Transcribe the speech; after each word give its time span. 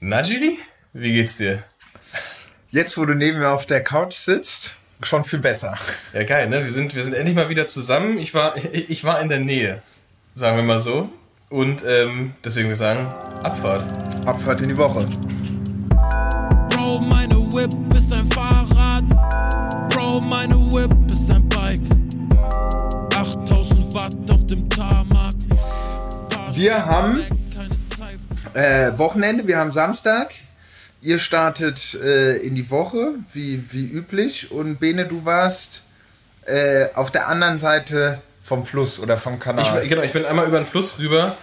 Na, 0.00 0.22
Gili? 0.22 0.56
Wie 0.92 1.12
geht's 1.12 1.38
dir? 1.38 1.64
Jetzt, 2.70 2.96
wo 2.96 3.04
du 3.04 3.14
neben 3.14 3.40
mir 3.40 3.48
auf 3.48 3.66
der 3.66 3.82
Couch 3.82 4.14
sitzt, 4.14 4.76
schon 5.02 5.24
viel 5.24 5.40
besser. 5.40 5.76
Ja, 6.12 6.22
geil, 6.22 6.48
ne? 6.48 6.62
Wir 6.62 6.70
sind, 6.70 6.94
wir 6.94 7.02
sind 7.02 7.14
endlich 7.14 7.34
mal 7.34 7.48
wieder 7.48 7.66
zusammen. 7.66 8.16
Ich 8.18 8.32
war, 8.32 8.54
ich 8.72 9.02
war 9.02 9.20
in 9.20 9.28
der 9.28 9.40
Nähe, 9.40 9.82
sagen 10.36 10.56
wir 10.56 10.62
mal 10.62 10.78
so. 10.78 11.08
Und 11.48 11.82
ähm, 11.84 12.34
deswegen 12.44 12.68
würde 12.68 12.74
ich 12.74 12.78
sagen, 12.78 13.08
Abfahrt. 13.42 13.88
Abfahrt 14.24 14.60
in 14.60 14.68
die 14.68 14.76
Woche. 14.76 15.04
Bro, 16.70 17.00
meine 17.00 17.34
Whip 17.52 17.74
ist 17.96 18.12
ein 18.12 18.26
Fahrrad. 18.26 19.02
Bro, 19.92 20.20
meine 20.20 20.54
Whip 20.54 20.94
ist 21.10 21.28
ein 21.32 21.48
Bike. 21.48 21.80
8000 23.16 23.94
Watt 23.94 24.14
auf 24.30 24.46
dem 24.46 24.68
Tarmac. 24.70 25.34
Wir 26.52 26.86
haben 26.86 27.20
äh, 28.54 28.98
Wochenende, 28.98 29.46
wir 29.46 29.58
haben 29.58 29.72
Samstag. 29.72 30.30
Ihr 31.00 31.18
startet 31.18 31.94
äh, 31.94 32.36
in 32.36 32.54
die 32.54 32.70
Woche, 32.70 33.14
wie, 33.32 33.64
wie 33.70 33.86
üblich. 33.86 34.50
Und 34.50 34.80
Bene, 34.80 35.06
du 35.06 35.24
warst 35.24 35.82
äh, 36.46 36.86
auf 36.94 37.10
der 37.10 37.28
anderen 37.28 37.58
Seite 37.58 38.20
vom 38.42 38.64
Fluss 38.64 38.98
oder 38.98 39.16
vom 39.16 39.38
Kanal. 39.38 39.82
Ich, 39.82 39.88
genau, 39.88 40.02
ich 40.02 40.12
bin 40.12 40.24
einmal 40.24 40.46
über 40.46 40.58
den 40.58 40.66
Fluss 40.66 40.98
rüber. 40.98 41.36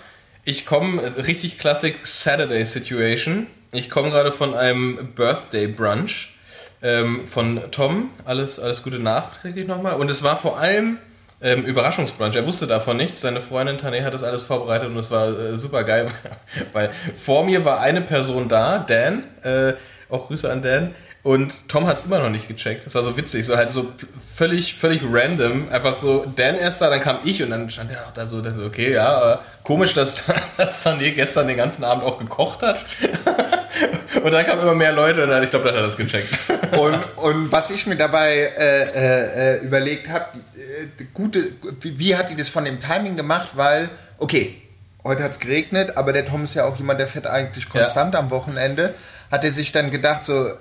Ich 0.44 0.66
komme, 0.66 1.02
richtig 1.18 1.58
Classic 1.58 1.96
Saturday 2.04 2.66
Situation. 2.66 3.48
Ich 3.72 3.90
komme 3.90 4.10
gerade 4.10 4.32
von 4.32 4.54
einem 4.54 5.13
Birthday 5.16 5.68
Brunch 5.68 6.35
ähm, 6.82 7.27
von 7.27 7.62
Tom. 7.72 8.12
Alles, 8.26 8.60
alles 8.60 8.84
Gute 8.84 8.99
nachträglich 8.99 9.68
nochmal. 9.68 9.94
Und 9.96 10.12
es 10.12 10.24
war 10.24 10.38
vor 10.38 10.60
allem 10.60 10.98
ähm, 11.45 11.63
Überraschungsbrunch. 11.63 12.35
Er 12.35 12.45
wusste 12.45 12.66
davon 12.66 12.98
nichts. 12.98 13.22
Seine 13.22 13.40
Freundin 13.40 13.77
Tane 13.77 14.04
hat 14.04 14.13
das 14.13 14.23
alles 14.23 14.41
vorbereitet 14.41 14.90
und 14.90 14.98
es 14.98 15.12
war 15.12 15.27
äh, 15.27 15.55
super 15.55 15.84
geil, 15.84 16.08
weil 16.73 16.90
vor 17.13 17.45
mir 17.45 17.63
war 17.63 17.80
eine 17.80 18.02
Person 18.02 18.49
da, 18.49 18.80
Dan, 18.80 19.23
äh, 19.44 19.73
auch 20.09 20.27
Grüße 20.27 20.52
an 20.52 20.63
Dan. 20.63 20.95
Und 21.25 21.55
Tom 21.67 21.88
hat 21.88 21.97
es 21.97 22.05
immer 22.05 22.20
noch 22.20 22.29
nicht 22.29 22.48
gecheckt. 22.48 22.85
Das 22.85 22.93
war 22.93 23.01
so 23.01 23.18
witzig, 23.18 23.48
so 23.48 23.57
halt 23.57 23.71
so 23.71 23.91
völlig, 24.35 24.76
völlig 24.76 25.01
random. 25.04 25.70
Einfach 25.71 25.95
so, 25.95 26.23
Dan 26.35 26.55
erst 26.55 26.82
da, 26.82 26.90
dann 26.91 26.99
kam 26.99 27.17
ich 27.23 27.41
und 27.41 27.49
dann 27.49 27.67
stand 27.71 27.91
er 27.91 28.05
auch 28.05 28.13
da 28.13 28.27
so, 28.27 28.43
so 28.54 28.63
okay, 28.63 28.93
ja, 28.93 29.07
aber 29.07 29.41
komisch, 29.63 29.95
dass, 29.95 30.21
dass 30.57 30.85
Sané 30.85 31.13
gestern 31.13 31.48
den 31.48 31.57
ganzen 31.57 31.84
Abend 31.84 32.04
auch 32.04 32.20
gekocht 32.20 32.62
hat. 32.62 32.77
und 34.23 34.32
dann 34.32 34.45
kamen 34.45 34.62
immer 34.62 34.76
mehr 34.76 34.91
Leute 34.91 35.23
und 35.23 35.32
dann, 35.32 35.41
ich 35.41 35.49
glaube, 35.49 35.65
dann 35.65 35.73
hat 35.73 35.82
er 35.82 35.87
das 35.87 35.98
gecheckt. 35.98 36.29
und, 36.77 36.99
und 37.15 37.51
was 37.51 37.71
ich 37.71 37.87
mir 37.87 37.98
dabei 37.98 38.35
äh, 38.35 39.55
äh, 39.55 39.63
überlegt 39.63 40.07
habe, 40.10 40.26
äh, 40.55 41.05
gute, 41.15 41.54
wie, 41.82 41.98
wie 41.98 42.15
hat 42.15 42.29
die 42.29 42.35
das 42.35 42.49
von 42.49 42.65
dem 42.65 42.79
Timing 42.82 43.15
gemacht? 43.15 43.54
Weil, 43.55 43.89
okay, 44.20 44.62
heute 45.04 45.23
hat 45.23 45.32
es 45.32 45.39
geregnet, 45.39 45.98
aber 45.98 46.13
der 46.13 46.27
Tom 46.27 46.43
ist 46.43 46.54
ja 46.54 46.65
auch 46.65 46.77
jemand, 46.77 46.99
der 46.99 47.07
fährt 47.07 47.26
eigentlich 47.26 47.67
konstant 47.67 48.13
ja. 48.13 48.20
am 48.20 48.29
Wochenende. 48.29 48.93
Hat 49.32 49.43
er 49.43 49.51
sich 49.51 49.71
dann 49.71 49.89
gedacht, 49.89 50.23
so, 50.23 50.51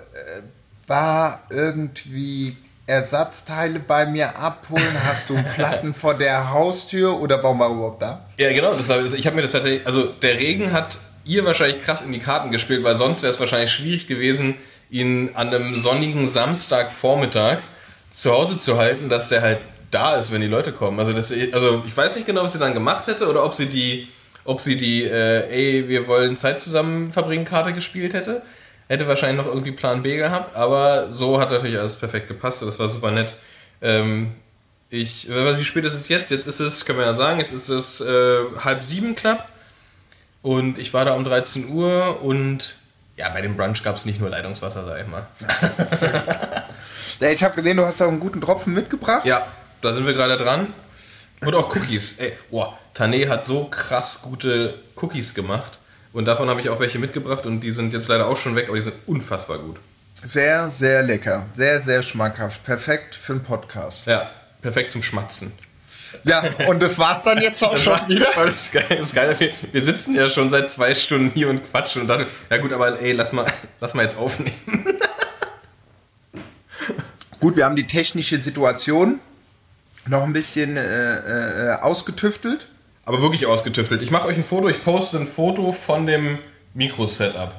war 0.87 1.43
irgendwie 1.51 2.57
Ersatzteile 2.87 3.81
bei 3.81 4.07
mir 4.07 4.37
abholen? 4.37 4.85
Hast 5.05 5.31
du 5.31 5.35
Platten 5.55 5.95
vor 5.95 6.15
der 6.15 6.51
Haustür 6.51 7.19
oder 7.21 7.43
warum 7.43 7.59
war 7.59 7.71
überhaupt 7.71 8.03
da? 8.03 8.27
Ja, 8.39 8.53
genau. 8.53 8.75
Das, 8.75 9.15
ich 9.15 9.27
habe 9.27 9.37
mir 9.37 9.43
das 9.43 9.53
tatsächlich, 9.53 9.87
also 9.87 10.07
der 10.07 10.39
Regen 10.39 10.73
hat 10.73 10.99
ihr 11.25 11.45
wahrscheinlich 11.45 11.83
krass 11.83 12.03
in 12.03 12.13
die 12.13 12.19
Karten 12.19 12.51
gespielt, 12.51 12.85
weil 12.85 12.97
sonst 12.97 13.23
wäre 13.23 13.33
es 13.33 13.41
wahrscheinlich 13.41 13.73
schwierig 13.73 14.07
gewesen, 14.07 14.57
ihn 14.91 15.31
an 15.35 15.49
einem 15.49 15.77
sonnigen 15.77 16.27
Samstagvormittag 16.27 17.59
zu 18.11 18.33
Hause 18.33 18.59
zu 18.59 18.77
halten, 18.77 19.09
dass 19.09 19.31
der 19.31 19.43
halt 19.43 19.59
da 19.91 20.17
ist, 20.17 20.33
wenn 20.33 20.41
die 20.41 20.47
Leute 20.47 20.73
kommen. 20.73 20.99
Also, 21.01 21.13
das, 21.13 21.33
also 21.53 21.83
ich 21.87 21.97
weiß 21.97 22.17
nicht 22.17 22.27
genau, 22.27 22.43
was 22.43 22.53
sie 22.53 22.59
dann 22.59 22.75
gemacht 22.75 23.07
hätte 23.07 23.29
oder 23.29 23.45
ob 23.45 23.55
sie 23.55 23.67
die, 23.67 24.09
ob 24.45 24.61
sie 24.61 24.77
die, 24.77 25.05
äh, 25.05 25.49
ey, 25.49 25.89
wir 25.89 26.07
wollen 26.07 26.37
Zeit 26.37 26.61
zusammen 26.61 27.11
verbringen 27.11 27.45
Karte 27.45 27.73
gespielt 27.73 28.13
hätte. 28.13 28.43
Hätte 28.89 29.09
wahrscheinlich 29.09 29.45
noch 29.45 29.51
irgendwie 29.51 29.73
Plan 29.73 30.03
B 30.03 30.17
gehabt, 30.17 30.55
aber 30.57 31.13
so 31.13 31.41
hat 31.41 31.51
natürlich 31.51 31.79
alles 31.79 31.97
perfekt 31.97 32.29
gepasst. 32.29 32.63
Das 32.63 32.79
war 32.79 32.89
super 32.89 33.11
nett. 33.11 33.35
Ähm, 33.81 34.35
ich, 34.91 35.29
wie 35.29 35.65
spät 35.65 35.85
ist 35.85 35.95
es 35.95 36.09
jetzt? 36.09 36.31
Jetzt 36.31 36.47
ist 36.47 36.61
es, 36.61 36.85
können 36.85 36.99
wir 36.99 37.07
ja 37.07 37.15
sagen, 37.15 37.41
jetzt 37.41 37.53
ist 37.53 37.69
es 37.69 38.01
äh, 38.01 38.45
halb 38.63 38.85
sieben 38.85 39.17
knapp. 39.17 39.49
Und 40.43 40.79
ich 40.79 40.93
war 40.93 41.07
da 41.07 41.15
um 41.15 41.25
13 41.25 41.71
Uhr 41.71 42.23
und 42.23 42.77
ja, 43.17 43.29
bei 43.31 43.41
dem 43.41 43.57
Brunch 43.57 43.83
gab 43.83 43.97
es 43.97 44.05
nicht 44.05 44.21
nur 44.21 44.29
Leitungswasser, 44.29 44.85
sag 44.85 45.01
ich 45.01 45.07
mal. 45.07 45.27
ja, 47.21 47.31
ich 47.31 47.43
habe 47.43 47.55
gesehen, 47.55 47.77
du 47.77 47.87
hast 47.87 48.03
auch 48.03 48.09
einen 48.09 48.21
guten 48.21 48.41
Tropfen 48.41 48.75
mitgebracht. 48.75 49.25
Ja, 49.25 49.47
da 49.81 49.93
sind 49.93 50.05
wir 50.05 50.13
gerade 50.13 50.37
dran. 50.37 50.75
Und 51.41 51.55
auch 51.55 51.75
Cookies. 51.75 52.19
Ey, 52.19 52.33
boah, 52.51 52.79
Tane 52.93 53.29
hat 53.29 53.47
so 53.47 53.67
krass 53.67 54.21
gute 54.23 54.75
Cookies 54.97 55.35
gemacht. 55.35 55.79
Und 56.15 56.27
davon 56.27 56.49
habe 56.49 56.61
ich 56.61 56.71
auch 56.71 56.79
welche 56.79 57.01
mitgebracht 57.01 57.45
und 57.45 57.61
die 57.61 57.73
sind 57.73 57.93
jetzt 57.93 58.07
leider 58.07 58.29
auch 58.29 58.37
schon 58.37 58.55
weg, 58.55 58.69
aber 58.69 58.77
die 58.77 58.83
sind 58.83 58.95
unfassbar 59.05 59.59
gut. 59.59 59.79
Sehr, 60.23 60.71
sehr 60.71 61.03
lecker. 61.03 61.47
Sehr, 61.55 61.81
sehr 61.81 62.03
schmackhaft. 62.03 62.63
Perfekt 62.63 63.17
für 63.17 63.33
einen 63.33 63.43
Podcast. 63.43 64.07
Ja, 64.07 64.31
perfekt 64.63 64.93
zum 64.93 65.03
Schmatzen. 65.03 65.53
Ja, 66.23 66.45
und 66.69 66.81
das 66.81 67.01
war's 67.01 67.25
dann 67.25 67.43
jetzt 67.43 67.65
auch 67.65 67.73
das 67.73 67.83
schon 67.83 67.95
war, 67.95 68.09
wieder. 68.09 68.29
Das 68.37 68.55
ist 68.55 68.73
geil, 68.73 68.87
das 68.91 69.07
ist 69.07 69.15
geil. 69.17 69.35
Wir, 69.37 69.51
wir, 69.73 69.83
sitzen 69.83 70.15
ja 70.15 70.31
schon 70.31 70.51
seit 70.51 70.69
zwei 70.69 70.95
Stunden 70.95 71.33
hier 71.35 71.51
und 71.51 71.69
quatschen 71.69 72.03
und 72.03 72.09
dachten, 72.09 72.27
ja 72.49 72.59
gut, 72.59 72.73
aber 72.73 73.01
ey, 73.03 73.11
lass 73.11 73.33
mal, 73.33 73.47
lass 73.81 73.95
mal 73.95 74.05
jetzt 74.05 74.17
aufnehmen. 74.17 74.55
Gut, 77.41 77.57
wir 77.57 77.65
haben 77.65 77.77
die 77.77 77.89
technische 77.89 78.41
Situation 78.41 79.19
noch 80.07 80.23
ein 80.23 80.33
bisschen 80.33 80.77
äh, 80.77 81.73
äh, 81.73 81.75
ausgetüftelt. 81.81 82.69
Aber 83.07 83.21
wirklich 83.21 83.47
ausgetüftelt. 83.47 84.03
Ich 84.03 84.11
mache 84.11 84.29
euch 84.29 84.37
ein 84.37 84.45
Foto, 84.45 84.69
ich 84.69 84.83
poste 84.83 85.19
ein 85.19 85.27
Foto 85.27 85.73
von 85.73 86.07
dem 86.07 86.39
Mikro-Setup. 86.73 87.53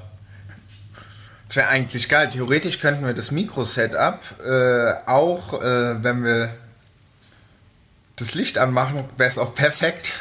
Das 1.47 1.57
wäre 1.57 1.67
eigentlich 1.67 2.09
geil. 2.09 2.29
Theoretisch 2.31 2.79
könnten 2.79 3.06
wir 3.06 3.13
das 3.13 3.31
Mikro-Setup 3.31 4.19
äh, 4.44 4.94
auch, 5.06 5.61
äh, 5.61 6.03
wenn 6.03 6.23
wir 6.23 6.56
das 8.16 8.33
Licht 8.33 8.57
anmachen, 8.57 9.03
wäre 9.17 9.29
es 9.29 9.38
auch 9.38 9.53
perfekt, 9.53 10.13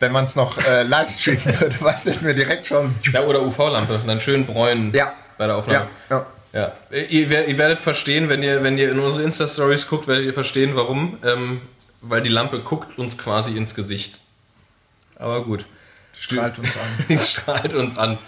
wenn 0.00 0.12
man 0.12 0.24
es 0.24 0.34
noch 0.34 0.58
äh, 0.66 0.82
live 0.82 1.10
streamen 1.10 1.44
würde. 1.60 1.76
Weißt 1.80 2.06
du, 2.06 2.22
wir 2.22 2.34
direkt 2.34 2.66
schon. 2.66 2.94
Ja, 3.12 3.22
oder 3.22 3.42
UV-Lampe, 3.42 4.00
dann 4.06 4.20
schön 4.20 4.46
bräunen 4.46 4.92
ja. 4.92 5.12
bei 5.36 5.46
der 5.46 5.56
Aufnahme. 5.56 5.88
Ja, 6.10 6.16
ja. 6.16 6.26
Ja, 6.50 6.72
ihr, 6.90 7.46
ihr, 7.46 7.58
werdet 7.58 7.78
verstehen, 7.78 8.30
wenn 8.30 8.42
ihr, 8.42 8.62
wenn 8.62 8.78
ihr 8.78 8.90
in 8.90 8.98
unsere 8.98 9.22
Insta-Stories 9.22 9.86
guckt, 9.86 10.08
werdet 10.08 10.24
ihr 10.24 10.32
verstehen, 10.32 10.74
warum. 10.74 11.18
Ähm, 11.22 11.60
weil 12.00 12.22
die 12.22 12.30
Lampe 12.30 12.60
guckt 12.60 12.98
uns 12.98 13.18
quasi 13.18 13.56
ins 13.56 13.74
Gesicht. 13.74 14.18
Aber 15.18 15.44
gut. 15.44 15.66
Die 16.16 16.22
strahlt 16.22 16.58
uns 16.58 16.76
an. 16.76 17.04
die 17.08 17.18
strahlt 17.18 17.74
uns 17.74 17.98
an. 17.98 18.18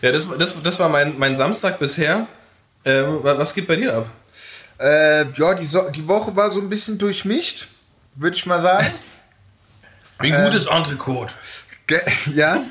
Ja, 0.00 0.12
das, 0.12 0.28
das, 0.38 0.62
das 0.62 0.78
war 0.78 0.88
mein, 0.88 1.18
mein 1.18 1.36
Samstag 1.36 1.78
bisher. 1.78 2.26
Ähm, 2.84 3.18
was 3.22 3.54
geht 3.54 3.66
bei 3.66 3.76
dir 3.76 3.94
ab? 3.94 4.10
Äh, 4.78 5.26
ja, 5.32 5.54
die, 5.54 5.64
so 5.64 5.88
die 5.90 6.06
Woche 6.06 6.34
war 6.36 6.50
so 6.50 6.60
ein 6.60 6.68
bisschen 6.68 6.98
durchmischt, 6.98 7.68
würde 8.16 8.36
ich 8.36 8.46
mal 8.46 8.60
sagen. 8.60 8.92
Wie 10.20 10.32
ein 10.32 10.44
gutes 10.44 10.66
äh, 10.66 10.74
Entrecote. 10.74 11.32
Ja? 12.34 12.62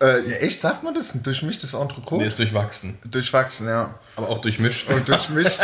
äh, 0.00 0.20
ja, 0.20 0.36
echt, 0.36 0.60
sagt 0.60 0.84
man 0.84 0.94
das? 0.94 1.12
Ein 1.14 1.24
durchmischtes 1.24 1.74
Entrecote? 1.74 2.22
Nee, 2.22 2.28
ist 2.28 2.38
durchwachsen. 2.38 2.96
Durchwachsen, 3.04 3.66
ja. 3.66 3.92
Aber 4.14 4.28
auch 4.28 4.40
durchmischt. 4.40 4.88
Und 4.88 5.08
durchmischt. 5.08 5.58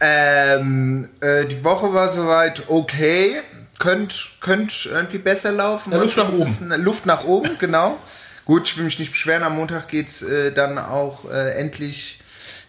ähm, 0.00 1.08
äh, 1.20 1.46
die 1.46 1.64
Woche 1.64 1.94
war 1.94 2.10
soweit 2.10 2.68
okay 2.68 3.40
könnte 3.80 4.14
könnt 4.40 4.86
irgendwie 4.86 5.18
besser 5.18 5.50
laufen. 5.50 5.92
Ja, 5.92 5.98
Luft 5.98 6.16
nach 6.16 6.32
oben. 6.32 6.72
Luft 6.84 7.06
nach 7.06 7.24
oben, 7.24 7.50
genau. 7.58 7.98
Gut, 8.44 8.68
ich 8.68 8.76
will 8.76 8.84
mich 8.84 8.98
nicht 9.00 9.10
beschweren. 9.10 9.42
Am 9.42 9.56
Montag 9.56 9.88
geht 9.88 10.08
es 10.08 10.22
äh, 10.22 10.52
dann 10.52 10.78
auch 10.78 11.28
äh, 11.28 11.54
endlich 11.58 12.20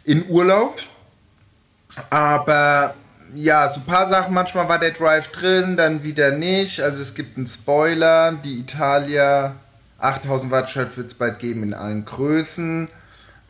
in 0.03 0.27
Urlaub. 0.27 0.81
Aber 2.09 2.95
ja, 3.35 3.67
so 3.69 3.81
ein 3.81 3.85
paar 3.85 4.05
Sachen, 4.05 4.33
manchmal 4.33 4.67
war 4.69 4.79
der 4.79 4.91
Drive 4.91 5.27
drin, 5.29 5.77
dann 5.77 6.03
wieder 6.03 6.31
nicht. 6.31 6.81
Also 6.81 7.01
es 7.01 7.13
gibt 7.13 7.37
einen 7.37 7.47
Spoiler. 7.47 8.31
Die 8.31 8.59
Italia 8.59 9.55
8000 9.99 10.51
Watt 10.51 10.69
Shirt 10.69 10.95
wird 10.97 11.07
es 11.07 11.13
bald 11.13 11.39
geben 11.39 11.63
in 11.63 11.73
allen 11.73 12.05
Größen. 12.05 12.87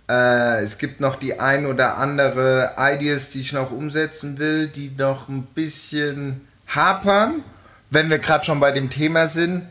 Äh, 0.10 0.64
es 0.64 0.78
gibt 0.80 1.00
noch 1.00 1.16
die 1.16 1.40
ein 1.40 1.66
oder 1.68 1.98
andere 1.98 2.74
Ideas, 2.78 3.30
die 3.30 3.42
ich 3.42 3.54
noch 3.54 3.72
umsetzen 3.72 4.40
will, 4.40 4.68
die 4.68 4.92
noch 4.98 5.30
ein 5.30 5.44
bisschen 5.44 6.48
hapern, 6.76 7.44
wenn 7.90 8.10
wir 8.10 8.20
gerade 8.20 8.46
schon 8.46 8.60
bei 8.60 8.72
dem 8.72 8.90
Thema 8.90 9.28
sind, 9.28 9.68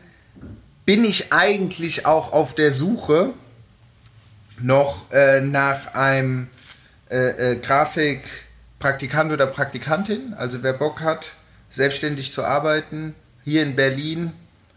bin 0.85 1.03
ich 1.03 1.31
eigentlich 1.31 2.05
auch 2.05 2.33
auf 2.33 2.55
der 2.55 2.71
Suche 2.71 3.33
noch 4.59 5.11
äh, 5.11 5.41
nach 5.41 5.93
einem 5.95 6.47
äh, 7.09 7.53
äh, 7.53 7.55
Grafikpraktikant 7.57 9.31
oder 9.31 9.47
Praktikantin. 9.47 10.33
Also 10.33 10.63
wer 10.63 10.73
Bock 10.73 11.01
hat, 11.01 11.31
selbstständig 11.69 12.33
zu 12.33 12.43
arbeiten, 12.43 13.15
hier 13.43 13.63
in 13.63 13.75
Berlin, 13.75 14.33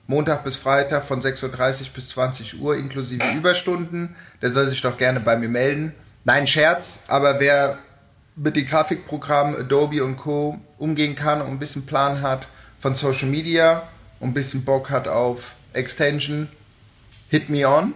Montag 0.06 0.44
bis 0.44 0.56
Freitag 0.56 1.04
von 1.04 1.20
6.30 1.20 1.44
Uhr 1.44 1.86
bis 1.94 2.08
20 2.08 2.60
Uhr 2.60 2.76
inklusive 2.76 3.24
Überstunden, 3.34 4.14
der 4.42 4.50
soll 4.50 4.66
sich 4.66 4.82
doch 4.82 4.96
gerne 4.96 5.20
bei 5.20 5.36
mir 5.36 5.48
melden. 5.48 5.94
Nein, 6.24 6.46
Scherz, 6.46 6.98
aber 7.08 7.40
wer 7.40 7.78
mit 8.36 8.56
den 8.56 8.66
Grafikprogrammen 8.66 9.56
Adobe 9.56 10.02
und 10.04 10.16
Co. 10.16 10.58
umgehen 10.78 11.14
kann 11.14 11.40
und 11.40 11.48
ein 11.48 11.58
bisschen 11.58 11.86
Plan 11.86 12.20
hat 12.22 12.48
von 12.80 12.94
Social 12.96 13.28
Media 13.28 13.84
und 14.20 14.30
ein 14.30 14.34
bisschen 14.34 14.64
Bock 14.64 14.90
hat 14.90 15.08
auf 15.08 15.54
Extension, 15.72 16.48
hit 17.28 17.48
me 17.48 17.68
on. 17.68 17.94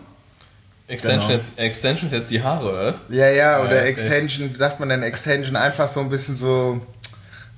Extension 0.86 1.20
Genau. 1.28 1.32
jetzt, 1.34 1.58
Extensions 1.58 2.12
jetzt 2.12 2.30
die 2.30 2.42
Haare, 2.42 2.70
oder 2.70 2.86
was? 2.86 2.96
Ja, 3.10 3.28
ja, 3.28 3.60
oder 3.60 3.76
ja, 3.76 3.82
Extension, 3.82 4.50
wie 4.50 4.54
sagt 4.56 4.80
man 4.80 4.88
denn 4.88 5.02
Extension? 5.02 5.54
Einfach 5.54 5.86
so 5.86 6.00
ein 6.00 6.08
bisschen 6.08 6.36
so 6.36 6.80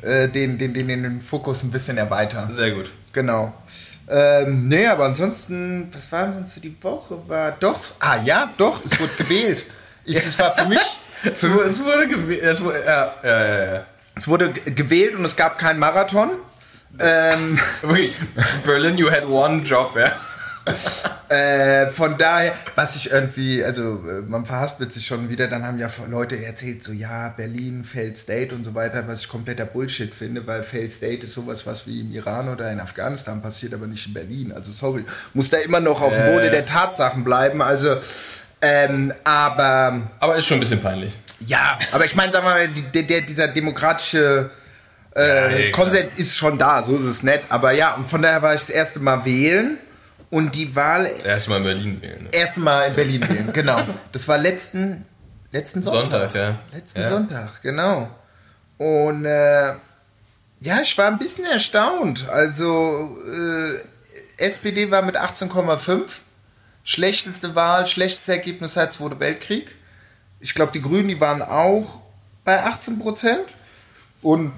äh, 0.02 0.28
den, 0.28 0.58
den, 0.58 0.74
den, 0.74 0.88
den 0.88 1.20
Fokus 1.20 1.62
ein 1.62 1.70
bisschen 1.70 1.96
erweitern. 1.96 2.52
Sehr 2.52 2.72
gut. 2.72 2.90
Genau. 3.12 3.52
Ähm, 4.08 4.66
nee, 4.66 4.86
aber 4.88 5.04
ansonsten, 5.04 5.88
was 5.94 6.10
war 6.10 6.32
sonst 6.32 6.56
so 6.56 6.60
die 6.60 6.76
Woche? 6.82 7.18
War 7.28 7.52
doch, 7.52 7.78
ah 8.00 8.16
ja, 8.24 8.50
doch, 8.56 8.84
es 8.84 8.98
wurde 8.98 9.12
gewählt. 9.16 9.64
Ich, 10.04 10.16
Es 10.16 10.36
war 10.38 10.52
für 10.52 10.66
mich, 10.66 10.80
Es 11.24 11.42
wurde, 11.48 11.64
es 11.64 11.84
wurde 11.84 12.08
gewählt. 12.08 12.42
Es 12.42 12.62
wurde, 12.62 12.84
ja, 12.84 13.14
ja, 13.22 13.74
ja, 13.74 13.86
es 14.14 14.28
wurde 14.28 14.50
gewählt 14.50 15.14
und 15.16 15.24
es 15.24 15.36
gab 15.36 15.58
keinen 15.58 15.78
Marathon. 15.78 16.30
Ähm, 16.98 17.58
Wirklich, 17.82 18.14
Berlin, 18.64 18.98
you 18.98 19.10
had 19.10 19.26
one 19.26 19.62
job, 19.62 19.96
ja. 19.96 20.12
Äh, 21.28 21.90
von 21.90 22.16
daher, 22.18 22.52
was 22.74 22.96
ich 22.96 23.10
irgendwie, 23.10 23.62
also 23.64 24.04
äh, 24.06 24.20
man 24.26 24.44
verhaspelt 24.44 24.92
sich 24.92 25.06
schon 25.06 25.28
wieder, 25.28 25.46
dann 25.46 25.64
haben 25.64 25.78
ja 25.78 25.88
Leute 26.08 26.44
erzählt, 26.44 26.82
so 26.82 26.92
ja, 26.92 27.28
Berlin, 27.28 27.84
Failed 27.84 28.18
State 28.18 28.54
und 28.54 28.64
so 28.64 28.74
weiter, 28.74 29.06
was 29.06 29.22
ich 29.22 29.28
kompletter 29.28 29.64
Bullshit 29.64 30.12
finde, 30.12 30.46
weil 30.46 30.62
Failed 30.62 30.92
State 30.92 31.24
ist 31.24 31.34
sowas, 31.34 31.66
was 31.66 31.86
wie 31.86 32.00
im 32.00 32.12
Iran 32.12 32.48
oder 32.48 32.70
in 32.72 32.80
Afghanistan 32.80 33.40
passiert, 33.40 33.72
aber 33.74 33.86
nicht 33.86 34.06
in 34.08 34.14
Berlin. 34.14 34.52
Also 34.52 34.72
sorry, 34.72 35.04
muss 35.32 35.50
da 35.50 35.58
immer 35.58 35.80
noch 35.80 36.02
auf 36.02 36.12
dem 36.12 36.26
Äh. 36.26 36.32
Boden 36.32 36.50
der 36.50 36.66
Tatsachen 36.66 37.24
bleiben. 37.24 37.62
Also, 37.62 37.96
ähm, 38.62 39.12
aber 39.24 40.02
Aber 40.20 40.36
ist 40.36 40.46
schon 40.46 40.58
ein 40.58 40.60
bisschen 40.60 40.82
peinlich. 40.82 41.14
ja, 41.46 41.78
aber 41.92 42.04
ich 42.04 42.14
meine, 42.14 42.32
sagen 42.32 42.44
wir 42.46 42.50
mal, 42.50 42.68
die, 42.68 43.02
der, 43.06 43.20
dieser 43.22 43.48
demokratische 43.48 44.50
äh, 45.16 45.66
Ja. 45.66 45.72
Konsens 45.72 46.18
ist 46.18 46.36
schon 46.36 46.58
da, 46.58 46.82
so 46.82 46.94
ist 46.96 47.02
es 47.04 47.22
nett. 47.22 47.42
Aber 47.48 47.72
ja, 47.72 47.94
und 47.94 48.06
von 48.06 48.22
daher 48.22 48.42
war 48.42 48.54
ich 48.54 48.60
das 48.60 48.70
erste 48.70 49.00
Mal 49.00 49.24
wählen 49.24 49.78
und 50.30 50.54
die 50.54 50.74
Wahl 50.76 51.10
Erstmal 51.24 51.58
in 51.58 51.64
Berlin 51.64 52.02
wählen. 52.02 52.22
Ne? 52.24 52.28
erste 52.32 52.60
Mal 52.60 52.82
in 52.88 52.94
Berlin 52.94 53.28
wählen, 53.28 53.50
genau. 53.52 53.80
Das 54.12 54.28
war 54.28 54.38
letzten, 54.38 55.04
letzten 55.52 55.82
Sonntag. 55.82 56.30
Sonntag, 56.30 56.34
ja. 56.34 56.58
Letzten 56.72 57.00
Ja. 57.00 57.06
Sonntag, 57.06 57.62
genau. 57.62 58.08
Und 58.78 59.24
äh, 59.24 59.72
ja, 60.60 60.80
ich 60.82 60.96
war 60.98 61.06
ein 61.08 61.18
bisschen 61.18 61.46
erstaunt. 61.46 62.28
Also 62.28 63.18
äh, 63.26 64.44
SPD 64.44 64.90
war 64.90 65.02
mit 65.02 65.16
18,5. 65.18 66.02
Schlechteste 66.84 67.54
Wahl, 67.54 67.86
schlechtes 67.86 68.26
Ergebnis 68.28 68.74
seit 68.74 68.92
Zweiter 68.92 69.20
Weltkrieg. 69.20 69.74
Ich 70.40 70.54
glaube, 70.54 70.72
die 70.72 70.80
Grünen, 70.80 71.08
die 71.08 71.20
waren 71.20 71.42
auch 71.42 72.00
bei 72.44 72.62
18 72.64 72.98
Prozent. 72.98 73.42
Und, 74.22 74.52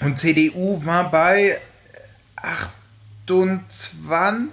und 0.00 0.18
CDU 0.18 0.84
war 0.84 1.10
bei 1.10 1.58
28 2.36 3.92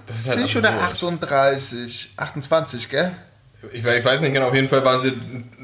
Das 0.08 0.25
ist 0.25 0.38
halt 0.38 0.56
oder 0.56 0.81
absurd. 0.81 1.24
38. 1.24 2.14
28, 2.18 2.90
gell? 2.90 3.16
Ich, 3.72 3.84
ich 3.84 4.06
weiß 4.06 4.22
nicht 4.22 4.34
genau, 4.34 4.50
auf 4.50 4.54
jeden 4.54 4.69
Fall 4.69 4.86
waren 4.86 5.00
sie 5.00 5.14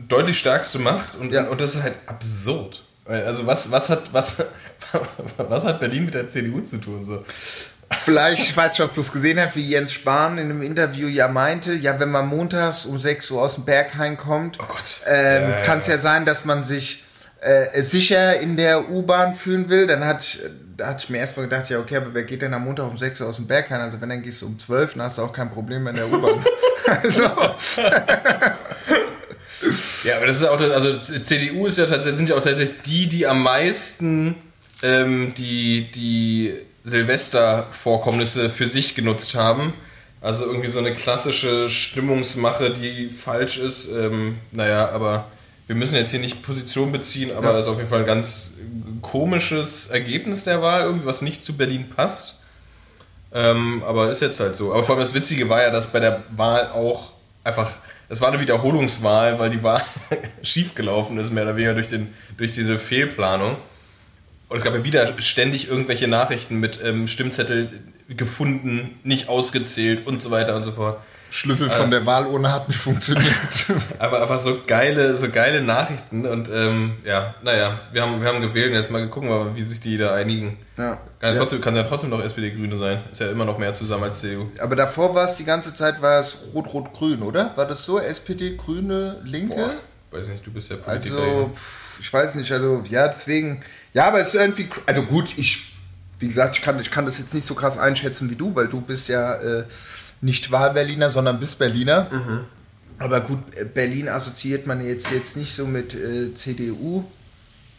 deutlich 0.07 0.39
stärkste 0.39 0.79
Macht 0.79 1.15
und, 1.15 1.31
Ja. 1.31 1.47
und 1.47 1.61
das 1.61 1.75
ist 1.75 1.83
halt 1.83 1.95
absurd. 2.07 2.83
Also 3.05 3.45
was, 3.45 3.69
was, 3.69 3.89
hat, 3.89 4.13
was, 4.13 4.37
was 5.37 5.65
hat 5.65 5.79
Berlin 5.79 6.05
mit 6.05 6.13
der 6.13 6.27
CDU 6.27 6.61
zu 6.61 6.77
tun? 6.77 7.03
So? 7.03 7.23
Vielleicht, 8.03 8.43
ich 8.43 8.55
weiß 8.55 8.73
nicht, 8.73 8.81
ob 8.81 8.93
du 8.93 9.01
es 9.01 9.11
gesehen 9.11 9.39
hast, 9.39 9.55
wie 9.55 9.67
Jens 9.67 9.93
Spahn 9.93 10.37
in 10.37 10.45
einem 10.45 10.61
Interview 10.61 11.07
ja 11.07 11.27
meinte, 11.27 11.73
ja, 11.73 11.99
wenn 11.99 12.11
man 12.11 12.27
montags 12.27 12.85
um 12.85 12.97
6 12.97 13.31
Uhr 13.31 13.41
aus 13.41 13.55
dem 13.55 13.65
Berghain 13.65 14.17
kommt, 14.17 14.57
Oh 14.59 14.65
ähm, 15.05 15.43
Ja, 15.43 15.49
ja, 15.49 15.61
kann 15.61 15.79
es 15.79 15.87
ja 15.87 15.97
sein, 15.97 16.25
dass 16.25 16.45
man 16.45 16.63
sich 16.65 17.03
äh, 17.41 17.81
sicher 17.81 18.39
in 18.39 18.57
der 18.57 18.89
U-Bahn 18.89 19.35
fühlen 19.35 19.69
will. 19.69 19.87
Dann 19.87 20.05
hat 20.05 20.23
ich, 20.23 20.39
da 20.77 20.87
hatte 20.87 21.03
ich 21.03 21.09
mir 21.09 21.19
erstmal 21.19 21.47
gedacht, 21.47 21.69
ja, 21.69 21.79
okay, 21.79 21.97
aber 21.97 22.13
wer 22.13 22.23
geht 22.23 22.41
denn 22.41 22.53
am 22.53 22.63
Montag 22.63 22.87
um 22.87 22.97
6 22.97 23.21
Uhr 23.21 23.27
aus 23.27 23.35
dem 23.37 23.47
Berghain? 23.47 23.81
Also 23.81 24.01
wenn, 24.01 24.09
dann 24.09 24.21
gehst 24.21 24.41
du 24.41 24.47
um 24.47 24.59
12, 24.59 24.93
dann 24.93 25.03
hast 25.03 25.17
du 25.17 25.23
auch 25.23 25.33
kein 25.33 25.51
Problem 25.51 25.83
mehr 25.83 25.91
in 25.91 25.97
der 25.97 26.11
U-Bahn. 26.11 26.45
also, 27.03 27.21
Ja, 30.03 30.17
aber 30.17 30.27
das 30.27 30.37
ist 30.37 30.43
auch, 30.45 30.57
das, 30.57 30.71
also 30.71 30.97
CDU 31.21 31.67
ist 31.67 31.77
ja 31.77 31.85
tatsächlich, 31.85 32.17
sind 32.17 32.29
ja 32.29 32.35
auch 32.35 32.43
tatsächlich 32.43 32.81
die, 32.85 33.07
die 33.07 33.27
am 33.27 33.43
meisten 33.43 34.35
ähm, 34.81 35.33
die, 35.37 35.89
die 35.91 36.53
Silvestervorkommnisse 36.83 38.49
für 38.49 38.67
sich 38.67 38.95
genutzt 38.95 39.35
haben. 39.35 39.73
Also 40.21 40.45
irgendwie 40.45 40.69
so 40.69 40.79
eine 40.79 40.93
klassische 40.93 41.69
Stimmungsmache, 41.69 42.69
die 42.71 43.09
falsch 43.09 43.57
ist. 43.57 43.91
Ähm, 43.91 44.37
naja, 44.51 44.89
aber 44.91 45.27
wir 45.67 45.75
müssen 45.75 45.95
jetzt 45.95 46.11
hier 46.11 46.19
nicht 46.19 46.43
Position 46.43 46.91
beziehen, 46.91 47.31
aber 47.35 47.47
Ja. 47.47 47.53
das 47.53 47.65
ist 47.65 47.71
auf 47.71 47.77
jeden 47.77 47.89
Fall 47.89 47.99
ein 47.99 48.05
ganz 48.05 48.53
komisches 49.01 49.87
Ergebnis 49.87 50.43
der 50.45 50.61
Wahl, 50.61 50.83
irgendwie 50.83 51.05
was 51.05 51.21
nicht 51.21 51.43
zu 51.43 51.57
Berlin 51.57 51.89
passt. 51.89 52.39
Ähm, 53.33 53.83
aber 53.85 54.11
ist 54.11 54.21
jetzt 54.21 54.39
halt 54.39 54.55
so. 54.55 54.71
Aber 54.73 54.83
vor 54.83 54.95
allem 54.95 55.03
das 55.03 55.13
Witzige 55.13 55.49
war 55.49 55.61
ja, 55.61 55.71
dass 55.71 55.87
bei 55.91 55.99
der 55.99 56.23
Wahl 56.29 56.69
auch 56.71 57.13
einfach, 57.43 57.69
es 58.07 58.21
war 58.21 58.29
eine 58.29 58.39
Wiederholungswahl, 58.39 59.39
weil 59.39 59.49
die 59.49 59.63
Wahl 59.63 59.83
schiefgelaufen 60.43 61.17
ist, 61.17 61.31
mehr 61.33 61.43
oder 61.43 61.55
weniger 61.55 61.73
durch, 61.73 61.87
den, 61.87 62.13
durch 62.37 62.51
diese 62.51 62.77
Fehlplanung. 62.79 63.57
Und 64.53 64.59
es 64.59 64.63
gab 64.63 64.75
ja 64.75 64.83
wieder 64.83 65.19
ständig 65.19 65.67
irgendwelche 65.67 66.07
Nachrichten 66.07 66.59
mit 66.59 66.79
ähm, 66.83 67.07
Stimmzettel 67.07 67.71
gefunden, 68.07 68.99
nicht 69.03 69.27
ausgezählt 69.27 70.05
und 70.05 70.21
so 70.21 70.29
weiter 70.29 70.55
und 70.55 70.61
so 70.61 70.73
fort. 70.73 70.99
Schlüssel 71.31 71.71
von 71.71 71.89
der 71.89 72.05
Wahlurne 72.05 72.53
hat 72.53 72.67
nicht 72.67 72.79
funktioniert. 72.79 73.33
Aber 73.97 74.21
einfach 74.21 74.39
so 74.39 74.61
geile, 74.67 75.17
so 75.17 75.29
geile 75.29 75.63
Nachrichten 75.63 76.27
und 76.27 76.49
ähm, 76.53 76.97
ja, 77.03 77.33
naja, 77.41 77.81
wir 77.91 78.03
haben, 78.03 78.21
wir 78.21 78.27
haben 78.27 78.41
gewählt 78.41 78.69
und 78.69 78.75
jetzt 78.75 78.91
mal 78.91 79.09
gucken, 79.09 79.55
wie 79.55 79.63
sich 79.63 79.79
die 79.79 79.97
da 79.97 80.13
einigen. 80.13 80.59
ja. 80.77 80.99
Kann 81.19 81.33
ja, 81.33 81.39
trotzdem, 81.39 81.59
kann 81.59 81.75
ja 81.75 81.81
trotzdem 81.81 82.11
noch 82.11 82.23
SPD-Grüne 82.23 82.77
sein. 82.77 83.01
Ist 83.11 83.21
ja 83.21 83.31
immer 83.31 83.45
noch 83.45 83.57
mehr 83.57 83.73
zusammen 83.73 84.03
als 84.03 84.19
CDU. 84.19 84.51
Aber 84.59 84.75
davor 84.75 85.15
war 85.15 85.25
es 85.25 85.37
die 85.37 85.45
ganze 85.45 85.73
Zeit 85.73 85.99
war 85.99 86.19
es 86.19 86.37
Rot-Rot-Grün, 86.53 87.23
oder? 87.23 87.53
War 87.55 87.65
das 87.65 87.83
so? 87.85 87.97
SPD, 87.97 88.55
Grüne, 88.55 89.19
Linke? 89.23 89.55
Boah, 90.11 90.19
weiß 90.19 90.27
nicht, 90.27 90.45
du 90.45 90.51
bist 90.51 90.69
ja 90.69 90.75
Politiker. 90.75 91.17
Also, 91.17 91.49
pf, 91.51 91.99
ich 91.99 92.13
weiß 92.13 92.35
nicht, 92.35 92.51
also, 92.51 92.83
ja, 92.87 93.07
deswegen, 93.07 93.63
ja, 93.93 94.07
aber 94.07 94.19
es 94.19 94.29
ist 94.29 94.35
irgendwie, 94.35 94.69
also 94.85 95.03
gut, 95.03 95.37
ich, 95.37 95.73
wie 96.19 96.27
gesagt, 96.27 96.57
ich 96.57 96.63
kann, 96.63 96.79
ich 96.79 96.91
kann 96.91 97.05
das 97.05 97.19
jetzt 97.19 97.33
nicht 97.33 97.45
so 97.45 97.55
krass 97.55 97.77
einschätzen 97.77 98.29
wie 98.29 98.35
du, 98.35 98.55
weil 98.55 98.67
du 98.67 98.81
bist 98.81 99.07
ja 99.07 99.35
äh, 99.35 99.65
nicht 100.21 100.51
Wahlberliner, 100.51 101.09
sondern 101.09 101.39
bist 101.39 101.59
Berliner. 101.59 102.09
Mhm. 102.11 102.39
Aber 102.97 103.21
gut, 103.21 103.39
äh, 103.55 103.65
Berlin 103.65 104.09
assoziiert 104.09 104.65
man 104.65 104.81
jetzt, 104.81 105.11
jetzt 105.11 105.37
nicht 105.37 105.53
so 105.53 105.65
mit 105.65 105.93
äh, 105.93 106.33
CDU. 106.33 107.05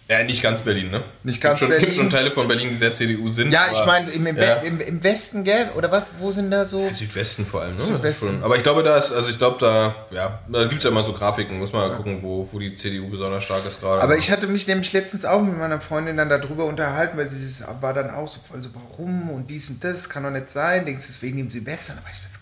Ja, 0.08 0.22
nicht 0.22 0.42
ganz 0.42 0.60
Berlin, 0.62 0.90
ne? 0.90 1.02
Nicht 1.22 1.40
ganz 1.40 1.60
gibt 1.60 1.60
schon, 1.60 1.68
Berlin. 1.70 1.84
Gibt 1.86 1.96
schon 1.96 2.10
Teile 2.10 2.30
von 2.30 2.46
Berlin, 2.46 2.68
die 2.68 2.74
sehr 2.74 2.92
CDU 2.92 3.30
sind. 3.30 3.50
Ja, 3.52 3.66
ich 3.72 3.86
meine, 3.86 4.10
im, 4.10 4.26
im, 4.26 4.36
ja. 4.36 4.56
im, 4.56 4.78
im 4.80 5.02
Westen, 5.02 5.44
gell? 5.44 5.70
Oder 5.76 5.90
was, 5.90 6.04
wo 6.18 6.30
sind 6.30 6.50
da 6.50 6.66
so? 6.66 6.88
Südwesten 6.90 7.46
vor 7.46 7.62
allem, 7.62 7.76
ne? 7.76 7.84
Südwesten. 7.84 8.42
Aber 8.42 8.56
ich 8.56 8.62
glaube, 8.62 8.82
da 8.82 8.98
ist, 8.98 9.12
also 9.12 9.30
ich 9.30 9.38
glaube, 9.38 9.56
da, 9.60 9.94
ja, 10.10 10.40
da 10.46 10.64
gibt 10.64 10.78
es 10.78 10.84
ja 10.84 10.90
immer 10.90 11.02
so 11.02 11.14
Grafiken. 11.14 11.58
Muss 11.58 11.72
man 11.72 11.88
mal 11.88 11.96
gucken, 11.96 12.18
wo, 12.22 12.46
wo 12.52 12.58
die 12.58 12.74
CDU 12.74 13.08
besonders 13.08 13.44
stark 13.44 13.64
ist 13.66 13.80
gerade. 13.80 14.02
Aber 14.02 14.18
ich 14.18 14.30
hatte 14.30 14.46
mich 14.46 14.66
nämlich 14.66 14.92
letztens 14.92 15.24
auch 15.24 15.40
mit 15.40 15.58
meiner 15.58 15.80
Freundin 15.80 16.18
dann 16.18 16.28
darüber 16.28 16.66
unterhalten, 16.66 17.16
weil 17.16 17.30
sie 17.30 17.64
war 17.80 17.94
dann 17.94 18.10
auch 18.10 18.28
so 18.28 18.40
voll 18.46 18.62
so, 18.62 18.68
warum 18.74 19.30
und 19.30 19.48
dies 19.48 19.70
und 19.70 19.82
das, 19.82 20.10
kann 20.10 20.22
doch 20.22 20.30
nicht 20.30 20.50
sein, 20.50 20.84
denkst 20.84 21.06
du, 21.06 21.12
deswegen 21.12 21.38
im 21.38 21.48
Silvester, 21.48 21.94
aber 21.94 22.10
ich 22.12 22.18
das 22.18 22.33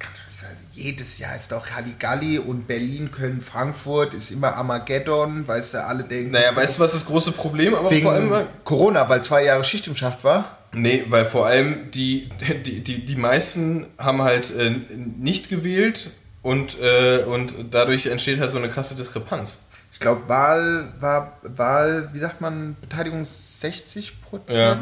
Also 0.49 0.63
jedes 0.73 1.19
Jahr 1.19 1.37
ist 1.37 1.53
doch 1.53 1.71
Halligalli 1.71 2.39
und 2.39 2.67
Berlin, 2.67 3.11
Köln, 3.11 3.41
Frankfurt 3.41 4.15
ist 4.15 4.31
immer 4.31 4.57
Armageddon, 4.57 5.47
weißt 5.47 5.75
du, 5.75 5.85
alle 5.85 6.05
denken. 6.05 6.33
Naja, 6.33 6.55
weißt 6.55 6.79
du, 6.79 6.83
was 6.83 6.93
das 6.93 7.07
große 7.07 7.33
Problem 7.33 7.75
aber 7.75 7.91
wegen 7.91 8.03
vor 8.03 8.13
allem 8.13 8.31
war? 8.31 8.47
Corona, 8.65 9.09
weil 9.09 9.23
zwei 9.23 9.45
Jahre 9.45 9.65
Schicht 9.65 9.87
im 9.87 9.97
Schacht 9.97 10.25
war. 10.25 10.59
Nee, 10.73 11.05
weil 11.09 11.27
vor 11.27 11.47
allem 11.47 11.91
die, 11.91 12.31
die, 12.67 12.81
die, 12.81 13.05
die 13.05 13.17
meisten 13.17 13.87
haben 13.99 14.23
halt 14.23 14.55
äh, 14.57 14.71
nicht 14.71 15.49
gewählt 15.49 16.11
und, 16.43 16.81
äh, 16.81 17.25
und 17.25 17.55
dadurch 17.71 18.07
entsteht 18.07 18.41
halt 18.41 18.51
so 18.51 18.59
eine 18.59 18.69
krasse 18.69 18.95
Diskrepanz. 18.95 19.61
Ich 19.93 20.01
glaube, 20.01 20.29
Wahl 20.29 20.93
war 21.01 21.39
Wahl, 21.43 22.11
wie 22.13 22.19
sagt 22.19 22.41
man, 22.41 22.77
Beteiligung 22.81 23.25
60 23.25 24.23
Prozent. 24.23 24.59
Ja. 24.59 24.79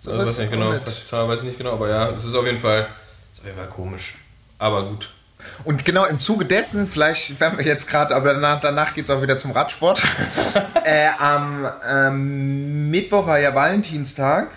So 0.00 0.10
Also 0.10 0.26
weiß 0.26 0.38
nicht 0.38 0.50
genau, 0.50 0.78
Zahl 1.04 1.28
weiß 1.28 1.40
ich 1.40 1.46
nicht 1.46 1.58
genau, 1.58 1.72
aber 1.72 1.88
ja, 1.88 2.10
es 2.10 2.24
ist 2.24 2.34
auf 2.34 2.44
jeden 2.44 2.58
Fall, 2.58 2.88
ist 3.32 3.40
auf 3.40 3.46
jeden 3.46 3.56
Fall 3.56 3.68
komisch. 3.68 4.14
Aber 4.64 4.82
gut. 4.84 5.10
Und 5.64 5.84
genau 5.84 6.06
im 6.06 6.20
Zuge 6.20 6.46
dessen, 6.46 6.88
vielleicht 6.88 7.38
werden 7.38 7.58
wir 7.58 7.66
jetzt 7.66 7.86
gerade, 7.86 8.16
aber 8.16 8.32
danach, 8.32 8.62
danach 8.62 8.94
geht 8.94 9.04
es 9.04 9.10
auch 9.10 9.20
wieder 9.20 9.36
zum 9.36 9.50
Radsport. 9.50 10.02
äh, 10.84 11.08
am 11.18 11.70
ähm, 11.86 12.90
Mittwoch 12.90 13.26
war 13.26 13.38
ja 13.38 13.54
Valentinstag. 13.54 14.48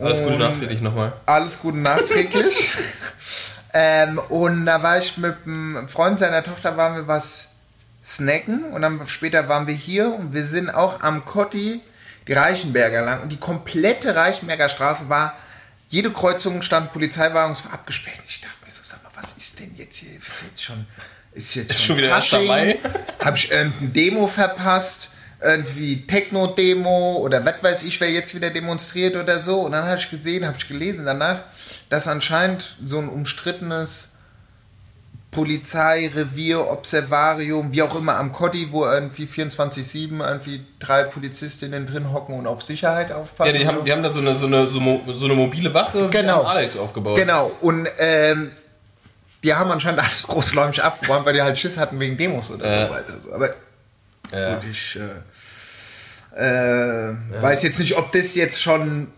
Alles 0.00 0.20
Gute 0.20 0.36
nachträglich 0.36 0.80
nochmal. 0.80 1.12
Alles 1.26 1.60
Gute 1.60 1.78
nachträglich. 1.78 2.72
ähm, 3.72 4.18
und 4.30 4.66
da 4.66 4.82
war 4.82 4.98
ich 4.98 5.16
mit 5.16 5.36
einem 5.46 5.86
Freund 5.86 6.18
seiner 6.18 6.42
Tochter, 6.42 6.76
waren 6.76 6.96
wir 6.96 7.06
was 7.06 7.46
snacken 8.04 8.64
und 8.72 8.82
dann 8.82 9.06
später 9.06 9.48
waren 9.48 9.68
wir 9.68 9.74
hier 9.74 10.12
und 10.12 10.34
wir 10.34 10.46
sind 10.46 10.70
auch 10.70 11.02
am 11.02 11.24
Kotti 11.24 11.82
die 12.26 12.32
Reichenberger 12.32 13.02
lang 13.02 13.22
und 13.22 13.28
die 13.28 13.38
komplette 13.38 14.16
Reichenberger 14.16 14.68
Straße 14.68 15.08
war, 15.08 15.34
jede 15.88 16.10
Kreuzung 16.10 16.62
stand 16.62 16.92
Polizeiwagen, 16.92 17.52
es 17.52 17.64
war 17.64 17.74
abgesperrt. 17.74 18.18
Ich 18.26 18.40
dachte 18.40 18.56
mir 18.64 18.72
so, 18.72 18.80
sag 18.82 19.05
was 19.16 19.32
ist 19.36 19.58
denn 19.60 19.72
jetzt 19.76 19.96
hier? 19.96 20.18
Ist 20.18 20.28
jetzt 20.48 20.62
schon, 20.62 20.86
ist 21.32 21.54
jetzt 21.54 21.70
Ist 21.70 21.84
schon 21.84 21.96
wieder 21.96 22.08
erst 22.08 22.32
Mai? 22.32 22.78
Habe 23.24 23.36
ich 23.36 23.50
irgendein 23.50 23.92
Demo 23.92 24.26
verpasst? 24.26 25.10
Irgendwie 25.42 26.06
Techno-Demo 26.06 27.18
oder 27.18 27.44
was 27.44 27.62
weiß 27.62 27.82
ich, 27.84 28.00
wer 28.00 28.10
jetzt 28.10 28.34
wieder 28.34 28.48
demonstriert 28.48 29.16
oder 29.16 29.40
so. 29.42 29.60
Und 29.60 29.72
dann 29.72 29.84
habe 29.84 29.98
ich 29.98 30.08
gesehen, 30.08 30.46
habe 30.46 30.56
ich 30.58 30.66
gelesen 30.66 31.04
danach, 31.04 31.40
dass 31.90 32.08
anscheinend 32.08 32.76
so 32.82 32.98
ein 32.98 33.08
umstrittenes 33.08 34.12
Polizei, 35.30 36.10
Revier, 36.14 36.70
Observarium, 36.70 37.70
wie 37.70 37.82
auch 37.82 37.94
immer 37.94 38.16
am 38.16 38.32
Kotti, 38.32 38.68
wo 38.72 38.86
irgendwie 38.86 39.24
24-7 39.26 40.26
irgendwie 40.26 40.64
drei 40.78 41.02
Polizistinnen 41.02 41.86
drin 41.86 42.10
hocken 42.14 42.34
und 42.38 42.46
auf 42.46 42.62
Sicherheit 42.62 43.12
aufpassen. 43.12 43.52
Ja, 43.52 43.58
die 43.60 43.66
haben, 43.66 43.84
die 43.84 43.92
haben 43.92 44.02
da 44.02 44.08
so 44.08 44.20
eine, 44.20 44.34
so 44.34 44.46
eine, 44.46 44.66
so, 44.66 44.80
mo, 44.80 45.02
so 45.12 45.26
eine 45.26 45.34
mobile 45.34 45.74
Wache 45.74 46.08
Genau. 46.10 46.42
Alex 46.44 46.78
aufgebaut. 46.78 47.18
Genau, 47.18 47.52
und 47.60 47.86
ähm, 47.98 48.50
die 49.46 49.54
haben 49.54 49.70
anscheinend 49.70 50.00
alles 50.00 50.26
großläumig 50.26 50.82
abgeräumt, 50.82 51.24
weil 51.24 51.32
die 51.34 51.40
halt 51.42 51.56
Schiss 51.58 51.78
hatten 51.78 51.98
wegen 52.00 52.16
Demos 52.18 52.50
oder 52.50 52.68
Ja. 52.70 52.86
so 52.88 52.92
weiter. 52.92 53.20
So. 53.22 53.32
Aber 53.32 53.48
Ja. 54.32 54.54
gut, 54.56 54.64
ich 54.70 54.98
äh, 56.36 57.10
äh, 57.10 57.14
weiß 57.40 57.62
jetzt 57.62 57.78
nicht, 57.78 57.96
ob 57.96 58.12
das 58.12 58.34
jetzt 58.34 58.60
schon. 58.62 59.08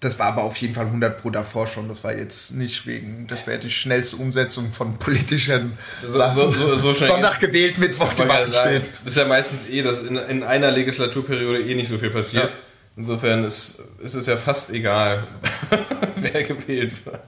Das 0.00 0.18
war 0.18 0.26
aber 0.26 0.42
auf 0.44 0.56
jeden 0.58 0.74
Fall 0.74 0.86
100 0.86 1.22
pro 1.22 1.30
davor 1.30 1.66
schon. 1.66 1.88
Das 1.88 2.04
war 2.04 2.12
jetzt 2.14 2.52
nicht 2.54 2.86
wegen, 2.86 3.26
das 3.28 3.46
wäre 3.46 3.58
die 3.58 3.70
schnellste 3.70 4.16
Umsetzung 4.16 4.70
von 4.72 4.98
politischen 4.98 5.78
So- 6.02 6.18
Sachen. 6.18 6.34
so- 6.36 6.50
so- 6.50 6.76
so 6.76 6.92
Sonntag 6.94 7.40
gewählt, 7.40 7.78
Mittwoch 7.78 8.12
die 8.12 8.28
Wahl 8.28 8.46
steht. 8.46 8.82
das 9.04 9.12
ist 9.12 9.16
ja 9.16 9.24
meistens 9.26 9.68
eh, 9.70 9.82
dass 9.82 10.02
in, 10.02 10.16
in 10.16 10.42
einer 10.42 10.70
Legislaturperiode 10.70 11.62
eh 11.62 11.74
nicht 11.74 11.88
so 11.88 11.96
viel 11.98 12.10
passiert. 12.10 12.44
Ja. 12.44 12.50
Insofern 12.98 13.44
ist, 13.44 13.76
ist 14.00 14.14
es 14.14 14.26
ja 14.26 14.36
fast 14.36 14.70
egal, 14.70 15.26
wer 16.16 16.42
gewählt 16.44 17.04
wird. 17.06 17.22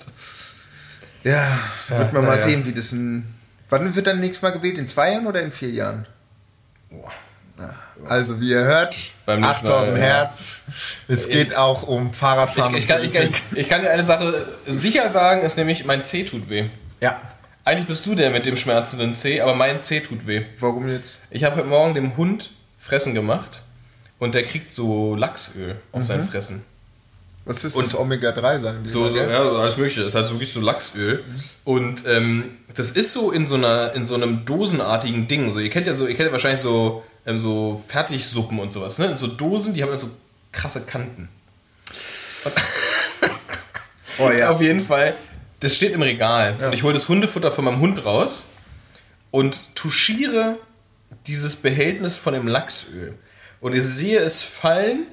Ja, 1.28 1.58
wird 1.88 2.12
man 2.12 2.25
mal 2.25 2.37
naja. 2.37 2.47
sehen, 2.47 2.64
wie 2.66 2.73
das 2.73 2.92
in. 2.92 3.25
Wann 3.70 3.94
wird 3.94 4.06
dann 4.06 4.20
nächstes 4.20 4.42
Mal 4.42 4.50
gewählt? 4.50 4.78
In 4.78 4.88
zwei 4.88 5.12
Jahren 5.12 5.26
oder 5.26 5.42
in 5.42 5.52
vier 5.52 5.70
Jahren? 5.70 6.06
Boah. 6.90 7.11
Also, 8.06 8.40
wie 8.40 8.50
ihr 8.50 8.61
hört, 8.62 8.97
Beim 9.26 9.40
nächsten 9.40 9.66
Mal, 9.66 9.73
8000 9.75 9.99
ja. 9.99 10.02
Hertz. 10.04 10.44
Es 11.08 11.28
geht 11.28 11.56
auch 11.56 11.82
um 11.82 12.14
Fahrradfahren 12.14 12.73
Ich, 12.76 12.85
ich, 12.85 12.88
kann, 12.88 13.02
ich, 13.02 13.12
kann, 13.12 13.28
ich 13.54 13.68
kann 13.68 13.82
dir 13.82 13.90
eine 13.90 14.04
Sache 14.04 14.47
sicher 14.66 15.08
sagen, 15.08 15.42
ist 15.42 15.56
nämlich, 15.58 15.85
mein 15.85 16.04
C 16.04 16.23
tut 16.23 16.49
weh. 16.49 16.66
Ja. 17.00 17.20
Eigentlich 17.64 17.88
bist 17.88 18.06
du 18.06 18.14
der 18.14 18.30
mit 18.30 18.47
dem 18.47 18.56
schmerzenden 18.56 19.14
C, 19.14 19.40
aber 19.40 19.54
mein 19.54 19.80
C 19.80 19.99
tut 20.00 20.26
weh. 20.28 20.44
Warum 20.61 20.88
jetzt? 20.88 21.18
Ich 21.30 21.42
habe 21.42 21.56
heute 21.56 21.66
Morgen 21.66 21.94
dem 21.94 22.16
Hund 22.16 22.52
Fressen 22.78 23.14
gemacht 23.14 23.62
und 24.20 24.35
der 24.37 24.44
kriegt 24.44 24.73
so 24.73 25.16
Lachsöl 25.16 25.76
auf 25.90 26.04
sein 26.04 26.20
Mhm. 26.20 26.28
Fressen. 26.28 26.64
Was 27.49 27.64
ist 27.64 27.75
Und- 27.76 27.85
das 27.87 27.97
Omega-3, 27.99 28.61
sagen 28.61 28.85
die? 28.85 28.88
So, 28.90 29.09
so, 29.09 29.17
ja, 29.17 29.43
alles 29.43 29.76
mögliche. 29.76 30.00
Das 30.00 30.11
ist 30.11 30.14
halt 30.14 30.31
wirklich 30.31 30.52
so 30.52 30.61
Lachsöl. 30.61 31.25
Und 31.64 32.05
ähm, 32.07 32.59
das 32.75 32.90
ist 32.90 33.12
so 33.14 33.33
in 33.33 33.47
so 33.47 33.55
einer, 33.55 33.95
in 33.95 34.05
so 34.05 34.14
einem 34.14 34.45
dosenartigen 34.45 35.26
Ding. 35.28 35.50
So, 35.50 35.59
ihr 35.59 35.71
kennt 35.71 35.87
ja 35.87 35.95
so, 35.95 36.07
ihr 36.07 36.14
kennt 36.14 36.26
ja 36.26 36.33
wahrscheinlich 36.33 36.61
so, 36.61 37.02
ähm, 37.26 37.40
so 37.40 37.83
Fertigsuppen 37.88 38.59
und 38.59 38.71
sowas, 38.73 38.99
ne? 38.99 39.17
So 39.17 39.26
Dosen, 39.28 39.73
die 39.73 39.83
haben 39.83 39.90
ja 39.90 39.97
so 39.97 40.11
krasse 40.52 40.83
Kanten. 40.83 41.28
Oh 44.21 44.31
ja. 44.31 44.50
Auf 44.50 44.61
jeden 44.61 44.81
Fall, 44.81 45.14
das 45.61 45.76
steht 45.76 45.93
im 45.93 46.02
Regal. 46.02 46.57
Und 46.61 46.73
ich 46.75 46.83
hole 46.83 46.93
das 46.95 47.09
Hundefutter 47.09 47.52
von 47.52 47.64
meinem 47.64 47.78
Hund 47.78 48.05
raus 48.05 48.49
und 49.31 49.61
touchiere 49.76 50.57
dieses 51.28 51.55
Behältnis 51.55 52.17
von 52.17 52.35
dem 52.35 52.49
Lachsöl. 52.49 53.14
Und 53.61 53.75
ich 53.76 53.85
sehe 53.85 54.19
es 54.19 54.43
fallen 54.43 55.07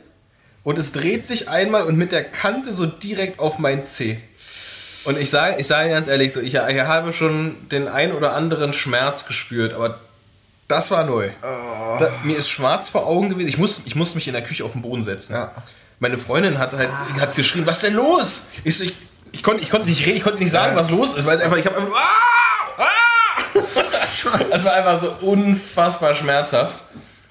und 0.66 0.80
es 0.80 0.92
dreht 0.92 1.26
sich 1.26 1.48
einmal 1.48 1.84
und 1.84 1.96
mit 1.96 2.12
der 2.12 2.24
Kante 2.24 2.74
so 2.74 2.88
direkt 2.88 3.40
auf 3.40 3.60
mein 3.60 3.86
Zeh. 3.86 4.18
Und 5.06 5.18
ich 5.20 5.30
sage, 5.30 5.58
ich 5.60 5.68
sage 5.68 5.92
ganz 5.92 6.08
ehrlich, 6.08 6.34
so, 6.34 6.42
ich, 6.42 6.56
ich 6.56 6.80
habe 6.80 7.14
schon 7.14 7.70
den 7.70 7.88
ein 7.88 8.12
oder 8.12 8.34
anderen 8.34 8.74
Schmerz 8.74 9.28
gespürt, 9.28 9.74
aber 9.74 10.00
das 10.68 10.90
war 10.90 11.04
neu. 11.04 11.30
Da, 11.44 12.12
mir 12.24 12.36
ist 12.36 12.50
schwarz 12.50 12.90
vor 12.90 13.06
Augen 13.06 13.30
gewesen. 13.30 13.48
Ich 13.48 13.60
muss, 13.60 13.84
ich 13.86 13.96
muss 13.96 14.16
mich 14.16 14.28
in 14.28 14.34
der 14.34 14.44
Küche 14.44 14.66
auf 14.66 14.72
den 14.72 14.82
Boden 14.82 15.04
setzen. 15.04 15.34
Ja. 15.34 15.52
Meine 16.00 16.18
Freundin 16.18 16.58
hat 16.58 16.74
halt 16.74 16.90
hat 17.22 17.36
geschrien, 17.36 17.68
was 17.68 17.78
ist 17.78 17.84
denn 17.84 17.94
los? 17.94 18.42
Ich, 18.64 18.76
so, 18.76 18.86
ich, 18.86 18.96
ich, 19.34 19.44
konnte, 19.44 19.62
ich 19.62 19.70
konnte 19.70 19.88
nicht 19.88 20.04
reden, 20.04 20.18
ich 20.18 20.24
konnte 20.24 20.40
nicht 20.40 20.52
sagen, 20.52 20.76
was 20.76 20.90
los 20.90 21.14
ist, 21.14 21.28
weil 21.28 21.38
es 21.38 21.44
einfach, 21.44 21.58
ich 21.58 21.66
habe 21.68 21.78
einfach 21.78 21.96
ah, 21.96 22.84
ah! 22.84 23.62
Es 24.52 24.66
war 24.66 24.74
einfach 24.74 24.98
so 25.00 25.12
unfassbar 25.22 26.16
schmerzhaft. 26.16 26.80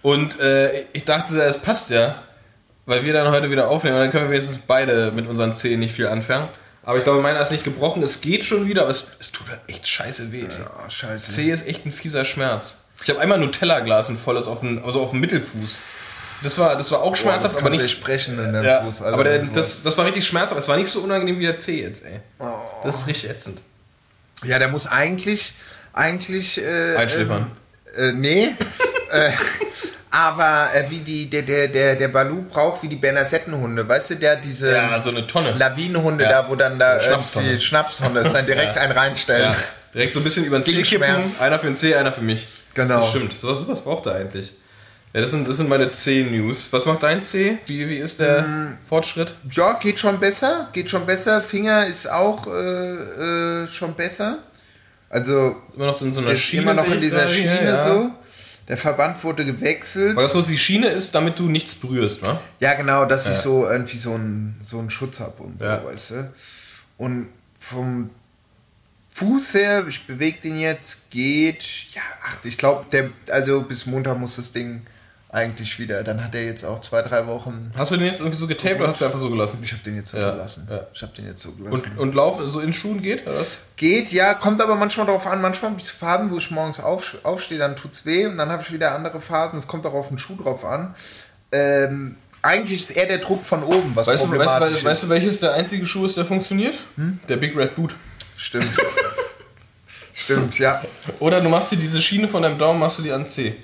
Und 0.03 0.39
äh, 0.39 0.85
ich 0.93 1.05
dachte, 1.05 1.43
es 1.43 1.59
passt 1.59 1.91
ja, 1.91 2.23
weil 2.87 3.05
wir 3.05 3.13
dann 3.13 3.31
heute 3.31 3.51
wieder 3.51 3.69
aufnehmen. 3.69 3.97
Dann 3.99 4.11
können 4.11 4.25
wir 4.25 4.31
wenigstens 4.33 4.59
beide 4.67 5.13
mit 5.13 5.27
unseren 5.27 5.53
Zähnen 5.53 5.81
nicht 5.81 5.95
viel 5.95 6.07
anfangen. 6.09 6.49
Aber 6.83 6.99
ich 6.99 7.05
glaube, 7.05 7.23
meiner 7.23 7.41
ist 7.41 7.51
nicht 7.51 7.65
gebrochen. 7.65 8.03
Es 8.03 8.21
geht 8.21 8.45
schon 8.45 8.69
wieder, 8.69 8.83
aber 8.83 8.91
es, 8.91 9.07
es 9.19 9.33
tut 9.33 9.49
halt 9.49 9.61
echt 9.67 9.89
scheiße 9.89 10.33
weh. 10.33 10.45
Oh, 10.45 10.91
scheiße. 10.91 11.33
C 11.33 11.51
ist 11.51 11.67
echt 11.67 11.87
ein 11.87 11.93
fieser 11.93 12.25
Schmerz. 12.25 12.85
Ich 13.03 13.09
habe 13.09 13.21
einmal 13.21 13.39
ein 13.39 13.45
Nutella-Glas, 13.45 14.09
ein 14.11 14.19
volles, 14.19 14.47
auf 14.47 14.61
dem, 14.61 14.85
also 14.85 15.01
auf 15.03 15.11
dem 15.11 15.21
Mittelfuß. 15.21 15.79
Das 16.43 16.59
war, 16.59 16.77
das 16.77 16.91
war 16.91 17.03
auch 17.03 17.17
schmerzhaft, 17.17 17.55
das 17.55 17.61
aber 17.63 17.71
nicht. 17.71 17.91
sprechen 17.91 18.39
in 18.39 18.53
deinem 18.53 18.65
Ja, 18.65 18.83
Fuß. 18.83 19.01
Alter, 19.01 19.15
aber 19.15 19.25
der, 19.25 19.39
das, 19.39 19.83
das 19.83 19.97
war 19.97 20.05
richtig 20.05 20.27
schmerzhaft. 20.27 20.61
Es 20.61 20.69
war 20.69 20.77
nicht 20.77 20.89
so 20.89 21.01
unangenehm 21.01 21.39
wie 21.39 21.45
der 21.45 21.57
C 21.57 21.81
jetzt, 21.81 22.05
ey. 22.05 22.21
Das 22.85 22.99
ist 22.99 23.07
richtig 23.07 23.31
ätzend. 23.31 23.61
ja, 24.45 24.59
der 24.59 24.69
muss 24.69 24.87
eigentlich, 24.87 25.55
eigentlich. 25.95 26.63
Äh, 26.63 26.97
Einschläfern. 26.97 27.51
Äh, 27.97 28.13
nee. 28.13 28.49
äh, 29.11 29.31
aber 30.15 30.69
äh, 30.75 30.85
wie 30.91 30.99
die, 30.99 31.29
der, 31.29 31.43
der, 31.43 31.67
der, 31.69 31.97
der 31.97 32.09
Balu 32.09 32.43
braucht 32.43 32.83
wie 32.85 32.89
die 32.89 32.97
Bernasettenhunde, 32.97 33.89
weißt 33.89 34.11
du, 34.11 34.15
der 34.17 34.37
diese 34.37 34.73
Ja, 34.73 35.03
so 35.03 35.11
eine 35.11 35.27
Tonne. 35.27 35.53
Lawinenhunde 35.53 36.23
Ja. 36.25 36.43
da, 36.43 36.49
wo 36.49 36.55
dann 36.55 36.79
da 36.79 37.01
Schnapstonne. 37.01 37.47
irgendwie 37.47 37.65
Schnapstonne 37.65 38.21
ist, 38.21 38.33
dann 38.33 38.47
direkt 38.47 38.77
Ja. 38.77 38.83
einen 38.83 38.93
reinstellen. 38.93 39.53
Ja, 39.53 39.57
direkt 39.93 40.13
so 40.13 40.21
ein 40.21 40.25
bisschen 40.25 40.45
über 40.45 40.59
den 40.61 40.65
C 40.65 40.71
Gegen 40.73 40.85
kippen. 40.85 41.05
Schmerz. 41.07 41.41
Einer 41.41 41.59
für 41.59 41.67
den 41.67 41.75
C, 41.77 41.95
einer 41.97 42.13
für 42.13 42.21
mich. 42.23 42.47
Genau. 42.75 42.99
Das 42.99 43.11
stimmt. 43.11 43.33
Sowas, 43.41 43.59
sowas 43.61 43.81
braucht 43.83 44.07
er 44.07 44.15
eigentlich. 44.15 44.53
Ja, 45.13 45.21
das 45.21 45.31
sind, 45.33 45.49
das 45.49 45.57
sind 45.59 45.69
meine 45.69 45.91
C-News. 45.91 46.69
Was 46.73 46.87
macht 46.87 47.03
dein 47.03 47.21
C? 47.23 47.59
Wie, 47.67 47.89
wie 47.89 47.97
ist 47.99 48.19
der 48.21 48.43
Mm. 48.43 48.79
Fortschritt? 48.89 49.35
Ja, 49.51 49.75
geht 49.75 49.99
schon 50.01 50.19
besser, 50.21 50.69
geht 50.73 50.91
schon 50.91 51.07
besser. 51.07 51.41
Finger 51.43 51.87
ist 51.87 52.11
auch 52.11 52.47
äh, 52.47 53.63
äh, 53.65 53.69
schon 53.69 53.95
besser. 53.95 54.39
Also 55.11 55.57
Immer 55.77 55.87
noch 55.87 55.95
so 55.95 56.05
in 56.07 56.13
so 56.13 56.21
einer 56.21 56.35
Schiene. 56.37 56.63
immer 56.63 56.75
noch 56.75 56.87
in 56.89 57.01
dieser 57.01 57.29
Schiene 57.29 57.65
ja. 57.65 57.85
so. 57.85 58.11
Der 58.69 58.77
Verband 58.79 59.23
wurde 59.25 59.45
gewechselt. 59.45 60.13
Aber 60.13 60.23
das, 60.23 60.35
was 60.35 60.47
die 60.47 60.59
Schiene 60.59 60.89
ist, 60.89 61.15
damit 61.15 61.39
du 61.39 61.49
nichts 61.49 61.75
berührst, 61.75 62.25
wa? 62.25 62.41
Ja, 62.61 62.75
genau, 62.75 63.05
dass 63.05 63.29
ich 63.29 63.35
so 63.37 63.67
irgendwie 63.69 63.99
so 63.99 64.15
einen 64.15 64.59
so 64.63 64.79
einen 64.79 64.89
Schutz 64.91 65.21
habe 65.21 65.43
und 65.43 65.59
so, 65.59 65.65
Ja. 65.65 65.85
weißt 65.85 66.11
du. 66.11 66.33
Und 66.97 67.29
vom 67.59 68.11
Fuß 69.11 69.55
her, 69.55 69.85
ich 69.87 70.07
bewege 70.07 70.41
den 70.41 70.59
jetzt, 70.59 71.11
geht, 71.11 71.63
ja, 71.95 72.03
ach, 72.27 72.39
ich 72.45 72.57
glaube, 72.59 72.87
der, 72.91 73.11
also 73.31 73.61
bis 73.63 73.87
Montag 73.87 74.19
muss 74.19 74.37
das 74.37 74.51
Ding 74.53 74.83
eigentlich 75.35 75.79
wieder, 75.81 76.05
dann 76.05 76.23
hat 76.25 76.35
er 76.35 76.45
jetzt 76.45 76.65
auch 76.65 76.81
zwei, 76.81 77.03
drei 77.03 77.27
Wochen, 77.27 77.73
Hast 77.77 77.91
du 77.91 77.97
den 77.97 78.07
jetzt 78.07 78.21
irgendwie 78.21 78.37
so 78.39 78.47
getaped 78.47 78.79
oder 78.81 78.89
hast 78.89 79.01
du 79.01 79.05
einfach 79.07 79.19
so 79.19 79.29
gelassen? 79.29 79.59
ich 79.63 79.73
habe 79.73 79.83
den 79.83 79.97
jetzt 79.97 80.11
so 80.13 80.19
Ja, 80.19 80.31
gelassen. 80.31 80.69
ja. 80.71 80.87
Ich 80.95 81.03
habe 81.03 81.13
den 81.15 81.27
jetzt 81.27 81.43
so 81.43 81.51
gelassen. 81.53 81.91
Und, 81.97 81.99
und 81.99 82.15
Lauf 82.15 82.41
so 82.47 82.61
in 82.61 82.73
Schuhen 82.73 83.03
geht? 83.03 83.27
Oder 83.27 83.37
was? 83.41 83.59
Geht, 83.77 84.13
ja, 84.13 84.35
kommt 84.35 84.63
aber 84.63 84.77
manchmal 84.77 85.07
darauf 85.07 85.27
an. 85.27 85.43
Manchmal 85.43 85.73
habe 85.73 85.81
ich 85.81 85.89
Phasen, 85.91 86.31
wo 86.31 86.39
ich 86.39 86.51
morgens 86.53 86.79
auf, 86.79 87.17
aufstehe, 87.25 87.59
dann 87.59 87.75
tut's 87.75 88.07
weh 88.07 88.27
und 88.27 88.37
dann 88.37 88.49
habe 88.51 88.63
ich 88.63 88.73
wieder 88.73 88.95
andere 88.95 89.21
Phasen. 89.21 89.59
Es 89.59 89.67
kommt 89.67 89.85
auch 89.87 89.95
auf 89.95 90.09
den 90.09 90.19
Schuh 90.19 90.37
drauf 90.37 90.65
an. 90.65 90.95
Ähm, 91.51 92.17
eigentlich 92.43 92.81
ist 92.81 92.91
eher 92.91 93.07
der 93.07 93.19
Druck 93.19 93.45
von 93.45 93.63
oben, 93.65 93.93
was 93.95 94.07
Weißt 94.07 94.27
du, 94.27 94.39
weißt, 94.39 94.77
ist. 94.77 94.85
weißt 94.85 95.03
du, 95.05 95.09
welches 95.09 95.41
der 95.41 95.55
einzige 95.55 95.87
Schuh 95.87 96.07
ist, 96.07 96.17
der 96.17 96.25
funktioniert? 96.27 96.75
Der 97.29 97.37
Big 97.39 97.57
Red 97.57 97.75
Boot. 97.75 97.97
Stimmt. 98.37 98.71
Stimmt, 100.13 100.59
ja. 100.59 100.81
Oder 101.19 101.41
du 101.41 101.49
machst 101.49 101.73
dir 101.73 101.77
diese 101.77 102.01
Schiene 102.01 102.29
von 102.29 102.43
deinem 102.43 102.59
Daumen, 102.59 102.79
machst 102.79 102.99
du 102.99 103.03
die 103.03 103.11
an 103.13 103.27
C. 103.27 103.57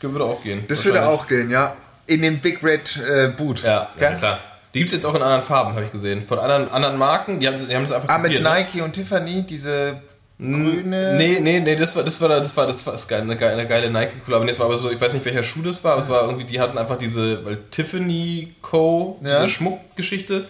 Das 0.00 0.12
würde 0.12 0.24
auch 0.24 0.42
gehen. 0.42 0.64
Das 0.68 0.84
würde 0.84 1.06
auch 1.06 1.26
gehen, 1.26 1.50
ja. 1.50 1.76
In 2.06 2.22
den 2.22 2.40
Big 2.40 2.62
Red 2.62 2.96
äh, 2.98 3.28
Boot. 3.28 3.62
Ja, 3.62 3.90
ja, 3.98 4.12
klar. 4.14 4.40
Die 4.74 4.78
gibt 4.80 4.90
es 4.90 4.94
jetzt 4.96 5.04
auch 5.04 5.14
in 5.14 5.22
anderen 5.22 5.42
Farben, 5.42 5.74
habe 5.74 5.84
ich 5.84 5.90
gesehen. 5.92 6.24
Von 6.24 6.38
anderen, 6.38 6.70
anderen 6.70 6.96
Marken, 6.96 7.40
die 7.40 7.46
haben, 7.48 7.56
die 7.68 7.74
haben 7.74 7.82
das 7.82 7.92
einfach 7.92 8.08
Ah, 8.08 8.18
mit 8.18 8.32
kopiert, 8.32 8.42
ne? 8.44 8.50
Nike 8.60 8.82
und 8.82 8.92
Tiffany, 8.92 9.42
diese 9.42 10.00
grüne. 10.38 11.14
Nee, 11.16 11.38
nee, 11.40 11.60
nee, 11.60 11.76
das 11.76 11.94
war, 11.94 12.02
das 12.02 12.20
war, 12.20 12.28
das 12.28 12.56
war, 12.56 12.66
das 12.66 12.86
war 12.86 13.18
eine 13.18 13.36
geile, 13.36 13.52
eine 13.54 13.66
geile 13.66 13.90
Nike-Collab. 13.90 14.42
Nee, 14.42 14.48
das 14.48 14.58
war 14.58 14.66
aber 14.66 14.78
so, 14.78 14.90
ich 14.90 15.00
weiß 15.00 15.12
nicht, 15.14 15.24
welcher 15.24 15.42
Schuh 15.42 15.62
das 15.62 15.82
war, 15.84 15.92
aber 15.94 16.02
es 16.02 16.08
war 16.08 16.22
irgendwie, 16.22 16.44
die 16.44 16.60
hatten 16.60 16.78
einfach 16.78 16.96
diese, 16.96 17.44
weil 17.44 17.58
Tiffany 17.70 18.54
Co., 18.62 19.18
Ja. 19.22 19.40
diese 19.40 19.50
Schmuckgeschichte, 19.50 20.46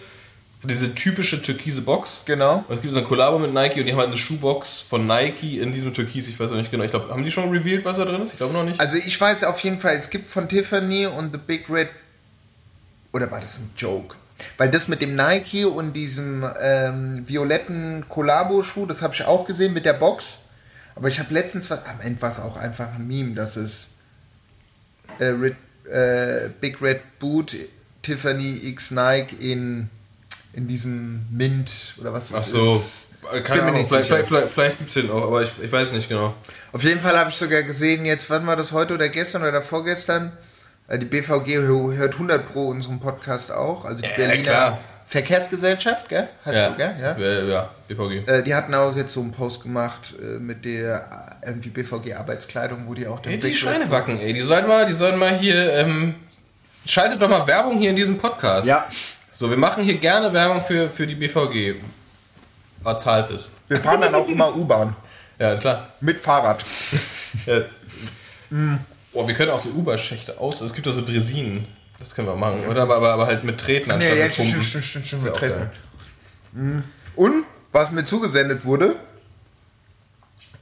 diese 0.62 0.94
typische 0.94 1.40
türkise 1.40 1.80
Box. 1.80 2.24
Genau. 2.26 2.64
Und 2.68 2.74
es 2.74 2.82
gibt 2.82 2.92
so 2.92 3.00
ein 3.00 3.06
Kollabo 3.06 3.38
mit 3.38 3.54
Nike 3.54 3.80
und 3.80 3.86
die 3.86 3.92
haben 3.92 3.98
halt 3.98 4.08
eine 4.08 4.18
Schuhbox 4.18 4.80
von 4.80 5.06
Nike 5.06 5.58
in 5.58 5.72
diesem 5.72 5.94
Türkis, 5.94 6.28
ich 6.28 6.38
weiß 6.38 6.50
noch 6.50 6.58
nicht 6.58 6.70
genau. 6.70 6.84
Ich 6.84 6.90
glaube, 6.90 7.08
haben 7.10 7.24
die 7.24 7.30
schon 7.30 7.50
revealed, 7.50 7.84
was 7.84 7.96
da 7.96 8.04
drin 8.04 8.20
ist? 8.20 8.32
Ich 8.32 8.36
glaube 8.36 8.52
noch 8.52 8.64
nicht. 8.64 8.78
Also 8.78 8.98
ich 8.98 9.18
weiß 9.18 9.44
auf 9.44 9.58
jeden 9.60 9.78
Fall, 9.78 9.96
es 9.96 10.10
gibt 10.10 10.28
von 10.28 10.48
Tiffany 10.48 11.06
und 11.06 11.32
The 11.32 11.38
Big 11.38 11.70
Red. 11.70 11.88
Oder 13.12 13.30
war 13.30 13.40
das 13.40 13.58
ein 13.58 13.70
Joke? 13.76 14.16
Weil 14.56 14.70
das 14.70 14.88
mit 14.88 15.02
dem 15.02 15.16
Nike 15.16 15.64
und 15.64 15.94
diesem 15.94 16.46
ähm, 16.60 17.24
violetten 17.26 18.06
Collabo-Schuh, 18.08 18.86
das 18.86 19.02
habe 19.02 19.14
ich 19.14 19.24
auch 19.24 19.46
gesehen 19.46 19.72
mit 19.72 19.84
der 19.84 19.94
Box. 19.94 20.24
Aber 20.94 21.08
ich 21.08 21.18
habe 21.18 21.32
letztens 21.32 21.70
was. 21.70 21.84
Am 21.86 22.00
Ende 22.00 22.20
war 22.20 22.30
es 22.30 22.38
auch 22.38 22.56
einfach 22.56 22.94
ein 22.94 23.06
Meme, 23.06 23.34
dass 23.34 23.56
es 23.56 23.90
äh, 25.18 25.26
Red, 25.26 25.56
äh, 25.90 26.50
Big 26.60 26.80
Red 26.82 27.18
Boot 27.18 27.56
Tiffany 28.02 28.60
X 28.68 28.90
Nike 28.90 29.36
in, 29.36 29.90
in 30.52 30.66
diesem 30.68 31.26
Mint 31.30 31.70
oder 32.00 32.12
was 32.12 32.28
Ach 32.30 32.36
das 32.36 32.50
so. 32.50 32.76
ist. 32.76 33.06
Äh, 33.32 33.40
Keine 33.42 33.62
Ahnung, 33.62 33.76
nicht 33.76 33.88
vielleicht, 33.88 34.08
vielleicht, 34.08 34.26
vielleicht, 34.28 34.50
vielleicht 34.50 34.78
gibt 34.78 34.88
es 34.88 34.94
den 34.94 35.10
auch, 35.10 35.24
aber 35.24 35.42
ich, 35.42 35.50
ich 35.62 35.70
weiß 35.70 35.92
nicht 35.92 36.08
genau. 36.08 36.34
Auf 36.72 36.82
jeden 36.82 37.00
Fall 37.00 37.18
habe 37.18 37.30
ich 37.30 37.36
sogar 37.36 37.62
gesehen, 37.62 38.04
jetzt, 38.06 38.30
wann 38.30 38.46
war 38.46 38.56
das 38.56 38.72
heute 38.72 38.94
oder 38.94 39.08
gestern 39.08 39.42
oder 39.42 39.62
vorgestern? 39.62 40.32
Äh, 40.88 40.98
Die 40.98 41.06
BVG 41.06 41.58
hö- 41.58 41.94
hört 41.94 42.14
100 42.14 42.52
Pro 42.52 42.68
unseren 42.68 42.98
Podcast 42.98 43.52
auch. 43.52 43.84
Also 43.84 44.02
die 44.02 44.08
Ja, 44.08 44.16
Berliner 44.16 44.42
klar. 44.42 44.78
Verkehrsgesellschaft, 45.06 46.08
gell? 46.08 46.28
Heißt 46.44 46.56
Ja, 46.56 46.68
so, 46.70 46.74
gell? 46.76 46.94
Ja. 47.00 47.18
ja. 47.18 47.48
ja 47.48 47.70
BVG. 47.88 48.26
Äh, 48.28 48.42
die 48.42 48.54
hatten 48.54 48.72
auch 48.74 48.96
jetzt 48.96 49.12
so 49.12 49.20
einen 49.20 49.32
Post 49.32 49.62
gemacht 49.62 50.14
äh, 50.20 50.38
mit 50.38 50.64
der 50.64 51.36
irgendwie 51.44 51.68
BVG-Arbeitskleidung, 51.70 52.84
wo 52.86 52.94
die 52.94 53.06
auch 53.06 53.20
den 53.20 53.32
Ey, 53.32 53.38
die 53.38 53.54
Schweinebacken, 53.54 54.18
ey, 54.20 54.32
die 54.32 54.40
sollen 54.40 54.66
mal, 54.66 54.86
die 54.86 54.92
sollen 54.92 55.18
mal 55.18 55.36
hier, 55.36 55.72
ähm, 55.74 56.14
schaltet 56.86 57.20
doch 57.20 57.28
mal 57.28 57.46
Werbung 57.46 57.78
hier 57.78 57.90
in 57.90 57.96
diesem 57.96 58.18
Podcast. 58.18 58.66
Ja, 58.68 58.86
So, 59.32 59.48
wir 59.48 59.56
machen 59.56 59.84
hier 59.84 59.96
gerne 59.98 60.32
Werbung 60.32 60.60
für, 60.62 60.90
für 60.90 61.06
die 61.06 61.14
BVG. 61.14 61.76
Was 62.82 63.02
zahlt 63.02 63.30
es? 63.30 63.52
wir 63.68 63.80
fahren 63.80 64.00
dann 64.00 64.14
auch 64.14 64.26
immer 64.26 64.54
U-Bahn. 64.56 64.96
Ja, 65.38 65.56
klar. 65.56 65.88
Mit 66.00 66.20
Fahrrad. 66.20 66.64
Ja. 67.46 67.60
Oh, 69.12 69.28
wir 69.28 69.34
können 69.36 69.52
auch 69.52 69.60
so 69.60 69.68
Uber-Schächte 69.70 70.40
aus. 70.40 70.60
Es 70.62 70.74
gibt 70.74 70.88
da 70.88 70.90
so 70.90 71.00
Dresinen. 71.00 71.68
Das 72.00 72.12
können 72.12 72.26
wir 72.26 72.34
machen. 72.34 72.66
Oder 72.66 72.82
aber, 72.82 72.96
aber, 72.96 73.12
aber 73.12 73.26
halt 73.26 73.44
mit 73.44 73.58
Treten 73.60 73.88
anstatt 73.92 74.14
Nee, 74.16 74.24
mit 74.24 74.34
Pumpen. 74.36 74.62
stimmt, 74.64 74.84
stimmt, 74.84 75.06
stimmt, 75.06 75.22
mit 75.22 75.34
Treten. 75.36 75.54
geil. 75.58 75.70
Mhm. 76.52 76.84
Und 77.14 77.44
was 77.70 77.92
mir 77.92 78.04
zugesendet 78.04 78.64
wurde, 78.64 78.96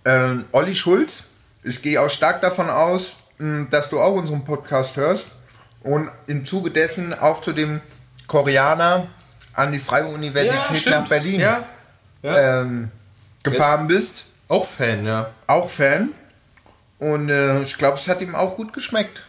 ähm, 0.05 0.45
Olli 0.53 0.75
Schulz, 0.75 1.25
ich 1.63 1.81
gehe 1.81 2.01
auch 2.03 2.11
stark 2.11 2.43
davon 2.43 2.69
aus, 2.69 3.17
mh, 3.39 3.69
dass 3.71 3.89
du 3.89 3.99
auch 4.01 4.13
unseren 4.17 4.45
Podcast 4.45 4.97
hörst 4.97 5.27
und 5.83 6.11
im 6.27 6.45
Zuge 6.45 6.71
dessen 6.71 7.15
auch 7.19 7.41
zu 7.41 7.53
dem 7.55 7.81
Koreaner 8.29 9.09
an 9.55 9.73
die 9.73 9.79
Freie 9.81 10.07
Universität 10.07 10.79
stimmt. 10.79 10.97
nach 10.97 11.09
Berlin 11.09 11.41
Ja. 11.41 11.65
ja. 12.23 12.61
ähm, 12.63 12.91
gefahren 13.43 13.89
bist. 13.89 14.27
Auch 14.47 14.65
Fan, 14.65 15.05
ja. 15.05 15.31
Auch 15.49 15.69
Fan. 15.69 16.11
Und 17.01 17.29
äh, 17.31 17.61
ich 17.63 17.77
glaube, 17.77 17.97
es 17.97 18.07
hat 18.09 18.21
ihm 18.23 18.35
auch 18.37 18.55
gut 18.57 18.73
geschmeckt. 18.73 19.23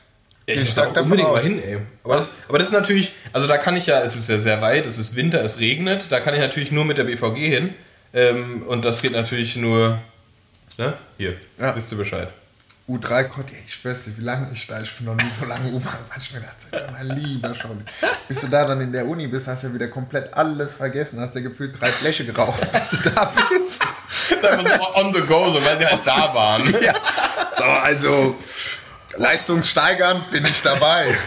Ja, 0.47 0.55
Ich 0.55 0.61
ich 0.61 0.73
sag 0.73 0.93
da 0.93 1.01
unbedingt 1.01 1.27
aus. 1.27 1.35
mal 1.35 1.43
hin, 1.43 1.61
ey. 1.63 1.79
Aber 2.03 2.17
das, 2.17 2.29
aber 2.47 2.57
das 2.59 2.67
ist 2.67 2.73
natürlich, 2.73 3.13
also 3.33 3.47
da 3.47 3.57
kann 3.57 3.75
ich 3.75 3.85
ja, 3.87 4.01
es 4.01 4.15
ist 4.15 4.29
ja 4.29 4.39
sehr 4.39 4.61
weit, 4.61 4.85
es 4.85 4.97
ist 4.97 5.15
Winter, 5.15 5.43
es 5.43 5.59
regnet, 5.59 6.05
da 6.09 6.19
kann 6.19 6.33
ich 6.33 6.39
natürlich 6.39 6.71
nur 6.71 6.85
mit 6.85 6.97
der 6.97 7.03
BVG 7.03 7.35
hin. 7.47 7.73
Ähm, 8.13 8.63
und 8.67 8.83
das 8.85 9.01
geht 9.03 9.11
natürlich 9.11 9.55
nur, 9.55 9.99
ne? 10.77 10.93
Hier, 11.17 11.35
Ja. 11.59 11.75
wisst 11.75 11.91
ihr 11.91 11.97
Bescheid. 11.99 12.29
U3 12.89 13.25
konnte 13.25 13.53
ich 13.65 13.85
weiß 13.85 14.07
nicht, 14.07 14.19
wie 14.19 14.23
lange 14.23 14.49
ich 14.51 14.65
da, 14.65 14.81
ich 14.81 14.91
bin 14.95 15.05
noch 15.05 15.15
nie 15.15 15.29
so 15.29 15.45
lange 15.45 15.69
U-Bahn, 15.69 15.97
weil 16.09 16.17
ich 16.17 16.33
mir 16.33 16.41
dachte, 16.41 16.91
mein 16.91 17.17
lieber 17.19 17.53
schon. 17.53 17.83
Bis 18.27 18.41
du 18.41 18.47
da 18.47 18.65
dann 18.65 18.81
in 18.81 18.91
der 18.91 19.05
Uni 19.05 19.27
bist, 19.27 19.47
hast 19.47 19.63
du 19.63 19.67
ja 19.67 19.73
wieder 19.75 19.89
komplett 19.89 20.33
alles 20.33 20.73
vergessen, 20.73 21.19
hast 21.19 21.35
ja 21.35 21.41
gefühlt 21.41 21.79
drei 21.79 21.91
Fläche 21.91 22.25
geraucht, 22.25 22.59
bis 22.71 22.89
du 22.89 22.97
da 23.09 23.31
bist. 23.51 23.83
Das 24.07 24.31
ist 24.31 24.45
einfach 24.45 24.91
so 24.91 24.99
on 25.01 25.13
the 25.13 25.21
go, 25.21 25.51
so 25.51 25.63
weil 25.63 25.77
sie 25.77 25.85
halt 25.85 26.01
da 26.05 26.33
waren. 26.33 26.73
Ja. 26.81 26.93
So, 27.53 27.63
also 27.63 28.35
leistungssteigernd 29.17 30.29
bin 30.29 30.45
ich 30.45 30.61
dabei. 30.61 31.17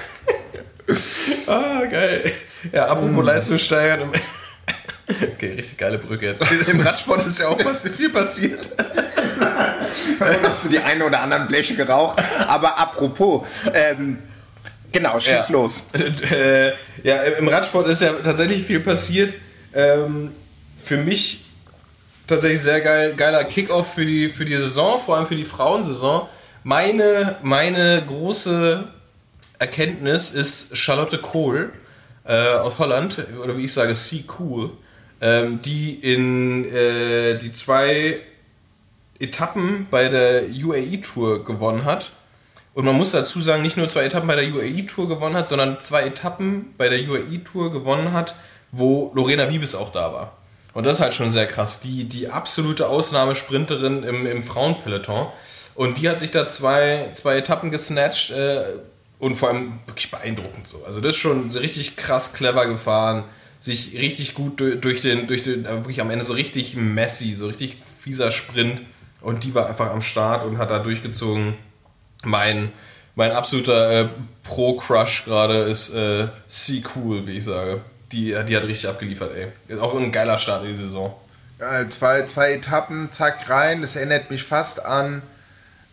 Ah, 1.46 1.84
geil. 1.84 2.32
Ja, 2.72 2.86
apropos 2.86 3.24
Leistung 3.24 3.58
steigern. 3.58 4.00
Im 4.00 4.12
okay, 5.34 5.52
richtig 5.52 5.78
geile 5.78 5.98
Brücke 5.98 6.26
jetzt. 6.26 6.42
Im 6.68 6.80
Radsport 6.80 7.26
ist 7.26 7.38
ja 7.38 7.48
auch 7.48 7.64
was 7.64 7.86
viel 7.88 8.10
passiert. 8.10 8.70
Hast 10.42 10.64
du 10.64 10.68
die 10.68 10.78
eine 10.78 11.04
oder 11.04 11.20
anderen 11.22 11.46
Bleche 11.46 11.74
geraucht. 11.74 12.22
Aber 12.46 12.78
apropos, 12.78 13.46
ähm, 13.74 14.18
genau, 14.90 15.18
schieß 15.18 15.48
Ja. 15.48 15.52
los. 15.52 15.84
äh, 16.30 16.72
ja, 17.02 17.22
im 17.38 17.48
Radsport 17.48 17.88
ist 17.88 18.02
ja 18.02 18.12
tatsächlich 18.12 18.62
viel 18.62 18.80
passiert. 18.80 19.34
Ähm, 19.74 20.32
für 20.82 20.96
mich 20.96 21.44
tatsächlich 22.26 22.62
sehr 22.62 22.80
geil, 22.80 23.14
geiler 23.16 23.44
Kickoff 23.44 23.94
für 23.94 24.04
die, 24.04 24.28
für 24.28 24.44
die 24.44 24.56
Saison, 24.56 25.00
vor 25.00 25.16
allem 25.16 25.26
für 25.26 25.36
die 25.36 25.44
Frauensaison. 25.44 26.28
Meine, 26.64 27.36
meine 27.42 28.02
große 28.06 28.84
Erkenntnis 29.58 30.30
ist 30.32 30.76
Charlotte 30.76 31.18
Kohl 31.18 31.72
äh, 32.24 32.54
aus 32.54 32.78
Holland, 32.78 33.18
oder 33.42 33.56
wie 33.56 33.64
ich 33.64 33.72
sage, 33.72 33.94
C. 33.94 34.24
Cool, 34.38 34.70
ähm, 35.20 35.60
die 35.62 35.94
in 35.94 36.64
äh, 36.72 37.38
die 37.38 37.52
zwei 37.52 38.20
Etappen 39.22 39.86
bei 39.90 40.08
der 40.08 40.42
UAE-Tour 40.48 41.44
gewonnen 41.44 41.84
hat. 41.84 42.10
Und 42.74 42.84
man 42.84 42.96
muss 42.96 43.12
dazu 43.12 43.40
sagen, 43.40 43.62
nicht 43.62 43.76
nur 43.76 43.88
zwei 43.88 44.04
Etappen 44.04 44.26
bei 44.26 44.36
der 44.36 44.52
UAE-Tour 44.52 45.08
gewonnen 45.08 45.36
hat, 45.36 45.48
sondern 45.48 45.80
zwei 45.80 46.02
Etappen 46.02 46.74
bei 46.76 46.88
der 46.88 47.00
UAE-Tour 47.08 47.70
gewonnen 47.70 48.12
hat, 48.12 48.34
wo 48.70 49.12
Lorena 49.14 49.48
Wiebes 49.50 49.74
auch 49.74 49.92
da 49.92 50.12
war. 50.12 50.36
Und 50.74 50.86
das 50.86 50.96
ist 50.96 51.02
halt 51.02 51.14
schon 51.14 51.30
sehr 51.30 51.46
krass. 51.46 51.80
Die, 51.80 52.04
die 52.04 52.28
absolute 52.28 52.88
Ausnahmesprinterin 52.88 54.02
im, 54.02 54.26
im 54.26 54.42
Frauenpeloton. 54.42 55.28
Und 55.74 55.98
die 55.98 56.08
hat 56.08 56.18
sich 56.18 56.30
da 56.30 56.48
zwei, 56.48 57.10
zwei 57.12 57.36
Etappen 57.36 57.70
gesnatcht 57.70 58.30
äh, 58.30 58.64
und 59.18 59.36
vor 59.36 59.50
allem 59.50 59.80
wirklich 59.86 60.10
beeindruckend 60.10 60.66
so. 60.66 60.84
Also 60.86 61.00
das 61.00 61.10
ist 61.10 61.18
schon 61.18 61.50
richtig 61.50 61.96
krass 61.96 62.32
clever 62.32 62.66
gefahren, 62.66 63.24
sich 63.58 63.94
richtig 63.94 64.34
gut 64.34 64.60
durch, 64.60 65.02
den, 65.02 65.26
durch 65.26 65.44
den, 65.44 65.64
äh, 65.64 65.76
wirklich 65.76 66.00
am 66.00 66.10
Ende 66.10 66.24
so 66.24 66.32
richtig 66.32 66.74
messy, 66.74 67.34
so 67.34 67.46
richtig 67.46 67.76
fieser 68.00 68.30
Sprint. 68.30 68.82
Und 69.22 69.44
die 69.44 69.54
war 69.54 69.68
einfach 69.68 69.90
am 69.90 70.00
Start 70.00 70.44
und 70.44 70.58
hat 70.58 70.70
da 70.70 70.78
durchgezogen. 70.80 71.54
Mein, 72.24 72.72
mein 73.14 73.32
absoluter 73.32 74.02
äh, 74.02 74.08
Pro-Crush 74.42 75.24
gerade 75.24 75.62
ist 75.62 75.94
äh, 75.94 76.28
C 76.48 76.82
Cool, 76.94 77.26
wie 77.26 77.38
ich 77.38 77.44
sage. 77.44 77.80
Die, 78.10 78.36
die 78.46 78.56
hat 78.56 78.64
richtig 78.64 78.88
abgeliefert, 78.88 79.32
ey. 79.34 79.48
Ist 79.68 79.80
auch 79.80 79.94
ein 79.94 80.12
geiler 80.12 80.38
Start 80.38 80.64
in 80.64 80.76
die 80.76 80.82
Saison. 80.82 81.14
Ja, 81.58 81.88
zwei, 81.88 82.22
zwei 82.26 82.52
Etappen, 82.52 83.10
zack 83.10 83.48
rein. 83.48 83.80
Das 83.80 83.96
erinnert 83.96 84.30
mich 84.30 84.42
fast 84.42 84.84
an. 84.84 85.22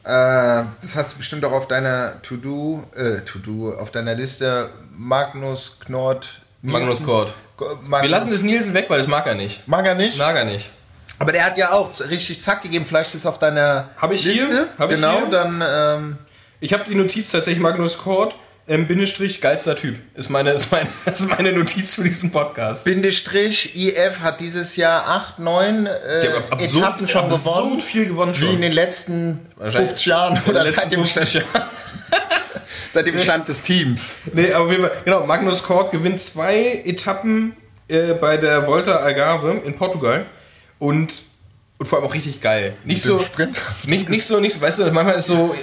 Äh, 0.03 0.63
das 0.81 0.95
hast 0.95 1.13
du 1.13 1.17
bestimmt 1.17 1.45
auch 1.45 1.51
auf 1.51 1.67
deiner 1.67 2.21
To-Do, 2.23 2.83
äh, 2.95 3.21
To-Do, 3.21 3.73
auf 3.73 3.91
deiner 3.91 4.15
Liste. 4.15 4.69
Magnus 4.91 5.77
Knort. 5.79 6.41
Magnus 6.61 6.99
Nielsen. 6.99 7.33
Magnus, 7.83 8.01
Wir 8.01 8.09
lassen 8.09 8.31
das 8.31 8.41
Nielsen 8.41 8.73
weg, 8.73 8.89
weil 8.89 8.99
das 8.99 9.07
mag 9.07 9.25
er 9.27 9.35
nicht. 9.35 9.67
Mag 9.67 9.85
er 9.85 9.95
nicht? 9.95 10.17
Mag 10.17 10.35
er 10.35 10.45
nicht. 10.45 10.71
Aber 11.19 11.31
der 11.31 11.45
hat 11.45 11.57
ja 11.57 11.71
auch 11.73 11.91
richtig 12.09 12.41
zack 12.41 12.61
gegeben. 12.63 12.85
Vielleicht 12.85 13.13
ist 13.13 13.25
auf 13.25 13.39
deiner 13.39 13.89
Hab 13.97 14.11
ich 14.11 14.23
Liste. 14.23 14.47
hier? 14.47 14.67
Hab 14.77 14.89
ich 14.89 14.95
genau, 14.95 15.17
hier? 15.19 15.27
dann. 15.27 15.63
Ähm, 15.65 16.17
Ich 16.61 16.73
habe 16.73 16.83
die 16.89 16.95
Notiz 16.95 17.31
tatsächlich 17.31 17.61
Magnus 17.61 17.97
Kort, 17.97 18.35
ähm, 18.67 18.87
Bindestrich, 18.87 19.41
geilster 19.41 19.75
Typ. 19.75 19.95
Ist 20.15 20.29
meine, 20.29 20.51
ist, 20.51 20.71
meine, 20.71 20.87
ist 21.05 21.27
meine 21.27 21.51
Notiz 21.53 21.95
für 21.95 22.03
diesen 22.03 22.31
Podcast. 22.31 22.85
Bindestrich 22.85 23.75
IF 23.75 24.21
hat 24.21 24.39
dieses 24.39 24.75
Jahr 24.75 25.07
8, 25.07 25.39
9 25.39 25.85
äh, 25.87 25.89
hat 25.89 26.51
absurd, 26.53 26.61
Etappen 26.83 27.07
schon 27.07 27.23
absurd 27.25 27.55
gewonnen. 27.63 27.81
viel 27.81 28.05
gewonnen 28.05 28.33
Wie 28.39 28.45
in 28.45 28.51
schon. 28.51 28.61
den 28.61 28.71
letzten 28.71 29.39
Wahrscheinlich 29.57 29.89
50 29.89 30.05
Jahren 30.05 30.41
oder 30.47 30.65
seit 30.71 30.91
dem, 30.91 31.05
50 31.05 31.29
Stand, 31.29 31.45
seit 32.93 33.07
dem 33.07 33.19
Stand 33.19 33.47
des 33.47 33.61
Teams. 33.61 34.11
Nee, 34.33 34.53
aber 34.53 34.65
auf 34.65 34.71
jeden 34.71 34.83
Fall, 34.83 34.91
genau, 35.05 35.25
Magnus 35.25 35.63
Kort 35.63 35.91
gewinnt 35.91 36.21
zwei 36.21 36.81
Etappen 36.85 37.55
äh, 37.87 38.13
bei 38.13 38.37
der 38.37 38.67
Volta 38.67 38.97
Algarve 38.97 39.61
in 39.65 39.75
Portugal 39.75 40.25
und, 40.79 41.13
und 41.77 41.85
vor 41.85 41.99
allem 41.99 42.07
auch 42.07 42.13
richtig 42.13 42.41
geil. 42.41 42.75
Nicht 42.83 43.03
so, 43.03 43.23
nicht, 43.85 44.09
nicht 44.09 44.25
so, 44.25 44.39
nicht 44.39 44.55
so, 44.55 44.61
weißt 44.61 44.79
du, 44.79 44.91
manchmal 44.91 45.15
ist 45.15 45.27
so, 45.27 45.55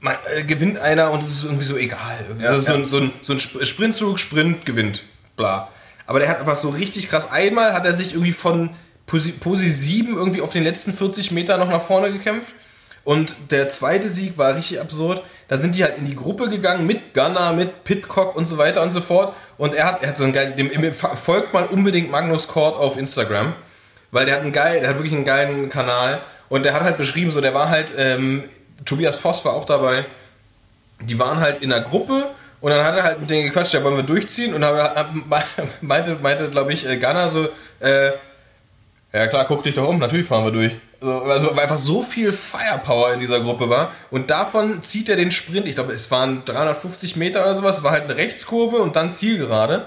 man, 0.00 0.16
äh, 0.34 0.42
gewinnt 0.44 0.78
einer 0.78 1.10
und 1.10 1.22
es 1.22 1.30
ist 1.30 1.44
irgendwie 1.44 1.64
so 1.64 1.76
egal. 1.76 2.24
Ja, 2.40 2.50
also 2.50 2.60
so, 2.66 2.72
ja. 2.72 2.78
ein, 2.78 2.86
so, 2.86 2.96
ein, 2.98 3.12
so 3.22 3.32
ein 3.32 3.38
Sp- 3.40 3.64
Sprintzug, 3.64 4.18
Sprint, 4.18 4.66
gewinnt, 4.66 5.02
bla. 5.36 5.68
Aber 6.06 6.20
der 6.20 6.28
hat 6.28 6.40
einfach 6.40 6.56
so 6.56 6.68
richtig 6.68 7.08
krass, 7.08 7.30
einmal 7.32 7.72
hat 7.72 7.84
er 7.86 7.94
sich 7.94 8.12
irgendwie 8.12 8.32
von 8.32 8.70
Posi, 9.06 9.32
Posi 9.32 9.68
7 9.70 10.16
irgendwie 10.16 10.40
auf 10.40 10.52
den 10.52 10.64
letzten 10.64 10.92
40 10.92 11.30
Meter 11.32 11.56
noch 11.58 11.68
nach 11.68 11.82
vorne 11.82 12.12
gekämpft. 12.12 12.52
Und 13.04 13.36
der 13.52 13.68
zweite 13.68 14.10
Sieg 14.10 14.36
war 14.36 14.56
richtig 14.56 14.80
absurd. 14.80 15.22
Da 15.46 15.58
sind 15.58 15.76
die 15.76 15.84
halt 15.84 15.96
in 15.96 16.06
die 16.06 16.16
Gruppe 16.16 16.48
gegangen 16.48 16.88
mit 16.88 17.14
Gunner, 17.14 17.52
mit 17.52 17.84
Pitcock 17.84 18.34
und 18.34 18.46
so 18.46 18.58
weiter 18.58 18.82
und 18.82 18.90
so 18.90 19.00
fort. 19.00 19.32
Und 19.58 19.74
er 19.74 19.84
hat, 19.86 20.02
er 20.02 20.08
hat 20.08 20.18
so 20.18 20.24
einen 20.24 20.32
geilen, 20.32 20.56
dem, 20.56 20.92
folgt 20.92 21.52
mal 21.54 21.66
unbedingt 21.66 22.10
Magnus 22.10 22.48
Kort 22.48 22.76
auf 22.76 22.96
Instagram. 22.96 23.54
Weil 24.10 24.26
der 24.26 24.36
hat 24.36 24.42
einen 24.42 24.52
geil, 24.52 24.80
der 24.80 24.90
hat 24.90 24.96
wirklich 24.96 25.14
einen 25.14 25.24
geilen 25.24 25.68
Kanal. 25.68 26.20
Und 26.48 26.62
der 26.64 26.74
hat 26.74 26.82
halt 26.82 26.96
beschrieben, 26.96 27.30
so 27.30 27.40
der 27.40 27.54
war 27.54 27.68
halt, 27.68 27.92
ähm, 27.96 28.44
Tobias 28.84 29.16
Voss 29.18 29.44
war 29.44 29.54
auch 29.54 29.64
dabei. 29.64 30.04
Die 31.00 31.18
waren 31.18 31.40
halt 31.40 31.62
in 31.62 31.70
der 31.70 31.80
Gruppe 31.80 32.30
und 32.60 32.70
dann 32.70 32.84
hat 32.84 32.96
er 32.96 33.02
halt 33.02 33.20
mit 33.20 33.28
denen 33.30 33.44
gequatscht, 33.48 33.74
ja, 33.74 33.82
wollen 33.84 33.96
wir 33.96 34.02
durchziehen? 34.02 34.54
Und 34.54 34.64
hat- 34.64 35.08
meinte, 35.82 36.16
meinte 36.22 36.48
glaube 36.50 36.72
ich, 36.72 36.88
äh, 36.88 36.96
Gunner 36.96 37.28
so, 37.28 37.48
äh, 37.80 38.12
ja 39.12 39.26
klar, 39.26 39.44
guck 39.46 39.62
dich 39.64 39.74
doch 39.74 39.88
um, 39.88 39.98
natürlich 39.98 40.26
fahren 40.26 40.44
wir 40.44 40.52
durch. 40.52 40.72
Also, 41.00 41.22
also 41.24 41.50
weil 41.56 41.64
einfach 41.64 41.76
so 41.78 42.02
viel 42.02 42.32
Firepower 42.32 43.12
in 43.12 43.20
dieser 43.20 43.40
Gruppe 43.40 43.68
war. 43.68 43.92
Und 44.10 44.30
davon 44.30 44.82
zieht 44.82 45.08
er 45.08 45.16
den 45.16 45.30
Sprint, 45.32 45.66
ich 45.68 45.74
glaube, 45.74 45.92
es 45.92 46.10
waren 46.10 46.44
350 46.44 47.16
Meter 47.16 47.42
oder 47.42 47.54
sowas, 47.54 47.82
war 47.82 47.92
halt 47.92 48.04
eine 48.04 48.16
Rechtskurve 48.16 48.76
und 48.76 48.96
dann 48.96 49.14
Zielgerade. 49.14 49.86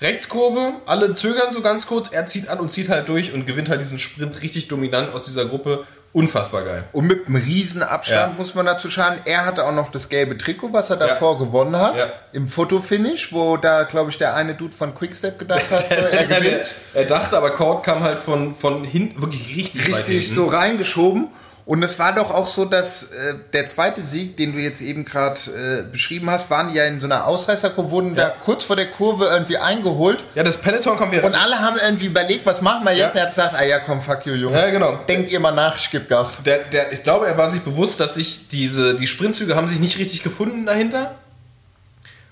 Rechtskurve, 0.00 0.74
alle 0.86 1.14
zögern 1.14 1.52
so 1.52 1.60
ganz 1.60 1.86
kurz, 1.86 2.08
er 2.12 2.26
zieht 2.26 2.48
an 2.48 2.60
und 2.60 2.72
zieht 2.72 2.88
halt 2.88 3.08
durch 3.08 3.32
und 3.32 3.46
gewinnt 3.46 3.68
halt 3.68 3.80
diesen 3.80 3.98
Sprint 3.98 4.40
richtig 4.42 4.68
dominant 4.68 5.12
aus 5.12 5.24
dieser 5.24 5.44
Gruppe. 5.46 5.84
Unfassbar 6.12 6.62
geil. 6.62 6.84
Und 6.92 7.06
mit 7.06 7.26
einem 7.26 7.36
riesen 7.36 7.82
Abstand 7.82 8.32
Ja. 8.32 8.34
muss 8.38 8.54
man 8.54 8.64
dazu 8.64 8.90
schauen. 8.90 9.18
Er 9.26 9.44
hatte 9.44 9.64
auch 9.66 9.72
noch 9.74 9.90
das 9.90 10.08
gelbe 10.08 10.38
Trikot, 10.38 10.72
was 10.72 10.88
er 10.88 10.96
davor 10.96 11.38
gewonnen 11.38 11.76
hat. 11.76 11.96
Ja. 11.98 12.06
Im 12.32 12.48
Fotofinish, 12.48 13.30
wo 13.32 13.58
da, 13.58 13.82
glaube 13.82 14.10
ich, 14.10 14.16
der 14.16 14.34
eine 14.34 14.54
Dude 14.54 14.74
von 14.74 14.94
Quickstep 14.94 15.38
gedacht 15.38 15.64
hat, 15.70 15.80
so, 15.90 15.94
er 15.94 16.24
gewinnt. 16.24 16.74
er 16.94 17.04
dachte, 17.04 17.36
aber 17.36 17.50
Cord 17.50 17.84
kam 17.84 18.02
halt 18.02 18.20
von, 18.20 18.54
von 18.54 18.84
hinten 18.84 19.20
wirklich 19.20 19.54
richtig, 19.54 19.86
Richtig 19.88 20.24
hinten. 20.24 20.34
so 20.34 20.46
reingeschoben. 20.46 21.28
Und 21.68 21.82
es 21.82 21.98
war 21.98 22.14
doch 22.14 22.32
auch 22.32 22.46
so, 22.46 22.64
dass 22.64 23.02
äh, 23.02 23.34
der 23.52 23.66
zweite 23.66 24.00
Sieg, 24.02 24.38
den 24.38 24.54
du 24.54 24.58
jetzt 24.58 24.80
eben 24.80 25.04
gerade 25.04 25.38
äh, 25.50 25.82
beschrieben 25.92 26.30
hast, 26.30 26.48
waren 26.48 26.72
ja 26.74 26.84
in 26.86 26.98
so 26.98 27.06
einer 27.06 27.26
Ausreißerkurve, 27.26 27.90
wurden 27.90 28.16
Ja. 28.16 28.24
da 28.24 28.30
kurz 28.30 28.64
vor 28.64 28.74
der 28.74 28.86
Kurve 28.86 29.26
irgendwie 29.26 29.58
eingeholt. 29.58 30.24
Ja, 30.34 30.42
das 30.42 30.56
Peloton 30.56 30.96
kommt 30.96 31.12
wieder. 31.12 31.24
Und 31.24 31.34
alle 31.34 31.58
haben 31.58 31.76
irgendwie 31.76 32.06
überlegt, 32.06 32.46
was 32.46 32.62
machen 32.62 32.84
wir 32.86 32.92
jetzt? 32.94 33.16
Ja. 33.16 33.20
Er 33.20 33.26
hat 33.26 33.34
gesagt, 33.34 33.54
ah 33.54 33.64
ja, 33.64 33.80
komm, 33.80 34.00
fuck 34.00 34.24
you, 34.24 34.32
Jungs. 34.32 34.56
Ja, 34.56 34.70
genau. 34.70 35.00
Denkt 35.06 35.30
ihr 35.30 35.40
mal 35.40 35.52
nach, 35.52 35.76
ich 35.76 35.90
geb 35.90 36.08
Gas. 36.08 36.42
Der, 36.42 36.60
der, 36.72 36.90
ich 36.90 37.02
glaube, 37.02 37.26
er 37.26 37.36
war 37.36 37.50
sich 37.50 37.60
bewusst, 37.60 38.00
dass 38.00 38.14
sich 38.14 38.48
diese, 38.48 38.94
die 38.94 39.06
Sprintzüge 39.06 39.54
haben 39.54 39.68
sich 39.68 39.78
nicht 39.78 39.98
richtig 39.98 40.22
gefunden 40.22 40.64
dahinter. 40.64 41.16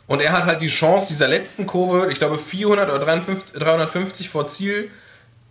Und 0.06 0.22
er 0.22 0.32
hat 0.32 0.46
halt 0.46 0.62
die 0.62 0.68
Chance 0.68 1.08
dieser 1.10 1.28
letzten 1.28 1.66
Kurve, 1.66 2.10
ich 2.10 2.16
glaube 2.18 2.38
400 2.38 2.88
oder 2.88 3.04
350, 3.04 3.52
350 3.60 4.30
vor 4.30 4.48
Ziel, 4.48 4.90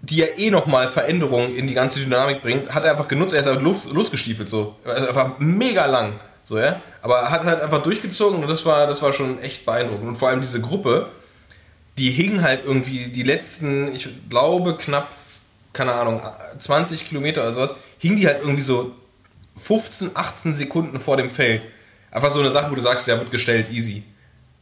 die 0.10 0.18
ja 0.18 0.28
eh 0.38 0.52
nochmal 0.52 0.88
Veränderungen 0.88 1.56
in 1.56 1.68
die 1.68 1.74
ganze 1.74 2.00
Dynamik 2.00 2.42
bringt, 2.42 2.74
hat 2.74 2.84
er 2.84 2.92
einfach 2.92 3.08
genutzt, 3.08 3.34
er 3.34 3.42
ist 3.42 3.48
einfach 3.48 3.62
los, 3.62 3.86
losgestiefelt 3.86 4.50
so. 4.50 4.76
Er 4.84 4.98
ist 4.98 5.08
einfach 5.08 5.40
mega 5.40 5.86
lang. 5.86 6.20
So, 6.44 6.60
ja. 6.60 6.82
Aber 7.02 7.20
er 7.20 7.32
hat 7.32 7.44
halt 7.44 7.62
einfach 7.62 7.82
durchgezogen 7.82 8.42
und 8.44 8.48
das 8.48 8.66
war, 8.66 8.88
das 8.88 9.02
war 9.02 9.14
schon 9.14 9.42
echt 9.42 9.66
beeindruckend. 9.66 10.08
Und 10.08 10.16
vor 10.16 10.30
allem 10.30 10.42
diese 10.42 10.62
Gruppe, 10.62 11.10
die 11.98 12.12
hing 12.12 12.42
halt 12.42 12.62
irgendwie 12.66 13.08
die 13.08 13.24
letzten, 13.24 13.94
ich 13.94 14.08
glaube, 14.30 14.78
knapp, 14.78 15.10
keine 15.74 15.94
Ahnung, 15.94 16.22
20 16.58 17.08
Kilometer 17.08 17.42
oder 17.42 17.54
sowas, 17.54 17.76
hing 17.98 18.16
die 18.16 18.28
halt 18.28 18.42
irgendwie 18.42 18.62
so 18.62 18.92
15, 19.58 20.12
18 20.14 20.54
Sekunden 20.54 21.00
vor 21.00 21.18
dem 21.18 21.30
Feld. 21.30 21.64
Einfach 22.12 22.30
so 22.30 22.40
eine 22.40 22.52
Sache, 22.52 22.70
wo 22.70 22.76
du 22.76 22.82
sagst, 22.82 23.08
ja, 23.08 23.18
wird 23.18 23.32
gestellt, 23.32 23.72
easy. 23.72 24.04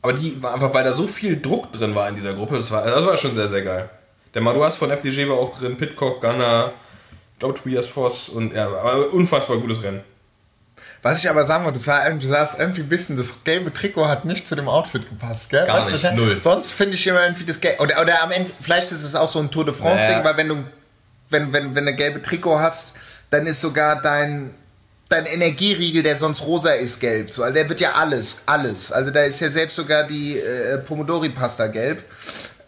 Aber 0.01 0.13
die 0.13 0.41
war 0.41 0.53
einfach, 0.53 0.73
weil 0.73 0.84
da 0.84 0.93
so 0.93 1.08
viel 1.08 1.41
Druck 1.41 1.71
drin 1.73 1.95
war 1.95 2.08
in 2.08 2.15
dieser 2.15 2.34
Gruppe, 2.34 2.58
das 2.58 2.71
war, 2.71 2.86
das 2.86 3.06
war 3.06 3.17
schon 3.17 3.34
sehr, 3.34 3.47
sehr 3.47 3.62
geil. 3.62 3.89
Der 4.33 4.41
Maduas 4.41 4.77
von 4.77 4.89
FDG 4.91 5.29
war 5.29 5.37
auch 5.37 5.57
drin, 5.57 5.77
Pitcock, 5.77 6.21
Gunner, 6.21 6.73
ich 7.33 7.39
glaube 7.39 7.55
Tobias 7.55 7.87
Voss 7.87 8.29
und 8.29 8.53
ja, 8.53 8.65
aber 8.67 9.13
unfassbar 9.13 9.57
gutes 9.57 9.83
Rennen. 9.83 10.03
Was 11.03 11.19
ich 11.19 11.29
aber 11.29 11.43
sagen 11.43 11.65
wollte, 11.65 11.79
du 11.79 12.27
sagst 12.27 12.57
irgendwie 12.57 12.81
ein 12.81 12.87
bisschen, 12.87 13.17
das 13.17 13.43
gelbe 13.43 13.73
Trikot 13.73 14.07
hat 14.07 14.23
nicht 14.23 14.47
zu 14.47 14.55
dem 14.55 14.69
Outfit 14.69 15.07
gepasst, 15.09 15.49
gell? 15.49 15.65
Gar 15.65 15.81
Weißt 15.81 15.91
nicht, 15.91 16.13
null. 16.13 16.41
Sonst 16.41 16.71
finde 16.71 16.95
ich 16.95 17.05
immer 17.05 17.21
irgendwie 17.21 17.43
das 17.43 17.59
Gelbe. 17.59 17.83
Oder, 17.83 18.01
oder 18.01 18.23
am 18.23 18.31
Ende, 18.31 18.51
vielleicht 18.61 18.89
ist 18.93 19.03
es 19.03 19.13
auch 19.13 19.27
so 19.27 19.39
ein 19.39 19.51
Tour 19.51 19.65
de 19.65 19.73
France-Ding, 19.73 20.11
Naja. 20.11 20.23
weil 20.23 20.37
wenn 20.37 20.47
du, 20.47 20.63
wenn, 21.29 21.51
wenn, 21.51 21.75
wenn 21.75 21.85
du 21.85 21.93
gelbe 21.93 22.21
Trikot 22.21 22.57
hast, 22.57 22.93
dann 23.31 23.45
ist 23.47 23.59
sogar 23.59 24.01
dein, 24.01 24.51
dein 25.09 25.25
Energieriegel, 25.25 26.03
der 26.03 26.15
sonst 26.15 26.45
rosa 26.45 26.71
ist, 26.71 27.01
gelb. 27.01 27.31
So, 27.31 27.43
also 27.43 27.53
der 27.53 27.67
wird 27.67 27.81
ja 27.81 27.91
alles, 27.93 28.39
alles. 28.45 28.89
Also 28.93 29.11
da 29.11 29.23
ist 29.23 29.41
ja 29.41 29.49
selbst 29.49 29.75
sogar 29.75 30.05
die 30.05 30.39
äh, 30.39 30.77
Pomodori-Pasta 30.77 31.67
gelb. 31.67 32.01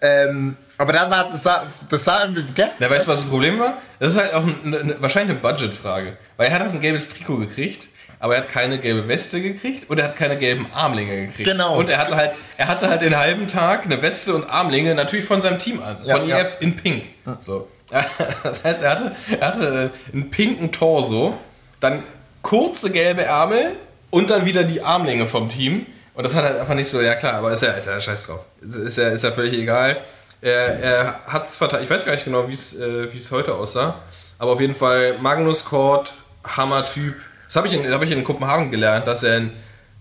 Ähm, 0.02 0.58
aber 0.78 0.94
dann 0.94 1.10
war 1.10 1.26
das, 1.26 1.44
sah, 1.44 1.64
das 1.90 2.04
sah 2.04 2.24
irgendwie, 2.24 2.44
gell? 2.54 2.70
Na, 2.80 2.90
weißt 2.90 3.08
du, 3.08 3.12
was 3.12 3.22
das 3.22 3.30
Problem 3.30 3.60
war? 3.60 3.78
Das 4.00 4.14
ist 4.14 4.20
halt 4.20 4.34
auch 4.34 4.44
eine, 4.44 4.80
eine, 4.80 5.02
wahrscheinlich 5.02 5.38
eine 5.38 5.40
Budgetfrage. 5.40 6.18
Weil 6.38 6.48
er 6.48 6.54
hat 6.54 6.62
halt 6.62 6.74
ein 6.74 6.82
gelbes 6.82 7.10
Trikot 7.10 7.38
gekriegt, 7.38 7.88
aber 8.20 8.36
er 8.36 8.42
hat 8.42 8.50
keine 8.50 8.80
gelbe 8.80 9.08
Weste 9.08 9.42
gekriegt 9.42 9.90
und 9.90 10.00
er 10.00 10.06
hat 10.06 10.16
keine 10.16 10.38
gelben 10.38 10.68
Armlinge 10.74 11.28
gekriegt. 11.28 11.50
Genau. 11.50 11.78
Und 11.78 11.90
er 11.90 11.98
hatte 11.98 12.16
halt, 12.16 12.32
er 12.58 12.68
hatte 12.68 12.90
halt 12.90 13.02
den 13.02 13.18
halben 13.18 13.48
Tag 13.48 13.86
eine 13.86 14.02
Weste 14.02 14.36
und 14.36 14.50
Armlinge 14.50 14.96
natürlich 14.96 15.26
von 15.26 15.42
seinem 15.42 15.60
Team 15.60 15.82
an. 15.82 15.98
Ja, 16.04 16.18
von 16.18 16.28
ja. 16.28 16.40
EF 16.40 16.58
in 16.60 16.76
Pink. 16.76 17.06
So. 17.40 17.68
Das 18.44 18.64
heißt, 18.66 18.84
er 18.84 18.92
hatte, 18.92 19.16
er 19.40 19.48
hatte 19.48 19.92
einen 20.12 20.30
pinken 20.32 20.72
Torso, 20.72 21.38
dann 21.80 22.04
kurze 22.42 22.90
gelbe 22.90 23.24
Ärmel 23.24 23.74
und 24.10 24.30
dann 24.30 24.46
wieder 24.46 24.64
die 24.64 24.82
Armlinge 24.82 25.28
vom 25.28 25.50
Team. 25.50 25.86
Und 26.14 26.24
das 26.24 26.34
hat 26.34 26.46
halt 26.46 26.60
einfach 26.60 26.76
nicht 26.76 26.90
so, 26.90 27.02
ja 27.02 27.16
klar, 27.16 27.34
aber 27.34 27.52
ist 27.52 27.62
ja, 27.62 27.72
ist 27.74 27.88
ja 27.88 28.00
scheiß 28.00 28.28
drauf. 28.28 28.46
Ist 28.62 28.98
ja, 28.98 29.10
ist 29.10 29.24
ja 29.24 29.32
völlig 29.32 29.54
egal. 29.54 29.98
Er, 30.46 30.80
er 30.80 31.20
hat 31.26 31.48
es 31.48 31.58
verteidigt. 31.58 31.90
Ich 31.90 31.96
weiß 31.96 32.06
gar 32.06 32.12
nicht 32.14 32.26
genau, 32.26 32.48
wie 32.48 32.54
es 32.54 32.76
äh, 32.80 33.06
es 33.16 33.32
heute 33.32 33.56
aussah. 33.56 34.02
Aber 34.38 34.52
auf 34.52 34.62
jeden 34.62 34.76
Fall 34.76 35.18
Magnus 35.20 35.66
Kort, 35.66 36.14
Hammer-Typ. 36.44 37.16
Das 37.48 37.56
habe 37.56 37.68
ich, 37.68 37.74
in- 37.74 37.92
hab 37.92 38.02
ich 38.04 38.12
in 38.12 38.24
Kopenhagen 38.24 38.70
gelernt, 38.72 39.08
dass 39.08 39.24
er, 39.24 39.38
in, 39.38 39.52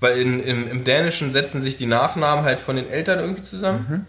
weil 0.01 0.19
in, 0.19 0.43
im, 0.43 0.69
im 0.69 0.85
Dänischen 0.85 1.33
setzen 1.33 1.63
sich 1.63 1.77
die 1.77 1.87
Nachnamen 1.87 2.45
halt 2.45 2.61
von 2.61 2.77
den 2.77 2.89
Eltern 2.91 3.21
irgendwie 3.21 3.43
zusammen. 3.43 4.07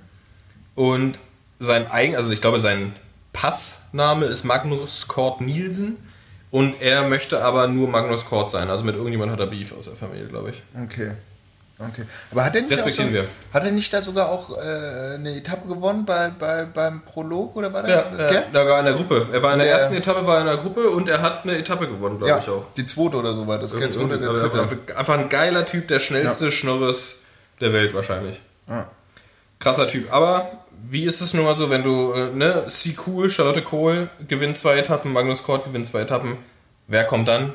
Und 0.76 1.20
sein 1.60 1.90
eigen, 1.90 2.16
also 2.18 2.32
ich 2.32 2.42
glaube, 2.42 2.60
sein 2.60 2.94
Passname 3.32 4.26
ist 4.26 4.44
Magnus 4.44 5.08
Kort 5.08 5.40
Nielsen. 5.42 5.98
Und 6.52 6.82
er 6.82 7.08
möchte 7.08 7.44
aber 7.44 7.68
nur 7.68 7.88
Magnus 7.88 8.26
Kort 8.26 8.50
sein. 8.50 8.70
Also 8.70 8.84
mit 8.84 8.96
irgendjemand 8.96 9.32
hat 9.32 9.40
er 9.40 9.48
Beef 9.48 9.74
aus 9.78 9.86
der 9.86 9.96
Familie, 9.96 10.28
glaube 10.28 10.50
ich. 10.52 10.64
Okay. 10.84 11.12
Okay. 11.78 12.04
Aber 12.32 12.46
hat 12.46 12.56
er 12.56 12.62
nicht, 12.62 12.70
so, 12.72 12.76
Respektieren 12.86 13.12
wir. 13.14 13.26
hat 13.54 13.66
er 13.66 13.72
nicht 13.72 13.92
da 13.94 14.02
sogar 14.02 14.30
auch 14.30 14.58
äh, 14.58 15.16
eine 15.16 15.36
Etappe 15.36 15.68
gewonnen 15.68 16.06
bei, 16.06 16.30
bei, 16.30 16.64
beim 16.64 17.02
Prolog 17.02 17.54
oder 17.58 17.74
war 17.74 17.88
Ja, 17.90 18.04
der? 18.04 18.30
äh, 18.32 18.44
da 18.54 18.66
war 18.66 18.74
er 18.76 18.80
in 18.80 18.86
der 18.86 18.94
Gruppe. 18.94 19.28
Er 19.34 19.44
war 19.44 19.52
in 19.52 19.60
der 19.60 19.68
Der- 19.68 19.78
ersten 19.80 19.94
Etappe, 19.96 20.26
war 20.26 20.36
er 20.36 20.42
in 20.42 20.48
der 20.48 20.58
Gruppe 20.58 20.90
und 20.90 21.10
er 21.10 21.22
hat 21.22 21.44
eine 21.44 21.58
Etappe 21.58 21.88
gewonnen, 21.90 22.18
glaube 22.18 22.30
ja, 22.30 22.38
ich 22.40 22.48
auch. 22.48 22.68
die 22.78 22.86
zweite 22.86 23.18
oder 23.18 23.34
so 23.34 23.46
war 23.46 23.58
das. 23.60 23.78
Kein 23.78 23.92
zweite, 23.92 24.18
der 24.18 24.30
dritte. 24.30 24.98
Einfach 24.98 25.18
ein 25.20 25.28
geiler 25.28 25.66
Typ, 25.66 25.90
der 25.90 26.00
schnellste 26.00 26.50
Schnorres 26.50 27.16
der 27.60 27.74
Welt 27.74 27.94
wahrscheinlich. 27.94 28.40
Ja. 28.70 28.88
Krasser 29.60 29.90
Typ. 29.90 30.14
Aber 30.14 30.52
wie 30.82 31.04
ist 31.04 31.20
es 31.20 31.34
nun 31.34 31.44
mal 31.44 31.56
so, 31.56 31.70
wenn 31.70 31.84
du, 31.84 32.14
äh, 32.14 32.30
ne, 32.34 32.68
C. 32.70 32.96
Cool, 33.06 33.30
Charlotte 33.30 33.62
Kohl 33.64 34.10
gewinnt 34.30 34.58
zwei 34.58 34.78
Etappen, 34.78 35.12
Magnus 35.12 35.44
Kort 35.44 35.66
gewinnt 35.66 35.88
zwei 35.88 36.02
Etappen. 36.02 36.38
Wer 36.88 37.04
kommt 37.04 37.28
dann? 37.28 37.54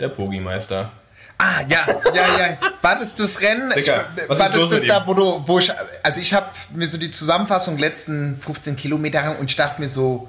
Der 0.00 0.08
Pogimeister. 0.08 0.90
Ah, 1.38 1.60
ja, 1.68 1.86
ja, 2.14 2.38
ja. 2.38 2.58
War 2.80 2.98
das 2.98 3.16
das 3.16 3.40
Rennen? 3.40 3.70
Digga, 3.70 4.06
ich, 4.16 4.28
was 4.28 4.38
war 4.38 4.46
ist 4.46 4.56
das 4.56 4.70
das 4.70 4.80
mit 4.80 4.90
da, 4.90 5.06
wo 5.06 5.14
du, 5.14 5.42
wo 5.46 5.58
ich, 5.58 5.70
also 6.02 6.20
ich 6.20 6.32
habe 6.32 6.46
mir 6.74 6.90
so 6.90 6.96
die 6.96 7.10
Zusammenfassung 7.10 7.76
letzten 7.76 8.38
15 8.38 8.76
Kilometer 8.76 9.36
und 9.38 9.50
ich 9.50 9.56
dachte 9.56 9.80
mir 9.80 9.88
so, 9.90 10.28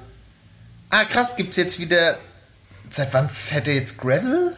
ah 0.90 1.06
krass, 1.06 1.36
gibt's 1.36 1.56
jetzt 1.56 1.80
wieder, 1.80 2.18
seit 2.90 3.14
wann 3.14 3.30
fährt 3.30 3.68
er 3.68 3.76
jetzt 3.76 3.98
Gravel? 3.98 4.54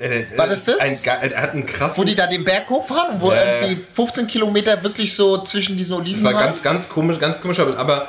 Äh, 0.00 0.24
War 0.36 0.46
das 0.46 0.64
das? 0.64 0.78
Ein, 0.78 0.96
er 1.04 1.42
hat 1.42 1.52
einen 1.52 1.66
krassen... 1.66 1.96
Wo 1.96 2.04
die 2.04 2.14
da 2.14 2.26
den 2.26 2.44
Berg 2.44 2.68
hochfahren 2.68 3.14
und 3.14 3.20
wo 3.20 3.32
ja. 3.32 3.60
irgendwie 3.60 3.84
15 3.92 4.26
Kilometer 4.26 4.82
wirklich 4.82 5.14
so 5.14 5.38
zwischen 5.38 5.76
diesen 5.76 5.94
Oliven 5.94 6.22
Das 6.22 6.32
war 6.32 6.40
ganz, 6.40 6.62
ganz 6.62 6.88
komisch, 6.88 7.18
ganz 7.18 7.40
komisch, 7.40 7.58
aber 7.58 8.08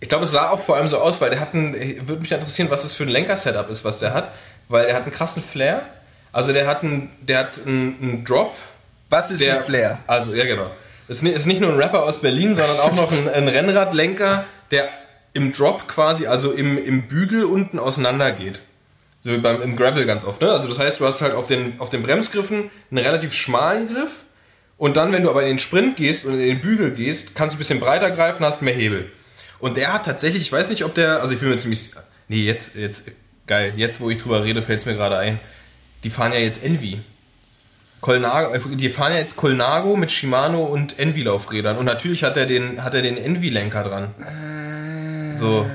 ich 0.00 0.08
glaube, 0.08 0.24
es 0.24 0.32
sah 0.32 0.50
auch 0.50 0.60
vor 0.60 0.76
allem 0.76 0.88
so 0.88 0.98
aus, 0.98 1.20
weil 1.20 1.30
der 1.30 1.40
hat 1.40 1.54
einen, 1.54 1.74
würde 2.08 2.22
mich 2.22 2.32
interessieren, 2.32 2.70
was 2.70 2.82
das 2.82 2.92
für 2.92 3.04
ein 3.04 3.08
Lenker-Setup 3.08 3.70
ist, 3.70 3.84
was 3.84 4.00
der 4.00 4.12
hat, 4.12 4.32
weil 4.68 4.86
er 4.86 4.96
hat 4.96 5.04
einen 5.04 5.12
krassen 5.12 5.42
Flair. 5.42 5.82
Also 6.32 6.52
der 6.52 6.66
hat 6.66 6.82
einen, 6.82 7.10
der 7.20 7.38
hat 7.38 7.60
einen, 7.66 7.96
einen 8.00 8.24
Drop. 8.24 8.54
Was 9.10 9.30
ist 9.30 9.42
Der, 9.42 9.58
ein 9.58 9.62
Flair? 9.64 9.98
Also, 10.06 10.34
ja 10.34 10.44
genau. 10.44 10.70
Ist, 11.08 11.22
ni- 11.22 11.30
ist 11.30 11.46
nicht 11.46 11.60
nur 11.60 11.70
ein 11.70 11.76
Rapper 11.76 12.02
aus 12.04 12.20
Berlin, 12.20 12.54
sondern 12.56 12.78
auch 12.78 12.94
noch 12.94 13.12
ein, 13.12 13.28
ein 13.28 13.48
Rennradlenker, 13.48 14.44
der 14.70 14.88
im 15.34 15.52
Drop 15.52 15.86
quasi, 15.88 16.26
also 16.26 16.52
im, 16.52 16.78
im 16.78 17.02
Bügel 17.08 17.44
unten 17.44 17.78
auseinandergeht. 17.78 18.60
So 19.20 19.30
wie 19.30 19.36
beim, 19.38 19.60
im 19.62 19.76
Gravel 19.76 20.04
ganz 20.06 20.24
oft. 20.24 20.40
Ne? 20.40 20.50
Also 20.50 20.68
das 20.68 20.78
heißt, 20.78 21.00
du 21.00 21.06
hast 21.06 21.20
halt 21.20 21.34
auf 21.34 21.46
den, 21.46 21.78
auf 21.80 21.90
den 21.90 22.02
Bremsgriffen 22.02 22.70
einen 22.90 22.98
relativ 23.04 23.34
schmalen 23.34 23.88
Griff 23.92 24.10
und 24.78 24.96
dann, 24.96 25.12
wenn 25.12 25.22
du 25.22 25.30
aber 25.30 25.42
in 25.42 25.48
den 25.48 25.58
Sprint 25.58 25.96
gehst 25.96 26.24
und 26.26 26.32
in 26.34 26.40
den 26.40 26.60
Bügel 26.60 26.90
gehst, 26.92 27.34
kannst 27.34 27.54
du 27.54 27.56
ein 27.56 27.60
bisschen 27.60 27.78
breiter 27.80 28.10
greifen, 28.10 28.44
hast 28.44 28.62
mehr 28.62 28.74
Hebel. 28.74 29.10
Und 29.60 29.76
der 29.76 29.92
hat 29.92 30.06
tatsächlich, 30.06 30.42
ich 30.42 30.50
weiß 30.52 30.70
nicht, 30.70 30.84
ob 30.84 30.94
der, 30.94 31.20
also 31.20 31.34
ich 31.34 31.40
bin 31.40 31.50
mir 31.50 31.58
ziemlich, 31.58 31.90
nee, 32.28 32.40
jetzt, 32.42 32.74
jetzt, 32.74 33.04
geil, 33.46 33.74
jetzt 33.76 34.00
wo 34.00 34.10
ich 34.10 34.18
drüber 34.18 34.42
rede, 34.44 34.62
fällt 34.62 34.80
es 34.80 34.86
mir 34.86 34.94
gerade 34.94 35.18
ein. 35.18 35.38
Die 36.04 36.10
fahren 36.10 36.32
ja 36.32 36.38
jetzt 36.38 36.62
Envy. 36.64 37.00
Colnago, 38.00 38.54
äh, 38.54 38.60
die 38.76 38.88
fahren 38.90 39.12
ja 39.12 39.18
jetzt 39.18 39.36
Colnago 39.36 39.96
mit 39.96 40.10
Shimano 40.10 40.64
und 40.64 40.98
Envy 40.98 41.22
Laufrädern 41.22 41.78
und 41.78 41.84
natürlich 41.84 42.24
hat 42.24 42.36
er 42.36 42.46
den, 42.46 42.82
hat 42.82 42.94
er 42.94 43.02
den 43.02 43.16
Envy 43.16 43.48
Lenker 43.48 43.84
dran. 43.84 44.14
So. 45.36 45.66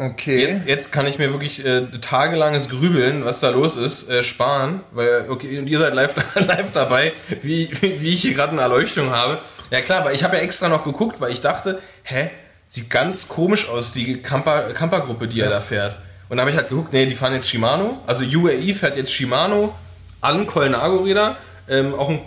Okay. 0.00 0.42
Jetzt, 0.42 0.68
jetzt 0.68 0.92
kann 0.92 1.08
ich 1.08 1.18
mir 1.18 1.32
wirklich 1.32 1.66
äh, 1.66 1.88
tagelanges 2.00 2.68
Grübeln, 2.68 3.24
was 3.24 3.40
da 3.40 3.50
los 3.50 3.74
ist, 3.74 4.08
äh, 4.08 4.22
sparen, 4.22 4.82
weil, 4.92 5.26
okay, 5.28 5.58
und 5.58 5.66
ihr 5.66 5.80
seid 5.80 5.92
live, 5.92 6.14
live 6.36 6.70
dabei, 6.70 7.12
wie, 7.42 7.68
wie, 7.80 8.00
wie 8.00 8.14
ich 8.14 8.22
hier 8.22 8.34
gerade 8.34 8.52
eine 8.52 8.60
Erleuchtung 8.60 9.10
habe. 9.10 9.40
Ja 9.72 9.80
klar, 9.80 10.04
weil 10.04 10.14
ich 10.14 10.22
habe 10.22 10.36
ja 10.36 10.42
extra 10.42 10.68
noch 10.68 10.84
geguckt, 10.84 11.20
weil 11.20 11.32
ich 11.32 11.40
dachte, 11.40 11.80
hä, 12.04 12.30
sieht 12.68 12.90
ganz 12.90 13.26
komisch 13.26 13.68
aus, 13.68 13.92
die 13.92 14.22
Camper- 14.22 14.72
Camper-Gruppe, 14.72 15.26
die 15.26 15.40
er 15.40 15.50
da 15.50 15.60
fährt. 15.60 15.96
Und 16.28 16.36
dann 16.36 16.40
habe 16.40 16.50
ich 16.50 16.56
halt 16.56 16.68
geguckt, 16.68 16.92
nee, 16.92 17.06
die 17.06 17.14
fahren 17.14 17.32
jetzt 17.34 17.48
Shimano, 17.48 17.98
also 18.06 18.24
UAE 18.24 18.74
fährt 18.74 18.96
jetzt 18.96 19.12
Shimano 19.12 19.74
an 20.20 20.46
Colnago-Räder, 20.46 21.36
ähm, 21.68 21.94
auch 21.94 22.08
ein 22.08 22.20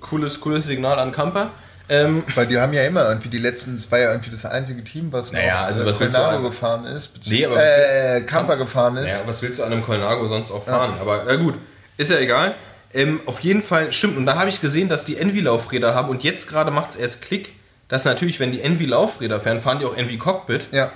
cooles, 0.00 0.40
cooles 0.40 0.64
Signal 0.66 0.98
an 0.98 1.12
Camper. 1.12 1.50
Ähm, 1.88 2.24
Weil 2.34 2.46
die 2.46 2.58
haben 2.58 2.72
ja 2.72 2.82
immer 2.82 3.08
irgendwie 3.08 3.28
die 3.28 3.38
letzten, 3.38 3.76
es 3.76 3.90
war 3.92 4.00
ja 4.00 4.10
irgendwie 4.10 4.30
das 4.30 4.44
einzige 4.44 4.82
Team, 4.82 5.12
was 5.12 5.32
noch 5.32 5.38
Naja, 5.38 5.64
also 5.64 5.82
äh, 5.82 5.86
was 5.86 5.98
Colnago 5.98 6.42
gefahren 6.42 6.84
ist, 6.84 7.12
Nee, 7.26 7.46
aber 7.46 7.56
was 7.56 7.62
äh, 7.62 8.20
Camper 8.22 8.56
gefahren 8.56 8.96
ist. 8.96 9.10
Ja, 9.10 9.20
was 9.26 9.40
willst 9.42 9.60
du 9.60 9.64
an 9.64 9.72
einem 9.72 9.82
Colnago 9.82 10.26
sonst 10.26 10.50
auch 10.50 10.64
fahren? 10.64 10.94
Aber 11.00 11.30
ja 11.30 11.36
gut, 11.36 11.54
ist 11.96 12.10
ja 12.10 12.18
egal. 12.18 12.56
Ähm, 12.92 13.20
auf 13.26 13.40
jeden 13.40 13.62
Fall 13.62 13.92
stimmt. 13.92 14.16
Und 14.16 14.26
da 14.26 14.36
habe 14.36 14.48
ich 14.48 14.60
gesehen, 14.60 14.88
dass 14.88 15.04
die 15.04 15.16
Envy-Laufräder 15.16 15.94
haben 15.94 16.08
und 16.08 16.24
jetzt 16.24 16.48
gerade 16.48 16.70
macht 16.70 16.90
es 16.90 16.96
erst 16.96 17.22
Klick, 17.22 17.54
dass 17.88 18.04
natürlich, 18.04 18.40
wenn 18.40 18.50
die 18.50 18.62
Envy-Laufräder 18.62 19.40
fahren, 19.40 19.60
fahren 19.60 19.78
die 19.78 19.84
auch 19.84 19.96
Envy-Cockpit. 19.96 20.68
Ja. 20.72 20.90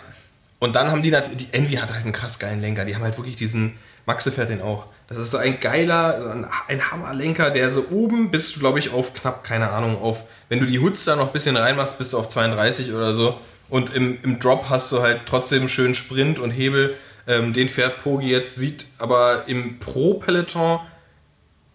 Und 0.61 0.77
dann 0.77 0.91
haben 0.91 1.03
die 1.03 1.11
natürlich, 1.11 1.49
die 1.49 1.57
Envy 1.57 1.77
hat 1.77 1.93
halt 1.93 2.05
einen 2.05 2.13
krass 2.13 2.39
geilen 2.39 2.61
Lenker. 2.61 2.85
Die 2.85 2.95
haben 2.95 3.03
halt 3.03 3.17
wirklich 3.17 3.35
diesen, 3.35 3.79
Maxe 4.07 4.31
fährt 4.31 4.51
den 4.51 4.61
auch. 4.61 4.87
Das 5.09 5.19
ist 5.19 5.31
so 5.31 5.39
ein 5.39 5.59
geiler, 5.59 6.31
ein, 6.33 6.47
ein 6.69 6.91
Hammerlenker, 6.93 7.51
der 7.51 7.71
so 7.71 7.87
oben 7.91 8.31
bist 8.31 8.55
du, 8.55 8.61
glaube 8.61 8.79
ich, 8.79 8.93
auf 8.93 9.15
knapp, 9.15 9.43
keine 9.43 9.71
Ahnung, 9.71 10.01
auf, 10.01 10.25
wenn 10.49 10.61
du 10.61 10.67
die 10.67 10.79
Hoods 10.79 11.05
da 11.05 11.17
noch 11.17 11.29
ein 11.29 11.33
bisschen 11.33 11.57
reinmachst, 11.57 11.99
bist 11.99 12.13
du 12.13 12.19
auf 12.19 12.29
32 12.29 12.93
oder 12.93 13.15
so. 13.15 13.37
Und 13.69 13.95
im, 13.95 14.19
im 14.23 14.39
Drop 14.39 14.69
hast 14.69 14.93
du 14.93 15.01
halt 15.01 15.23
trotzdem 15.27 15.67
schön 15.67 15.95
Sprint 15.95 16.39
und 16.39 16.51
Hebel. 16.51 16.97
Ähm, 17.27 17.53
den 17.53 17.69
fährt 17.69 18.03
Pogi 18.03 18.31
jetzt, 18.31 18.57
sieht 18.57 18.85
aber 18.99 19.45
im 19.47 19.79
Pro-Peloton 19.79 20.81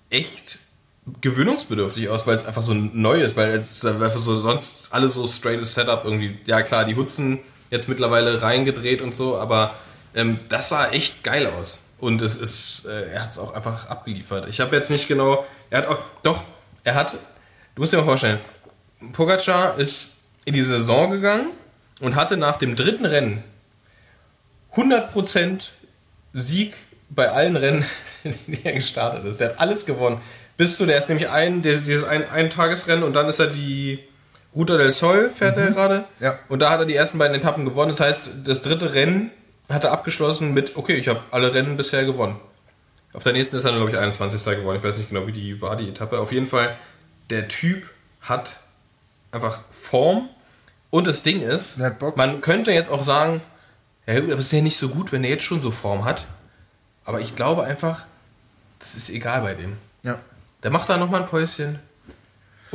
echt 0.09 0.59
gewöhnungsbedürftig 1.21 2.09
aus, 2.09 2.25
weil 2.27 2.35
es 2.35 2.45
einfach 2.45 2.63
so 2.63 2.73
neu 2.73 3.21
ist, 3.21 3.35
weil 3.35 3.51
es 3.51 3.85
einfach 3.85 4.17
so 4.17 4.37
sonst 4.37 4.89
alles 4.91 5.13
so 5.13 5.25
straightes 5.27 5.73
Setup 5.73 6.03
irgendwie. 6.03 6.37
Ja 6.45 6.61
klar, 6.63 6.85
die 6.85 6.95
Hutzen 6.95 7.39
jetzt 7.69 7.87
mittlerweile 7.87 8.41
reingedreht 8.41 9.01
und 9.01 9.15
so, 9.15 9.37
aber 9.37 9.75
ähm, 10.13 10.39
das 10.49 10.69
sah 10.69 10.89
echt 10.89 11.23
geil 11.23 11.47
aus. 11.47 11.89
Und 11.99 12.21
es 12.21 12.35
ist, 12.35 12.85
äh, 12.85 13.11
er 13.11 13.23
hat 13.23 13.31
es 13.31 13.39
auch 13.39 13.53
einfach 13.53 13.89
abgeliefert. 13.89 14.47
Ich 14.49 14.59
habe 14.59 14.75
jetzt 14.75 14.89
nicht 14.89 15.07
genau, 15.07 15.45
er 15.69 15.79
hat 15.79 15.87
auch, 15.87 15.99
doch, 16.23 16.43
er 16.83 16.95
hat, 16.95 17.13
du 17.13 17.81
musst 17.81 17.93
dir 17.93 17.97
mal 17.97 18.03
vorstellen, 18.03 18.39
Pogacar 19.13 19.77
ist 19.77 20.11
in 20.45 20.53
die 20.53 20.61
Saison 20.61 21.11
gegangen 21.11 21.51
und 21.99 22.15
hatte 22.15 22.37
nach 22.37 22.57
dem 22.57 22.75
dritten 22.75 23.05
Rennen 23.05 23.43
100% 24.75 25.69
Sieg 26.33 26.73
bei 27.09 27.29
allen 27.29 27.55
Rennen, 27.55 27.85
die 28.47 28.63
er 28.63 28.73
gestartet 28.73 29.25
ist. 29.25 29.39
Der 29.39 29.49
hat 29.49 29.59
alles 29.59 29.85
gewonnen. 29.85 30.21
Bis 30.57 30.77
zu, 30.77 30.85
der 30.85 30.97
ist 30.97 31.09
nämlich 31.09 31.29
ein, 31.29 31.61
dieses 31.61 32.03
ein, 32.03 32.29
ein 32.29 32.49
Tagesrennen 32.49 33.03
und 33.03 33.13
dann 33.13 33.27
ist 33.27 33.39
er 33.39 33.47
die 33.47 33.99
Ruta 34.55 34.77
del 34.77 34.91
Sol, 34.91 35.31
fährt 35.31 35.57
er 35.57 35.71
gerade. 35.71 36.05
Ja. 36.19 36.39
Und 36.47 36.59
da 36.59 36.69
hat 36.69 36.79
er 36.79 36.85
die 36.85 36.95
ersten 36.95 37.17
beiden 37.17 37.35
Etappen 37.35 37.65
gewonnen. 37.65 37.91
Das 37.91 37.99
heißt, 37.99 38.31
das 38.45 38.61
dritte 38.61 38.93
Rennen 38.93 39.31
hat 39.69 39.83
er 39.83 39.91
abgeschlossen 39.91 40.53
mit, 40.53 40.77
okay, 40.77 40.95
ich 40.95 41.07
habe 41.07 41.21
alle 41.31 41.53
Rennen 41.53 41.75
bisher 41.75 42.05
gewonnen. 42.05 42.39
Auf 43.13 43.23
der 43.23 43.33
nächsten 43.33 43.57
ist 43.57 43.65
er, 43.65 43.71
glaube 43.71 43.89
ich, 43.89 43.97
21. 43.97 44.43
geworden. 44.57 44.77
Ich 44.77 44.83
weiß 44.83 44.97
nicht 44.97 45.09
genau, 45.09 45.27
wie 45.27 45.31
die 45.31 45.61
war, 45.61 45.75
die 45.75 45.89
Etappe. 45.89 46.19
Auf 46.19 46.31
jeden 46.31 46.47
Fall, 46.47 46.75
der 47.29 47.47
Typ 47.47 47.89
hat 48.21 48.57
einfach 49.31 49.61
Form. 49.71 50.29
Und 50.89 51.07
das 51.07 51.23
Ding 51.23 51.41
ist, 51.41 51.77
man 52.15 52.41
könnte 52.41 52.71
jetzt 52.71 52.89
auch 52.89 53.03
sagen, 53.03 53.41
ja, 54.05 54.17
aber 54.17 54.33
es 54.33 54.47
ist 54.47 54.51
ja 54.51 54.61
nicht 54.61 54.77
so 54.77 54.89
gut, 54.89 55.11
wenn 55.11 55.23
er 55.23 55.31
jetzt 55.31 55.43
schon 55.43 55.61
so 55.61 55.71
Form 55.71 56.05
hat. 56.05 56.25
Aber 57.05 57.19
ich 57.19 57.35
glaube 57.35 57.63
einfach, 57.63 58.05
das 58.79 58.95
ist 58.95 59.09
egal 59.09 59.41
bei 59.41 59.53
dem. 59.53 59.77
Ja. 60.03 60.19
Der 60.63 60.71
macht 60.71 60.89
da 60.89 60.97
nochmal 60.97 61.23
ein 61.23 61.27
Päuschen. 61.27 61.79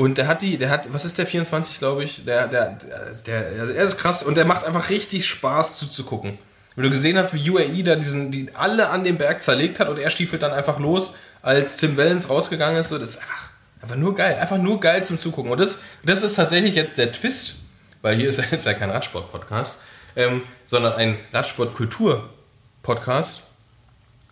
Und 0.00 0.16
der 0.16 0.28
hat 0.28 0.40
die, 0.40 0.56
der 0.56 0.70
hat, 0.70 0.94
was 0.94 1.04
ist 1.04 1.18
der 1.18 1.26
24, 1.26 1.78
glaube 1.78 2.02
ich? 2.02 2.24
Der, 2.24 2.48
der, 2.48 2.70
der, 2.70 3.12
der, 3.26 3.60
also 3.60 3.74
er 3.74 3.84
ist 3.84 3.98
krass 3.98 4.22
und 4.22 4.34
der 4.34 4.46
macht 4.46 4.64
einfach 4.64 4.88
richtig 4.88 5.26
Spaß 5.26 5.76
zuzugucken. 5.76 6.38
Wenn 6.74 6.84
du 6.84 6.90
gesehen 6.90 7.18
hast, 7.18 7.34
wie 7.34 7.50
UAE 7.50 7.82
da 7.82 7.96
diesen, 7.96 8.32
die 8.32 8.48
alle 8.54 8.88
an 8.88 9.04
dem 9.04 9.18
Berg 9.18 9.42
zerlegt 9.42 9.78
hat 9.78 9.90
und 9.90 9.98
er 9.98 10.08
stiefelt 10.08 10.40
dann 10.40 10.52
einfach 10.52 10.78
los, 10.78 11.16
als 11.42 11.76
Tim 11.76 11.98
Wellens 11.98 12.30
rausgegangen 12.30 12.80
ist, 12.80 12.88
so, 12.88 12.96
das 12.96 13.10
ist 13.10 13.20
einfach, 13.20 13.50
einfach 13.82 13.96
nur 13.96 14.14
geil, 14.14 14.38
einfach 14.40 14.56
nur 14.56 14.80
geil 14.80 15.04
zum 15.04 15.18
Zugucken. 15.18 15.52
Und 15.52 15.60
das, 15.60 15.80
das 16.02 16.22
ist 16.22 16.36
tatsächlich 16.36 16.76
jetzt 16.76 16.96
der 16.96 17.12
Twist, 17.12 17.56
weil 18.00 18.16
hier 18.16 18.30
ist, 18.30 18.38
ist 18.52 18.64
ja 18.64 18.72
kein 18.72 18.88
Radsport-Podcast, 18.88 19.82
ähm, 20.16 20.44
sondern 20.64 20.94
ein 20.94 21.18
Radsport-Kultur-Podcast. 21.34 23.42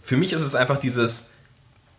Für 0.00 0.16
mich 0.16 0.32
ist 0.32 0.46
es 0.46 0.54
einfach 0.54 0.80
dieses, 0.80 1.26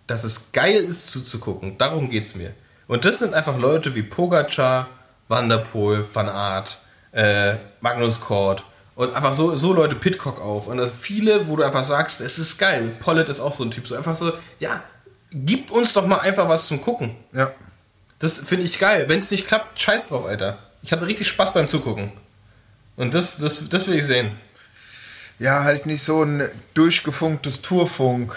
dass 0.07 0.23
es 0.23 0.53
geil 0.53 0.81
ist 0.81 1.11
zuzugucken. 1.11 1.77
Darum 1.77 2.09
geht's 2.09 2.33
mir. 2.33 2.55
Und 2.89 3.05
das 3.05 3.19
sind 3.19 3.35
einfach 3.35 3.55
Leute 3.55 3.93
wie 3.93 4.01
Pogacar, 4.01 4.89
Van 5.27 5.47
der 5.47 5.59
Poel, 5.59 6.07
Van 6.11 6.27
Aert, 6.27 6.79
äh, 7.11 7.55
Magnus 7.81 8.19
Kort 8.19 8.65
und 8.95 9.15
einfach 9.15 9.31
so, 9.31 9.55
so 9.55 9.73
Leute, 9.73 9.93
Pitcock 9.93 10.41
auch. 10.41 10.65
Und 10.65 10.77
das 10.77 10.91
viele, 10.91 11.47
wo 11.47 11.55
du 11.55 11.63
einfach 11.63 11.83
sagst, 11.83 12.19
es 12.19 12.39
ist 12.39 12.57
geil. 12.57 12.91
Pollitt 12.99 13.29
ist 13.29 13.39
auch 13.39 13.53
so 13.53 13.63
ein 13.63 13.69
Typ. 13.69 13.87
So 13.87 13.95
einfach 13.95 14.15
so, 14.15 14.33
ja, 14.59 14.83
gib 15.31 15.69
uns 15.69 15.93
doch 15.93 16.07
mal 16.07 16.17
einfach 16.17 16.49
was 16.49 16.65
zum 16.65 16.81
Gucken. 16.81 17.15
Ja. 17.31 17.51
Das 18.17 18.39
finde 18.39 18.65
ich 18.65 18.79
geil. 18.79 19.05
Wenn 19.07 19.19
es 19.19 19.29
nicht 19.29 19.45
klappt, 19.45 19.79
scheiß 19.79 20.07
drauf, 20.07 20.25
Alter. 20.25 20.57
Ich 20.81 20.91
hatte 20.91 21.05
richtig 21.05 21.27
Spaß 21.27 21.53
beim 21.53 21.67
Zugucken. 21.67 22.11
Und 22.95 23.13
das, 23.13 23.37
das, 23.37 23.69
das 23.69 23.87
will 23.87 23.99
ich 23.99 24.05
sehen. 24.07 24.31
Ja, 25.37 25.63
halt 25.63 25.85
nicht 25.85 26.03
so 26.03 26.23
ein 26.23 26.49
durchgefunktes 26.73 27.61
Tourfunk. 27.61 28.35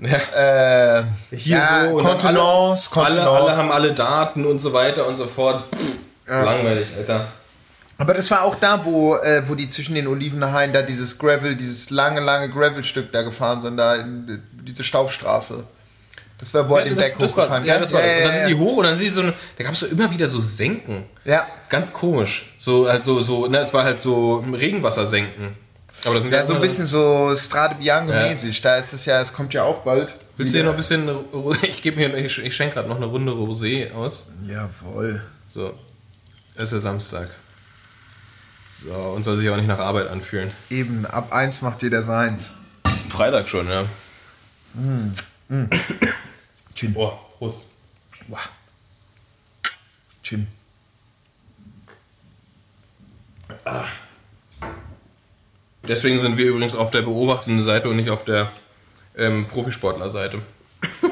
Ja. 0.00 0.98
Äh, 0.98 1.04
Hier 1.30 1.58
ja, 1.58 1.88
so 1.88 1.98
Kontenance, 1.98 2.90
alle, 2.94 3.20
alle, 3.20 3.30
alle 3.30 3.56
haben 3.56 3.70
alle 3.70 3.92
Daten 3.92 4.44
und 4.46 4.58
so 4.60 4.72
weiter 4.72 5.06
und 5.06 5.16
so 5.16 5.26
fort. 5.26 5.62
Pff, 5.74 5.96
Langweilig, 6.26 6.86
Alter. 6.96 7.26
Aber 7.98 8.14
das 8.14 8.28
war 8.30 8.42
auch 8.42 8.54
da, 8.56 8.84
wo, 8.84 9.16
äh, 9.16 9.42
wo 9.46 9.54
die 9.54 9.68
zwischen 9.68 9.94
den 9.94 10.08
Olivenhainen 10.08 10.72
da 10.72 10.82
dieses 10.82 11.18
Gravel, 11.18 11.54
dieses 11.56 11.90
lange, 11.90 12.20
lange 12.20 12.48
Gravelstück 12.48 13.12
da 13.12 13.22
gefahren 13.22 13.62
sind, 13.62 13.76
da 13.76 13.96
in 13.96 14.42
diese 14.64 14.82
Staubstraße. 14.82 15.62
Das 16.38 16.52
war, 16.54 16.68
wo 16.68 16.76
er 16.76 16.84
den 16.84 16.96
Berg 16.96 17.16
hochgefahren 17.20 17.64
ja, 17.64 17.78
das 17.78 17.92
war, 17.92 18.04
ja, 18.04 18.16
und 18.16 18.22
dann 18.24 18.32
ja, 18.32 18.38
sind 18.40 18.48
die 18.48 18.52
ja. 18.54 18.58
hoch 18.58 18.76
und 18.78 18.84
dann 18.84 18.94
sind 18.96 19.04
die 19.04 19.10
so, 19.10 19.20
eine- 19.20 19.34
da 19.56 19.62
gab 19.64 19.74
es 19.74 19.80
so 19.80 19.86
immer 19.86 20.10
wieder 20.10 20.26
so 20.26 20.40
Senken. 20.40 21.04
ja. 21.24 21.46
Ganz 21.68 21.92
komisch. 21.92 22.52
So, 22.58 22.88
halt 22.88 23.04
so, 23.04 23.20
so, 23.20 23.46
ne, 23.46 23.58
es 23.58 23.72
war 23.72 23.84
halt 23.84 24.00
so 24.00 24.38
Regenwassersenken. 24.52 25.56
Aber 26.04 26.14
das 26.14 26.22
sind 26.24 26.32
ja, 26.32 26.44
so 26.44 26.54
ein 26.54 26.60
bisschen 26.60 26.86
so 26.86 27.34
Strade 27.36 27.76
Bianco 27.76 28.12
Ja. 28.12 28.28
mäßig. 28.28 28.60
Da 28.60 28.76
ist 28.76 28.92
es 28.92 29.04
ja, 29.04 29.20
es 29.20 29.32
kommt 29.32 29.54
ja 29.54 29.62
auch 29.64 29.82
bald. 29.82 30.14
Willst 30.36 30.52
du 30.52 30.58
hier 30.58 30.64
noch 30.64 30.72
ein 30.72 30.76
bisschen, 30.76 31.08
ich 31.62 31.82
gebe 31.82 31.96
mir, 31.96 32.16
ich, 32.16 32.38
ich 32.38 32.56
schenke 32.56 32.74
gerade 32.74 32.88
noch 32.88 32.96
eine 32.96 33.06
Runde 33.06 33.32
Rosé 33.32 33.92
aus. 33.92 34.28
Jawohl. 34.46 35.22
So, 35.46 35.74
es 36.54 36.62
ist 36.62 36.72
ja 36.72 36.80
Samstag. 36.80 37.28
So, 38.72 38.92
und 38.92 39.22
soll 39.22 39.36
sich 39.36 39.48
auch 39.50 39.56
nicht 39.56 39.68
nach 39.68 39.78
Arbeit 39.78 40.08
anfühlen. 40.08 40.50
Eben, 40.70 41.06
ab 41.06 41.32
eins 41.32 41.62
macht 41.62 41.82
jeder 41.82 42.02
seins. 42.02 42.50
Freitag 43.10 43.48
schon, 43.48 43.68
ja. 43.68 43.84
Chin. 46.74 46.92
Oh, 46.96 47.12
Prost. 47.38 47.62
Wow. 48.28 48.40
Chin. 50.24 50.46
Deswegen 55.86 56.18
sind 56.18 56.36
wir 56.36 56.46
übrigens 56.46 56.74
auf 56.74 56.90
der 56.90 57.02
beobachtenden 57.02 57.64
Seite 57.64 57.88
und 57.88 57.96
nicht 57.96 58.10
auf 58.10 58.24
der 58.24 58.50
ähm, 59.16 59.46
Profisportlerseite. 59.48 60.40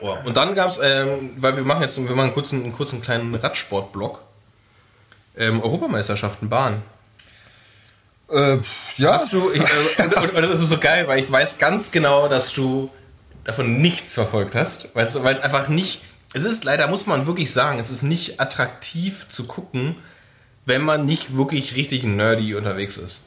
oh. 0.00 0.16
Und 0.24 0.36
dann 0.36 0.54
gab 0.54 0.70
es, 0.70 0.78
ähm, 0.82 1.30
weil 1.36 1.56
wir 1.56 1.64
machen 1.64 1.82
jetzt 1.82 1.96
wir 1.96 2.04
machen 2.04 2.20
einen 2.20 2.34
kurzen, 2.34 2.62
einen 2.62 2.72
kurzen 2.72 3.02
kleinen 3.02 3.34
Radsportblock, 3.34 4.20
ähm, 5.36 5.62
Europameisterschaften 5.62 6.48
Bahn. 6.48 6.82
Äh, 8.30 8.58
ja. 8.96 9.12
Hast 9.12 9.32
du, 9.32 9.50
ich, 9.52 9.60
äh, 9.60 10.02
und, 10.02 10.16
und, 10.16 10.34
und 10.34 10.42
das 10.42 10.60
ist 10.60 10.68
so 10.68 10.78
geil, 10.78 11.06
weil 11.06 11.20
ich 11.20 11.30
weiß 11.30 11.58
ganz 11.58 11.92
genau, 11.92 12.28
dass 12.28 12.52
du 12.52 12.90
davon 13.44 13.80
nichts 13.80 14.14
verfolgt 14.14 14.54
hast, 14.54 14.88
weil 14.94 15.06
es 15.06 15.16
einfach 15.16 15.68
nicht, 15.68 16.02
es 16.32 16.44
ist 16.44 16.64
leider, 16.64 16.88
muss 16.88 17.06
man 17.06 17.26
wirklich 17.26 17.52
sagen, 17.52 17.78
es 17.78 17.90
ist 17.90 18.02
nicht 18.02 18.40
attraktiv 18.40 19.28
zu 19.28 19.46
gucken, 19.46 19.96
wenn 20.66 20.82
man 20.82 21.06
nicht 21.06 21.36
wirklich 21.36 21.74
richtig 21.76 22.02
nerdy 22.04 22.54
unterwegs 22.54 22.96
ist. 22.98 23.22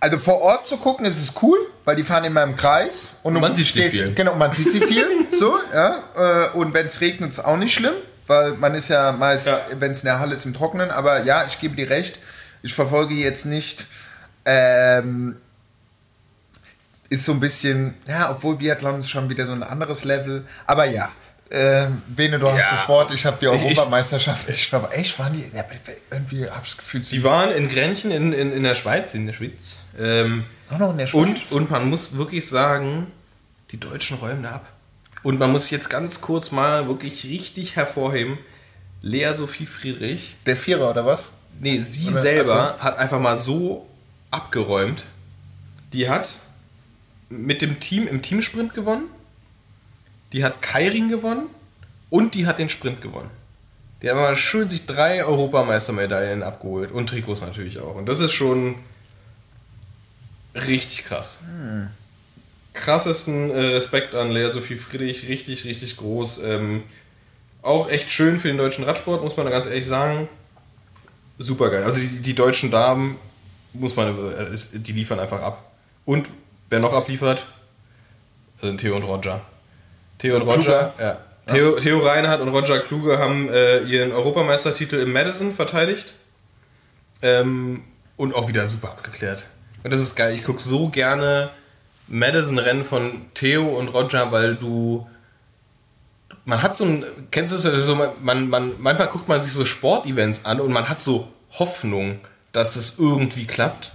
Also 0.00 0.18
vor 0.18 0.40
Ort 0.40 0.66
zu 0.66 0.76
gucken, 0.78 1.06
ist 1.06 1.18
es 1.18 1.32
cool, 1.42 1.58
weil 1.84 1.96
die 1.96 2.02
fahren 2.02 2.24
immer 2.24 2.42
im 2.42 2.56
Kreis. 2.56 3.14
Und, 3.22 3.34
man 3.34 3.52
du 3.54 3.56
sieht 3.62 3.72
sie 3.72 3.88
viel. 3.90 4.12
Genau, 4.14 4.34
man 4.34 4.52
sieht 4.52 4.70
sie 4.70 4.80
viel. 4.80 5.06
so, 5.30 5.56
ja. 5.72 6.02
Äh, 6.16 6.50
Und 6.56 6.74
wenn 6.74 6.86
es 6.86 7.00
regnet, 7.00 7.30
ist 7.30 7.40
auch 7.44 7.56
nicht 7.56 7.72
schlimm, 7.72 7.94
weil 8.26 8.52
man 8.54 8.74
ist 8.74 8.88
ja 8.88 9.12
meist, 9.12 9.46
Ja. 9.46 9.60
wenn 9.78 9.92
es 9.92 10.00
in 10.00 10.06
der 10.06 10.18
Halle 10.18 10.34
ist, 10.34 10.44
im 10.44 10.52
Trockenen. 10.52 10.90
Aber 10.90 11.22
ja, 11.24 11.44
ich 11.46 11.58
gebe 11.60 11.74
dir 11.76 11.88
recht. 11.88 12.18
Ich 12.62 12.74
verfolge 12.74 13.14
jetzt 13.14 13.46
nicht. 13.46 13.86
Ähm, 14.44 15.36
ist 17.08 17.24
so 17.24 17.32
ein 17.32 17.40
bisschen, 17.40 17.94
ja, 18.06 18.30
obwohl 18.30 18.56
Biathlon 18.56 19.00
ist 19.00 19.10
schon 19.10 19.30
wieder 19.30 19.46
so 19.46 19.52
ein 19.52 19.62
anderes 19.62 20.04
Level. 20.04 20.44
Aber 20.66 20.84
ja, 20.84 21.10
äh, 21.54 21.88
Bene, 22.08 22.38
du 22.38 22.48
hast 22.48 22.58
Ja. 22.58 22.70
das 22.72 22.88
Wort. 22.88 23.12
Ich 23.14 23.24
habe 23.24 23.36
die 23.40 23.46
Europameisterschaft. 23.48 24.48
Ich 24.48 24.72
war 24.72 24.92
echt, 24.92 25.18
waren 25.18 25.32
die, 25.32 25.44
ja, 25.56 25.64
irgendwie 26.10 26.48
habe 26.48 26.60
ich 26.64 26.70
das 26.70 26.76
Gefühl, 26.78 27.02
sie 27.02 27.16
Die 27.16 27.24
waren 27.24 27.50
in 27.52 27.68
Grenchen 27.68 28.10
in, 28.10 28.32
in, 28.32 28.52
in 28.52 28.62
der 28.62 28.74
Schweiz, 28.74 29.14
in 29.14 29.26
der 29.26 29.32
Schweiz. 29.32 29.78
Ähm, 29.98 30.44
auch 30.70 30.78
noch 30.78 30.90
in 30.90 30.98
der 30.98 31.06
Schweiz. 31.06 31.50
und, 31.50 31.52
und 31.52 31.70
man 31.70 31.88
muss 31.88 32.16
wirklich 32.16 32.48
sagen, 32.48 33.06
die 33.70 33.78
Deutschen 33.80 34.18
räumen 34.18 34.42
da 34.42 34.52
ab. 34.56 34.66
Und 35.22 35.38
man 35.38 35.52
muss 35.52 35.70
jetzt 35.70 35.88
ganz 35.88 36.20
kurz 36.20 36.50
mal 36.50 36.86
wirklich 36.88 37.24
richtig 37.24 37.76
hervorheben, 37.76 38.38
Lea 39.00 39.32
Sophie 39.34 39.66
Friedrich, 39.66 40.36
der 40.46 40.56
Vierer 40.56 40.90
oder 40.90 41.06
was? 41.06 41.32
nee, 41.60 41.78
sie 41.78 42.08
Oder- 42.08 42.18
selber 42.20 42.76
hat 42.80 42.98
einfach 42.98 43.20
mal 43.20 43.36
so 43.36 43.86
abgeräumt. 44.30 45.04
Die 45.92 46.08
hat 46.08 46.30
mit 47.28 47.62
dem 47.62 47.78
Team 47.80 48.06
im 48.08 48.22
Teamsprint 48.22 48.74
gewonnen, 48.74 49.04
die 50.34 50.44
hat 50.44 50.60
Kairing 50.60 51.08
gewonnen 51.08 51.46
und 52.10 52.34
die 52.34 52.46
hat 52.46 52.58
den 52.58 52.68
Sprint 52.68 53.00
gewonnen. 53.00 53.30
Die 54.02 54.10
haben 54.10 54.18
mal 54.18 54.34
schön 54.34 54.68
sich 54.68 54.84
drei 54.84 55.24
Europameistermedaillen 55.24 56.42
abgeholt 56.42 56.90
und 56.90 57.06
Trikots 57.06 57.40
natürlich 57.40 57.78
auch. 57.78 57.94
Und 57.94 58.06
das 58.06 58.18
ist 58.18 58.32
schon 58.32 58.74
richtig 60.54 61.04
krass. 61.04 61.38
Krassesten 62.72 63.52
äh, 63.52 63.60
Respekt 63.66 64.16
an 64.16 64.32
Lea 64.32 64.48
Sophie 64.50 64.74
Friedrich, 64.74 65.28
richtig, 65.28 65.64
richtig 65.64 65.96
groß. 65.96 66.40
Ähm, 66.42 66.82
auch 67.62 67.88
echt 67.88 68.10
schön 68.10 68.40
für 68.40 68.48
den 68.48 68.58
deutschen 68.58 68.84
Radsport, 68.84 69.22
muss 69.22 69.36
man 69.36 69.48
ganz 69.48 69.66
ehrlich 69.66 69.86
sagen. 69.86 70.28
Super 71.38 71.70
geil. 71.70 71.84
Also 71.84 72.00
die, 72.00 72.20
die 72.20 72.34
deutschen 72.34 72.72
Damen, 72.72 73.18
muss 73.72 73.94
man, 73.94 74.08
äh, 74.34 74.56
die 74.72 74.92
liefern 74.92 75.20
einfach 75.20 75.40
ab. 75.40 75.70
Und 76.04 76.28
wer 76.70 76.80
noch 76.80 76.92
abliefert, 76.92 77.46
sind 78.60 78.80
Theo 78.80 78.96
und 78.96 79.04
Roger. 79.04 79.40
Theo 80.18 80.36
und 80.36 80.42
Roger, 80.42 80.92
ja. 80.98 81.18
Theo, 81.46 81.78
Theo 81.78 81.98
Reinhardt 81.98 82.40
und 82.40 82.48
Roger 82.48 82.78
Kluge 82.78 83.18
haben 83.18 83.48
äh, 83.50 83.80
ihren 83.80 84.12
Europameistertitel 84.12 84.96
im 84.96 85.12
Madison 85.12 85.54
verteidigt. 85.54 86.14
Ähm, 87.22 87.84
und 88.16 88.34
auch 88.34 88.48
wieder 88.48 88.66
super 88.66 88.88
abgeklärt. 88.88 89.44
Und 89.82 89.92
das 89.92 90.00
ist 90.00 90.14
geil. 90.14 90.34
Ich 90.34 90.44
gucke 90.44 90.60
so 90.62 90.88
gerne 90.88 91.50
Madison-Rennen 92.08 92.84
von 92.84 93.26
Theo 93.34 93.66
und 93.78 93.88
Roger, 93.88 94.30
weil 94.32 94.54
du. 94.56 95.06
Man 96.44 96.62
hat 96.62 96.76
so 96.76 96.84
ein. 96.84 97.04
Kennst 97.30 97.52
du 97.52 97.56
das? 97.56 97.66
Also 97.66 97.94
man, 97.94 98.10
man, 98.22 98.48
man, 98.48 98.72
manchmal 98.78 99.08
guckt 99.08 99.28
man 99.28 99.38
sich 99.40 99.52
so 99.52 99.64
Sportevents 99.64 100.44
an 100.44 100.60
und 100.60 100.72
man 100.72 100.88
hat 100.88 101.00
so 101.00 101.28
Hoffnung, 101.58 102.20
dass 102.52 102.76
es 102.76 102.96
irgendwie 102.98 103.46
klappt. 103.46 103.92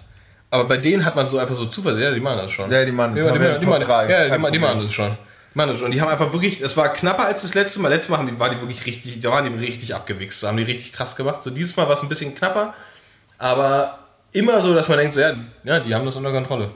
Aber 0.51 0.65
bei 0.65 0.77
denen 0.77 1.05
hat 1.05 1.15
man 1.15 1.25
so 1.27 1.37
einfach 1.37 1.55
so 1.55 1.67
Zuversicht. 1.67 2.03
Ja, 2.03 2.11
die 2.11 2.19
machen 2.19 2.39
das 2.39 2.51
schon. 2.51 2.71
Ja, 2.71 2.83
die 2.83 2.91
machen 2.91 3.15
das. 3.15 3.23
Ja, 3.23 3.31
die, 3.31 3.59
die, 3.59 3.65
machen- 3.67 3.81
ja, 3.87 4.37
die, 4.49 4.59
machen 4.59 4.81
das 4.81 4.93
schon. 4.93 5.15
Das 5.55 5.79
schon. 5.79 5.91
Die 5.91 5.99
haben 6.01 6.09
einfach 6.09 6.31
wirklich, 6.31 6.61
es 6.61 6.77
war 6.77 6.89
knapper 6.93 7.25
als 7.25 7.41
das 7.41 7.53
letzte 7.53 7.79
Mal. 7.81 7.89
Letztes 7.89 8.09
Mal 8.09 8.17
haben 8.17 8.27
die, 8.27 8.39
war 8.39 8.49
die 8.49 8.59
wirklich 8.61 8.85
richtig, 8.85 9.19
da 9.19 9.31
waren 9.31 9.45
die 9.45 9.65
richtig 9.65 9.93
abgewichst. 9.95 10.43
Da 10.43 10.47
haben 10.49 10.57
die 10.57 10.63
richtig 10.63 10.93
krass 10.93 11.15
gemacht. 11.15 11.41
So 11.41 11.49
dieses 11.49 11.75
Mal 11.75 11.87
war 11.87 11.93
es 11.93 12.01
ein 12.01 12.09
bisschen 12.09 12.35
knapper, 12.35 12.73
aber 13.37 13.99
immer 14.31 14.61
so, 14.61 14.73
dass 14.73 14.87
man 14.89 14.97
denkt, 14.99 15.13
so, 15.13 15.21
ja, 15.21 15.33
ja 15.63 15.79
die 15.79 15.93
haben 15.93 16.05
das 16.05 16.15
unter 16.15 16.31
Kontrolle. 16.31 16.71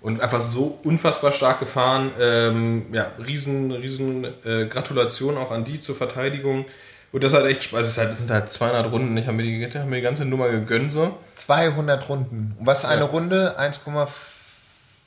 Und 0.00 0.20
einfach 0.20 0.40
so 0.42 0.78
unfassbar 0.84 1.32
stark 1.32 1.60
gefahren. 1.60 2.10
Ähm, 2.20 2.86
ja, 2.92 3.06
riesen, 3.26 3.72
riesen 3.72 4.24
äh, 4.44 4.66
Gratulation 4.66 5.38
auch 5.38 5.50
an 5.50 5.64
die 5.64 5.80
zur 5.80 5.96
Verteidigung. 5.96 6.66
Und 7.12 7.24
das 7.24 7.32
hat 7.32 7.44
echt 7.46 7.64
Spaß. 7.64 7.82
Das, 7.84 7.96
halt- 7.98 8.14
sind 8.14 8.30
halt 8.30 8.50
200 8.50 8.90
Runden. 8.92 9.16
Ich 9.16 9.26
habe 9.26 9.36
mir, 9.36 9.44
die- 9.44 9.78
hab 9.78 9.86
mir 9.86 9.96
die 9.96 10.02
ganze 10.02 10.24
Nummer 10.26 10.48
gegönnt 10.50 10.92
so. 10.92 11.16
200 11.36 12.06
Runden. 12.08 12.54
Und 12.58 12.66
was 12.66 12.80
ist 12.80 12.84
eine 12.86 13.04
Runde? 13.04 13.54
1,5. 13.58 14.08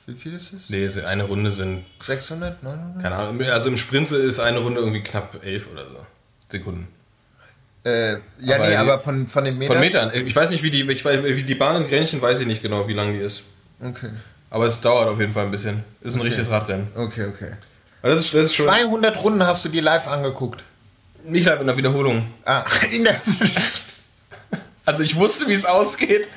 Wie 0.08 0.14
viel 0.14 0.34
ist 0.34 0.54
es? 0.54 0.70
Nee, 0.70 0.88
eine 1.02 1.24
Runde 1.24 1.52
sind 1.52 1.84
600? 2.00 2.62
900? 2.62 3.02
Keine 3.02 3.14
Ahnung, 3.14 3.42
also 3.42 3.68
im 3.68 3.76
Sprint 3.76 4.10
ist 4.10 4.40
eine 4.40 4.58
Runde 4.58 4.80
irgendwie 4.80 5.02
knapp 5.02 5.44
elf 5.44 5.68
oder 5.70 5.84
so 5.84 6.06
Sekunden. 6.48 6.88
Äh, 7.84 8.12
ja, 8.40 8.56
Aber 8.56 8.68
nee, 8.68 8.76
aber 8.76 9.00
von, 9.00 9.26
von 9.26 9.44
den 9.44 9.58
Metern. 9.58 9.76
Von 9.76 9.80
Metern. 9.84 10.10
Ich 10.14 10.34
weiß 10.34 10.48
nicht, 10.48 10.62
wie 10.62 10.70
die, 10.70 10.80
ich 10.90 11.04
weiß, 11.04 11.22
wie 11.24 11.42
die 11.42 11.54
Bahn 11.54 11.82
in 11.82 11.88
Grenchen 11.90 12.22
weiß 12.22 12.40
ich 12.40 12.46
nicht 12.46 12.62
genau, 12.62 12.88
wie 12.88 12.94
lang 12.94 13.12
die 13.12 13.18
ist. 13.20 13.42
Okay, 13.82 14.08
Aber 14.48 14.64
es 14.64 14.80
dauert 14.80 15.08
auf 15.08 15.20
jeden 15.20 15.34
Fall 15.34 15.44
ein 15.44 15.50
bisschen. 15.50 15.84
Ist 16.00 16.14
ein 16.16 16.22
richtiges 16.22 16.50
Radrennen. 16.50 16.88
okay, 16.96 17.26
okay. 17.26 17.52
Aber 18.00 18.12
das 18.12 18.24
ist, 18.24 18.34
das 18.34 18.46
ist 18.46 18.54
schon 18.54 18.66
200 18.66 19.22
Runden 19.22 19.46
hast 19.46 19.62
du 19.66 19.68
dir 19.68 19.82
live 19.82 20.08
angeguckt. 20.08 20.64
nicht 21.24 21.44
live 21.44 21.60
in 21.60 21.66
der 21.66 21.76
Wiederholung. 21.76 22.32
Ah, 22.46 22.64
in 22.90 23.04
der. 23.04 23.20
Also 24.86 25.02
ich 25.02 25.16
wusste, 25.16 25.48
wie 25.48 25.52
es 25.52 25.66
ausgeht. 25.66 26.28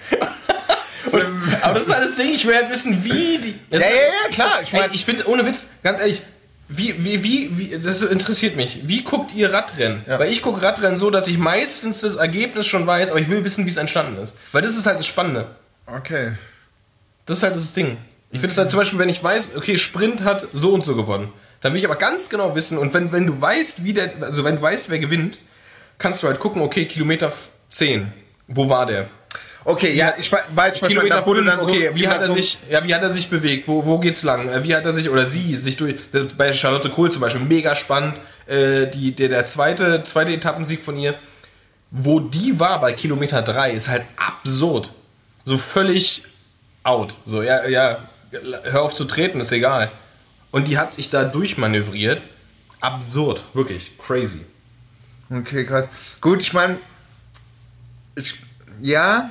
Und, 1.14 1.24
aber 1.62 1.76
das 1.76 1.84
ist 1.88 1.94
alles 1.94 2.16
Ding, 2.16 2.30
ich 2.34 2.46
will 2.46 2.56
halt 2.56 2.70
wissen, 2.70 3.04
wie 3.04 3.38
die. 3.38 3.56
ja, 3.72 3.80
ja, 3.80 3.88
ja, 3.88 4.30
klar. 4.32 4.62
Ich 4.62 4.74
mein, 4.74 4.92
ich 4.94 5.06
finde, 5.06 5.28
ohne 5.28 5.46
Witz, 5.46 5.68
ganz 5.84 6.00
ehrlich, 6.00 6.22
wie, 6.68 7.04
wie, 7.04 7.24
wie, 7.24 7.58
wie, 7.58 7.80
das 7.80 8.02
interessiert 8.02 8.56
mich. 8.56 8.80
Wie 8.84 9.04
guckt 9.04 9.34
ihr 9.36 9.52
Radrennen? 9.52 10.06
Ja. 10.08 10.20
Weil 10.20 10.32
ich 10.32 10.42
gucke 10.42 10.62
Radrennen 10.62 10.96
so, 10.96 11.10
dass 11.10 11.28
ich 11.28 11.38
meistens 11.38 12.02
das 12.02 12.16
Ergebnis 12.16 12.66
schon 12.66 12.88
weiß, 12.88 13.12
aber 13.12 13.20
ich 13.20 13.30
will 13.30 13.44
wissen, 13.44 13.66
wie 13.66 13.70
es 13.70 13.78
entstanden 13.78 14.22
ist. 14.22 14.36
Weil 14.54 14.62
das 14.62 14.78
ist 14.78 14.86
halt 14.86 14.98
das 14.98 15.08
Spannende. 15.08 15.56
okay. 15.86 16.34
Das 17.26 17.38
ist 17.38 17.44
halt 17.44 17.56
das 17.56 17.74
Ding. 17.74 17.98
Ich 18.32 18.40
finde 18.40 18.54
es 18.54 18.58
halt 18.58 18.70
zum 18.72 18.80
Beispiel, 18.80 19.00
wenn 19.00 19.10
ich 19.10 19.24
weiß, 19.24 19.56
okay, 19.56 19.78
Sprint 19.78 20.24
hat 20.24 20.48
so 20.54 20.74
und 20.74 20.84
so 20.86 20.96
gewonnen, 20.96 21.32
dann 21.62 21.74
will 21.74 21.80
ich 21.80 21.86
aber 21.86 21.98
ganz 21.98 22.30
genau 22.30 22.56
wissen, 22.56 22.78
und 22.78 22.94
wenn, 22.94 23.12
wenn 23.12 23.28
du 23.28 23.40
weißt, 23.40 23.84
wie 23.84 23.94
der, 23.94 24.12
also 24.22 24.44
wenn 24.44 24.56
du 24.56 24.62
weißt, 24.62 24.90
wer 24.90 25.00
gewinnt, 25.00 25.40
kannst 25.98 26.24
du 26.24 26.28
halt 26.28 26.40
gucken, 26.40 26.62
okay, 26.62 26.86
Kilometer 26.86 27.32
10, 27.70 28.12
wo 28.48 28.70
war 28.70 28.86
der? 28.86 29.10
Okay, 29.64 29.94
ja, 29.94 30.14
ich 30.18 30.32
we- 30.32 30.40
weiß, 30.56 30.80
Kilometer 30.82 31.22
5, 31.24 31.46
dann 31.46 31.62
so- 31.64 31.70
okay, 31.70 31.92
wie 31.94 32.08
hat 32.08 32.22
er 32.22 32.32
sich, 32.32 32.58
ja, 32.70 32.84
wie 32.84 32.96
hat 32.96 33.04
er 33.04 33.12
sich 33.12 33.30
bewegt, 33.30 33.68
wo, 33.68 33.86
wo 33.86 34.00
geht's 34.00 34.24
lang, 34.24 34.50
Äh, 34.50 34.64
wie 34.64 34.76
hat 34.76 34.86
er 34.86 34.94
sich, 34.94 35.10
oder 35.10 35.28
sie, 35.28 35.56
sich 35.56 35.78
durch, 35.78 35.96
bei 36.36 36.52
Charlotte 36.54 36.90
Kohl 36.90 37.12
zum 37.12 37.22
Beispiel, 37.22 37.44
mega 37.46 37.76
spannend, 37.76 38.20
äh, 38.48 38.88
die, 38.88 39.12
der, 39.16 39.30
der 39.30 39.46
zweite, 39.46 40.04
zweite 40.04 40.34
Etappensieg 40.34 40.82
von 40.84 40.98
ihr, 40.98 41.14
wo 41.92 42.20
die 42.20 42.60
war 42.60 42.80
bei 42.82 42.94
Kilometer 42.94 43.42
3, 43.44 43.72
ist 43.74 43.88
halt 43.88 44.04
absurd. 44.16 44.92
So 45.46 45.58
völlig 45.60 46.24
out. 46.84 47.14
So, 47.26 47.44
ja, 47.44 47.68
ja, 47.68 48.00
hör 48.64 48.82
auf 48.82 48.96
zu 48.96 49.06
treten, 49.06 49.40
ist 49.42 49.52
egal. 49.52 49.92
Und 50.52 50.68
die 50.68 50.78
hat 50.80 50.94
sich 50.96 51.10
da 51.12 51.24
durchmanövriert. 51.24 52.22
Absurd, 52.80 53.44
wirklich, 53.54 53.96
crazy. 54.00 54.42
Okay, 55.30 55.66
krass. 55.66 55.88
Gut, 56.20 56.42
ich 56.42 56.52
meine, 56.54 56.78
ich, 58.16 58.34
ja, 58.82 59.30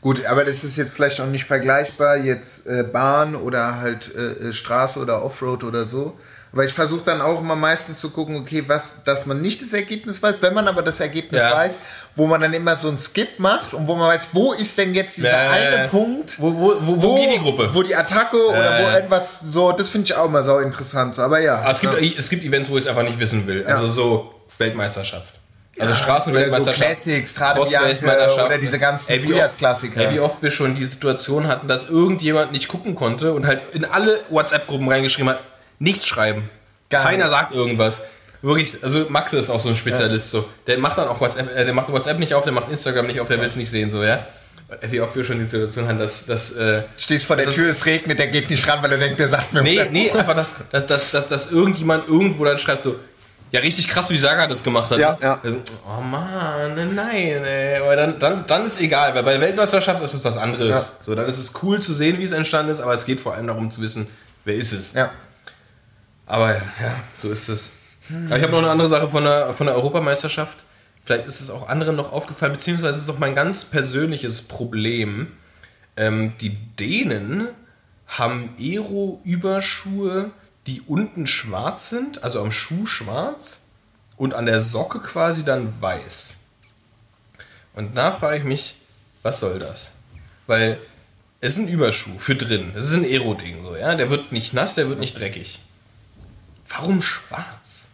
gut, 0.00 0.24
aber 0.26 0.44
das 0.44 0.64
ist 0.64 0.76
jetzt 0.76 0.92
vielleicht 0.92 1.20
auch 1.20 1.26
nicht 1.26 1.44
vergleichbar, 1.44 2.16
jetzt 2.16 2.66
äh, 2.66 2.82
Bahn 2.84 3.34
oder 3.34 3.80
halt 3.80 4.10
äh, 4.14 4.48
äh, 4.48 4.52
Straße 4.52 4.98
oder 4.98 5.22
Offroad 5.24 5.64
oder 5.64 5.84
so. 5.86 6.16
Aber 6.52 6.64
ich 6.64 6.72
versuche 6.72 7.04
dann 7.04 7.20
auch 7.20 7.38
immer 7.40 7.54
meistens 7.54 8.00
zu 8.00 8.10
gucken, 8.10 8.34
okay, 8.36 8.64
was, 8.66 8.94
dass 9.04 9.24
man 9.24 9.40
nicht 9.40 9.62
das 9.62 9.72
Ergebnis 9.72 10.20
weiß, 10.20 10.38
wenn 10.40 10.52
man 10.52 10.66
aber 10.66 10.82
das 10.82 10.98
Ergebnis 10.98 11.40
Ja. 11.40 11.54
weiß, 11.54 11.78
wo 12.16 12.26
man 12.26 12.40
dann 12.40 12.52
immer 12.52 12.74
so 12.74 12.88
einen 12.88 12.98
Skip 12.98 13.38
macht 13.38 13.72
und 13.72 13.86
wo 13.86 13.94
man 13.94 14.08
weiß, 14.08 14.30
wo 14.32 14.52
ist 14.52 14.76
denn 14.76 14.92
jetzt 14.92 15.16
dieser 15.16 15.44
Ja, 15.44 15.50
eine 15.52 15.76
ja. 15.82 15.86
Punkt, 15.86 16.40
Wo, 16.40 16.52
wo, 16.52 16.74
wo, 16.80 17.02
wo 17.02 17.20
geht 17.20 17.34
die 17.34 17.38
Gruppe? 17.38 17.70
wo 17.72 17.84
die 17.84 17.94
Attacke 17.94 18.36
oder 18.48 18.80
wo 18.82 18.88
etwas 18.88 19.38
so, 19.42 19.70
das 19.70 19.90
finde 19.90 20.06
ich 20.06 20.14
auch 20.16 20.24
immer 20.24 20.42
so 20.42 20.58
interessant. 20.58 21.14
So, 21.14 21.22
aber 21.22 21.38
ja. 21.38 21.60
Aber 21.60 21.70
es 21.70 21.80
gibt, 21.80 22.18
es 22.18 22.28
gibt 22.28 22.42
Events, 22.44 22.68
wo 22.68 22.76
ich 22.76 22.82
es 22.82 22.88
einfach 22.88 23.04
nicht 23.04 23.20
wissen 23.20 23.46
will. 23.46 23.64
Also 23.64 23.88
so 23.88 24.34
Weltmeisterschaft. 24.58 25.34
Also 25.80 25.92
Oder 25.92 25.94
so 25.94 26.02
Straßenweltmeisterschaft. 26.04 26.78
Classics, 26.80 27.34
oder 28.44 28.58
diese 28.58 28.78
ganzen 28.78 29.12
Ey, 29.12 29.18
wie 29.18 29.22
oft- 29.22 29.32
Frühjahrsklassiker. 29.32 30.00
Ey, 30.00 30.14
wie 30.14 30.20
oft 30.20 30.42
wir 30.42 30.50
schon 30.50 30.74
die 30.74 30.84
Situation 30.84 31.48
hatten, 31.48 31.68
dass 31.68 31.88
irgendjemand 31.88 32.52
nicht 32.52 32.68
gucken 32.68 32.94
konnte 32.94 33.32
und 33.32 33.46
halt 33.46 33.62
in 33.72 33.84
alle 33.84 34.20
WhatsApp-Gruppen 34.28 34.88
reingeschrieben 34.88 35.30
hat, 35.30 35.40
nichts 35.78 36.06
schreiben. 36.06 36.50
Gar 36.90 37.04
Keiner 37.04 37.16
nichts. 37.24 37.30
sagt 37.30 37.54
irgendwas. 37.54 38.06
Wirklich, 38.42 38.76
also 38.82 39.06
Max 39.10 39.32
ist 39.34 39.50
auch 39.50 39.60
so 39.60 39.68
ein 39.68 39.76
Spezialist 39.76 40.30
so. 40.30 40.46
Der 40.66 40.78
macht 40.78 40.96
dann 40.98 41.08
auch 41.08 41.20
WhatsApp, 41.20 41.54
äh, 41.56 41.64
der 41.64 41.74
macht 41.74 41.90
WhatsApp 41.92 42.18
nicht 42.18 42.34
auf, 42.34 42.44
der 42.44 42.52
macht 42.52 42.70
Instagram 42.70 43.06
nicht 43.06 43.20
auf, 43.20 43.28
der 43.28 43.38
will 43.38 43.46
es 43.46 43.56
nicht 43.56 43.70
sehen, 43.70 43.90
so, 43.90 44.02
ja. 44.02 44.26
Wie 44.88 45.00
oft 45.00 45.16
wir 45.16 45.24
schon 45.24 45.40
die 45.40 45.44
Situation 45.46 45.88
hatten, 45.88 45.98
dass, 45.98 46.26
dass 46.26 46.52
äh, 46.56 46.84
Stehst 46.96 47.26
vor 47.26 47.36
der 47.36 47.46
Das- 47.46 47.56
Tür, 47.56 47.68
es 47.70 47.84
regnet, 47.86 48.18
der 48.18 48.28
geht 48.28 48.48
nicht 48.48 48.66
ran, 48.68 48.78
weil 48.82 48.92
er 48.92 48.98
denkt, 48.98 49.18
der 49.18 49.28
sagt 49.28 49.52
mir 49.52 49.62
Nee, 49.62 49.80
100 49.80 49.92
nee, 49.92 50.10
einfach, 50.12 50.34
dass, 50.34 50.54
dass, 50.70 50.86
dass, 50.86 51.10
dass, 51.10 51.26
dass 51.28 51.50
irgendjemand 51.52 52.06
irgendwo 52.08 52.44
dann 52.44 52.58
schreibt 52.58 52.82
so, 52.82 52.94
ja, 53.52 53.60
richtig 53.60 53.88
krass, 53.88 54.10
wie 54.10 54.18
Saga 54.18 54.46
das 54.46 54.62
gemacht 54.62 54.90
hat. 54.90 54.98
Ja, 54.98 55.18
ja. 55.20 55.40
Also, 55.42 55.56
Oh 55.86 56.00
Mann, 56.00 56.94
nein, 56.94 57.44
ey. 57.44 57.78
Aber 57.78 57.96
dann, 57.96 58.18
dann, 58.18 58.46
dann 58.46 58.66
ist 58.66 58.80
egal, 58.80 59.14
weil 59.14 59.22
bei 59.22 59.40
Weltmeisterschaft 59.40 60.02
ist 60.02 60.14
es 60.14 60.24
was 60.24 60.36
anderes. 60.36 60.68
Ja. 60.68 61.04
So, 61.04 61.14
dann 61.14 61.26
ist 61.26 61.38
es 61.38 61.52
cool 61.62 61.80
zu 61.80 61.94
sehen, 61.94 62.18
wie 62.18 62.24
es 62.24 62.32
entstanden 62.32 62.70
ist, 62.70 62.80
aber 62.80 62.94
es 62.94 63.04
geht 63.04 63.20
vor 63.20 63.34
allem 63.34 63.48
darum 63.48 63.70
zu 63.70 63.80
wissen, 63.80 64.06
wer 64.44 64.54
ist 64.54 64.72
es. 64.72 64.92
Ja. 64.92 65.10
Aber 66.26 66.54
ja, 66.54 66.60
so 67.20 67.30
ist 67.30 67.48
es. 67.48 67.70
Aber 68.26 68.36
ich 68.36 68.42
habe 68.42 68.52
noch 68.52 68.60
eine 68.60 68.70
andere 68.70 68.88
Sache 68.88 69.08
von 69.08 69.24
der, 69.24 69.52
von 69.54 69.66
der 69.66 69.74
Europameisterschaft. 69.74 70.64
Vielleicht 71.02 71.26
ist 71.26 71.40
es 71.40 71.50
auch 71.50 71.68
anderen 71.68 71.96
noch 71.96 72.12
aufgefallen, 72.12 72.52
beziehungsweise 72.52 72.98
ist 72.98 73.04
es 73.04 73.10
auch 73.10 73.18
mein 73.18 73.34
ganz 73.34 73.64
persönliches 73.64 74.42
Problem. 74.42 75.28
Ähm, 75.96 76.34
die 76.40 76.56
Dänen 76.78 77.48
haben 78.06 78.54
Aero-Überschuhe, 78.58 80.30
die 80.66 80.82
unten 80.82 81.26
schwarz 81.26 81.90
sind, 81.90 82.22
also 82.22 82.40
am 82.40 82.52
Schuh 82.52 82.86
schwarz 82.86 83.60
und 84.16 84.34
an 84.34 84.46
der 84.46 84.60
Socke 84.60 85.00
quasi 85.00 85.44
dann 85.44 85.80
weiß. 85.80 86.36
Und 87.74 87.96
da 87.96 88.12
frage 88.12 88.38
ich 88.38 88.44
mich, 88.44 88.74
was 89.22 89.40
soll 89.40 89.58
das? 89.58 89.92
Weil 90.46 90.78
es 91.40 91.54
ist 91.54 91.58
ein 91.58 91.68
Überschuh 91.68 92.18
für 92.18 92.34
drin. 92.34 92.72
Es 92.76 92.90
ist 92.90 92.96
ein 92.96 93.04
Aero-Ding 93.04 93.62
so, 93.62 93.76
ja. 93.76 93.94
Der 93.94 94.10
wird 94.10 94.32
nicht 94.32 94.52
nass, 94.52 94.74
der 94.74 94.88
wird 94.88 94.98
nicht 94.98 95.18
dreckig. 95.18 95.60
Warum 96.68 97.00
schwarz? 97.00 97.88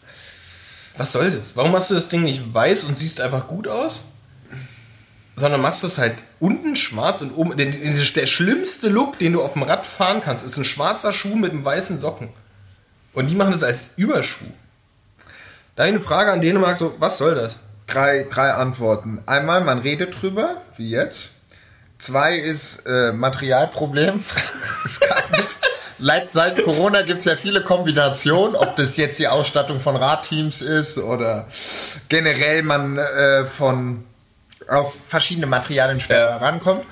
Was 0.96 1.12
soll 1.12 1.31
das? 1.31 1.57
Warum 1.57 1.72
machst 1.72 1.90
du 1.90 1.94
das 1.94 2.09
Ding 2.09 2.22
nicht 2.22 2.55
weiß 2.55 2.85
und 2.85 2.98
siehst 2.98 3.20
einfach 3.20 3.46
gut 3.46 3.68
aus? 3.68 4.07
Sondern 5.37 5.61
machst 5.61 5.85
es 5.85 5.98
halt 5.98 6.16
unten 6.40 6.76
schwarz 6.76 7.22
und 7.22 7.33
oben. 7.33 7.57
Der, 7.57 7.66
der 7.66 8.26
schlimmste 8.26 8.88
Look, 8.88 9.18
den 9.18 9.35
du 9.35 9.42
auf 9.42 9.52
dem 9.52 9.62
Rad 9.62 9.87
fahren 9.87 10.22
kannst, 10.22 10.44
ist 10.44 10.57
ein 10.57 10.64
schwarzer 10.64 11.12
Schuh 11.12 11.37
mit 11.37 11.52
einem 11.52 11.64
weißen 11.64 12.00
Socken. 12.00 12.31
Und 13.16 13.29
die 13.29 13.35
machen 13.35 13.52
das 13.52 13.62
als 13.62 13.90
Überschuh. 13.96 14.44
Da 15.74 15.85
habe 15.85 15.88
ich 15.88 15.96
eine 15.96 16.00
Frage 16.05 16.33
an 16.33 16.42
Dänemark, 16.42 16.76
so, 16.76 16.94
was 16.98 17.16
soll 17.16 17.35
das? 17.35 17.57
Drei, 17.87 18.26
drei 18.31 18.52
Antworten. 18.52 19.22
Einmal, 19.24 19.62
man 19.62 19.79
redet 19.79 20.20
drüber, 20.20 20.61
wie 20.76 20.90
jetzt. 20.90 21.33
Zwei 21.98 22.37
ist 22.37 22.85
äh, 22.87 23.12
Materialproblem. 23.12 24.22
Es 24.85 25.00
kann 25.00 25.31
nicht. 25.33 25.57
Seit, 25.98 26.33
seit 26.33 26.62
Corona 26.62 27.00
gibt 27.02 27.20
es 27.20 27.24
ja 27.24 27.37
viele 27.37 27.62
Kombinationen, 27.62 28.55
ob 28.55 28.76
das 28.76 28.98
jetzt 28.98 29.18
die 29.18 29.29
Ausstattung 29.29 29.81
von 29.81 29.96
Radteams 29.96 30.61
ist 30.61 30.98
oder 30.98 31.48
generell 32.11 32.62
man 32.62 32.98
äh, 32.98 33.46
von 33.46 34.05
auf 34.68 34.94
verschiedene 35.09 35.46
Materialien 35.46 36.00
schwer 36.00 36.20
Ja. 36.20 36.37
rankommt. 36.37 36.85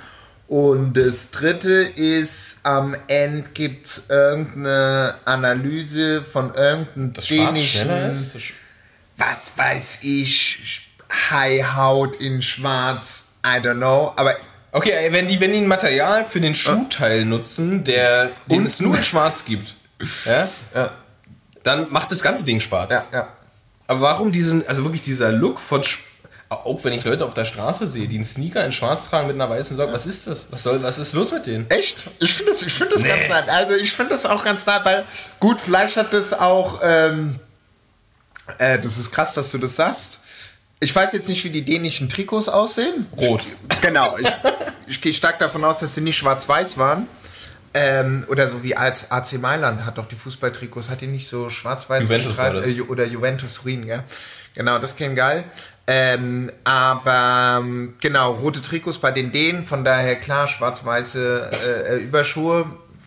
Und 0.46 0.92
das 0.94 1.30
dritte 1.30 1.70
ist, 1.70 2.58
am 2.64 2.94
Ende 3.08 3.48
gibt 3.54 3.86
es 3.86 4.02
irgendeine 4.10 5.14
Analyse 5.24 6.22
von 6.22 6.52
irgendeinem 6.54 7.12
Das 7.14 7.26
dänischen 7.28 7.88
ist? 7.90 8.34
Das 8.34 8.42
Sch- 8.42 8.52
was 9.16 9.52
weiß 9.56 9.98
ich, 10.02 10.88
High 11.30 11.64
Haut 11.76 12.16
in 12.20 12.42
Schwarz, 12.42 13.36
I 13.46 13.58
don't 13.60 13.76
know, 13.76 14.12
aber 14.16 14.36
Okay, 14.72 15.12
wenn 15.12 15.28
die, 15.28 15.38
wenn 15.40 15.52
die 15.52 15.58
ein 15.58 15.68
Material 15.68 16.24
für 16.24 16.40
den 16.40 16.56
Schuhteil 16.56 17.24
nutzen, 17.24 17.84
der, 17.84 18.32
den 18.46 18.66
es 18.66 18.80
nur 18.80 18.96
in 18.96 19.04
schwarz 19.04 19.44
gibt, 19.44 19.76
ja, 20.24 20.48
ja, 20.74 20.90
dann 21.62 21.92
macht 21.92 22.10
das 22.10 22.20
ganze 22.22 22.44
Ding 22.44 22.60
schwarz. 22.60 22.90
ja, 22.90 23.04
ja. 23.12 23.28
Aber 23.86 24.00
warum 24.00 24.32
diesen, 24.32 24.66
also 24.66 24.82
wirklich 24.82 25.02
dieser 25.02 25.30
Look 25.30 25.60
von, 25.60 25.82
auch 26.54 26.82
wenn 26.84 26.92
ich 26.92 27.04
Leute 27.04 27.24
auf 27.24 27.34
der 27.34 27.44
Straße 27.44 27.86
sehe, 27.86 28.08
die 28.08 28.16
einen 28.16 28.24
Sneaker 28.24 28.64
in 28.64 28.72
schwarz 28.72 29.08
tragen 29.08 29.26
mit 29.26 29.36
einer 29.36 29.48
weißen 29.48 29.76
Socke, 29.76 29.92
was 29.92 30.06
ist 30.06 30.26
das? 30.26 30.48
Was, 30.50 30.62
soll, 30.62 30.82
was 30.82 30.98
ist 30.98 31.12
los 31.14 31.32
mit 31.32 31.46
denen? 31.46 31.68
Echt? 31.70 32.04
Ich 32.20 32.34
finde 32.34 32.52
das, 32.52 32.62
ich 32.62 32.72
find 32.72 32.92
das 32.92 33.04
ganz 33.04 33.28
nett. 33.28 33.48
Also 33.48 33.74
ich 33.74 33.92
finde 33.92 34.10
das 34.12 34.26
auch 34.26 34.44
ganz 34.44 34.66
nett, 34.66 34.80
weil 34.84 35.04
gut, 35.40 35.60
vielleicht 35.60 35.96
hat 35.96 36.12
das 36.12 36.32
auch, 36.32 36.80
ähm, 36.82 37.38
äh, 38.58 38.78
das 38.78 38.98
ist 38.98 39.10
krass, 39.12 39.34
dass 39.34 39.50
du 39.50 39.58
das 39.58 39.76
sagst. 39.76 40.18
Ich 40.80 40.94
weiß 40.94 41.12
jetzt 41.12 41.28
nicht, 41.28 41.42
wie 41.44 41.50
die 41.50 41.64
dänischen 41.64 42.08
Trikots 42.08 42.48
aussehen. 42.48 43.06
Rot. 43.16 43.42
Ich, 43.70 43.80
genau. 43.80 44.16
Ich, 44.18 44.28
ich 44.86 45.00
gehe 45.00 45.14
stark 45.14 45.38
davon 45.38 45.64
aus, 45.64 45.78
dass 45.78 45.94
sie 45.94 46.00
nicht 46.00 46.16
schwarz-weiß 46.18 46.76
waren. 46.78 47.06
Ähm, 47.76 48.24
oder 48.28 48.48
so 48.48 48.62
wie 48.62 48.76
als 48.76 49.10
AC 49.10 49.32
Mailand 49.40 49.84
hat 49.84 49.98
doch 49.98 50.06
die 50.06 50.14
Fußballtrikots, 50.14 50.90
hat 50.90 51.00
die 51.00 51.08
nicht 51.08 51.26
so 51.26 51.50
schwarz-weiß 51.50 52.06
das. 52.08 52.66
äh, 52.68 52.80
oder 52.82 53.04
Juventus 53.04 53.54
Turin, 53.54 53.84
gell? 53.86 54.04
Genau, 54.54 54.78
das 54.78 54.94
käme 54.94 55.16
geil. 55.16 55.44
Ähm, 55.86 56.50
aber 56.64 57.58
ähm, 57.60 57.94
genau, 58.00 58.32
rote 58.32 58.62
Trikots 58.62 58.98
bei 58.98 59.10
den 59.10 59.32
Dänen, 59.32 59.64
von 59.66 59.84
daher 59.84 60.16
klar, 60.16 60.48
schwarz-weiße 60.48 61.50
äh, 61.52 61.94
äh, 61.96 61.98
Überschuhe, 61.98 62.64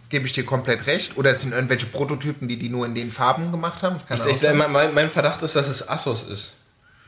gebe 0.10 0.26
ich 0.28 0.34
dir 0.34 0.46
komplett 0.46 0.86
recht. 0.86 1.18
Oder 1.18 1.32
es 1.32 1.42
sind 1.42 1.54
irgendwelche 1.54 1.88
Prototypen, 1.88 2.48
die 2.48 2.58
die 2.58 2.70
nur 2.70 2.86
in 2.86 2.94
den 2.94 3.12
Farben 3.12 3.52
gemacht 3.52 3.82
haben. 3.82 3.98
Das 4.08 4.26
Ich, 4.28 4.40
sein. 4.40 4.58
mein, 4.58 4.94
mein- 4.94 5.10
Verdacht 5.10 5.42
ist, 5.42 5.56
dass 5.56 5.68
es 5.68 5.90
Assos 5.90 6.24
ist. 6.24 6.54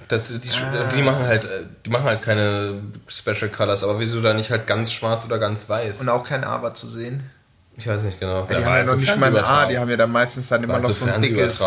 Das, 0.08 0.30
die, 0.30 0.50
Ah. 0.64 0.90
die 0.96 1.02
machen 1.04 1.24
halt, 1.26 1.44
äh, 1.44 1.64
die 1.86 1.90
machen 1.92 2.06
halt 2.06 2.22
keine 2.24 2.82
Special 3.08 3.50
Colors, 3.50 3.84
aber 3.84 4.00
wieso 4.00 4.22
da 4.22 4.34
nicht 4.34 4.50
halt 4.50 4.66
ganz 4.66 4.92
schwarz 4.92 5.24
oder 5.26 5.38
ganz 5.38 5.70
weiß? 5.70 6.02
Und 6.02 6.10
auch 6.10 6.24
kein 6.24 6.44
Aber 6.44 6.74
zu 6.74 6.90
sehen. 6.90 7.30
Ich 7.76 7.86
weiß 7.88 8.02
nicht 8.04 8.20
genau. 8.20 8.48
Ja, 8.50 8.58
die 8.60 8.66
haben 8.66 8.76
ja 8.78 8.84
noch 8.86 8.96
nicht 8.96 9.20
mal 9.20 9.38
ein 9.38 9.44
A, 9.44 9.66
die 9.68 9.78
haben 9.78 9.90
ja 9.90 9.98
dann 9.98 10.12
meistens 10.12 10.48
dann 10.50 10.64
immer 10.64 10.80
noch 10.80 10.90
so 10.90 11.06
ein 11.06 11.22
dickes. 11.22 11.60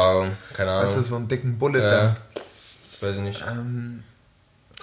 Keine 0.55 0.71
Ahnung. 0.71 0.85
weißt 0.85 0.97
du, 0.99 1.03
so 1.03 1.17
einen 1.17 1.29
dicken 1.29 1.57
Bullet 1.59 1.81
ja, 1.83 1.91
da. 1.91 2.17
Weiß 3.03 3.17
ich 3.17 3.23
nicht. 3.23 3.43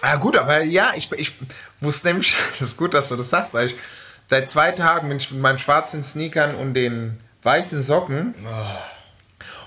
Ah, 0.02 0.16
gut, 0.16 0.38
aber 0.38 0.64
ja, 0.64 0.92
ich, 0.96 1.12
ich 1.14 1.34
muss 1.80 2.04
nämlich, 2.04 2.36
das 2.60 2.70
ist 2.70 2.78
gut, 2.78 2.94
dass 2.94 3.10
du 3.10 3.16
das 3.16 3.30
sagst, 3.30 3.54
weil 3.54 3.68
ich 3.68 3.76
seit 4.30 4.50
zwei 4.50 4.72
Tagen 4.72 5.10
bin 5.10 5.18
ich 5.18 5.32
mit 5.32 5.42
meinen 5.42 5.60
schwarzen 5.60 6.04
Sneakern 6.04 6.56
und 6.56 6.74
den 6.74 7.20
weißen 7.44 7.84
Socken 7.84 8.36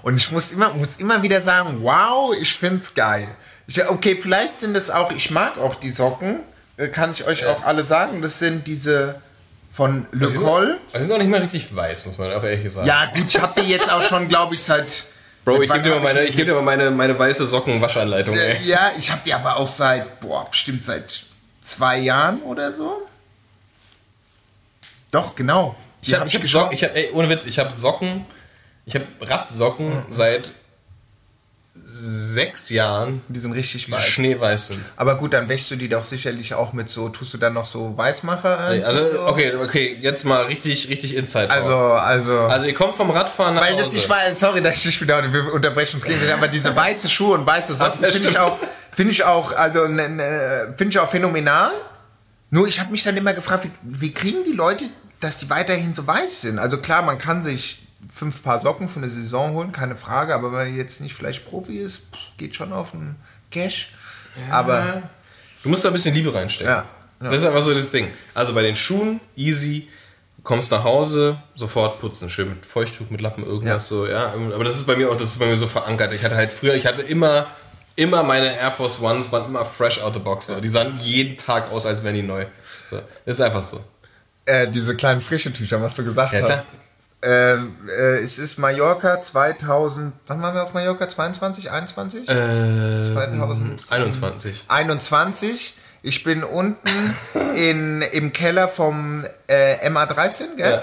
und 0.03 0.17
ich 0.17 0.31
muss 0.31 0.53
immer, 0.53 0.75
muss 0.75 0.97
immer 0.97 1.23
wieder 1.23 1.41
sagen, 1.41 1.79
wow, 1.83 2.35
ich 2.39 2.55
find's 2.55 2.95
geil. 2.95 3.29
Ich, 3.67 3.89
okay, 3.89 4.17
vielleicht 4.17 4.59
sind 4.59 4.77
es 4.77 4.91
auch, 4.91 5.13
ich 5.13 5.31
mag 5.31 5.59
auch 5.59 5.77
die 5.77 5.91
Socken, 5.91 6.41
äh, 6.77 6.89
kann 6.89 7.13
ich 7.13 7.25
euch 7.27 7.47
auch 7.47 7.65
alle 7.65 7.85
sagen, 7.85 8.21
das 8.21 8.39
sind 8.39 8.67
diese 8.67 9.21
von 9.71 10.07
Le 10.13 10.31
Col. 10.33 10.79
Die 10.95 11.03
sind 11.03 11.13
auch 11.13 11.19
nicht 11.19 11.29
mehr 11.31 11.43
richtig 11.43 11.75
weiß, 11.75 12.07
muss 12.07 12.19
man 12.19 12.33
auch 12.33 12.43
ehrlich 12.43 12.71
sagen. 12.73 12.87
Ja, 12.87 13.07
gut, 13.15 13.25
ich 13.29 13.41
habe 13.41 13.61
die 13.61 13.69
jetzt 13.69 13.91
auch 13.91 14.03
schon, 14.03 14.29
glaube 14.29 14.55
ich, 14.55 14.63
seit. 14.63 15.05
Bro, 15.45 15.63
ich 15.63 15.71
gebe 15.73 15.83
dir 15.83 15.99
meine, 16.01 16.23
ich 16.25 16.37
geb 16.37 16.47
dir 16.47 16.55
mal 16.55 16.63
meine, 16.63 16.91
meine 16.91 17.19
weiße 17.19 17.47
Socken-Waschanleitung, 17.47 18.37
Äh, 18.37 18.53
ey. 18.59 18.65
Ja, 18.67 18.93
ich 18.97 19.11
habe 19.11 19.21
die 19.25 19.35
aber 19.35 19.57
auch 19.57 19.67
seit, 19.67 20.21
boah, 20.21 20.49
bestimmt 20.49 20.85
seit 20.85 21.25
zwei 21.63 21.99
Jahren 21.99 22.41
oder 22.43 22.73
so. 22.73 23.09
Doch, 25.11 25.35
genau. 25.35 25.75
Die 26.03 26.11
Ich 26.11 26.15
habe 26.15 26.23
hab 26.25 26.29
ich 26.29 26.35
hab. 26.37 26.45
Socken, 26.47 26.75
ich 26.75 26.85
hab, 26.85 26.95
ey, 26.97 27.11
ohne 27.13 27.29
Witz, 27.29 27.45
ich 27.47 27.59
habe 27.59 27.73
Socken, 27.73 28.25
ich 28.87 28.95
habe 28.95 29.07
Radsocken 29.21 29.89
Mhm. 29.97 30.05
seit 30.09 30.51
sechs 31.85 32.69
Jahren, 32.71 33.23
Die 33.29 33.41
sind 33.41 33.53
richtig 33.53 33.87
die 33.87 33.93
weiß. 33.93 34.05
schneeweiß 34.05 34.69
sind. 34.69 34.81
Aber 34.97 35.17
gut, 35.17 35.33
dann 35.33 35.49
wäschst 35.49 35.71
du 35.71 35.77
die 35.77 35.89
doch 35.89 36.03
sicherlich 36.03 36.55
auch 36.55 36.73
mit 36.73 36.91
so, 36.91 37.09
tust 37.09 37.35
du 37.35 37.39
dann 37.39 37.55
noch 37.55 37.65
so 37.65 37.97
Weißmacher? 37.97 38.75
Irgendwie 38.75 38.85
Also, 38.85 39.13
so? 39.13 39.27
okay, 39.27 39.55
okay, 39.57 39.99
jetzt 40.01 40.25
mal 40.25 40.45
richtig, 40.45 40.89
richtig 40.89 41.15
Inside. 41.15 41.49
Talk. 41.49 41.57
Also, 41.57 41.77
also. 41.77 42.39
also 42.41 42.67
ihr 42.67 42.75
kommt 42.75 42.97
vom 42.97 43.11
Radfahren 43.11 43.55
nach 43.55 43.63
weil 43.63 43.73
Hause. 43.75 43.85
das 43.85 43.93
nicht 43.95 44.09
war, 44.09 44.19
sorry, 44.35 44.63
dass 44.63 44.77
ich 44.77 44.83
dich 44.83 45.01
wieder 45.01 45.33
wir 45.33 45.53
unterbrechen 45.53 45.97
uns 45.97 46.05
gegenseitig, 46.05 46.35
aber 46.35 46.49
diese 46.49 46.75
weiße 46.75 47.09
Schuhe 47.09 47.35
und 47.35 47.47
weiße 47.47 47.75
Socken 47.75 48.03
Ja, 48.05 48.11
finde 48.11 48.29
ich 48.29 48.39
auch, 48.39 48.59
finde 48.93 49.13
ich 49.13 49.25
auch, 49.25 49.53
also 49.53 49.89
ne, 49.89 50.09
ne, 50.09 50.75
finde 50.77 50.91
ich 50.93 50.99
auch 50.99 51.11
phänomenal. 51.11 51.71
Nur 52.51 52.69
ich 52.69 52.81
habe 52.81 52.91
mich 52.91 53.03
dann 53.03 53.17
immer 53.17 53.33
gefragt, 53.33 53.65
wie, 53.65 54.01
wie 54.01 54.13
kriegen 54.13 54.45
die 54.45 54.53
Leute, 54.53 54.85
dass 55.21 55.39
die 55.39 55.49
weiterhin 55.49 55.95
so 55.95 56.07
weiß 56.07 56.43
sind? 56.43 56.59
Also 56.59 56.79
klar, 56.79 57.01
man 57.03 57.17
kann 57.19 57.43
sich 57.43 57.82
fünf 58.11 58.43
Paar 58.43 58.59
Socken 58.61 58.89
für 58.89 58.99
eine 59.01 59.11
Saison 59.11 59.53
holen, 59.53 59.73
keine 59.73 59.97
Frage, 59.97 60.35
aber 60.35 60.53
wenn 60.53 60.69
man 60.69 60.77
jetzt 60.77 61.01
nicht 61.01 61.15
vielleicht 61.15 61.45
Profi 61.49 61.79
ist, 61.79 62.05
geht 62.37 62.55
schon 62.55 62.73
auf 62.73 62.93
den 62.93 63.17
Cash. 63.51 63.93
Aber 64.51 65.03
Du 65.63 65.69
musst 65.69 65.85
da 65.85 65.91
ein 65.91 65.93
bisschen 65.93 66.15
Liebe 66.15 66.35
reinstecken. 66.35 66.73
Ja, 66.73 66.85
ja. 67.23 67.31
Das 67.31 67.37
ist 67.39 67.45
einfach 67.45 67.63
so 67.63 67.73
das 67.73 67.91
Ding. 67.91 68.09
Also 68.35 68.53
bei 68.55 68.63
den 68.63 68.75
Schuhen, 68.75 69.21
easy, 69.37 69.89
kommst 70.43 70.73
nach 70.73 70.83
Hause, 70.83 71.37
sofort 71.55 72.01
putzen, 72.01 72.29
schön 72.31 72.49
mit 72.49 72.67
Feuchttuch, 72.67 73.11
mit 73.11 73.21
Lappen, 73.21 73.45
irgendwas 73.45 73.89
Ja. 73.91 73.97
so, 73.97 74.07
ja. 74.09 74.33
Aber 74.33 74.65
das 74.65 74.75
ist 74.77 74.87
bei 74.87 74.97
mir 74.97 75.09
auch, 75.11 75.17
das 75.17 75.31
ist 75.31 75.39
bei 75.39 75.47
mir 75.47 75.57
so 75.57 75.69
verankert. 75.69 76.13
Ich 76.13 76.25
hatte 76.25 76.35
halt 76.35 76.53
früher, 76.53 76.75
ich 76.75 76.85
hatte 76.87 77.03
immer, 77.03 77.47
immer 77.95 78.25
meine 78.25 78.57
Air 78.59 78.73
Force 78.73 79.01
Ones 79.01 79.31
waren 79.31 79.45
immer 79.47 79.65
fresh 79.65 80.01
out 80.03 80.15
the 80.15 80.19
box. 80.19 80.47
So. 80.49 80.61
Die 80.61 80.69
sahen 80.69 80.99
jeden 81.01 81.37
Tag 81.37 81.71
aus, 81.71 81.87
als 81.87 82.03
wären 82.03 82.15
die 82.17 82.23
neu. 82.23 82.47
So. 82.91 82.97
Das 83.25 83.37
ist 83.37 83.41
einfach 83.41 83.63
so. 83.63 83.79
äh, 84.47 84.67
diese 84.67 84.97
kleinen 84.97 85.21
frische 85.21 85.53
Tücher, 85.53 85.81
was 85.81 85.95
du 85.95 86.05
gesagt 86.05 86.33
Ja, 86.33 86.41
klar. 86.41 86.57
hast. 86.59 86.69
Ähm, 87.25 87.77
äh, 87.89 88.19
es 88.23 88.39
ist 88.39 88.59
Mallorca 88.59 89.23
2000, 89.23 90.13
wann 90.27 90.43
waren 90.43 90.55
wir 90.55 90.65
auf 90.65 90.75
Mallorca? 90.75 91.09
22, 91.09 91.71
21? 91.71 92.29
Äh, 92.29 93.03
2000. 93.05 93.87
21. 93.91 94.65
21. 94.67 95.75
Ich 96.03 96.25
bin 96.25 96.43
unten 96.43 97.17
in, 97.55 98.03
im 98.03 98.33
Keller 98.33 98.67
vom 98.67 99.25
äh, 99.47 99.89
MA13, 99.89 100.57
gell? 100.57 100.83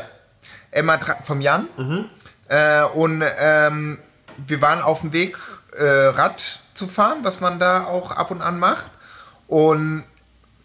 MA 0.82 1.00
vom 1.24 1.42
Jan. 1.42 1.68
Äh, 2.48 2.84
und 2.84 3.24
ähm, 3.38 4.00
wir 4.38 4.62
waren 4.62 4.82
auf 4.82 5.02
dem 5.02 5.12
Weg, 5.12 5.38
äh, 5.78 5.84
Rad 5.84 6.62
zu 6.74 6.88
fahren, 6.88 7.20
was 7.24 7.42
man 7.42 7.60
da 7.60 7.84
auch 7.84 8.12
ab 8.12 8.32
und 8.32 8.42
an 8.42 8.60
macht. 8.60 8.92
Und 9.48 10.06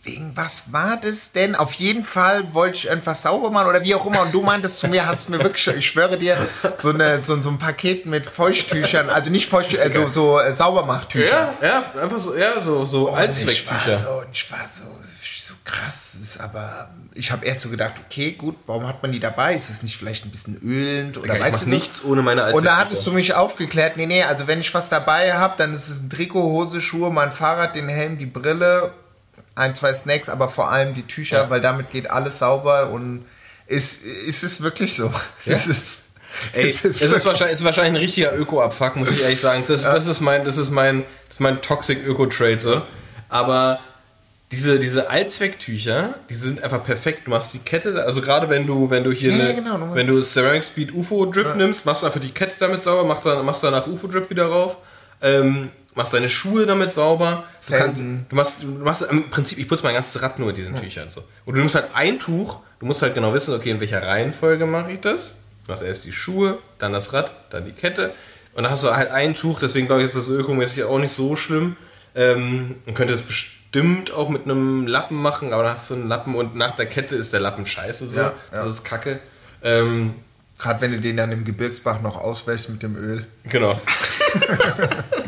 wegen 0.04 0.36
was 0.36 0.72
war 0.72 0.98
das 1.00 1.32
denn? 1.32 1.54
Auf 1.54 1.72
jeden 1.74 2.04
Fall 2.04 2.52
wollte 2.54 2.76
ich 2.78 2.86
irgendwas 2.88 3.22
sauber 3.22 3.50
machen 3.50 3.68
oder 3.68 3.82
wie 3.82 3.94
auch 3.94 4.06
immer. 4.06 4.22
Und 4.22 4.32
du 4.32 4.42
meintest 4.42 4.78
zu 4.78 4.88
mir, 4.88 5.06
hast 5.06 5.30
mir 5.30 5.38
wirklich, 5.38 5.66
ich 5.68 5.86
schwöre 5.86 6.18
dir, 6.18 6.36
so, 6.76 6.90
eine, 6.90 7.22
so, 7.22 7.40
so 7.42 7.50
ein 7.50 7.58
Paket 7.58 8.06
mit 8.06 8.26
Feuchttüchern, 8.26 9.08
also 9.10 9.30
nicht 9.30 9.48
Feuchttücher, 9.48 9.82
also 9.82 10.08
so 10.08 10.38
äh, 10.38 10.54
Saubermachttücher. 10.54 11.54
Ja, 11.60 11.66
ja, 11.94 12.02
einfach 12.02 12.18
so, 12.18 12.36
ja, 12.36 12.60
so, 12.60 12.84
so 12.84 13.08
Und 13.08 13.12
ich 13.12 13.14
war 13.14 13.18
Allzwecktücher. 13.18 13.94
so, 13.94 14.08
und 14.20 14.28
ich 14.32 14.50
war 14.50 14.66
so, 14.70 14.82
so 15.46 15.54
krass, 15.64 16.16
ist 16.22 16.40
aber 16.40 16.88
ich 17.14 17.30
habe 17.30 17.44
erst 17.44 17.62
so 17.62 17.68
gedacht, 17.68 17.94
okay, 18.04 18.32
gut, 18.32 18.56
warum 18.66 18.88
hat 18.88 19.02
man 19.02 19.12
die 19.12 19.20
dabei? 19.20 19.54
Ist 19.54 19.70
es 19.70 19.82
nicht 19.82 19.96
vielleicht 19.96 20.24
ein 20.24 20.30
bisschen 20.30 20.58
ölend 20.62 21.16
oder 21.16 21.34
ich 21.36 21.40
weißt 21.40 21.58
mach 21.58 21.64
du 21.64 21.70
nichts 21.70 22.04
ohne 22.04 22.22
meine 22.22 22.40
Und 22.40 22.46
da 22.46 22.46
Allzwecktücher. 22.54 22.76
hattest 22.78 23.06
du 23.06 23.12
mich 23.12 23.34
aufgeklärt, 23.34 23.96
nee, 23.96 24.06
nee, 24.06 24.22
also 24.24 24.46
wenn 24.46 24.60
ich 24.60 24.72
was 24.74 24.88
dabei 24.88 25.34
habe, 25.34 25.54
dann 25.58 25.74
ist 25.74 25.88
es 25.88 26.00
ein 26.02 26.10
Trikot, 26.10 26.42
Hose, 26.42 26.80
Schuhe, 26.80 27.10
mein 27.10 27.30
Fahrrad, 27.30 27.76
den 27.76 27.88
Helm, 27.88 28.18
die 28.18 28.26
Brille, 28.26 28.92
ein, 29.54 29.74
zwei 29.74 29.94
Snacks, 29.94 30.28
aber 30.28 30.48
vor 30.48 30.70
allem 30.70 30.94
die 30.94 31.06
Tücher, 31.06 31.42
Ja. 31.44 31.50
weil 31.50 31.60
damit 31.60 31.90
geht 31.90 32.10
alles 32.10 32.38
sauber 32.38 32.90
und 32.90 33.24
ist, 33.66 34.02
ist 34.02 34.42
es 34.44 34.60
wirklich 34.62 34.94
so. 34.94 35.12
Es 35.46 35.66
ist, 35.66 36.02
Ey, 36.52 36.68
es 36.68 36.84
es 36.84 37.00
ist, 37.00 37.24
wahrscheinlich, 37.24 37.54
ist 37.54 37.62
wahrscheinlich 37.64 37.92
ein 37.92 38.02
richtiger 38.04 38.36
Öko-Abfuck, 38.36 38.96
muss 38.96 39.10
ich 39.12 39.22
ehrlich 39.22 39.40
sagen. 39.40 39.60
Das 39.60 39.70
ist, 39.70 39.84
das 39.84 40.06
ist 40.08 40.20
mein, 40.20 40.44
das 40.44 40.56
ist 40.58 40.70
mein, 40.70 41.04
das 41.28 41.36
ist 41.36 41.40
mein 41.40 41.62
Toxic 41.62 42.04
Öko-Trade 42.04 42.58
so. 42.60 42.82
Aber 43.28 43.78
diese, 44.50 44.78
diese 44.80 45.08
Allzwecktücher, 45.10 46.14
die 46.28 46.34
sind 46.34 46.62
einfach 46.62 46.82
perfekt. 46.84 47.26
Du 47.26 47.30
machst 47.30 47.54
die 47.54 47.58
Kette, 47.60 48.04
also 48.04 48.20
gerade 48.20 48.48
wenn 48.48 48.66
du, 48.66 48.90
wenn 48.90 49.04
du 49.04 49.12
hier 49.12 49.32
Ja, 49.32 49.44
eine, 49.44 49.54
genau, 49.54 49.94
wenn 49.94 50.06
du 50.08 50.20
Ceramic 50.22 50.64
Speed 50.64 50.92
UFO 50.92 51.26
Drip 51.26 51.54
nimmst, 51.56 51.86
machst 51.86 52.02
du 52.02 52.06
einfach 52.06 52.20
die 52.20 52.30
Kette 52.32 52.54
damit 52.58 52.82
sauber, 52.82 53.04
machst, 53.04 53.24
dann, 53.24 53.44
machst 53.46 53.62
danach 53.62 53.86
UFO 53.86 54.08
Drip 54.08 54.28
wieder 54.30 54.46
rauf, 54.46 54.76
ähm, 55.22 55.70
machst 55.94 56.14
deine 56.14 56.28
Schuhe 56.28 56.66
damit 56.66 56.92
sauber. 56.92 57.44
Du, 57.66 57.74
kann, 57.74 58.26
du 58.28 58.36
machst, 58.36 58.62
du 58.62 58.66
machst 58.66 59.02
im 59.02 59.30
Prinzip, 59.30 59.58
ich 59.58 59.68
putze 59.68 59.84
mein 59.84 59.94
ganzes 59.94 60.20
Rad 60.22 60.38
nur 60.38 60.48
mit 60.48 60.56
diesen 60.56 60.74
Tüchern 60.74 61.10
so. 61.10 61.22
Und 61.44 61.54
du 61.54 61.60
nimmst 61.60 61.74
halt 61.74 61.86
ein 61.94 62.18
Tuch, 62.18 62.60
du 62.80 62.86
musst 62.86 63.02
halt 63.02 63.14
genau 63.14 63.32
wissen, 63.32 63.54
okay, 63.54 63.70
in 63.70 63.80
welcher 63.80 64.02
Reihenfolge 64.02 64.66
mache 64.66 64.92
ich 64.92 65.00
das? 65.00 65.36
Du 65.66 65.72
hast 65.72 65.82
erst 65.82 66.04
die 66.04 66.12
Schuhe, 66.12 66.58
dann 66.78 66.92
das 66.92 67.12
Rad, 67.12 67.30
dann 67.50 67.64
die 67.64 67.72
Kette. 67.72 68.12
Und 68.54 68.64
dann 68.64 68.70
hast 68.72 68.84
du 68.84 68.94
halt 68.94 69.10
ein 69.10 69.34
Tuch, 69.34 69.58
deswegen 69.60 69.86
glaube 69.86 70.02
ich, 70.02 70.08
ist 70.08 70.16
das 70.16 70.28
ökomäßig 70.28 70.84
auch 70.84 70.98
nicht 70.98 71.12
so 71.12 71.36
schlimm. 71.36 71.76
Ähm, 72.14 72.76
man 72.86 72.94
könnte 72.94 73.14
es 73.14 73.22
bestimmt 73.22 74.12
auch 74.12 74.28
mit 74.28 74.44
einem 74.44 74.86
Lappen 74.86 75.16
machen, 75.16 75.52
aber 75.52 75.64
dann 75.64 75.72
hast 75.72 75.90
du 75.90 75.94
einen 75.94 76.08
Lappen 76.08 76.34
und 76.36 76.54
nach 76.54 76.76
der 76.76 76.86
Kette 76.86 77.16
ist 77.16 77.32
der 77.32 77.40
Lappen 77.40 77.66
scheiße 77.66 78.08
so. 78.08 78.20
Ja, 78.20 78.32
Das 78.50 78.64
ja. 78.64 78.68
ist 78.70 78.84
kacke. 78.84 79.20
Ähm, 79.62 80.14
Gerade 80.58 80.80
wenn 80.82 80.92
du 80.92 81.00
den 81.00 81.16
dann 81.16 81.32
im 81.32 81.44
Gebirgsbach 81.44 82.00
noch 82.00 82.16
auswäschst 82.16 82.68
mit 82.70 82.82
dem 82.82 82.96
Öl. 82.96 83.26
Genau. 83.44 83.80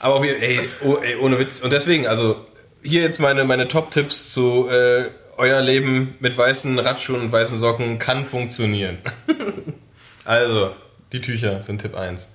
Aber 0.00 0.14
auf 0.16 0.24
jeden- 0.24 0.42
ey, 0.42 0.60
oh, 0.82 0.96
ey, 0.96 1.16
ohne 1.16 1.38
Witz. 1.38 1.60
Und 1.60 1.72
deswegen, 1.72 2.06
also 2.06 2.44
hier 2.82 3.02
jetzt 3.02 3.20
meine, 3.20 3.44
meine 3.44 3.68
Top-Tipps 3.68 4.32
zu 4.32 4.68
äh, 4.68 5.04
euer 5.36 5.60
Leben 5.60 6.16
mit 6.20 6.36
weißen 6.36 6.78
Radschuhen 6.78 7.20
und 7.20 7.32
weißen 7.32 7.58
Socken 7.58 7.98
kann 7.98 8.24
funktionieren. 8.24 8.98
also, 10.24 10.70
die 11.12 11.20
Tücher 11.20 11.62
sind 11.62 11.82
Tipp 11.82 11.94
1. 11.94 12.32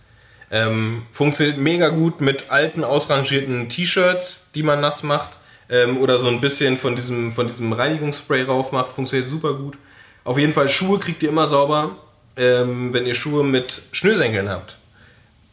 Ähm, 0.52 1.04
funktioniert 1.12 1.58
mega 1.58 1.90
gut 1.90 2.22
mit 2.22 2.52
alten, 2.52 2.84
ausrangierten 2.84 3.68
T-Shirts, 3.68 4.52
die 4.54 4.64
man 4.64 4.80
nass 4.80 5.04
macht. 5.04 5.32
Ähm, 5.68 5.98
oder 5.98 6.20
so 6.20 6.28
ein 6.28 6.42
bisschen 6.42 6.78
von 6.78 6.96
diesem, 6.96 7.32
von 7.32 7.48
diesem 7.48 7.74
Reinigungsspray 7.74 8.44
rauf 8.44 8.72
macht. 8.72 8.94
Funktioniert 8.94 9.28
super 9.28 9.56
gut. 9.56 9.78
Auf 10.24 10.38
jeden 10.38 10.54
Fall, 10.54 10.70
Schuhe 10.70 11.00
kriegt 11.00 11.24
ihr 11.24 11.30
immer 11.30 11.48
sauber, 11.48 11.98
ähm, 12.38 12.94
wenn 12.94 13.08
ihr 13.08 13.16
Schuhe 13.16 13.44
mit 13.44 13.82
Schnürsenkeln 13.92 14.50
habt 14.50 14.78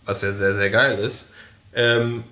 was 0.04 0.22
ja 0.22 0.32
sehr, 0.32 0.54
sehr 0.54 0.70
geil 0.70 0.98
ist. 0.98 1.30
Ähm, 1.74 2.24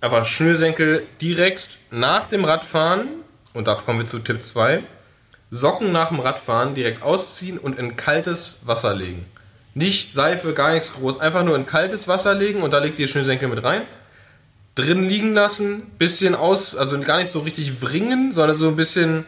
einfach 0.00 0.26
Schnürsenkel 0.26 1.06
direkt 1.20 1.78
nach 1.90 2.26
dem 2.26 2.44
Radfahren, 2.44 3.08
und 3.52 3.66
da 3.66 3.74
kommen 3.74 4.00
wir 4.00 4.06
zu 4.06 4.18
Tipp 4.18 4.42
2, 4.42 4.82
Socken 5.50 5.90
nach 5.90 6.08
dem 6.08 6.20
Radfahren 6.20 6.74
direkt 6.74 7.02
ausziehen 7.02 7.58
und 7.58 7.78
in 7.78 7.96
kaltes 7.96 8.60
Wasser 8.64 8.94
legen. 8.94 9.26
Nicht 9.74 10.12
Seife, 10.12 10.52
gar 10.54 10.72
nichts 10.72 10.94
groß, 10.94 11.20
einfach 11.20 11.44
nur 11.44 11.56
in 11.56 11.66
kaltes 11.66 12.08
Wasser 12.08 12.34
legen 12.34 12.62
und 12.62 12.72
da 12.72 12.78
legt 12.78 12.98
ihr 12.98 13.08
Schnürsenkel 13.08 13.48
mit 13.48 13.62
rein. 13.64 13.82
Drin 14.76 15.08
liegen 15.08 15.34
lassen, 15.34 15.82
bisschen 15.98 16.34
aus, 16.34 16.76
also 16.76 16.98
gar 17.00 17.18
nicht 17.18 17.30
so 17.30 17.40
richtig 17.40 17.82
wringen, 17.82 18.32
sondern 18.32 18.56
so 18.56 18.68
ein 18.68 18.76
bisschen 18.76 19.26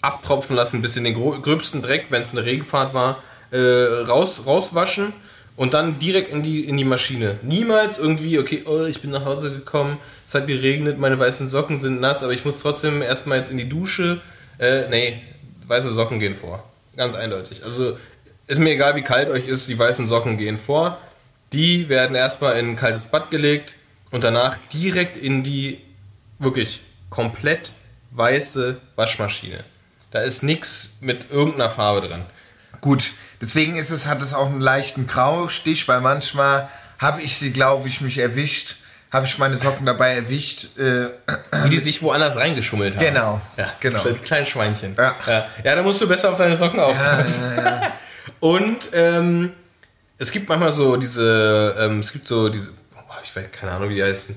abtropfen 0.00 0.54
lassen, 0.54 0.82
bisschen 0.82 1.04
den 1.04 1.14
gröbsten 1.14 1.82
Dreck, 1.82 2.06
wenn 2.10 2.22
es 2.22 2.32
eine 2.32 2.44
Regenfahrt 2.44 2.94
war, 2.94 3.22
äh, 3.50 3.58
raus, 3.58 4.42
rauswaschen 4.46 5.12
und 5.56 5.74
dann 5.74 5.98
direkt 5.98 6.30
in 6.30 6.42
die, 6.42 6.64
in 6.64 6.76
die 6.76 6.84
Maschine. 6.84 7.38
Niemals 7.42 7.98
irgendwie, 7.98 8.38
okay, 8.38 8.62
oh, 8.66 8.84
ich 8.84 9.00
bin 9.00 9.10
nach 9.10 9.24
Hause 9.24 9.52
gekommen, 9.52 9.98
es 10.26 10.34
hat 10.34 10.46
geregnet, 10.46 10.98
meine 10.98 11.18
weißen 11.18 11.48
Socken 11.48 11.76
sind 11.76 12.00
nass, 12.00 12.22
aber 12.22 12.32
ich 12.32 12.44
muss 12.44 12.60
trotzdem 12.60 13.02
erstmal 13.02 13.38
jetzt 13.38 13.50
in 13.50 13.58
die 13.58 13.68
Dusche. 13.68 14.20
Äh, 14.58 14.88
nee, 14.88 15.22
weiße 15.66 15.92
Socken 15.92 16.18
gehen 16.18 16.34
vor. 16.34 16.64
Ganz 16.96 17.14
eindeutig. 17.14 17.64
Also 17.64 17.98
ist 18.46 18.58
mir 18.58 18.70
egal, 18.70 18.96
wie 18.96 19.02
kalt 19.02 19.28
euch 19.28 19.46
ist, 19.46 19.68
die 19.68 19.78
weißen 19.78 20.06
Socken 20.06 20.38
gehen 20.38 20.58
vor. 20.58 20.98
Die 21.52 21.88
werden 21.88 22.16
erstmal 22.16 22.58
in 22.58 22.70
ein 22.70 22.76
kaltes 22.76 23.04
Bad 23.04 23.30
gelegt 23.30 23.74
und 24.10 24.24
danach 24.24 24.58
direkt 24.72 25.16
in 25.16 25.42
die 25.42 25.78
wirklich 26.38 26.80
komplett 27.10 27.72
weiße 28.10 28.80
Waschmaschine. 28.96 29.64
Da 30.10 30.20
ist 30.20 30.42
nichts 30.42 30.94
mit 31.00 31.30
irgendeiner 31.30 31.70
Farbe 31.70 32.06
drin. 32.06 32.22
Gut, 32.84 33.12
deswegen 33.40 33.76
ist 33.76 33.90
es, 33.90 34.06
hat 34.06 34.20
es 34.20 34.34
auch 34.34 34.44
einen 34.44 34.60
leichten 34.60 35.06
Graustich, 35.06 35.88
weil 35.88 36.02
manchmal 36.02 36.68
habe 36.98 37.22
ich 37.22 37.38
sie, 37.38 37.50
glaube 37.50 37.88
ich, 37.88 38.02
mich 38.02 38.18
erwischt, 38.18 38.76
habe 39.10 39.24
ich 39.24 39.38
meine 39.38 39.56
Socken 39.56 39.86
dabei 39.86 40.14
erwischt. 40.16 40.76
Äh, 40.76 41.06
Wie 41.64 41.70
die 41.70 41.78
sich 41.78 42.02
woanders 42.02 42.36
reingeschummelt 42.36 42.96
haben. 42.96 43.06
Genau, 43.06 43.40
Ja, 43.56 43.72
genau. 43.80 44.02
Klein- 44.22 44.44
Schweinchen. 44.44 44.94
Ja. 44.98 45.14
Ja. 45.26 45.46
ja, 45.64 45.74
da 45.76 45.82
musst 45.82 46.02
du 46.02 46.06
besser 46.06 46.30
auf 46.32 46.36
deine 46.36 46.58
Socken 46.58 46.78
aufpassen. 46.78 47.54
Und 48.40 48.90
ähm, 48.92 49.52
es 50.18 50.30
gibt 50.30 50.50
manchmal 50.50 50.72
so 50.72 50.96
diese, 50.96 51.74
ähm, 51.78 52.00
es 52.00 52.12
gibt 52.12 52.28
so 52.28 52.50
diese, 52.50 52.68
oh, 52.98 53.00
ich 53.22 53.34
weiß 53.34 53.46
keine 53.50 53.72
Ahnung, 53.72 53.88
wie 53.88 53.94
die 53.94 54.04
heißen. 54.04 54.36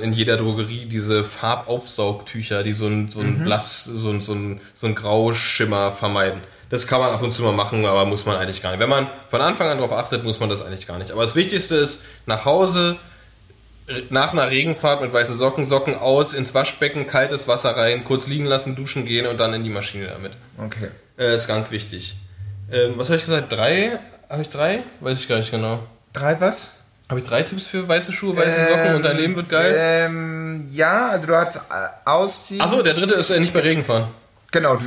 In 0.00 0.12
jeder 0.12 0.36
Drogerie 0.36 0.86
diese 0.86 1.24
Farbaufsaugtücher, 1.24 2.62
die 2.62 2.72
so 2.72 2.86
ein, 2.86 3.10
so 3.10 3.18
ein 3.18 3.42
Blass, 3.42 3.82
so 3.82 4.10
ein, 4.10 4.20
so 4.20 4.32
ein, 4.32 4.60
so 4.72 4.86
ein 4.86 4.94
Grauschimmer 4.94 5.90
vermeiden. 5.90 6.40
Das 6.74 6.88
kann 6.88 6.98
man 6.98 7.12
ab 7.12 7.22
und 7.22 7.32
zu 7.32 7.42
mal 7.42 7.52
machen, 7.52 7.86
aber 7.86 8.04
muss 8.04 8.26
man 8.26 8.36
eigentlich 8.36 8.60
gar 8.60 8.70
nicht. 8.72 8.80
Wenn 8.80 8.88
man 8.88 9.06
von 9.28 9.40
Anfang 9.40 9.68
an 9.68 9.78
darauf 9.78 9.92
achtet, 9.92 10.24
muss 10.24 10.40
man 10.40 10.48
das 10.48 10.60
eigentlich 10.66 10.88
gar 10.88 10.98
nicht. 10.98 11.12
Aber 11.12 11.22
das 11.22 11.36
Wichtigste 11.36 11.76
ist, 11.76 12.02
nach 12.26 12.44
Hause, 12.46 12.96
nach 14.10 14.32
einer 14.32 14.50
Regenfahrt 14.50 15.00
mit 15.00 15.12
weißen 15.12 15.36
Socken, 15.36 15.66
Socken 15.66 15.96
aus, 15.96 16.32
ins 16.32 16.52
Waschbecken, 16.52 17.06
kaltes 17.06 17.46
Wasser 17.46 17.76
rein, 17.76 18.02
kurz 18.02 18.26
liegen 18.26 18.46
lassen, 18.46 18.74
duschen 18.74 19.06
gehen 19.06 19.24
und 19.28 19.38
dann 19.38 19.54
in 19.54 19.62
die 19.62 19.70
Maschine 19.70 20.06
damit. 20.08 20.32
okay. 20.58 20.88
Äh, 21.16 21.36
ist 21.36 21.46
ganz 21.46 21.70
wichtig. 21.70 22.16
Ähm, 22.72 22.94
was 22.96 23.06
habe 23.06 23.18
ich 23.18 23.24
gesagt? 23.24 23.52
Drei? 23.52 24.00
Habe 24.28 24.42
ich 24.42 24.48
drei? 24.48 24.82
Weiß 24.98 25.20
ich 25.20 25.28
gar 25.28 25.36
nicht 25.38 25.52
genau. 25.52 25.78
Drei 26.12 26.40
was? 26.40 26.70
Habe 27.08 27.20
ich 27.20 27.26
drei 27.28 27.42
Tipps 27.44 27.66
für 27.68 27.86
weiße 27.86 28.10
Schuhe, 28.10 28.36
weiße 28.36 28.66
Socken 28.68 28.96
und 28.96 29.04
dein 29.04 29.16
Leben 29.16 29.36
wird 29.36 29.48
geil? 29.48 29.76
Ähm, 29.78 30.66
ja, 30.72 31.10
also 31.10 31.28
du 31.28 31.36
hast 31.36 31.54
äh, 31.54 31.60
ausziehen. 32.04 32.60
Achso, 32.60 32.82
der 32.82 32.94
dritte 32.94 33.14
ist 33.14 33.30
äh, 33.30 33.38
nicht 33.38 33.52
bei 33.54 33.60
Regen 33.60 33.84
fahren. 33.84 34.08
Genau. 34.50 34.74
du- 34.76 34.86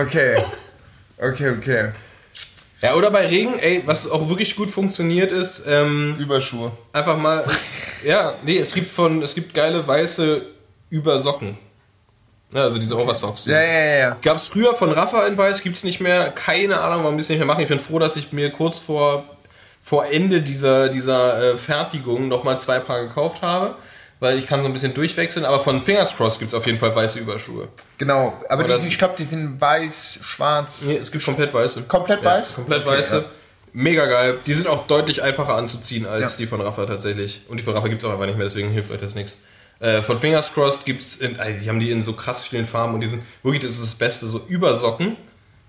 okay. 0.00 0.42
Okay, 1.18 1.50
okay. 1.50 1.92
Ja, 2.80 2.94
oder 2.94 3.10
bei 3.10 3.26
Regen, 3.26 3.58
ey, 3.58 3.82
was 3.86 4.08
auch 4.08 4.28
wirklich 4.28 4.54
gut 4.54 4.70
funktioniert 4.70 5.32
ist, 5.32 5.66
ähm, 5.68 6.16
Überschuhe. 6.18 6.70
einfach 6.92 7.16
mal, 7.16 7.44
ja, 8.04 8.36
nee, 8.44 8.58
es 8.58 8.72
gibt 8.72 8.88
von, 8.88 9.20
es 9.22 9.34
gibt 9.34 9.52
geile 9.52 9.86
weiße 9.86 10.42
Übersocken. 10.90 11.58
Ja, 12.52 12.62
also 12.62 12.78
diese 12.78 12.96
Oversocks. 12.96 13.46
Ja, 13.46 13.60
ja, 13.60 13.72
ja, 13.72 13.96
ja. 13.98 14.16
Gab 14.22 14.38
es 14.38 14.46
früher 14.46 14.74
von 14.74 14.90
Rafa 14.92 15.26
in 15.26 15.36
Weiß, 15.36 15.62
gibt 15.62 15.76
es 15.76 15.84
nicht 15.84 16.00
mehr. 16.00 16.30
Keine 16.30 16.80
Ahnung, 16.80 17.02
warum 17.02 17.16
die 17.18 17.22
es 17.22 17.28
nicht 17.28 17.38
mehr 17.38 17.46
machen. 17.46 17.62
Ich 17.62 17.68
bin 17.68 17.80
froh, 17.80 17.98
dass 17.98 18.16
ich 18.16 18.32
mir 18.32 18.50
kurz 18.50 18.78
vor, 18.78 19.24
vor 19.82 20.06
Ende 20.06 20.40
dieser, 20.40 20.88
dieser 20.88 21.54
äh, 21.54 21.58
Fertigung 21.58 22.28
nochmal 22.28 22.58
zwei 22.58 22.78
Paar 22.78 23.02
gekauft 23.02 23.42
habe. 23.42 23.74
Weil 24.20 24.38
ich 24.38 24.46
kann 24.48 24.62
so 24.62 24.66
ein 24.68 24.72
bisschen 24.72 24.94
durchwechseln. 24.94 25.44
Aber 25.44 25.60
von 25.60 25.80
Fingers 25.80 26.16
Cross 26.16 26.38
gibt 26.40 26.52
es 26.52 26.58
auf 26.58 26.66
jeden 26.66 26.78
Fall 26.78 26.94
weiße 26.94 27.20
Überschuhe. 27.20 27.68
Genau. 27.98 28.38
Aber 28.48 28.64
die, 28.64 28.68
das- 28.68 28.84
ich 28.84 28.98
glaube, 28.98 29.14
die 29.16 29.24
sind 29.24 29.60
weiß, 29.60 30.20
schwarz. 30.22 30.82
Nee, 30.82 30.96
es 30.96 31.12
gibt 31.12 31.24
komplett 31.24 31.54
weiße. 31.54 31.82
Komplett 31.82 32.22
Ja, 32.24 32.30
weiß? 32.32 32.54
komplett 32.56 32.82
Okay, 32.86 32.98
weiße. 32.98 33.16
ja. 33.18 33.24
Mega 33.74 34.06
geil. 34.06 34.38
Die 34.46 34.54
sind 34.54 34.66
auch 34.66 34.86
deutlich 34.88 35.22
einfacher 35.22 35.54
anzuziehen 35.54 36.06
als 36.06 36.32
Ja. 36.32 36.38
die 36.38 36.46
von 36.46 36.60
Rafa 36.60 36.86
tatsächlich. 36.86 37.42
Und 37.48 37.60
die 37.60 37.64
von 37.64 37.74
Rafa 37.74 37.86
gibt 37.88 38.02
es 38.02 38.08
auch 38.08 38.12
einfach 38.12 38.26
nicht 38.26 38.38
mehr, 38.38 38.46
deswegen 38.46 38.70
hilft 38.70 38.90
euch 38.90 39.00
das 39.00 39.14
nichts. 39.14 39.36
Äh, 39.78 40.02
von 40.02 40.18
Fingers 40.18 40.52
Crossed 40.52 40.84
gibt 40.84 41.02
es, 41.02 41.18
die 41.20 41.68
haben 41.68 41.78
die 41.78 41.90
in 41.92 42.02
so 42.02 42.14
krass 42.14 42.44
vielen 42.44 42.66
Farben 42.66 42.94
und 42.94 43.00
die 43.02 43.06
sind 43.08 43.22
wirklich, 43.44 43.62
das 43.62 43.74
ist 43.74 43.82
das 43.82 43.94
Beste. 43.94 44.26
So 44.26 44.40
Übersocken 44.48 45.16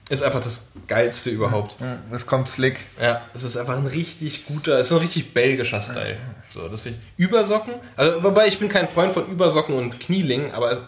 ist 0.09 0.23
einfach 0.23 0.41
das 0.41 0.69
geilste 0.87 1.29
überhaupt. 1.29 1.75
Das 2.09 2.25
kommt 2.25 2.49
slick. 2.49 2.77
Ja, 2.99 3.21
es 3.35 3.43
ist 3.43 3.55
einfach 3.57 3.77
ein 3.77 3.85
richtig 3.85 4.47
guter, 4.47 4.79
es 4.79 4.87
ist 4.87 4.93
ein 4.93 4.97
richtig 4.99 5.35
belgischer 5.35 5.83
Style. 5.83 6.17
So, 6.53 6.67
das 6.67 6.81
finde 6.81 6.99
ich. 7.17 7.23
Übersocken, 7.25 7.73
also 7.95 8.23
wobei 8.23 8.47
ich 8.47 8.57
bin 8.57 8.69
kein 8.69 8.87
Freund 8.87 9.13
von 9.13 9.27
Übersocken 9.27 9.75
und 9.75 9.99
Knielingen, 9.99 10.51
aber 10.51 10.87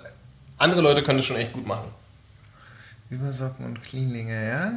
andere 0.58 0.82
Leute 0.82 1.04
können 1.04 1.20
das 1.20 1.26
schon 1.28 1.38
echt 1.38 1.54
gut 1.54 1.68
machen. 1.68 1.88
Übersocken 3.10 3.66
und 3.66 3.84
Cleanlinge, 3.84 4.48
ja. 4.48 4.72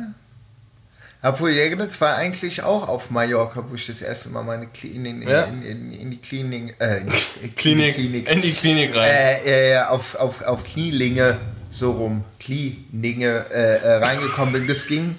Obwohl, 1.22 1.52
ja, 1.52 1.74
das 1.74 1.98
war 2.02 2.16
eigentlich 2.16 2.62
auch 2.62 2.86
auf 2.86 3.10
Mallorca, 3.10 3.64
wo 3.66 3.74
ich 3.76 3.86
das 3.86 4.02
erste 4.02 4.28
Mal 4.28 4.42
meine 4.42 4.66
Cleaning 4.66 5.22
in, 5.22 5.28
Ja. 5.28 5.44
in, 5.44 5.62
in, 5.62 5.92
in 5.92 6.10
die 6.10 6.18
Cleaning, 6.18 6.74
äh, 6.78 7.00
Klinik, 7.56 7.94
Klinik. 7.94 8.28
in 8.30 8.42
die 8.42 8.52
Klinik 8.52 8.94
rein. 8.94 9.10
Äh, 9.10 9.72
äh, 9.76 9.82
auf, 9.84 10.16
auf, 10.16 10.42
auf 10.42 10.64
Knielinge, 10.64 11.38
so 11.70 11.92
rum, 11.92 12.24
Knielinge 12.40 13.46
äh, 13.50 13.76
äh, 13.76 13.94
reingekommen 14.04 14.52
bin. 14.52 14.66
Das 14.68 14.86
ging, 14.86 15.14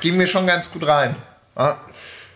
ging 0.00 0.16
mir 0.16 0.26
schon 0.26 0.46
ganz 0.46 0.70
gut 0.70 0.86
rein. 0.86 1.14
Ja. 1.58 1.78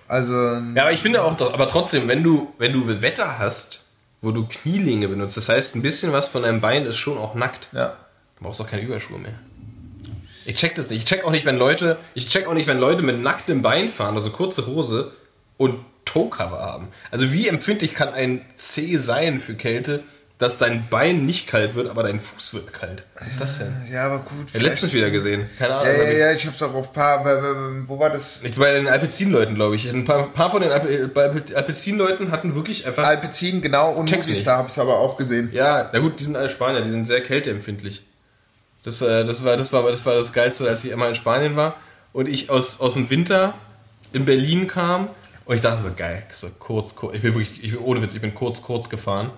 Also, 0.08 0.32
Ja, 0.74 0.82
aber 0.82 0.92
ich 0.92 1.00
finde 1.00 1.22
auch, 1.22 1.40
aber 1.40 1.68
trotzdem, 1.68 2.08
wenn 2.08 2.22
du, 2.22 2.52
wenn 2.58 2.72
du 2.72 3.00
Wetter 3.02 3.38
hast, 3.38 3.84
wo 4.20 4.32
du 4.32 4.46
Knielinge 4.48 5.06
benutzt, 5.08 5.36
das 5.36 5.48
heißt, 5.48 5.76
ein 5.76 5.82
bisschen 5.82 6.12
was 6.12 6.28
von 6.28 6.42
deinem 6.42 6.60
Bein 6.60 6.86
ist 6.86 6.96
schon 6.96 7.18
auch 7.18 7.34
nackt. 7.34 7.68
ja. 7.72 7.96
Du 8.38 8.44
brauchst 8.44 8.60
doch 8.60 8.68
keine 8.68 8.82
Überschuhe 8.82 9.18
mehr. 9.18 9.34
Ich 10.46 10.54
check 10.54 10.76
das 10.76 10.90
nicht. 10.90 11.00
Ich 11.00 11.04
check 11.04 11.24
auch 11.24 11.30
nicht, 11.32 11.44
wenn 11.44 11.58
Leute, 11.58 11.98
ich 12.14 12.28
check 12.28 12.46
auch 12.46 12.54
nicht, 12.54 12.68
wenn 12.68 12.78
Leute 12.78 13.02
mit 13.02 13.20
nacktem 13.20 13.62
Bein 13.62 13.88
fahren, 13.88 14.14
also 14.14 14.30
kurze 14.30 14.66
Hose 14.66 15.12
und 15.56 15.80
Toe-Cover 16.04 16.58
haben. 16.60 16.88
Also 17.10 17.32
wie 17.32 17.48
empfindlich 17.48 17.94
kann 17.94 18.08
ein 18.14 18.46
C 18.56 18.96
sein 18.96 19.40
für 19.40 19.56
Kälte, 19.56 20.04
dass 20.38 20.56
dein 20.56 20.88
Bein 20.88 21.26
nicht 21.26 21.48
kalt 21.48 21.74
wird, 21.74 21.90
aber 21.90 22.04
dein 22.04 22.20
Fuß 22.20 22.54
wird 22.54 22.72
kalt? 22.72 23.02
Was 23.18 23.26
ist 23.26 23.40
das 23.40 23.58
denn? 23.58 23.74
Ja, 23.92 24.06
aber 24.06 24.20
gut. 24.20 24.52
Ja, 24.52 24.60
letztens 24.60 24.94
wieder 24.94 25.10
gesehen. 25.10 25.50
Keine 25.58 25.74
Ahnung. 25.74 25.92
Ja, 25.92 26.02
ja, 26.04 26.18
ja, 26.18 26.32
ich 26.32 26.46
hab's 26.46 26.62
auch 26.62 26.74
auf 26.74 26.92
paar, 26.92 27.24
wo 27.88 27.98
war 27.98 28.10
das? 28.10 28.40
Nicht 28.42 28.56
bei 28.56 28.72
den 28.72 28.86
Alpezin-Leuten, 28.86 29.56
glaube 29.56 29.74
ich. 29.74 29.88
Ein 29.88 30.04
paar, 30.04 30.28
paar 30.28 30.50
von 30.50 30.62
den 30.62 30.70
Alpezin-Leuten 30.70 32.30
hatten 32.30 32.54
wirklich 32.54 32.86
einfach. 32.86 33.04
Alpecin, 33.04 33.60
genau, 33.60 33.92
und. 33.92 34.10
Movistar 34.10 34.58
habe 34.58 34.68
ich 34.70 34.78
aber 34.78 34.98
auch 34.98 35.16
gesehen. 35.16 35.50
Ja, 35.52 35.90
na 35.92 35.98
gut, 35.98 36.20
die 36.20 36.24
sind 36.24 36.36
alle 36.36 36.48
Spanier, 36.48 36.82
die 36.82 36.90
sind 36.90 37.06
sehr 37.06 37.20
kälteempfindlich. 37.20 38.02
Das, 38.84 39.02
äh, 39.02 39.24
das, 39.24 39.44
war, 39.44 39.56
das, 39.56 39.72
war, 39.72 39.82
das 39.90 40.06
war 40.06 40.14
das 40.14 40.32
Geilste, 40.32 40.68
als 40.68 40.84
ich 40.84 40.92
einmal 40.92 41.08
in 41.08 41.14
Spanien 41.14 41.56
war 41.56 41.76
und 42.12 42.28
ich 42.28 42.48
aus, 42.48 42.80
aus 42.80 42.94
dem 42.94 43.10
Winter 43.10 43.54
in 44.12 44.24
Berlin 44.24 44.68
kam 44.68 45.08
und 45.44 45.56
ich 45.56 45.60
dachte 45.60 45.82
so, 45.82 45.90
geil, 45.96 46.22
so 46.34 46.48
kurz, 46.58 46.94
kurz 46.94 47.16
ich 47.16 47.22
bin 47.22 47.34
wirklich, 47.34 47.62
ich 47.62 47.72
bin, 47.72 47.80
ohne 47.80 48.02
Witz, 48.02 48.14
ich 48.14 48.20
bin 48.20 48.34
kurz, 48.34 48.62
kurz 48.62 48.88
gefahren. 48.88 49.30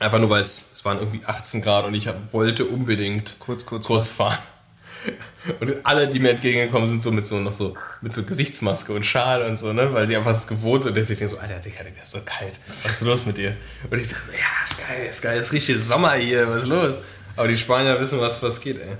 Einfach 0.00 0.18
nur, 0.18 0.30
weil 0.30 0.42
es, 0.42 0.66
es 0.74 0.84
waren 0.84 0.98
irgendwie 0.98 1.24
18 1.24 1.60
Grad 1.60 1.84
und 1.84 1.94
ich 1.94 2.08
wollte 2.30 2.64
unbedingt 2.64 3.36
Kurz, 3.40 3.66
kurz, 3.66 3.86
kurz 3.86 4.08
fahren. 4.08 4.38
Und 5.60 5.76
alle, 5.84 6.08
die 6.08 6.18
mir 6.18 6.30
entgegengekommen 6.30 6.88
sind, 6.88 7.02
so 7.02 7.10
mit 7.10 7.26
so 7.26 7.38
noch 7.38 7.52
so 7.52 7.74
mit 8.02 8.12
so 8.12 8.22
Gesichtsmaske 8.22 8.92
und 8.92 9.06
Schal 9.06 9.42
und 9.42 9.58
so, 9.58 9.72
ne, 9.72 9.94
weil 9.94 10.06
die 10.06 10.16
einfach 10.16 10.32
das 10.32 10.46
gewohnt 10.46 10.82
sind. 10.82 10.92
Und 10.92 11.00
ich 11.00 11.08
denke 11.08 11.28
so, 11.28 11.38
Alter, 11.38 11.58
Digga, 11.60 11.84
der 11.84 12.02
ist 12.02 12.10
so 12.10 12.18
kalt. 12.24 12.60
Was 12.64 12.84
ist 12.84 13.00
los 13.00 13.24
mit 13.24 13.38
dir? 13.38 13.56
Und 13.88 13.98
ich 13.98 14.08
dachte 14.08 14.24
so, 14.26 14.32
ja, 14.32 14.64
ist 14.64 14.78
geil, 14.78 15.06
ist 15.08 15.22
geil, 15.22 15.40
ist 15.40 15.52
richtig 15.52 15.82
Sommer 15.82 16.14
hier, 16.14 16.48
was 16.48 16.64
ist 16.64 16.68
los? 16.68 16.96
Aber 17.36 17.48
die 17.48 17.56
Spanier 17.56 17.98
wissen, 17.98 18.20
was, 18.20 18.42
was 18.42 18.60
geht, 18.60 18.82
ey. 18.82 18.96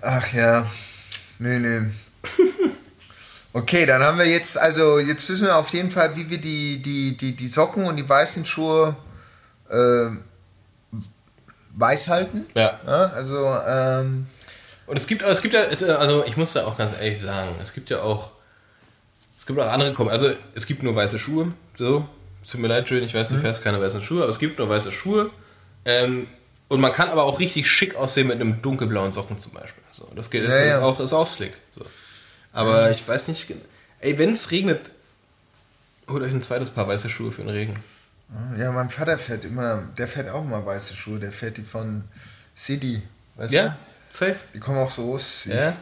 Ach 0.00 0.32
ja. 0.32 0.70
Nee, 1.38 1.58
nee. 1.58 1.80
Okay, 3.52 3.84
dann 3.84 4.00
haben 4.04 4.16
wir 4.16 4.26
jetzt, 4.26 4.56
also 4.56 5.00
jetzt 5.00 5.28
wissen 5.28 5.46
wir 5.46 5.56
auf 5.56 5.70
jeden 5.70 5.90
Fall, 5.90 6.14
wie 6.14 6.30
wir 6.30 6.38
die, 6.38 6.80
die, 6.80 7.16
die, 7.16 7.34
die 7.34 7.48
Socken 7.48 7.84
und 7.84 7.96
die 7.96 8.08
weißen 8.08 8.46
Schuhe 8.46 8.94
äh, 9.70 10.10
weiß 11.76 12.08
halten. 12.08 12.46
Ja. 12.54 12.78
Ja, 12.86 13.04
also, 13.14 13.46
ähm, 13.66 14.26
Und 14.86 14.96
es 14.98 15.06
gibt, 15.06 15.22
es 15.22 15.40
gibt 15.42 15.54
ja, 15.54 15.62
es, 15.62 15.82
also 15.82 16.24
ich 16.26 16.36
muss 16.36 16.52
da 16.52 16.66
auch 16.66 16.76
ganz 16.76 16.92
ehrlich 17.00 17.20
sagen, 17.20 17.54
es 17.62 17.72
gibt 17.72 17.90
ja 17.90 18.02
auch, 18.02 18.30
es 19.38 19.46
gibt 19.46 19.58
auch 19.60 19.68
andere 19.72 19.92
Kommen. 19.92 20.10
Also 20.10 20.30
es 20.54 20.66
gibt 20.66 20.82
nur 20.82 20.94
weiße 20.96 21.18
Schuhe, 21.18 21.52
so. 21.78 22.06
Es 22.42 22.50
Tut 22.50 22.60
mir 22.60 22.68
leid, 22.68 22.88
schön, 22.88 23.04
ich 23.04 23.12
weiß, 23.14 23.28
du 23.28 23.38
fährst 23.38 23.62
keine 23.62 23.80
weißen 23.80 24.02
Schuhe, 24.02 24.22
aber 24.22 24.30
es 24.30 24.38
gibt 24.38 24.58
nur 24.58 24.68
weiße 24.68 24.92
Schuhe. 24.92 25.30
Ähm, 25.84 26.26
und 26.68 26.80
man 26.80 26.92
kann 26.92 27.08
aber 27.10 27.24
auch 27.24 27.38
richtig 27.38 27.68
schick 27.70 27.96
aussehen 27.96 28.28
mit 28.28 28.40
einem 28.40 28.62
dunkelblauen 28.62 29.12
Socken 29.12 29.38
zum 29.38 29.52
Beispiel. 29.52 29.82
So, 29.90 30.08
das 30.16 30.30
geht, 30.30 30.44
das 30.44 30.50
Ja, 30.50 30.64
ist, 30.66 30.76
ja. 30.76 30.82
auch, 30.82 31.00
ist 31.00 31.12
auch 31.12 31.26
slick. 31.26 31.52
So. 31.70 31.84
Aber 32.52 32.90
ich 32.90 33.06
weiß 33.06 33.28
nicht, 33.28 33.52
ey, 34.00 34.18
wenn 34.18 34.30
es 34.32 34.50
regnet, 34.50 34.90
Holt 36.08 36.24
euch 36.24 36.32
ein 36.32 36.42
zweites 36.42 36.70
Paar 36.70 36.88
weiße 36.88 37.08
Schuhe 37.08 37.30
für 37.30 37.42
den 37.42 37.50
Regen. 37.50 37.76
Ja, 38.56 38.70
mein 38.70 38.90
Vater 38.90 39.18
fährt 39.18 39.44
immer, 39.44 39.82
der 39.98 40.06
fährt 40.06 40.28
auch 40.30 40.44
mal 40.44 40.64
weiße 40.64 40.94
Schuhe, 40.94 41.18
der 41.18 41.32
fährt 41.32 41.56
die 41.56 41.62
von 41.62 42.04
City, 42.56 43.02
weißt 43.36 43.52
Ja, 43.52 43.76
safe. 44.10 44.32
du? 44.32 44.38
Die 44.54 44.60
kommen 44.60 44.78
auch 44.78 44.90
so 44.90 45.14
aus. 45.14 45.46
Ja. 45.46 45.72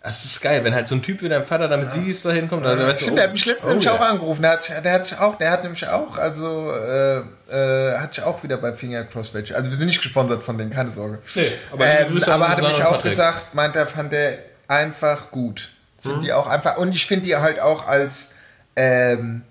Das 0.00 0.24
ist 0.24 0.40
geil, 0.40 0.62
wenn 0.62 0.74
halt 0.74 0.86
so 0.86 0.94
ein 0.94 1.02
Typ 1.02 1.20
wie 1.22 1.28
dein 1.28 1.44
Vater 1.44 1.66
da 1.66 1.76
mit 1.76 1.90
Sigis 1.90 2.22
da 2.22 2.30
hinkommt, 2.30 2.64
dann 2.64 2.78
weißt 2.78 3.00
du, 3.00 3.04
Stimmt, 3.06 3.14
oh, 3.14 3.16
der 3.16 3.24
hat 3.24 3.32
mich 3.32 3.44
letztens 3.46 3.64
oh, 3.66 3.68
nämlich 3.70 3.84
ja. 3.86 3.92
auch 3.94 4.00
angerufen. 4.00 4.42
Der 4.42 4.52
hat, 4.52 4.84
der 4.84 4.92
hat 4.92 5.18
auch, 5.20 5.34
der 5.38 5.50
hat 5.50 5.62
nämlich 5.64 5.86
auch, 5.88 6.16
also 6.18 6.72
äh, 6.72 7.18
äh, 7.50 7.98
hat 7.98 8.14
sich 8.14 8.22
auch 8.24 8.42
wieder 8.44 8.58
bei 8.58 8.72
Finger 8.72 9.02
Crossfit. 9.04 9.52
Also 9.52 9.68
wir 9.68 9.76
sind 9.76 9.88
nicht 9.88 10.00
gesponsert 10.00 10.42
von 10.44 10.56
denen, 10.56 10.70
keine 10.70 10.92
Sorge. 10.92 11.18
Nee, 11.34 11.52
aber 11.72 11.84
ähm, 11.84 12.22
aber 12.22 12.48
hat 12.48 12.58
mich 12.62 12.82
auch 12.84 12.92
Patrick. 12.92 13.10
gesagt, 13.10 13.54
meint 13.54 13.74
er, 13.74 13.86
fand 13.88 14.12
er 14.12 14.38
einfach 14.68 15.32
gut. 15.32 15.70
Finde 16.00 16.18
Mhm. 16.18 16.22
die 16.22 16.32
auch 16.32 16.46
einfach. 16.46 16.76
Und 16.76 16.92
ich 16.94 17.04
finde 17.06 17.26
die 17.26 17.36
halt 17.36 17.58
auch 17.58 17.86
als 17.88 18.28
ähm, 18.76 19.42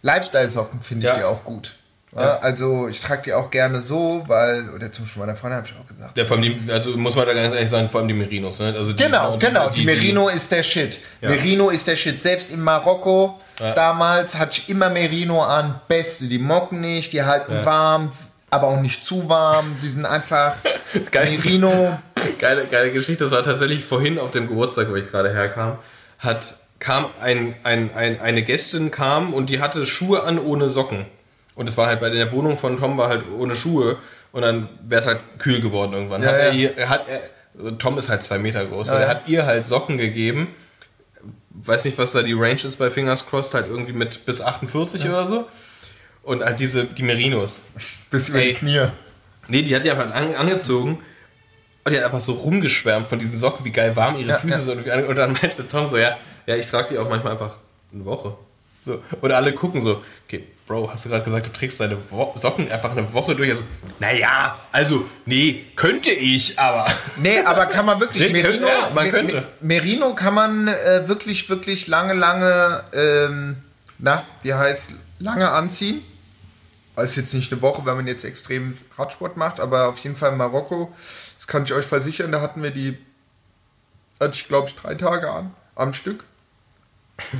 Lifestyle-Socken 0.00 0.80
finde 0.82 1.06
ich 1.06 1.12
Ja. 1.12 1.18
die 1.18 1.24
auch 1.24 1.44
gut. 1.44 1.76
Ja, 2.14 2.38
Also 2.40 2.88
ich 2.88 3.00
trage 3.00 3.22
die 3.22 3.32
auch 3.32 3.50
gerne 3.50 3.80
so, 3.80 4.22
weil, 4.26 4.68
oder 4.70 4.92
zum 4.92 5.04
Beispiel 5.04 5.20
meiner 5.20 5.34
Freundin 5.36 5.58
habe 5.58 5.68
ich 5.68 5.74
auch 5.80 5.86
gesagt. 5.86 6.18
Ja, 6.18 6.26
vor 6.26 6.36
allem 6.36 6.66
die, 6.66 6.70
also 6.70 6.90
muss 6.90 7.14
man 7.14 7.26
da 7.26 7.32
ganz 7.32 7.54
ehrlich 7.54 7.70
sagen, 7.70 7.88
vor 7.88 8.00
allem 8.00 8.08
die 8.08 8.14
Merinos, 8.14 8.58
ne? 8.58 8.74
Also 8.76 8.92
die, 8.92 9.02
Genau, 9.02 9.38
genau. 9.38 9.70
Die, 9.70 9.84
Merino 9.84 10.28
ist 10.28 10.52
der 10.52 10.62
Shit. 10.62 10.98
Merino 11.22 11.70
ist 11.70 11.86
der 11.86 11.96
Shit. 11.96 12.20
Selbst 12.20 12.50
in 12.50 12.60
Marokko 12.60 13.40
damals 13.74 14.38
hatte 14.38 14.58
ich 14.58 14.68
immer 14.68 14.90
Merino 14.90 15.42
an. 15.42 15.80
Beste. 15.88 16.26
Die 16.26 16.38
mocken 16.38 16.80
nicht, 16.82 17.12
die 17.12 17.22
halten 17.22 17.64
warm, 17.64 18.12
aber 18.50 18.68
auch 18.68 18.80
nicht 18.80 19.02
zu 19.04 19.28
warm. 19.28 19.76
Die 19.82 19.88
sind 19.88 20.04
einfach 20.04 20.56
Geil. 21.10 21.30
Merino. 21.38 21.98
Geile, 22.38 22.66
geile 22.66 22.92
Geschichte. 22.92 23.24
Das 23.24 23.32
war 23.32 23.42
tatsächlich 23.42 23.84
vorhin 23.84 24.18
auf 24.18 24.30
dem 24.32 24.48
Geburtstag, 24.48 24.90
wo 24.90 24.96
ich 24.96 25.10
gerade 25.10 25.32
herkam, 25.32 25.78
hat, 26.18 26.56
kam 26.78 27.06
ein, 27.20 27.54
ein, 27.64 27.90
ein, 27.94 28.20
eine 28.20 28.42
Gästin 28.42 28.90
kam 28.90 29.32
und 29.32 29.48
die 29.48 29.60
hatte 29.60 29.86
Schuhe 29.86 30.24
an 30.24 30.38
ohne 30.38 30.68
Socken. 30.68 31.06
Und 31.54 31.68
es 31.68 31.76
war 31.76 31.86
halt 31.86 32.00
bei 32.00 32.08
der 32.08 32.32
Wohnung 32.32 32.56
von 32.56 32.78
Tom 32.78 32.96
war 32.96 33.08
halt 33.08 33.24
ohne 33.38 33.56
Schuhe 33.56 33.98
und 34.32 34.42
dann 34.42 34.68
wäre 34.82 35.00
es 35.00 35.06
halt 35.06 35.20
kühl 35.38 35.60
geworden 35.60 35.92
irgendwann. 35.92 36.22
Ja, 36.22 36.28
hat 36.28 36.38
ja. 36.38 36.44
er 36.44 36.52
ihr, 36.52 36.88
hat 36.88 37.06
er, 37.08 37.78
Tom 37.78 37.98
ist 37.98 38.08
halt 38.08 38.22
zwei 38.22 38.38
Meter 38.38 38.64
groß. 38.64 38.90
und 38.90 38.96
er 38.96 39.08
hat 39.08 39.28
ihr 39.28 39.44
halt 39.44 39.66
Socken 39.66 39.98
gegeben. 39.98 40.54
Weiß 41.50 41.84
nicht, 41.84 41.98
was 41.98 42.12
da 42.12 42.22
die 42.22 42.32
Range 42.32 42.54
ist 42.54 42.76
bei 42.76 42.90
Fingers 42.90 43.26
Crossed, 43.26 43.54
halt 43.54 43.66
irgendwie 43.68 43.92
mit 43.92 44.24
bis 44.24 44.40
48 44.40 45.04
oder 45.06 45.26
so. 45.26 45.46
Und 46.22 46.42
halt 46.42 46.60
diese, 46.60 46.86
die 46.86 47.02
Merinos. 47.02 47.60
Bis 48.10 48.30
über 48.30 48.38
Ey. 48.38 48.48
die 48.48 48.54
Knie. 48.54 48.86
Nee, 49.48 49.62
die 49.62 49.76
hat 49.76 49.84
die 49.84 49.90
einfach 49.90 50.14
an, 50.14 50.34
angezogen 50.34 51.02
und 51.84 51.92
die 51.92 51.98
hat 51.98 52.04
einfach 52.04 52.20
so 52.20 52.32
rumgeschwärmt 52.34 53.06
von 53.06 53.18
diesen 53.18 53.38
Socken, 53.38 53.64
wie 53.64 53.70
geil 53.72 53.96
warm 53.96 54.16
ihre 54.16 54.30
Ja, 54.30 54.36
Füße 54.38 54.72
ja. 54.72 54.84
sind. 54.84 55.08
Und 55.08 55.16
dann 55.16 55.32
meinte 55.32 55.66
Tom 55.68 55.88
so, 55.88 55.98
ja, 55.98 56.16
ja, 56.46 56.56
ich 56.56 56.66
trage 56.68 56.94
die 56.94 56.98
auch 56.98 57.08
manchmal 57.08 57.32
einfach 57.32 57.56
eine 57.92 58.04
Woche. 58.04 58.36
So. 58.84 59.02
Und 59.20 59.32
alle 59.32 59.52
gucken 59.52 59.80
so, 59.80 60.02
okay, 60.26 60.44
Bro, 60.66 60.90
hast 60.92 61.04
du 61.04 61.08
gerade 61.10 61.24
gesagt, 61.24 61.46
du 61.46 61.52
trägst 61.52 61.78
deine 61.80 61.98
Wo 62.10 62.32
Socken 62.36 62.70
einfach 62.70 62.92
eine 62.92 63.12
Woche 63.12 63.34
durch? 63.36 63.50
Also, 63.50 63.62
naja, 64.00 64.58
also, 64.72 65.08
nee, 65.26 65.66
könnte 65.76 66.10
ich, 66.10 66.58
aber. 66.58 66.86
Nee, 67.16 67.40
aber 67.40 67.66
kann 67.66 67.84
man 67.86 68.00
wirklich 68.00 68.24
Nee, 68.26 68.42
Merino, 68.42 68.66
könnte- 68.66 68.80
ja, 68.80 68.90
man 68.94 69.04
Me- 69.04 69.10
könnte. 69.10 69.34
Me- 69.34 69.44
Merino 69.60 70.14
kann 70.14 70.34
man 70.34 70.68
äh, 70.68 71.06
wirklich, 71.06 71.48
wirklich 71.48 71.86
lange, 71.88 72.14
lange, 72.14 72.84
ähm, 72.92 73.56
na, 73.98 74.24
wie 74.42 74.54
heißt, 74.54 74.92
lange 75.18 75.48
anziehen. 75.50 76.02
Ist 76.96 77.16
jetzt 77.16 77.32
nicht 77.34 77.50
eine 77.52 77.62
Woche, 77.62 77.86
wenn 77.86 77.96
man 77.96 78.06
jetzt 78.06 78.24
extrem 78.24 78.76
Radsport 78.98 79.36
macht, 79.36 79.60
aber 79.60 79.88
auf 79.88 79.98
jeden 79.98 80.14
Fall 80.16 80.32
in 80.32 80.36
Marokko, 80.38 80.92
das 81.38 81.46
kann 81.46 81.64
ich 81.64 81.72
euch 81.72 81.86
versichern, 81.86 82.30
da 82.32 82.40
hatten 82.42 82.62
wir 82.62 82.70
die, 82.70 82.98
hatte 84.20 84.34
ich 84.34 84.46
glaube 84.48 84.68
ich 84.68 84.76
drei 84.76 84.94
Tage 84.94 85.30
an, 85.30 85.54
am 85.74 85.92
Stück. 85.94 86.24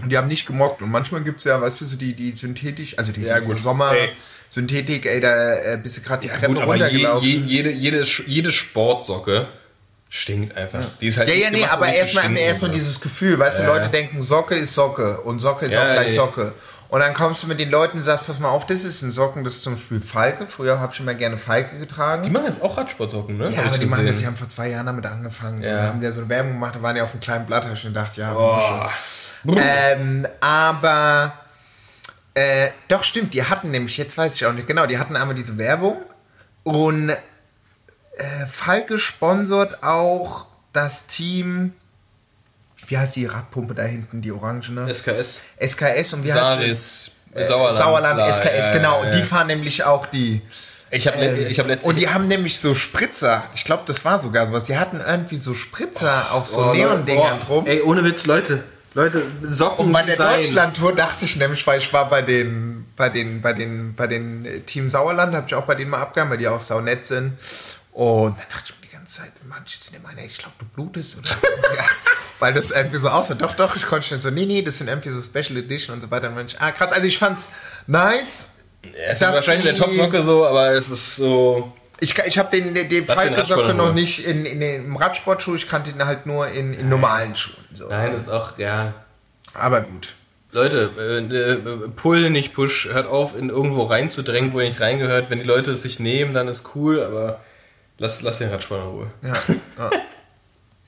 Und 0.03 0.11
die 0.11 0.17
haben 0.19 0.29
nicht 0.29 0.47
gemockt. 0.47 0.83
Und 0.83 0.91
manchmal 0.91 1.23
gibt 1.23 1.39
es 1.39 1.45
ja, 1.45 1.61
weißt 1.61 1.81
du, 1.81 1.85
so 1.87 1.97
die, 1.97 2.15
die 2.15 2.33
synthetisch, 2.33 2.99
also 2.99 3.13
die, 3.13 3.23
Ja, 3.23 3.41
so 3.41 3.49
gut. 3.49 3.61
Sommer, 3.61 3.93
Ey. 3.93 4.11
Synthetik, 4.51 5.07
ey, 5.07 5.21
da 5.21 5.55
äh, 5.55 5.79
bist 5.83 5.97
du 5.97 6.03
gerade 6.03 6.23
die 6.23 6.29
Treppe 6.29 6.49
Gut, 6.49 6.59
aber 6.63 6.77
je, 6.77 6.83
runtergelaufen. 6.83 7.27
je, 7.27 7.37
jede, 7.39 7.71
jede, 7.71 8.05
jede 8.27 8.53
Sportsocke 8.53 9.49
stinkt 10.11 10.55
einfach. 10.59 10.91
Die 11.01 11.07
ist 11.09 11.17
halt 11.17 11.31
Ja, 11.31 11.35
ja, 11.35 11.51
nee, 11.51 11.65
aber 11.65 11.89
erstmal 11.89 12.27
oder? 12.31 12.69
dieses 12.69 13.01
Gefühl, 13.01 13.39
weißt 13.39 13.61
du, 13.61 13.63
Ja. 13.63 13.69
Leute 13.75 13.89
denken, 13.89 14.23
Socke 14.23 14.55
ist 14.55 14.75
Socke 14.75 15.21
und 15.23 15.41
Socke 15.41 15.65
ist 15.67 15.73
Ja, 15.73 15.89
auch 15.89 15.93
gleich 15.95 16.11
nee. 16.11 16.17
Socke. 16.17 16.53
Und 16.93 17.01
dann 17.01 17.15
kommst 17.15 17.43
du 17.43 17.47
mit 17.47 17.59
den 17.59 17.71
Leuten 17.71 17.97
und 17.97 18.05
sagst, 18.05 18.27
pass 18.27 18.39
mal 18.39 18.51
auf, 18.51 18.67
das 18.67 18.85
ist 18.85 19.01
ein 19.01 19.13
Socken, 19.13 19.45
das 19.45 19.55
ist 19.55 19.63
zum 19.63 19.77
Beispiel 19.77 19.99
Falke. 20.03 20.47
Früher 20.47 20.79
habe 20.79 20.93
ich 20.93 21.01
immer 21.01 21.15
gerne 21.15 21.39
Falke 21.39 21.79
getragen. 21.79 22.23
Die 22.23 22.29
machen 22.29 22.45
jetzt 22.45 22.61
auch 22.61 22.77
Radsportsocken, 22.77 23.39
ne? 23.39 23.51
ja, 23.51 23.63
aber 23.63 23.79
die 23.79 23.87
machen 23.87 24.07
das, 24.07 24.19
die 24.19 24.27
haben 24.27 24.37
vor 24.37 24.51
zwei 24.51 24.69
Jahren 24.69 24.85
damit 24.85 25.07
angefangen. 25.07 25.63
So, 25.63 25.71
Ja. 25.71 25.77
Da 25.77 25.89
haben 25.89 26.03
ja 26.03 26.13
so 26.13 26.21
eine 26.21 26.29
Werbung 26.29 26.53
gemacht, 26.53 26.75
da 26.77 26.83
waren 26.83 26.95
die 26.95 27.01
auf 27.01 27.13
einem 27.13 27.21
kleinen 27.21 27.47
Blatt, 27.47 27.65
hab 27.65 27.73
ich 27.73 27.83
gedacht, 27.83 28.19
ja, 28.19 28.91
schon. 29.43 29.57
Ähm, 29.57 30.29
aber 30.43 31.33
äh, 32.35 32.69
doch 32.89 33.05
stimmt, 33.05 33.33
die 33.33 33.43
hatten 33.43 33.71
nämlich, 33.71 33.97
jetzt 33.97 34.19
weiß 34.19 34.37
ich 34.37 34.45
auch 34.45 34.53
nicht 34.53 34.67
genau, 34.69 34.85
die 34.85 34.99
hatten 34.99 35.17
einmal 35.17 35.35
diese 35.35 35.57
Werbung 35.57 35.97
und 36.63 37.09
äh, 37.09 37.17
Falke 38.51 38.99
sponsort 38.99 39.83
auch 39.83 40.45
das 40.75 41.07
Team, 41.07 41.73
wie 42.93 42.99
heißt 42.99 43.17
die 43.17 43.25
Radpumpe 43.25 43.75
da 43.75 43.85
hinten, 43.85 44.21
die 44.21 44.31
orangene? 44.31 44.87
SKS, 44.95 45.41
SKS 45.59 46.13
und 46.13 46.25
wie 46.25 46.33
heißt 46.33 46.61
sie? 46.61 46.67
Saris, 46.67 47.11
Sauerland. 47.49 47.79
Sauerland, 47.79 48.17
bla, 48.17 48.33
SKS, 48.35 48.67
ja, 48.67 48.73
genau. 48.75 49.03
ja, 49.03 49.11
Die 49.13 49.19
ja. 49.21 49.25
fahren 49.25 49.47
nämlich 49.47 49.83
auch 49.85 50.05
die. 50.07 50.43
Ich 50.91 51.07
habe 51.07 51.17
Ähm, 51.17 51.47
ich 51.49 51.59
hab 51.59 51.67
letztens. 51.69 51.89
und 51.89 51.97
die 51.99 52.11
haben 52.11 52.29
nämlich 52.29 52.61
so 52.61 52.75
Spritzer. 52.75 53.45
Ich 53.55 53.65
glaube, 53.65 53.85
das 53.87 54.05
war 54.05 54.21
sogar 54.21 54.47
sowas. 54.47 54.65
Die 54.65 54.77
hatten 54.77 55.01
irgendwie 55.01 55.39
so 55.39 55.55
Spritzer 55.55 56.33
auf 56.33 56.47
so 56.47 56.67
Oh, 56.67 56.75
Neon-Dingern 56.75 57.39
oh, 57.41 57.45
drum. 57.47 57.67
Ey, 57.67 57.81
ohne 57.81 58.05
Witz, 58.05 58.27
Leute. 58.27 58.63
Leute, 58.93 59.23
Socken 59.49 59.87
Und 59.87 59.93
bei 59.93 60.03
der. 60.03 60.17
Deutschland-Tour 60.17 60.95
dachte 60.95 61.25
ich 61.25 61.37
nämlich, 61.37 61.67
weil 61.67 61.79
ich 61.79 61.91
war 61.95 62.11
bei 62.11 62.21
den, 62.21 62.85
bei 62.95 63.09
den, 63.09 63.41
bei 63.41 63.55
den, 63.55 63.95
bei 63.95 64.07
den 64.07 64.45
äh, 64.45 64.61
Team 64.61 64.91
Sauerland, 64.91 65.35
habe 65.35 65.47
ich 65.49 65.55
auch 65.55 65.65
bei 65.65 65.77
denen 65.77 65.93
mal 65.93 66.03
abgehauen, 66.03 66.29
weil 66.29 66.37
die 66.37 66.47
auch 66.47 66.61
saunett 66.61 67.07
sind. 67.07 67.39
Und 67.93 68.37
dann 68.39 68.47
dachte 68.51 68.65
ich 68.67 68.75
mir 68.75 68.82
die 68.82 68.82
ganze 69.03 69.23
Zeit, 69.23 69.33
manche 69.49 69.79
sind 69.81 69.97
immer, 69.97 70.11
ey, 70.17 70.27
ich 70.27 70.39
glaube, 70.39 70.55
du 70.61 70.65
blutest 70.67 71.19
oder 71.19 71.29
ja, 71.77 71.85
Weil 72.39 72.55
das 72.55 72.71
irgendwie 72.71 72.99
so 72.99 73.09
aussah. 73.09 73.35
Doch, 73.35 73.55
doch, 73.55 73.75
ich 73.75 73.85
konnte 73.85 74.07
schon 74.07 74.21
so, 74.21 74.31
nee, 74.31 74.47
nee, 74.47 74.63
das 74.63 74.79
sind 74.79 74.87
irgendwie 74.87 75.11
so 75.11 75.21
Special 75.21 75.57
Edition 75.59 75.97
und 75.97 76.03
so 76.03 76.11
weiter. 76.11 76.29
Und 76.29 76.37
dann, 76.37 76.47
ah, 76.61 76.71
krass. 76.71 76.93
Also 76.93 77.07
ich 77.07 77.19
fand's 77.19 77.49
nice. 77.89 78.49
Es 79.05 79.21
ist 79.21 79.33
wahrscheinlich 79.33 79.75
die- 79.75 79.81
Topsocke 79.81 80.23
so, 80.23 80.47
aber 80.47 80.73
es 80.73 80.91
ist 80.91 81.17
so. 81.17 81.73
Ich, 81.99 82.17
ich 82.17 82.39
habe 82.39 82.51
den, 82.51 82.75
den, 82.75 82.89
den 82.89 83.07
Falke-Socke 83.07 83.75
noch 83.75 83.93
nicht 83.93 84.25
in, 84.25 84.45
in, 84.45 84.61
im 84.61 84.97
Radsportschuh, 84.97 85.55
ich 85.55 85.69
kannte 85.69 85.91
ihn 85.91 86.05
halt 86.05 86.27
nur 86.27 86.49
in, 86.49 86.75
in 86.75 86.89
normalen 86.89 87.35
Schuhen. 87.35 87.65
So. 87.75 87.89
Nein, 87.89 88.15
ist 88.15 88.29
auch, 88.29 88.59
ja. 88.59 88.95
Aber 89.55 89.83
gut. 89.83 90.15
Leute, 90.53 90.91
äh, 90.99 91.19
äh, 91.19 91.89
Pull, 91.95 92.31
nicht 92.31 92.55
Push. 92.55 92.89
Hört 92.93 93.07
auf, 93.07 93.37
in 93.37 93.51
irgendwo 93.51 93.85
reinzudrängen, 93.85 94.53
wo 94.53 94.61
ihr 94.61 94.69
nicht 94.69 94.81
reingehört. 94.81 95.31
Wenn 95.31 95.39
die 95.39 95.45
Leute 95.45 95.73
es 95.73 95.83
sich 95.83 95.99
nehmen, 95.99 96.35
dann 96.35 96.49
ist 96.49 96.75
cool, 96.75 97.03
aber 97.03 97.41
lass, 98.03 98.21
lass 98.23 98.39
den 98.39 98.51
Radsport 98.51 98.83
in 98.83 98.89
Ruhe. 98.89 99.07
Ja. 99.23 99.35
ja. 99.79 99.91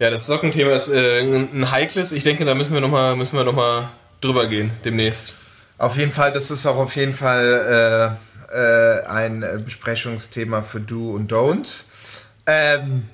Ja, 0.01 0.11
das 0.11 0.27
Sockenthema 0.27 0.73
ist 0.73 0.89
äh, 0.89 1.21
ein 1.21 1.71
heikles. 1.71 2.11
Ich 2.13 2.25
denke, 2.25 2.45
da 2.45 2.55
müssen 2.57 2.75
wir 2.75 2.81
nochmal 2.81 3.17
noch 3.17 3.53
mal 3.53 3.91
drüber 4.21 4.47
gehen 4.47 4.73
demnächst. 4.85 5.35
Auf 5.79 5.97
jeden 5.97 6.11
Fall, 6.13 6.33
das 6.33 6.51
ist 6.51 6.67
auch 6.67 6.77
auf 6.77 6.97
jeden 6.97 7.15
Fall 7.15 8.19
äh, 8.53 8.57
äh, 8.57 9.07
ein 9.07 9.63
Besprechungsthema 9.65 10.63
für 10.63 10.81
Do 10.81 11.13
und 11.13 11.33
Don'ts. 11.33 11.85
Ähm, 12.47 13.09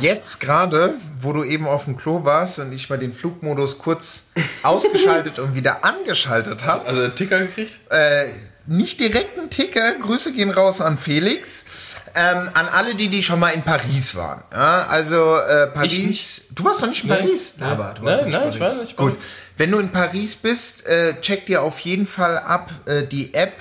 jetzt 0.00 0.40
gerade, 0.40 0.94
wo 1.20 1.34
du 1.34 1.44
eben 1.44 1.66
auf 1.66 1.84
dem 1.84 1.96
Klo 1.98 2.24
warst 2.24 2.58
und 2.58 2.72
ich 2.72 2.88
mal 2.88 2.98
den 2.98 3.12
Flugmodus 3.12 3.78
kurz 3.78 4.24
ausgeschaltet 4.62 5.38
und 5.38 5.54
wieder 5.54 5.84
angeschaltet 5.84 6.64
habe, 6.64 6.86
Also 6.86 7.08
Ticker 7.08 7.40
gekriegt? 7.40 7.80
äh, 7.90 8.24
nicht 8.66 8.98
direkt 8.98 9.38
einen 9.38 9.50
Ticker. 9.50 9.92
Grüße 10.00 10.32
gehen 10.32 10.50
raus 10.50 10.80
an 10.80 10.96
Felix. 10.96 11.93
Ähm, 12.16 12.48
an 12.54 12.68
alle, 12.68 12.94
die, 12.94 13.08
die 13.08 13.22
schon 13.22 13.40
mal 13.40 13.50
in 13.50 13.62
Paris 13.62 14.14
waren. 14.14 14.44
Ja, 14.52 14.86
also 14.86 15.36
äh, 15.36 15.66
Paris. 15.66 16.42
Du 16.54 16.64
warst 16.64 16.80
noch 16.80 16.88
nicht 16.88 17.02
in. 17.02 17.10
Paris? 17.10 17.54
Nee. 17.58 17.64
Aber 17.64 17.94
du 17.96 18.04
Nein, 18.04 18.04
warst 18.04 18.24
nicht 18.26 18.34
in 18.34 18.40
nein, 18.40 18.50
ich 18.50 18.58
Paris. 18.58 18.74
war 18.76 18.82
nicht 18.82 18.98
in 18.98 19.06
Gut. 19.08 19.18
Wenn 19.56 19.70
du 19.72 19.78
in 19.80 19.90
Paris 19.90 20.36
bist, 20.36 20.86
äh, 20.86 21.20
check 21.20 21.46
dir 21.46 21.62
auf 21.62 21.80
jeden 21.80 22.06
Fall 22.06 22.38
ab 22.38 22.70
äh, 22.86 23.02
die 23.04 23.34
App 23.34 23.54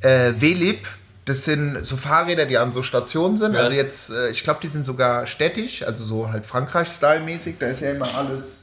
äh, 0.00 0.32
Velib. 0.36 0.86
Das 1.24 1.44
sind 1.44 1.84
so 1.84 1.96
Fahrräder, 1.96 2.46
die 2.46 2.58
an 2.58 2.72
so 2.72 2.82
Stationen 2.82 3.36
sind. 3.36 3.54
Ja. 3.54 3.60
Also 3.60 3.72
jetzt, 3.74 4.10
äh, 4.10 4.30
ich 4.30 4.42
glaube, 4.44 4.60
die 4.62 4.68
sind 4.68 4.84
sogar 4.84 5.26
städtisch, 5.26 5.82
also 5.84 6.02
so 6.04 6.32
halt 6.32 6.46
Frankreich-Style-mäßig. 6.46 7.56
Da 7.58 7.66
ist 7.68 7.80
ja 7.80 7.92
immer 7.92 8.12
alles 8.16 8.61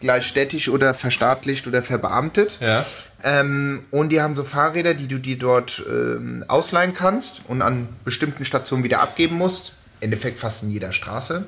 gleich 0.00 0.26
städtisch 0.26 0.68
oder 0.68 0.94
verstaatlicht 0.94 1.66
oder 1.66 1.82
verbeamtet. 1.82 2.58
Ja. 2.60 2.84
Ähm, 3.22 3.84
und 3.90 4.08
die 4.10 4.20
haben 4.22 4.34
so 4.34 4.44
Fahrräder, 4.44 4.94
die 4.94 5.06
du 5.06 5.18
dir 5.18 5.38
dort 5.38 5.82
ähm, 5.88 6.44
ausleihen 6.48 6.94
kannst 6.94 7.42
und 7.48 7.60
an 7.62 7.88
bestimmten 8.04 8.44
Stationen 8.44 8.82
wieder 8.82 9.00
abgeben 9.00 9.36
musst. 9.36 9.74
Im 10.00 10.06
Endeffekt 10.06 10.38
fast 10.38 10.62
in 10.62 10.70
jeder 10.70 10.92
Straße. 10.92 11.46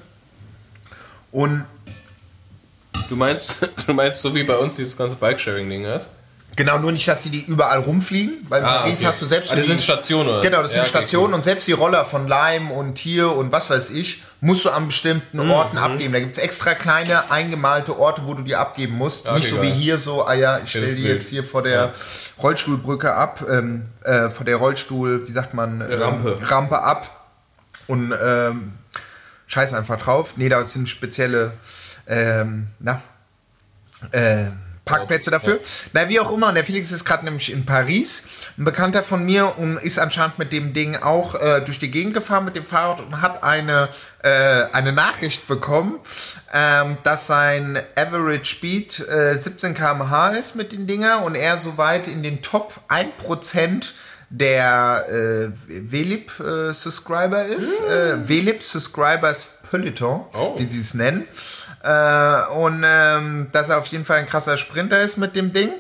Und 1.31 1.65
Du 3.09 3.17
meinst, 3.17 3.57
du 3.87 3.93
meinst 3.95 4.21
so 4.21 4.35
wie 4.35 4.43
bei 4.45 4.57
uns 4.57 4.77
dieses 4.77 4.97
ganze 4.97 5.17
Bikesharing-Ding, 5.17 5.85
ja? 5.85 6.01
genau, 6.57 6.79
nur 6.79 6.93
nicht, 6.93 7.09
dass 7.09 7.23
die, 7.23 7.31
die 7.31 7.41
überall 7.45 7.81
rumfliegen, 7.81 8.47
weil 8.49 8.61
in 8.61 8.67
Ah, 8.67 8.79
Paris 8.83 8.99
okay. 8.99 9.07
hast 9.07 9.23
du 9.23 9.27
selbst 9.27 9.51
Ah, 9.51 9.57
das 9.57 9.67
sind 9.67 9.81
Stationen, 9.81 10.29
oder? 10.29 10.41
Genau, 10.43 10.61
das 10.63 10.73
Ja, 10.73 10.75
sind 10.77 10.83
okay, 10.83 10.99
Stationen 10.99 11.29
cool. 11.29 11.35
und 11.35 11.43
selbst 11.45 11.67
die 11.67 11.73
Roller 11.73 12.05
von 12.05 12.29
Lime 12.29 12.73
und 12.73 12.95
Tier 12.97 13.33
und 13.35 13.51
was 13.51 13.71
weiß 13.71 13.91
ich 13.91 14.23
musst 14.45 14.65
du 14.65 14.71
an 14.71 14.87
bestimmten 14.89 15.39
Mhm, 15.39 15.51
Orten 15.53 15.79
abgeben. 15.79 16.13
Da 16.13 16.19
gibt 16.19 16.37
es 16.37 16.43
extra 16.43 16.75
kleine 16.75 17.31
eingemalte 17.31 17.97
Orte, 17.97 18.23
wo 18.27 18.35
du 18.35 18.43
die 18.43 18.57
abgeben 18.57 18.97
musst. 18.97 19.27
Okay, 19.27 19.37
Nicht 19.37 19.49
so 19.49 19.57
geil. 19.57 19.67
wie 19.67 19.71
hier 19.71 19.99
so, 19.99 20.27
ah 20.27 20.35
ja, 20.35 20.59
ich 20.59 20.69
stelle 20.69 20.93
die 20.93 21.03
jetzt 21.05 21.29
hier 21.29 21.45
vor 21.45 21.63
der 21.63 21.93
Rollstuhlbrücke 22.43 23.15
ab, 23.15 23.45
ähm, 23.49 23.85
äh, 24.03 24.29
vor 24.31 24.45
der 24.45 24.57
Rollstuhl, 24.57 25.29
wie 25.29 25.33
sagt 25.33 25.55
man, 25.55 25.81
ähm, 25.81 26.03
Rampe. 26.03 26.39
Rampe 26.43 26.83
ab 26.83 27.25
und 27.87 28.13
ähm, 28.21 28.73
scheiß 29.47 29.75
einfach 29.75 29.99
drauf. 30.01 30.35
Nee, 30.37 30.49
da 30.49 30.67
sind 30.67 30.89
spezielle, 30.89 31.53
ähm, 32.09 32.67
na, 32.81 33.01
äh, 34.11 34.47
Parkplätze 34.85 35.31
dafür. 35.31 35.61
Na, 35.93 36.09
wie 36.09 36.19
auch 36.19 36.33
immer. 36.33 36.49
Und 36.49 36.57
der 36.57 36.65
Felix 36.65 36.91
ist 36.91 37.05
gerade 37.05 37.25
nämlich 37.25 37.53
in 37.53 37.65
Paris. 37.65 38.25
Ein 38.59 38.65
Bekannter 38.65 39.03
von 39.03 39.25
mir 39.25 39.57
und 39.59 39.77
ist 39.79 39.99
anscheinend 39.99 40.39
mit 40.39 40.53
dem 40.53 40.73
Ding 40.73 40.97
auch 40.97 41.35
äh, 41.37 41.61
durch 41.61 41.79
die 41.79 41.91
Gegend 41.91 42.15
gefahren 42.15 42.45
mit 42.45 42.57
dem 42.57 42.65
Fahrrad 42.65 43.01
und 43.01 43.21
hat 43.21 43.45
eine, 43.45 43.89
äh, 44.23 44.65
eine 44.73 44.93
Nachricht 44.93 45.47
bekommen, 45.47 46.01
ähm, 46.53 46.99
dass 47.05 47.29
sein 47.29 47.81
Average 47.97 48.45
Speed 48.45 49.01
äh, 49.09 49.37
17 49.37 49.75
km/h 49.75 50.31
ist 50.31 50.57
mit 50.57 50.73
den 50.73 50.87
Dinger 50.87 51.23
und 51.23 51.37
er 51.37 51.59
soweit 51.59 52.09
in 52.09 52.23
den 52.23 52.43
Top 52.43 52.81
1% 52.89 53.93
der 54.31 55.07
äh, 55.09 55.51
Velib 55.69 56.33
äh, 56.41 56.71
ist. 56.71 57.81
Äh, 57.83 58.29
Velib 58.29 58.63
Subscribers 58.63 59.59
Peloton, 59.71 60.25
Oh. 60.35 60.55
wie 60.59 60.65
sie 60.65 60.81
es 60.81 60.95
nennen. 60.95 61.27
Äh, 61.83 62.53
und 62.53 62.85
ähm, 62.87 63.49
dass 63.51 63.69
er 63.69 63.79
auf 63.79 63.87
jeden 63.87 64.05
Fall 64.05 64.19
ein 64.19 64.27
krasser 64.27 64.57
Sprinter 64.57 65.01
ist 65.01 65.17
mit 65.17 65.35
dem 65.35 65.53
Ding. 65.53 65.71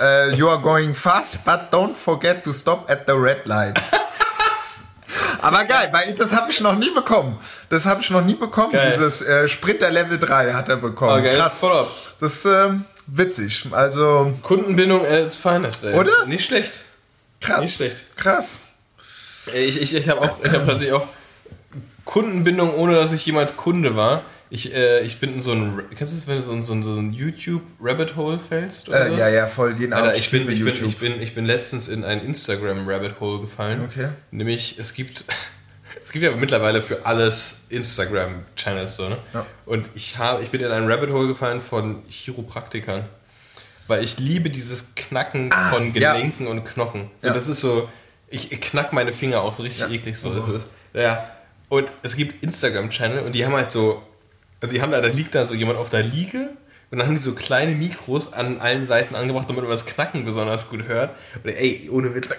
Äh, 0.00 0.34
you 0.34 0.48
are 0.48 0.60
going 0.60 0.94
fast, 0.94 1.44
but 1.44 1.72
don't 1.72 1.94
forget 1.94 2.44
to 2.44 2.52
stop 2.52 2.88
at 2.88 3.02
the 3.06 3.12
red 3.12 3.44
light. 3.46 3.80
Aber 5.40 5.64
geil, 5.64 5.88
weil 5.92 6.14
das 6.14 6.32
habe 6.32 6.50
ich 6.50 6.60
noch 6.60 6.76
nie 6.76 6.90
bekommen. 6.90 7.38
Das 7.70 7.86
habe 7.86 8.00
ich 8.00 8.10
noch 8.10 8.24
nie 8.24 8.34
bekommen. 8.34 8.72
Geil. 8.72 8.92
Dieses 8.92 9.22
äh, 9.22 9.48
Sprinter 9.48 9.90
Level 9.90 10.18
3 10.18 10.52
hat 10.52 10.68
er 10.68 10.76
bekommen. 10.76 11.20
Okay, 11.20 11.36
Krass. 11.36 11.58
voll 11.58 11.72
ab. 11.72 11.88
Das 12.20 12.34
ist 12.34 12.44
ähm, 12.44 12.84
witzig. 13.06 13.66
Also 13.70 14.32
Kundenbindung 14.42 15.04
als 15.04 15.38
finest, 15.38 15.84
ey. 15.84 15.94
Oder? 15.94 16.26
Nicht 16.26 16.44
schlecht. 16.44 16.80
krass. 17.40 17.60
Nicht 17.60 17.76
schlecht. 17.76 17.96
Krass. 18.16 18.68
Ich, 19.54 19.80
ich, 19.80 19.94
ich 19.94 20.08
habe 20.08 20.20
auch, 20.20 20.38
ich 20.42 20.52
habe 20.52 20.66
tatsächlich 20.66 20.92
auch 20.92 21.06
Kundenbindung, 22.04 22.74
ohne 22.74 22.94
dass 22.94 23.12
ich 23.12 23.24
jemals 23.24 23.56
Kunde 23.56 23.96
war. 23.96 24.22
Ich, 24.50 24.74
äh, 24.74 25.00
ich 25.00 25.20
bin 25.20 25.34
in 25.34 25.42
so 25.42 25.52
ein, 25.52 25.82
kennst 25.94 26.14
du 26.14 26.16
das, 26.16 26.26
wenn 26.26 26.36
du 26.36 26.42
so 26.42 26.52
in 26.52 26.62
so 26.62 26.72
ein, 26.72 26.82
so 26.82 26.94
ein 26.94 27.12
YouTube-Rabbit-Hole 27.12 28.38
fällst? 28.38 28.88
Oder 28.88 29.06
Äh, 29.08 29.18
ja, 29.18 29.28
ja, 29.28 29.46
voll 29.46 29.76
jeden 29.78 29.92
Alter, 29.92 30.08
Abend. 30.08 30.18
ich 30.18 30.30
bin, 30.30 30.50
ich, 30.50 30.64
bin, 30.64 30.86
ich, 30.86 30.96
bin, 30.98 31.20
ich 31.20 31.34
bin 31.34 31.44
letztens 31.44 31.88
in 31.88 32.02
ein 32.04 32.24
Instagram-Rabbit-Hole 32.24 33.40
gefallen. 33.42 33.84
Okay. 33.90 34.08
Nämlich, 34.30 34.78
es 34.78 34.94
gibt, 34.94 35.24
es 36.02 36.12
gibt 36.12 36.24
ja 36.24 36.30
mittlerweile 36.34 36.80
für 36.80 37.04
alles 37.04 37.58
Instagram-Channels 37.68 38.96
so, 38.96 39.08
ne? 39.08 39.18
Ja. 39.34 39.46
Und 39.66 39.88
ich, 39.94 40.16
habe, 40.18 40.42
ich 40.42 40.50
bin 40.50 40.60
in 40.62 40.70
ein 40.70 40.90
Rabbit-Hole 40.90 41.28
gefallen 41.28 41.60
von 41.60 42.02
Chiropraktikern. 42.08 43.04
Weil 43.86 44.04
ich 44.04 44.18
liebe 44.18 44.50
dieses 44.50 44.94
Knacken 44.96 45.50
von 45.70 45.92
Ah, 45.94 45.98
ja. 45.98 46.12
Gelenken 46.14 46.46
und 46.46 46.64
Knochen. 46.64 47.10
So, 47.20 47.28
Ja. 47.28 47.34
Das 47.34 47.48
ist 47.48 47.60
so, 47.60 47.88
ich 48.28 48.50
knack 48.60 48.92
meine 48.92 49.12
Finger 49.14 49.40
auch 49.40 49.54
so 49.54 49.62
richtig 49.62 49.80
Ja. 49.80 49.88
eklig. 49.88 50.16
So. 50.18 50.32
Das 50.34 50.48
ist, 50.48 50.68
ja. 50.92 51.30
Und 51.70 51.88
es 52.02 52.16
gibt 52.16 52.42
Instagram-Channel 52.42 53.20
und 53.24 53.32
die 53.34 53.44
haben 53.46 53.54
halt 53.54 53.70
so, 53.70 54.02
also 54.60 54.74
die 54.74 54.82
haben 54.82 54.92
da, 54.92 55.00
da 55.00 55.08
liegt 55.08 55.34
da 55.34 55.44
so 55.44 55.54
jemand 55.54 55.78
auf 55.78 55.88
der 55.88 56.02
Liege 56.02 56.50
und 56.90 56.98
dann 56.98 57.06
haben 57.06 57.14
die 57.14 57.20
so 57.20 57.34
kleine 57.34 57.74
Mikros 57.74 58.32
an 58.32 58.60
allen 58.60 58.84
Seiten 58.84 59.14
angebracht, 59.14 59.48
damit 59.48 59.62
man 59.62 59.70
das 59.70 59.86
Knacken 59.86 60.24
besonders 60.24 60.68
gut 60.68 60.84
hört. 60.84 61.14
Und 61.42 61.50
ey, 61.50 61.88
ohne 61.92 62.14
Witz. 62.14 62.30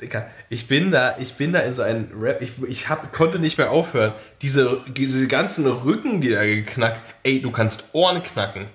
Digga, 0.00 0.30
ich 0.48 0.66
bin 0.66 0.90
da, 0.90 1.16
ich 1.18 1.34
bin 1.34 1.52
da 1.52 1.58
in 1.60 1.74
so 1.74 1.82
einen 1.82 2.10
Rap, 2.18 2.40
ich, 2.40 2.52
ich 2.66 2.88
hab, 2.88 3.12
konnte 3.12 3.38
nicht 3.38 3.58
mehr 3.58 3.70
aufhören. 3.70 4.12
Diese, 4.40 4.80
diese 4.88 5.26
ganzen 5.26 5.66
Rücken, 5.66 6.22
die 6.22 6.30
da 6.30 6.42
geknackt, 6.44 7.00
ey, 7.22 7.42
du 7.42 7.50
kannst 7.50 7.90
Ohren 7.92 8.22
knacken. 8.22 8.66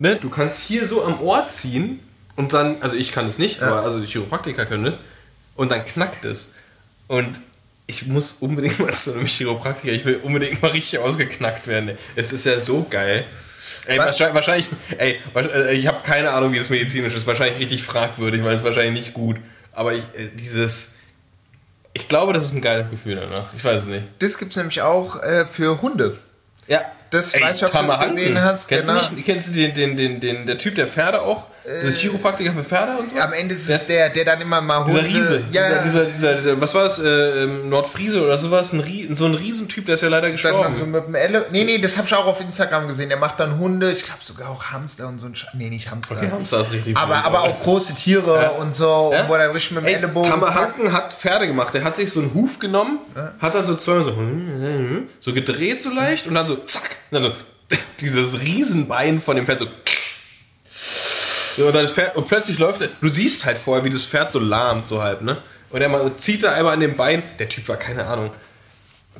Ne? 0.00 0.16
Du 0.16 0.30
kannst 0.30 0.60
hier 0.60 0.88
so 0.88 1.04
am 1.04 1.20
Ohr 1.20 1.46
ziehen 1.48 2.00
und 2.34 2.52
dann, 2.52 2.82
also 2.82 2.96
ich 2.96 3.12
kann 3.12 3.28
es 3.28 3.38
nicht, 3.38 3.62
aber 3.62 3.82
also 3.82 4.00
die 4.00 4.06
Chiropraktiker 4.06 4.66
können 4.66 4.84
das 4.84 4.98
und 5.54 5.70
dann 5.70 5.84
knackt 5.84 6.24
es. 6.24 6.54
Und 7.06 7.38
ich 7.86 8.06
muss 8.06 8.36
unbedingt 8.40 8.78
mal 8.78 8.92
zu 8.94 9.12
einem 9.14 9.26
Chiropraktiker, 9.26 9.92
ich 9.92 10.04
will 10.04 10.16
unbedingt 10.22 10.62
mal 10.62 10.70
richtig 10.70 10.98
ausgeknackt 10.98 11.66
werden. 11.66 11.98
Es 12.16 12.32
ist 12.32 12.46
ja 12.46 12.58
so 12.60 12.86
geil. 12.88 13.24
Ey, 13.86 13.98
Was? 13.98 14.20
wahrscheinlich, 14.20 14.66
ey, 14.98 15.18
äh, 15.34 15.74
ich 15.74 15.86
habe 15.86 16.02
keine 16.02 16.30
Ahnung, 16.30 16.52
wie 16.52 16.58
das 16.58 16.70
medizinisch 16.70 17.14
ist. 17.14 17.26
Wahrscheinlich 17.26 17.58
richtig 17.58 17.82
fragwürdig, 17.82 18.42
weil 18.44 18.56
es 18.56 18.62
wahrscheinlich 18.62 19.06
nicht 19.06 19.14
gut. 19.14 19.36
Aber 19.72 19.94
ich, 19.94 20.04
äh, 20.16 20.28
dieses, 20.34 20.92
ich 21.92 22.08
glaube, 22.08 22.32
das 22.32 22.44
ist 22.44 22.54
ein 22.54 22.60
geiles 22.60 22.90
Gefühl 22.90 23.16
danach. 23.16 23.52
Ich 23.54 23.64
weiß 23.64 23.82
es 23.82 23.88
nicht. 23.88 24.04
Das 24.18 24.38
gibt's 24.38 24.56
nämlich 24.56 24.82
auch 24.82 25.22
äh, 25.22 25.46
für 25.46 25.80
Hunde. 25.80 26.18
Ja. 26.66 26.82
Das 27.14 27.32
weiß 27.34 27.56
ich, 27.56 27.64
ob 27.64 27.72
du 27.72 27.86
das 27.86 28.00
gesehen 28.08 28.42
hast, 28.42 28.68
Kennst 28.68 28.88
genau. 28.88 29.00
du 29.00 29.14
nicht, 29.14 29.24
kennst 29.26 29.48
du 29.48 29.52
den, 29.52 29.74
den, 29.74 29.96
den, 29.96 30.20
den, 30.20 30.46
der 30.46 30.58
Typ, 30.58 30.74
der 30.74 30.86
Pferde 30.86 31.22
auch? 31.22 31.46
der 31.66 31.92
Chiropraktiker 31.92 32.52
für 32.52 32.62
Pferde 32.62 32.92
und 32.98 33.08
so? 33.08 33.16
Am 33.18 33.32
Ende 33.32 33.54
ist 33.54 33.70
es 33.70 33.86
der, 33.86 34.10
der 34.10 34.26
dann 34.26 34.40
immer 34.42 34.60
mal 34.60 34.84
Dieser 34.84 34.98
Hunde... 35.02 35.14
Riese, 35.18 35.42
Ja, 35.50 35.82
dieser, 35.82 36.04
dieser, 36.04 36.04
dieser, 36.04 36.34
dieser, 36.34 36.60
was 36.60 36.74
war 36.74 36.84
das, 36.84 36.98
äh, 36.98 37.08
ähm, 37.44 37.70
Nordfriese 37.70 38.22
oder 38.22 38.36
sowas, 38.36 38.74
ein 38.74 38.80
Rie 38.80 39.08
so 39.14 39.24
ein 39.24 39.34
Riesentyp, 39.34 39.86
der 39.86 39.94
ist 39.94 40.02
ja 40.02 40.08
leider 40.10 40.30
gestorben. 40.30 40.62
dann 40.62 40.74
so 40.74 40.84
mit 40.84 41.06
dem 41.06 41.14
Elle 41.14 41.46
Nee, 41.50 41.64
nee, 41.64 41.78
das 41.78 41.96
habe 41.96 42.06
ich 42.06 42.14
auch 42.14 42.26
auf 42.26 42.40
Instagram 42.42 42.88
gesehen. 42.88 43.08
Der 43.08 43.16
macht 43.16 43.40
dann 43.40 43.58
Hunde, 43.58 43.90
ich 43.92 44.02
glaube 44.04 44.20
sogar 44.22 44.50
auch 44.50 44.64
Hamster 44.72 45.08
und 45.08 45.20
so 45.20 45.26
ein 45.26 45.34
Sch 45.34 45.46
Nee, 45.54 45.70
nicht 45.70 45.90
Hamster. 45.90 46.16
okay, 46.16 46.30
Hamster 46.30 46.60
ist 46.60 46.72
richtig 46.72 46.96
aber, 46.98 47.24
aber 47.24 47.40
auch 47.42 47.58
große 47.60 47.94
Tiere 47.94 48.42
Ja. 48.42 48.48
und 48.50 48.74
so, 48.76 49.10
Ja? 49.14 49.26
wo 49.26 49.32
er 49.32 49.46
dann 49.46 49.52
richtig 49.52 49.72
mit 49.72 49.84
dem 49.84 49.88
Ey, 49.88 49.94
Ellenbogen... 49.94 50.30
Tamahanken 50.30 50.92
hat 50.92 51.14
Pferde 51.14 51.46
gemacht. 51.46 51.72
Der 51.72 51.82
hat 51.84 51.96
sich 51.96 52.12
so 52.12 52.20
einen 52.20 52.34
Huf 52.34 52.58
genommen, 52.58 52.98
hat 53.40 53.54
dann 53.54 53.64
so 53.64 53.74
zweimal 53.76 54.04
so, 54.04 54.14
so 55.20 55.32
gedreht 55.32 55.82
so 55.82 55.88
leicht 55.88 56.26
und 56.26 56.34
dann 56.34 56.46
so 56.46 56.56
zack. 56.56 56.90
Und 57.10 57.22
dann 57.22 57.22
so 57.22 57.32
dieses 58.00 58.40
Riesenbein 58.40 59.20
von 59.20 59.36
dem 59.36 59.46
Pferd 59.46 59.60
so. 59.60 59.66
und, 61.66 61.74
dann 61.74 61.84
das 61.84 61.92
Pferd, 61.92 62.16
und 62.16 62.28
plötzlich 62.28 62.58
läuft 62.58 62.80
er. 62.80 62.88
Du 63.00 63.08
siehst 63.08 63.44
halt 63.44 63.58
vorher, 63.58 63.84
wie 63.84 63.90
das 63.90 64.04
Pferd 64.04 64.30
so 64.30 64.38
lahmt, 64.38 64.86
so 64.88 65.02
halb, 65.02 65.22
ne? 65.22 65.38
Und 65.70 65.80
er 65.82 65.88
mal, 65.88 66.14
zieht 66.16 66.44
da 66.44 66.52
einmal 66.52 66.74
an 66.74 66.80
dem 66.80 66.96
Bein. 66.96 67.22
Der 67.38 67.48
Typ 67.48 67.68
war, 67.68 67.76
keine 67.76 68.06
Ahnung, 68.06 68.30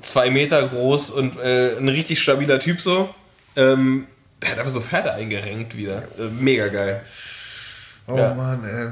zwei 0.03 0.31
Meter 0.31 0.67
groß 0.69 1.11
und 1.11 1.39
äh, 1.41 1.77
ein 1.77 1.89
richtig 1.89 2.21
stabiler 2.21 2.61
Typ 2.61 2.81
so. 2.81 3.13
Ähm, 3.57 4.07
der 4.43 4.51
hat 4.51 4.59
einfach 4.59 4.71
so 4.71 4.81
Pferde 4.81 5.13
eingerenkt 5.15 5.77
wieder. 5.77 6.03
Äh, 6.19 6.29
mega 6.39 6.69
geil. 6.69 7.03
Oh 8.07 8.17
Ja. 8.17 8.35
Mann, 8.35 8.63
ey. 8.65 8.89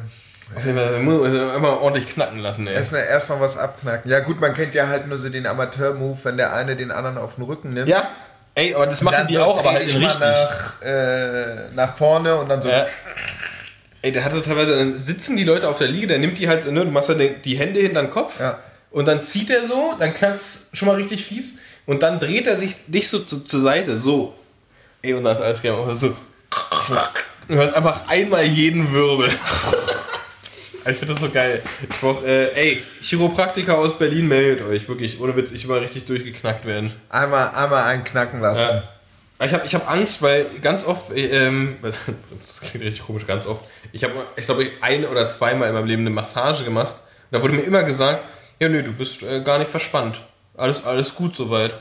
Auf 0.57 0.65
jeden 0.67 0.77
Fall, 0.77 1.01
muss 1.01 1.31
man 1.31 1.51
einmal 1.51 1.71
ordentlich 1.73 2.07
knacken 2.13 2.39
lassen, 2.39 2.67
ey. 2.67 2.75
Erstmal 2.75 3.05
erstmal 3.05 3.41
was 3.41 3.57
abknacken. 3.57 4.11
Ja 4.11 4.21
gut, 4.21 4.41
man 4.41 4.55
kennt 4.55 4.75
ja 4.75 4.89
halt 4.89 5.07
nur 5.07 5.19
so 5.19 5.29
den 5.29 5.47
Amateur-Move, 5.47 6.19
wenn 6.25 6.37
der 6.37 6.53
eine 6.53 6.77
den 6.77 6.91
anderen 6.91 7.17
auf 7.19 7.37
den 7.37 7.45
Rücken 7.45 7.71
nimmt. 7.71 7.89
Ja, 7.89 8.09
ey, 8.55 8.75
aber 8.75 8.87
das 8.87 9.01
machen 9.03 9.27
die 9.29 9.35
so 9.35 9.43
auch, 9.43 9.59
aber 9.59 9.73
halt 9.73 9.83
richtig. 9.87 10.19
Nach, 10.21 10.83
äh, 10.83 11.71
nach 11.75 11.97
vorne 11.97 12.35
und 12.37 12.49
dann 12.49 12.63
so... 12.63 12.69
Ja. 12.69 12.87
Ey, 14.05 14.11
der 14.11 14.25
hatte 14.25 14.43
teilweise, 14.43 14.77
dann 14.77 15.01
sitzen 15.01 15.37
die 15.37 15.45
Leute 15.45 15.69
auf 15.69 15.79
der 15.79 15.87
Liege, 15.89 16.09
der 16.09 16.19
nimmt 16.19 16.37
die 16.39 16.49
halt, 16.49 16.71
ne, 16.71 16.85
du 16.85 16.91
machst 16.91 17.09
dann 17.09 17.19
den- 17.19 17.41
die 17.43 17.55
Hände 17.57 17.79
hinter 17.81 18.03
den 18.03 18.11
Kopf 18.11 18.41
Ja. 18.41 18.59
und 18.91 19.07
dann 19.07 19.23
zieht 19.23 19.49
er 19.49 19.65
so, 19.67 19.95
dann 19.99 20.13
knackt's 20.13 20.69
schon 20.73 20.89
mal 20.89 20.97
richtig 20.97 21.25
fies 21.25 21.59
und 21.87 22.03
dann 22.03 22.19
dreht 22.19 22.49
er 22.49 22.57
sich 22.57 22.75
dich 22.89 23.09
so 23.09 23.21
zu, 23.21 23.41
zur 23.45 23.61
Seite, 23.63 23.97
so. 23.97 24.35
Ey, 25.03 25.15
und 25.15 25.23
dann 25.23 25.37
ist 25.37 25.43
alles 25.43 25.63
gerne 25.63 25.95
so. 25.97 26.17
Du 27.49 27.55
hörst 27.55 27.75
einfach 27.75 28.09
einmal 28.09 28.45
jeden 28.45 28.93
Wirbel. 28.93 29.31
Ich 30.87 30.97
finde 30.97 31.13
das 31.13 31.21
so 31.21 31.31
geil. 31.31 31.63
Ich 31.83 32.01
brauch, 32.01 32.23
äh, 32.25 32.53
ey, 32.55 32.83
Chiropraktiker 33.01 33.79
aus 33.79 33.99
Berlin, 33.99 34.29
meldet 34.29 34.67
euch. 34.67 34.89
Wirklich, 34.89 35.21
ohne 35.21 35.37
Witz, 35.37 35.53
ich 35.53 35.69
will 35.69 35.77
mal 35.77 35.83
richtig 35.83 36.05
durchgeknackt 36.05 36.65
werden. 36.67 36.93
Einmal, 37.09 37.51
einmal 37.51 37.85
einen 37.85 38.05
knacken 38.05 38.41
lassen. 38.41 38.61
Ja. 38.61 38.83
Ich 39.45 39.53
habe 39.53 39.67
ich 39.67 39.75
hab 39.75 39.91
Angst, 39.91 40.23
weil 40.23 40.47
ganz 40.61 40.85
oft, 40.85 41.11
ähm, 41.15 41.79
das 41.83 42.61
klingt 42.61 42.85
richtig 42.85 43.05
komisch, 43.05 43.27
ganz 43.27 43.47
oft, 43.47 43.65
ich 43.93 44.05
habe, 44.05 44.15
ich 44.37 44.45
glaube, 44.45 44.69
ein 44.81 45.05
oder 45.05 45.27
zweimal 45.29 45.69
in 45.69 45.75
meinem 45.75 45.87
Leben 45.87 46.03
eine 46.03 46.11
Massage 46.11 46.65
gemacht. 46.65 46.95
Und 46.95 47.39
da 47.39 47.43
wurde 47.43 47.55
mir 47.55 47.63
immer 47.63 47.83
gesagt, 47.83 48.27
ja, 48.61 48.69
nö, 48.69 48.83
du 48.83 48.93
bist 48.93 49.23
äh, 49.23 49.41
gar 49.43 49.59
nicht 49.59 49.71
verspannt. 49.71 50.23
Alles, 50.57 50.85
alles 50.85 51.15
gut 51.15 51.35
soweit. 51.35 51.73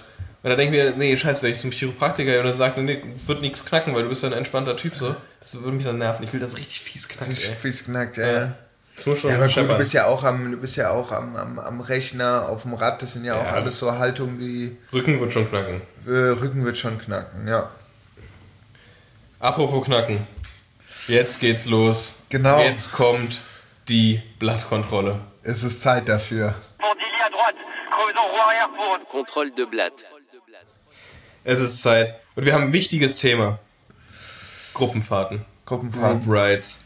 Und 0.43 0.49
da 0.49 0.55
denke 0.55 0.75
ich 0.75 0.83
mir, 0.83 0.97
nee, 0.97 1.15
scheiße, 1.15 1.43
wenn 1.43 1.51
ich 1.51 1.59
zum 1.59 1.71
Chiropraktiker 1.71 2.39
und 2.39 2.45
er 2.45 2.53
sagt, 2.53 2.77
nee, 2.77 3.03
wird 3.27 3.41
nichts 3.41 3.63
knacken, 3.63 3.93
weil 3.93 4.03
du 4.03 4.09
bist 4.09 4.23
ja 4.23 4.29
ein 4.29 4.33
entspannter 4.33 4.75
Typ 4.75 4.95
so. 4.95 5.15
Das 5.39 5.53
würde 5.61 5.75
mich 5.75 5.85
dann 5.85 5.99
nerven. 5.99 6.23
Ich 6.23 6.33
will 6.33 6.39
das 6.39 6.57
richtig 6.57 6.79
fies 6.79 7.07
knacken, 7.07 7.35
ey. 7.35 7.53
Fies 7.53 7.85
knackt, 7.85 8.17
ja. 8.17 8.25
Das 8.33 8.51
muss 9.05 9.19
schon 9.19 9.29
Ja, 9.31 9.37
aber 9.37 9.47
gut, 9.47 9.57
du 9.57 9.77
bist 9.77 9.93
ja 9.93 10.05
auch 10.05 10.23
am, 10.23 10.51
du 10.51 10.57
bist 10.57 10.75
ja 10.75 10.91
auch 10.91 11.11
am, 11.11 11.35
am, 11.35 11.59
am 11.59 11.81
Rechner, 11.81 12.47
auf 12.49 12.63
dem 12.63 12.73
Rad, 12.73 13.01
das 13.01 13.13
sind 13.13 13.25
ja, 13.25 13.35
auch 13.39 13.43
Ja. 13.45 13.51
alles 13.51 13.77
so 13.79 13.97
Haltungen, 13.97 14.39
die 14.39 14.77
Rücken 14.93 15.19
wird 15.19 15.33
schon 15.33 15.49
knacken. 15.49 15.81
äh, 16.07 16.11
Rücken 16.11 16.63
wird 16.65 16.77
schon 16.77 16.97
knacken, 16.97 17.47
ja. 17.47 17.69
Apropos 19.39 19.85
knacken. 19.85 20.27
Jetzt 21.07 21.39
geht's 21.39 21.65
los. 21.65 22.15
Genau. 22.29 22.61
Jetzt 22.61 22.91
kommt 22.91 23.41
die 23.89 24.21
Blattkontrolle. 24.39 25.19
Es 25.43 25.63
ist 25.63 25.81
Zeit 25.81 26.07
dafür. 26.07 26.53
Contrôle 29.09 29.51
de 29.55 29.65
Blatt. 29.65 30.05
Es 31.43 31.59
ist 31.59 31.81
Zeit. 31.81 32.15
Und 32.35 32.45
wir 32.45 32.53
haben 32.53 32.65
ein 32.65 32.73
wichtiges 32.73 33.15
Thema. 33.17 33.59
Gruppenfahrten. 34.73 35.43
Gruppenfahren. 35.65 36.23
Group 36.23 36.33
Rides. 36.35 36.79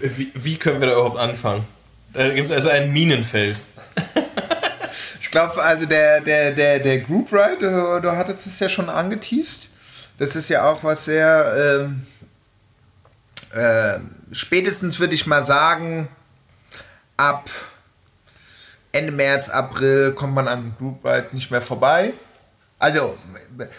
Wie, 0.00 0.32
wie 0.34 0.56
können 0.56 0.80
wir 0.80 0.88
da 0.88 0.94
überhaupt 0.94 1.18
anfangen? 1.18 1.66
Da 2.12 2.28
gibt 2.28 2.46
es 2.46 2.52
also 2.52 2.68
ein 2.68 2.92
Minenfeld. 2.92 3.60
Ich 5.20 5.30
glaube, 5.30 5.62
also 5.62 5.86
der, 5.86 6.20
der, 6.20 6.52
der, 6.52 6.78
der 6.78 7.00
Group 7.00 7.32
Ride, 7.32 7.58
du, 7.58 8.00
du 8.00 8.16
hattest 8.16 8.46
es 8.46 8.60
ja 8.60 8.68
schon 8.68 8.88
angeteased. 8.88 9.70
Das 10.18 10.36
ist 10.36 10.50
ja 10.50 10.70
auch 10.70 10.84
was 10.84 11.06
sehr. 11.06 11.86
Ähm, 11.86 12.06
äh, 13.58 13.98
spätestens 14.32 15.00
würde 15.00 15.14
ich 15.14 15.26
mal 15.26 15.42
sagen, 15.42 16.08
ab 17.16 17.48
Ende 18.92 19.12
März, 19.12 19.48
April 19.48 20.12
kommt 20.12 20.34
man 20.34 20.48
an 20.48 20.74
Group 20.78 21.04
Ride 21.04 21.28
nicht 21.32 21.50
mehr 21.50 21.62
vorbei. 21.62 22.12
Also, 22.82 23.16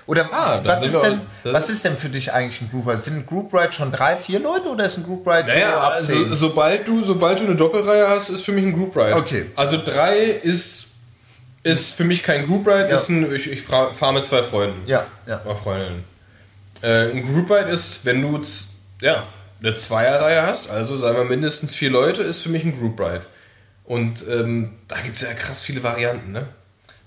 oder 0.05 0.29
Ah, 0.31 0.61
was, 0.63 0.85
ist 0.85 0.97
denn, 1.01 1.19
was 1.43 1.69
ist 1.69 1.83
denn 1.83 1.97
für 1.97 2.07
dich 2.07 2.31
eigentlich 2.31 2.61
ein 2.61 2.69
Group 2.69 2.87
Ride? 2.87 3.01
Sind 3.01 3.17
ein 3.17 3.25
Group 3.25 3.53
Ride 3.53 3.73
schon 3.73 3.91
drei, 3.91 4.15
vier 4.15 4.39
Leute 4.39 4.69
oder 4.69 4.85
ist 4.85 4.97
ein 4.97 5.03
Group 5.03 5.27
Ride 5.27 5.51
so 5.51 5.53
Naja, 5.59 5.77
also, 5.89 6.13
zehn? 6.13 6.33
sobald 6.33 6.87
du, 6.87 7.03
sobald 7.03 7.37
du 7.41 7.43
eine 7.43 7.55
Doppelreihe 7.57 8.07
hast, 8.09 8.29
ist 8.29 8.45
für 8.45 8.53
mich 8.53 8.63
ein 8.63 8.71
Group 8.71 8.95
Ride. 8.95 9.15
Okay. 9.17 9.47
Also 9.57 9.77
drei 9.77 10.19
ist, 10.19 10.91
ist 11.63 11.95
für 11.95 12.05
mich 12.05 12.23
kein 12.23 12.45
Group 12.45 12.65
Ride, 12.65 12.87
Ja. 12.89 12.95
ist 12.95 13.09
ein, 13.09 13.35
ich, 13.35 13.51
ich 13.51 13.61
fahre 13.61 14.13
mit 14.13 14.23
zwei 14.23 14.41
Freunden. 14.41 14.87
Ja, 14.87 15.05
ja. 15.27 15.41
Oder 15.43 15.55
Freundinnen. 15.57 16.05
Äh, 16.81 17.11
ein 17.11 17.25
Group 17.25 17.51
Ride 17.51 17.71
ist, 17.71 18.05
wenn 18.05 18.21
du 18.21 18.39
ja, 19.01 19.27
eine 19.59 19.75
Zweierreihe 19.75 20.47
hast, 20.47 20.69
also 20.69 20.95
sagen 20.95 21.17
wir 21.17 21.25
mindestens 21.25 21.75
vier 21.75 21.89
Leute, 21.89 22.23
ist 22.23 22.41
für 22.41 22.49
mich 22.49 22.63
ein 22.63 22.79
Group 22.79 22.97
Ride. 23.01 23.25
Und 23.83 24.23
ähm, 24.29 24.75
da 24.87 24.95
gibt 25.01 25.17
es 25.17 25.23
ja 25.23 25.33
krass 25.33 25.61
viele 25.61 25.83
Varianten. 25.83 26.31
Ne? 26.31 26.47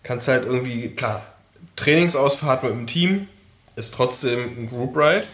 Kannst 0.02 0.28
halt 0.28 0.44
irgendwie, 0.44 0.94
klar, 0.94 1.22
Trainingsausfahrt 1.76 2.62
mit 2.62 2.72
dem 2.72 2.86
Team 2.86 3.28
ist 3.76 3.94
trotzdem 3.94 4.40
ein 4.58 4.68
Group 4.68 4.96
Ride. 4.96 5.26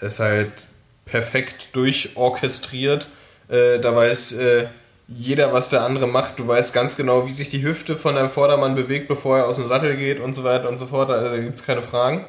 Ist 0.00 0.18
halt 0.18 0.66
perfekt 1.04 1.68
durchorchestriert. 1.72 3.08
Äh, 3.48 3.78
da 3.78 3.94
weiß 3.94 4.32
äh, 4.32 4.66
jeder, 5.08 5.52
was 5.52 5.68
der 5.68 5.82
andere 5.82 6.06
macht. 6.06 6.38
Du 6.38 6.46
weißt 6.46 6.72
ganz 6.72 6.96
genau, 6.96 7.26
wie 7.26 7.32
sich 7.32 7.50
die 7.50 7.62
Hüfte 7.62 7.96
von 7.96 8.14
deinem 8.14 8.30
Vordermann 8.30 8.74
bewegt, 8.74 9.08
bevor 9.08 9.38
er 9.38 9.46
aus 9.46 9.56
dem 9.56 9.68
Sattel 9.68 9.96
geht 9.96 10.20
und 10.20 10.34
so 10.34 10.44
weiter 10.44 10.68
und 10.68 10.78
so 10.78 10.86
fort. 10.86 11.10
Also, 11.10 11.30
da 11.30 11.38
gibt 11.38 11.58
es 11.58 11.64
keine 11.64 11.82
Fragen. 11.82 12.24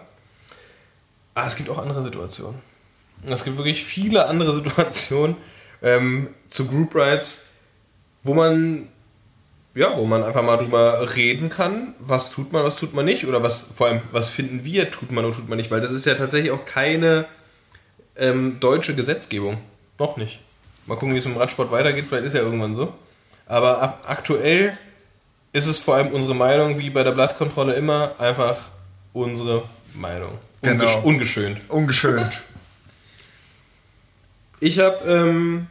Aber 1.34 1.47
es 1.47 1.55
gibt 1.55 1.69
auch 1.69 1.80
andere 1.80 2.03
Situationen. 2.03 2.61
Es 3.26 3.43
gibt 3.43 3.57
wirklich 3.57 3.84
viele 3.84 4.28
andere 4.28 4.53
Situationen 4.55 5.38
ähm, 5.82 6.30
zu 6.47 6.67
Group 6.67 6.95
Rides, 6.95 7.43
wo 8.21 8.34
man 8.34 8.89
ja, 9.76 9.97
wo 9.97 10.05
man 10.05 10.24
einfach 10.24 10.43
mal 10.43 10.57
drüber 10.57 11.15
reden 11.15 11.49
kann, 11.49 11.95
was 11.99 12.32
tut 12.32 12.51
man, 12.51 12.63
was 12.63 12.76
tut 12.76 12.93
man 12.93 13.05
nicht 13.05 13.26
oder 13.26 13.41
was 13.41 13.65
vor 13.76 13.88
allem 13.88 14.01
was 14.11 14.30
finden 14.30 14.63
wir, 14.63 14.91
tut 14.91 15.11
man 15.11 15.26
oder 15.26 15.36
tut 15.36 15.49
man 15.49 15.57
nicht, 15.57 15.71
weil 15.71 15.82
das 15.82 15.91
ist 15.91 16.05
ja 16.05 16.13
tatsächlich 16.13 16.51
auch 16.51 16.65
keine 16.65 17.26
ähm, 18.15 18.59
deutsche 18.59 18.95
Gesetzgebung, 18.95 19.57
noch 19.97 20.17
nicht. 20.17 20.39
Mal 20.86 20.95
gucken, 20.95 21.15
wie 21.15 21.19
es 21.19 21.26
mit 21.26 21.36
dem 21.36 21.39
Radsport 21.39 21.71
weitergeht, 21.71 22.05
vielleicht 22.05 22.26
ist 22.26 22.34
ja 22.34 22.41
irgendwann 22.41 22.76
so. 22.76 22.93
Aber 23.47 23.82
ab, 23.82 24.03
aktuell 24.07 24.78
ist 25.53 25.65
es 25.65 25.80
vor 25.80 25.95
allem 25.95 26.07
unsere 26.07 26.36
Meinung, 26.36 26.78
wie 26.78 26.89
bei 26.89 27.03
der 27.03 27.11
Blattkontrolle 27.11 27.74
immer, 27.74 28.15
einfach 28.19 28.69
unsere 29.13 29.63
Meinung. 29.93 30.38
Genau. 30.61 30.84
Ungesch 30.84 31.03
ungeschönt. 31.03 31.61
Ungeschönt. 31.69 32.41
Ich 34.59 34.80
habe, 34.80 34.97
ähm, 35.05 35.67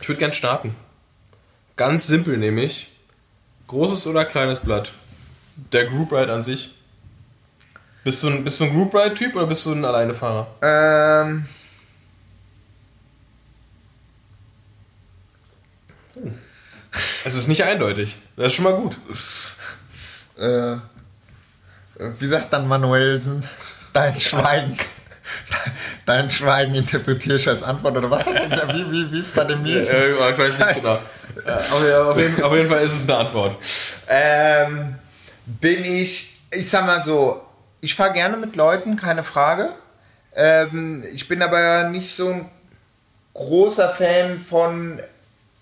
ich 0.00 0.08
würde 0.08 0.18
gern 0.18 0.32
starten. 0.32 0.74
Ganz 1.76 2.06
simpel 2.06 2.36
nämlich. 2.38 2.88
Großes 3.68 4.06
oder 4.08 4.24
kleines 4.24 4.60
Blatt? 4.60 4.90
Der 5.72 5.84
Group 5.86 6.12
Ride 6.12 6.32
an 6.32 6.42
sich. 6.42 6.74
Bist 8.04 8.22
du 8.22 8.28
ein, 8.28 8.44
bist 8.44 8.60
du 8.60 8.64
ein 8.64 8.72
Group 8.72 8.94
Ride-Typ 8.94 9.34
oder 9.36 9.46
bist 9.46 9.64
du 9.66 9.72
ein 9.72 9.84
Alleinefahrer? 9.84 10.46
ähm, 10.62 11.46
Es 17.24 17.34
ist 17.34 17.48
nicht 17.48 17.62
eindeutig. 17.64 18.16
Das 18.36 18.46
ist 18.46 18.54
schon 18.54 18.64
mal 18.64 18.74
gut. 18.74 18.96
äh, 20.38 20.76
wie 22.18 22.26
sagt 22.26 22.52
dann 22.52 22.66
Manuelsen? 22.68 23.44
Dein 23.92 24.18
Schweigen. 24.18 24.76
Dein 26.06 26.30
Schweigen 26.30 26.74
interpretiere 26.74 27.36
ich 27.36 27.48
als 27.48 27.62
Antwort 27.62 27.96
oder 27.96 28.10
was? 28.10 28.24
Wie, 28.26 28.90
wie, 28.90 29.12
wie 29.12 29.20
ist 29.20 29.34
bei 29.34 29.44
dem 29.44 29.62
Mädchen? 29.62 29.94
Äh, 29.94 30.12
ich 30.30 30.38
weiß 30.38 30.58
nicht 30.58 30.74
genau. 30.76 30.98
Auf, 31.46 32.18
jeden, 32.18 32.42
auf 32.42 32.52
jeden 32.54 32.68
Fall 32.68 32.82
ist 32.82 32.94
es 32.94 33.08
eine 33.08 33.18
Antwort. 33.18 33.56
Ähm, 34.08 34.96
bin 35.46 35.84
ich, 35.84 36.40
ich 36.50 36.68
sag 36.68 36.86
mal 36.86 37.02
so, 37.02 37.42
ich 37.80 37.94
fahre 37.94 38.12
gerne 38.12 38.36
mit 38.36 38.56
Leuten, 38.56 38.96
keine 38.96 39.24
Frage. 39.24 39.70
Ähm, 40.34 41.04
ich 41.12 41.28
bin 41.28 41.42
aber 41.42 41.88
nicht 41.88 42.14
so 42.14 42.28
ein 42.28 42.50
großer 43.34 43.90
Fan 43.90 44.40
von, 44.40 45.00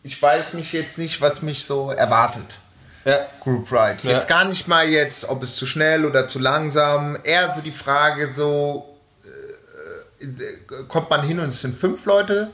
ich 0.03 0.21
weiß 0.21 0.55
mich 0.55 0.73
jetzt 0.73 0.99
nicht, 0.99 1.21
was 1.21 1.43
mich 1.43 1.65
so 1.65 1.91
erwartet. 1.91 2.59
Ja. 3.05 3.21
Group 3.41 3.71
Ride. 3.71 3.99
Ja. 4.03 4.11
Jetzt 4.13 4.27
gar 4.27 4.45
nicht 4.45 4.67
mal 4.67 4.89
jetzt, 4.89 5.29
ob 5.29 5.43
es 5.43 5.55
zu 5.55 5.65
schnell 5.67 6.05
oder 6.05 6.29
zu 6.29 6.41
langsam. 6.41 7.17
Eher 7.23 7.53
so 7.53 7.61
die 7.61 7.71
Frage 7.71 8.31
so, 8.33 8.97
äh, 9.25 10.25
äh, 10.25 10.85
kommt 10.89 11.09
man 11.11 11.23
hin 11.23 11.39
und 11.39 11.49
es 11.49 11.61
sind 11.61 11.79
fünf 11.79 12.05
Leute 12.05 12.51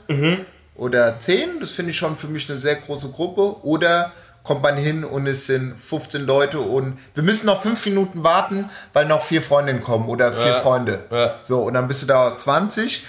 oder 0.83 1.19
zehn? 1.19 1.59
Das 1.59 1.71
finde 1.71 1.91
ich 1.91 1.97
schon 1.97 2.17
für 2.17 2.27
mich 2.27 2.49
eine 2.49 2.59
sehr 2.59 2.75
große 2.75 3.09
Gruppe. 3.09 3.63
Oder 3.65 4.11
kommt 4.43 4.61
man 4.61 4.75
hin 4.77 5.03
und 5.05 5.25
es 5.25 5.45
sind 5.47 5.79
15 5.79 6.25
Leute 6.25 6.59
und 6.59 6.99
wir 7.15 7.23
müssen 7.23 7.45
noch 7.45 7.61
fünf 7.61 7.85
Minuten 7.85 8.23
warten, 8.23 8.69
weil 8.91 9.05
noch 9.05 9.23
vier 9.23 9.41
Freundinnen 9.41 9.81
kommen 9.81 10.09
oder 10.09 10.33
vier 10.33 10.47
Ja. 10.47 10.59
Freunde. 10.59 10.99
Ja. 11.11 11.35
So, 11.43 11.61
und 11.61 11.73
dann 11.75 11.87
bist 11.87 12.01
du 12.01 12.07
da 12.07 12.37
20. 12.37 13.05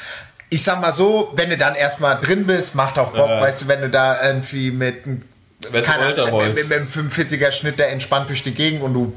Ich 0.51 0.63
sag 0.63 0.81
mal 0.81 0.93
so, 0.93 1.33
wenn 1.35 1.51
du 1.51 1.57
dann 1.59 1.75
erstmal 1.75 2.21
drin 2.21 2.47
bist, 2.47 2.77
macht 2.77 2.99
auch 2.99 3.11
Bock, 3.11 3.29
Ja. 3.29 3.41
weißt 3.41 3.63
du, 3.63 3.69
wenn 3.69 3.81
du 3.81 3.91
da 3.91 4.25
irgendwie 4.25 4.71
mit 4.71 5.07
einem 5.07 5.23
Wenn's 5.71 5.87
keine 5.87 6.05
Rolter 6.07 6.23
Ahnung, 6.27 6.35
rollst. 6.41 6.55
mit, 6.55 6.69
mit 6.69 6.79
einem 6.79 6.87
45er 6.89 7.51
Schnitt, 7.51 7.79
der 7.81 7.91
entspannt 7.91 8.29
durch 8.29 8.43
die 8.45 8.55
Gegend 8.55 8.83
und 8.83 8.95
du. 8.95 9.13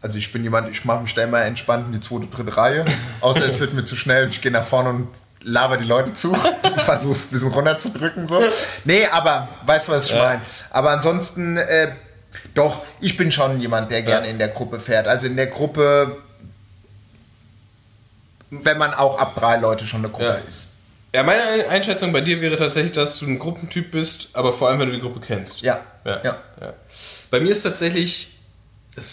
Also 0.00 0.16
ich 0.16 0.32
bin 0.32 0.44
jemand, 0.44 0.70
ich 0.70 0.84
mache 0.86 1.00
mich 1.02 1.12
da 1.12 1.24
immer 1.24 1.42
entspannt 1.42 1.86
in 1.88 1.92
die 1.92 2.00
zweite, 2.00 2.26
dritte 2.28 2.56
Reihe. 2.56 2.84
Außer 3.20 3.46
es 3.48 3.58
wird 3.58 3.74
mir 3.74 3.84
zu 3.84 3.96
schnell 3.96 4.24
und 4.24 4.30
ich 4.30 4.40
gehe 4.40 4.52
nach 4.52 4.64
vorne 4.64 4.88
und 4.90 5.08
laber 5.42 5.76
die 5.76 5.84
Leute 5.84 6.14
zu 6.14 6.34
es 6.76 7.04
ein 7.06 7.30
bisschen 7.30 7.52
runterzudrücken. 7.52 8.26
So. 8.26 8.42
Nee, 8.84 9.06
aber 9.06 9.48
weißt 9.66 9.88
du, 9.88 9.92
was 9.92 10.06
ich 10.06 10.12
Ja. 10.12 10.24
meine? 10.24 10.42
Aber 10.70 10.90
ansonsten, 10.90 11.56
äh, 11.56 11.92
doch, 12.54 12.82
ich 13.00 13.16
bin 13.16 13.30
schon 13.32 13.60
jemand, 13.60 13.90
der 13.92 14.02
gerne 14.02 14.26
Ja. 14.26 14.32
in 14.32 14.38
der 14.38 14.48
Gruppe 14.48 14.80
fährt. 14.80 15.06
Also 15.06 15.26
in 15.26 15.36
der 15.36 15.46
Gruppe, 15.46 16.16
wenn 18.50 18.78
man 18.78 18.94
auch 18.94 19.18
ab 19.18 19.34
drei 19.36 19.56
Leute 19.56 19.84
schon 19.86 20.00
eine 20.00 20.08
Gruppe 20.08 20.24
Ja. 20.24 20.48
ist. 20.48 20.68
Ja, 21.14 21.22
meine 21.22 21.40
Einschätzung 21.70 22.12
bei 22.12 22.20
dir 22.20 22.40
wäre 22.42 22.56
tatsächlich, 22.56 22.92
dass 22.92 23.18
du 23.18 23.26
ein 23.26 23.38
Gruppentyp 23.38 23.90
bist, 23.92 24.28
aber 24.34 24.52
vor 24.52 24.68
allem, 24.68 24.78
wenn 24.80 24.88
du 24.90 24.94
die 24.96 25.00
Gruppe 25.00 25.20
kennst. 25.20 25.62
Ja. 25.62 25.80
ja. 26.04 26.20
ja. 26.22 26.72
Bei 27.30 27.40
mir 27.40 27.50
ist 27.52 27.62
tatsächlich. 27.62 28.37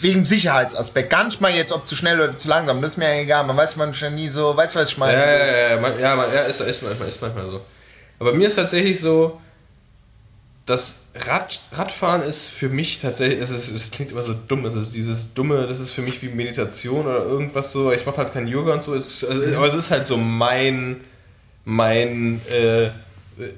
Wegen 0.02 0.24
Sicherheitsaspekt. 0.24 1.10
Gar 1.10 1.24
nicht 1.24 1.40
mal 1.40 1.54
jetzt, 1.54 1.72
ob 1.72 1.88
zu 1.88 1.96
schnell 1.96 2.20
oder 2.20 2.36
zu 2.36 2.48
langsam. 2.48 2.80
Das 2.82 2.92
ist 2.92 2.96
mir 2.96 3.14
ja 3.14 3.22
egal. 3.22 3.44
Man 3.44 3.56
weiß 3.56 3.76
manchmal 3.76 4.10
nie 4.10 4.28
so. 4.28 4.56
Weißt 4.56 4.74
du, 4.74 4.80
was 4.80 4.90
ich 4.90 4.98
meine? 4.98 5.12
Ja, 5.12 5.26
ja, 5.26 5.46
ja, 5.46 5.70
ja, 5.70 5.80
man, 5.80 6.00
ja, 6.00 6.16
man, 6.16 6.26
ja 6.34 6.42
ist, 6.42 6.60
ist, 6.60 6.82
manchmal, 6.82 7.08
ist 7.08 7.22
manchmal 7.22 7.50
so. 7.50 7.60
Aber 8.18 8.32
mir 8.32 8.48
ist 8.48 8.56
tatsächlich 8.56 9.00
so, 9.00 9.40
das 10.66 10.96
Rad, 11.14 11.60
Radfahren 11.72 12.22
ist 12.22 12.48
für 12.48 12.68
mich 12.68 13.00
tatsächlich, 13.00 13.40
es, 13.40 13.50
ist, 13.50 13.70
es 13.70 13.90
klingt 13.90 14.10
immer 14.12 14.22
so 14.22 14.34
dumm, 14.34 14.64
es 14.66 14.74
ist 14.74 14.94
dieses 14.94 15.32
Dumme, 15.32 15.66
das 15.66 15.78
ist 15.78 15.92
für 15.92 16.02
mich 16.02 16.20
wie 16.22 16.28
Meditation 16.28 17.06
oder 17.06 17.24
irgendwas 17.24 17.72
so. 17.72 17.92
Ich 17.92 18.04
mache 18.04 18.18
halt 18.18 18.32
kein 18.32 18.48
Yoga 18.48 18.74
und 18.74 18.82
so, 18.82 18.94
es, 18.94 19.24
also, 19.24 19.56
aber 19.56 19.68
es 19.68 19.74
ist 19.74 19.90
halt 19.90 20.06
so 20.06 20.16
mein, 20.16 21.04
mein 21.64 22.40
äh, 22.50 22.90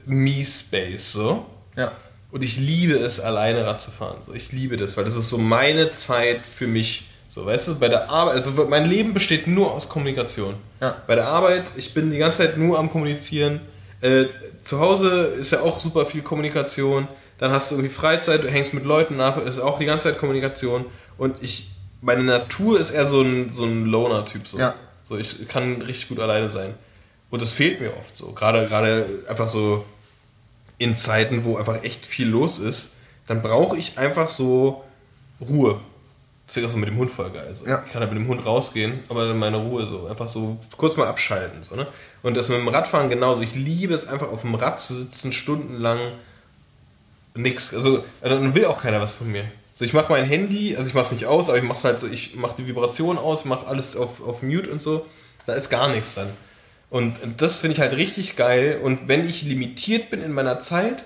Me-Space 0.07 1.13
so. 1.13 1.47
Ja. 1.77 1.93
Und 2.31 2.43
ich 2.43 2.59
liebe 2.59 2.95
es, 2.95 3.21
alleine 3.21 3.67
Rad 3.67 3.81
zu 3.81 3.91
fahren. 3.91 4.19
So, 4.21 4.35
ich 4.35 4.53
liebe 4.53 4.77
das, 4.77 4.97
weil 4.97 5.05
das 5.05 5.17
ist 5.17 5.31
so 5.31 5.39
meine 5.39 5.91
Zeit 5.93 6.43
für 6.43 6.67
mich. 6.67 7.07
So, 7.27 7.47
weißt 7.47 7.69
du, 7.69 7.79
bei 7.79 7.89
der 7.89 8.11
Arbeit, 8.11 8.37
also 8.37 8.51
mein 8.69 8.87
Leben 8.87 9.15
besteht 9.15 9.47
nur 9.47 9.73
aus 9.73 9.89
Kommunikation. 9.89 10.55
Ja. 10.81 10.97
Bei 11.07 11.15
der 11.15 11.27
Arbeit, 11.29 11.65
ich 11.77 11.95
bin 11.95 12.11
die 12.11 12.19
ganze 12.19 12.39
Zeit 12.39 12.59
nur 12.59 12.79
am 12.79 12.91
Kommunizieren. 12.91 13.61
Äh, 14.01 14.27
zu 14.63 14.81
Hause 14.81 15.35
ist 15.39 15.53
ja 15.53 15.61
auch 15.61 15.81
super 15.81 16.07
viel 16.07 16.23
Kommunikation. 16.23 17.09
Dann 17.39 17.51
hast 17.51 17.71
du 17.71 17.77
irgendwie 17.77 17.95
Freizeit, 17.95 18.43
du 18.43 18.49
hängst 18.49 18.75
mit 18.75 18.85
Leuten 18.85 19.21
ab, 19.21 19.45
ist 19.47 19.59
auch 19.59 19.79
die 19.79 19.87
ganze 19.87 20.09
Zeit 20.09 20.19
Kommunikation. 20.19 20.85
Und 21.17 21.43
ich, 21.43 21.69
meine 22.01 22.23
Natur 22.23 22.79
ist 22.79 22.91
eher 22.91 23.07
so 23.07 23.23
ein, 23.23 23.51
so 23.51 23.65
ein 23.65 23.87
Loner-Typ. 23.87 24.47
So. 24.47 24.59
Ja. 24.59 24.75
so, 25.03 25.17
ich 25.17 25.49
kann 25.49 25.81
richtig 25.83 26.09
gut 26.09 26.21
alleine 26.21 26.49
sein. 26.49 26.75
Und 27.31 27.43
das 27.43 27.53
fehlt 27.53 27.81
mir 27.81 27.97
oft 27.97 28.17
so. 28.17 28.33
Gerade, 28.33 28.67
gerade 28.67 29.07
einfach 29.29 29.49
so 29.49 29.85
in 30.79 30.95
Zeiten, 30.95 31.45
wo 31.45 31.57
einfach 31.57 31.83
echt 31.83 32.07
viel 32.07 32.29
los 32.29 32.59
ist, 32.59 32.93
dann 33.27 33.43
brauche 33.43 33.77
ich 33.77 33.99
einfach 33.99 34.29
so 34.29 34.85
Ruhe. 35.41 35.81
Deswegen 36.49 36.67
auch 36.67 36.71
so 36.71 36.79
mit 36.79 36.89
dem 36.89 36.97
Hund 36.97 37.11
voll 37.11 37.31
geil. 37.31 37.53
So. 37.53 37.67
Ja. 37.67 37.83
Ich 37.85 37.93
kann 37.93 38.01
halt 38.01 38.11
mit 38.13 38.21
dem 38.21 38.29
Hund 38.29 38.47
rausgehen, 38.47 39.01
aber 39.11 39.27
dann 39.27 39.39
meine 39.39 39.59
Ruhe 39.59 39.87
so. 39.87 40.07
Einfach 40.07 40.29
so 40.29 40.59
kurz 40.79 40.97
mal 40.97 41.07
abschalten. 41.07 41.63
So, 41.63 41.77
ne? 41.77 41.87
Und 42.23 42.37
das 42.37 42.49
mit 42.49 42.59
dem 42.59 42.69
Radfahren 42.69 43.11
genauso. 43.11 43.43
Ich 43.43 43.55
liebe 43.55 43.93
es 43.93 44.07
einfach 44.07 44.31
auf 44.31 44.41
dem 44.41 44.55
Rad 44.55 44.81
zu 44.81 44.95
sitzen, 44.95 45.33
stundenlang 45.33 45.99
nix. 47.35 47.75
Also 47.75 48.03
dann 48.23 48.55
will 48.55 48.65
auch 48.65 48.81
keiner 48.81 49.01
was 49.01 49.15
von 49.15 49.31
mir. 49.31 49.45
So, 49.75 49.85
ich 49.85 49.93
mache 49.93 50.11
mein 50.11 50.25
Handy, 50.25 50.75
also 50.75 50.89
ich 50.89 50.95
mache 50.95 51.05
es 51.05 51.13
nicht 51.13 51.27
aus, 51.27 51.49
aber 51.49 51.59
ich 51.59 51.65
mache 51.65 51.85
halt 51.85 52.01
so, 52.01 52.09
ich 52.09 52.35
mache 52.35 52.57
die 52.57 52.67
Vibration 52.67 53.19
aus, 53.19 53.45
mache 53.45 53.67
alles 53.67 53.95
auf, 53.95 54.27
auf 54.27 54.43
Mute 54.43 54.71
und 54.71 54.81
so. 54.81 55.07
Da 55.47 55.53
ist 55.53 55.69
gar 55.69 55.89
nichts 55.89 56.15
dann. 56.15 56.29
Und 56.91 57.17
das 57.37 57.59
finde 57.59 57.75
ich 57.75 57.81
halt 57.81 57.95
richtig 57.95 58.37
geil. 58.37 58.81
Und 58.83 59.09
wenn 59.09 59.29
ich 59.29 59.43
limitiert 59.43 60.11
bin 60.11 60.23
in 60.23 60.33
meiner 60.33 60.61
Zeit, 60.61 61.05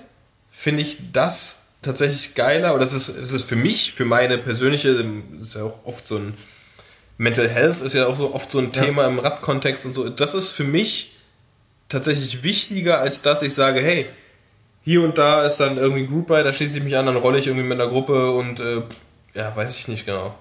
finde 0.51 0.81
ich 0.81 0.97
das 1.11 1.63
tatsächlich 1.81 2.35
geiler, 2.35 2.73
oder 2.73 2.83
das 2.83 2.93
ist, 2.93 3.09
das 3.09 3.33
ist 3.33 3.43
für 3.43 3.57
mich, 3.57 3.91
für 3.91 4.05
meine 4.05 4.37
persönliche, 4.37 4.89
ist 5.41 5.55
ja 5.55 5.63
auch 5.63 5.85
oft 5.85 6.07
so 6.07 6.17
ein 6.17 6.33
Mental 7.17 7.47
Health 7.47 7.81
ist 7.81 7.93
ja 7.93 8.07
auch 8.07 8.15
so 8.15 8.33
oft 8.33 8.49
so 8.49 8.59
ein 8.59 8.71
Thema 8.73 9.05
im 9.05 9.19
Radkontext 9.19 9.85
und 9.85 9.93
so. 9.93 10.09
Das 10.09 10.33
ist 10.33 10.49
für 10.49 10.63
mich 10.63 11.15
tatsächlich 11.89 12.43
wichtiger, 12.43 12.99
als 12.99 13.21
dass 13.21 13.43
ich 13.43 13.53
sage, 13.53 13.81
hey, 13.81 14.07
hier 14.83 15.01
und 15.03 15.17
da 15.17 15.45
ist 15.45 15.57
dann 15.57 15.77
irgendwie 15.77 16.03
ein 16.03 16.07
Group 16.07 16.29
Ride, 16.31 16.43
da 16.43 16.53
schließe 16.53 16.77
ich 16.77 16.83
mich 16.83 16.97
an, 16.97 17.05
dann 17.05 17.15
rolle 17.15 17.39
ich 17.39 17.47
irgendwie 17.47 17.65
mit 17.65 17.79
einer 17.79 17.89
Gruppe 17.89 18.31
und 18.31 18.59
äh, 18.59 18.81
ja, 19.33 19.55
weiß 19.55 19.77
ich 19.77 19.87
nicht 19.87 20.05
genau. 20.05 20.35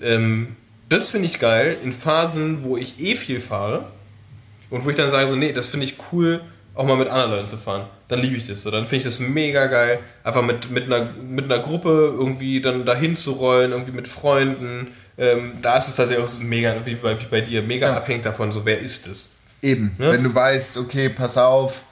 Ähm, 0.00 0.56
das 0.88 1.08
finde 1.08 1.26
ich 1.26 1.38
geil 1.38 1.78
in 1.82 1.92
Phasen, 1.92 2.64
wo 2.64 2.76
ich 2.76 3.00
eh 3.00 3.14
viel 3.14 3.40
fahre 3.40 3.86
und 4.72 4.84
wo 4.84 4.90
ich 4.90 4.96
dann 4.96 5.10
sage 5.10 5.28
so, 5.28 5.36
nee, 5.36 5.52
das 5.52 5.68
finde 5.68 5.86
ich 5.86 5.96
cool, 6.12 6.40
auch 6.74 6.84
mal 6.86 6.96
mit 6.96 7.08
anderen 7.08 7.32
Leuten 7.32 7.46
zu 7.46 7.56
fahren. 7.58 7.84
Dann 8.08 8.20
liebe 8.20 8.36
ich 8.36 8.46
das 8.46 8.62
so. 8.62 8.70
Dann 8.70 8.84
finde 8.84 8.96
ich 8.96 9.04
das 9.04 9.20
mega 9.20 9.66
geil, 9.66 9.98
einfach 10.24 10.42
mit, 10.42 10.70
mit, 10.70 10.84
einer, 10.86 11.06
mit 11.22 11.44
einer 11.44 11.58
Gruppe 11.62 12.14
irgendwie 12.18 12.60
dann 12.62 12.84
dahin 12.86 13.14
zu 13.14 13.32
rollen, 13.32 13.72
irgendwie 13.72 13.92
mit 13.92 14.08
Freunden. 14.08 14.88
Ähm, 15.18 15.52
da 15.60 15.76
ist 15.76 15.88
es 15.88 15.96
tatsächlich 15.96 16.24
auch 16.24 16.28
so 16.28 16.42
mega, 16.42 16.74
wie 16.84 16.94
bei, 16.94 17.20
wie 17.20 17.26
bei 17.30 17.40
dir, 17.42 17.62
mega 17.62 17.88
Ja. 17.90 17.96
abhängig 17.98 18.22
davon, 18.22 18.52
so 18.52 18.64
wer 18.64 18.78
ist 18.78 19.06
es. 19.06 19.34
Eben, 19.60 19.92
Ja. 19.98 20.10
wenn 20.12 20.24
du 20.24 20.34
weißt, 20.34 20.78
okay, 20.78 21.08
pass 21.10 21.36
auf, 21.36 21.84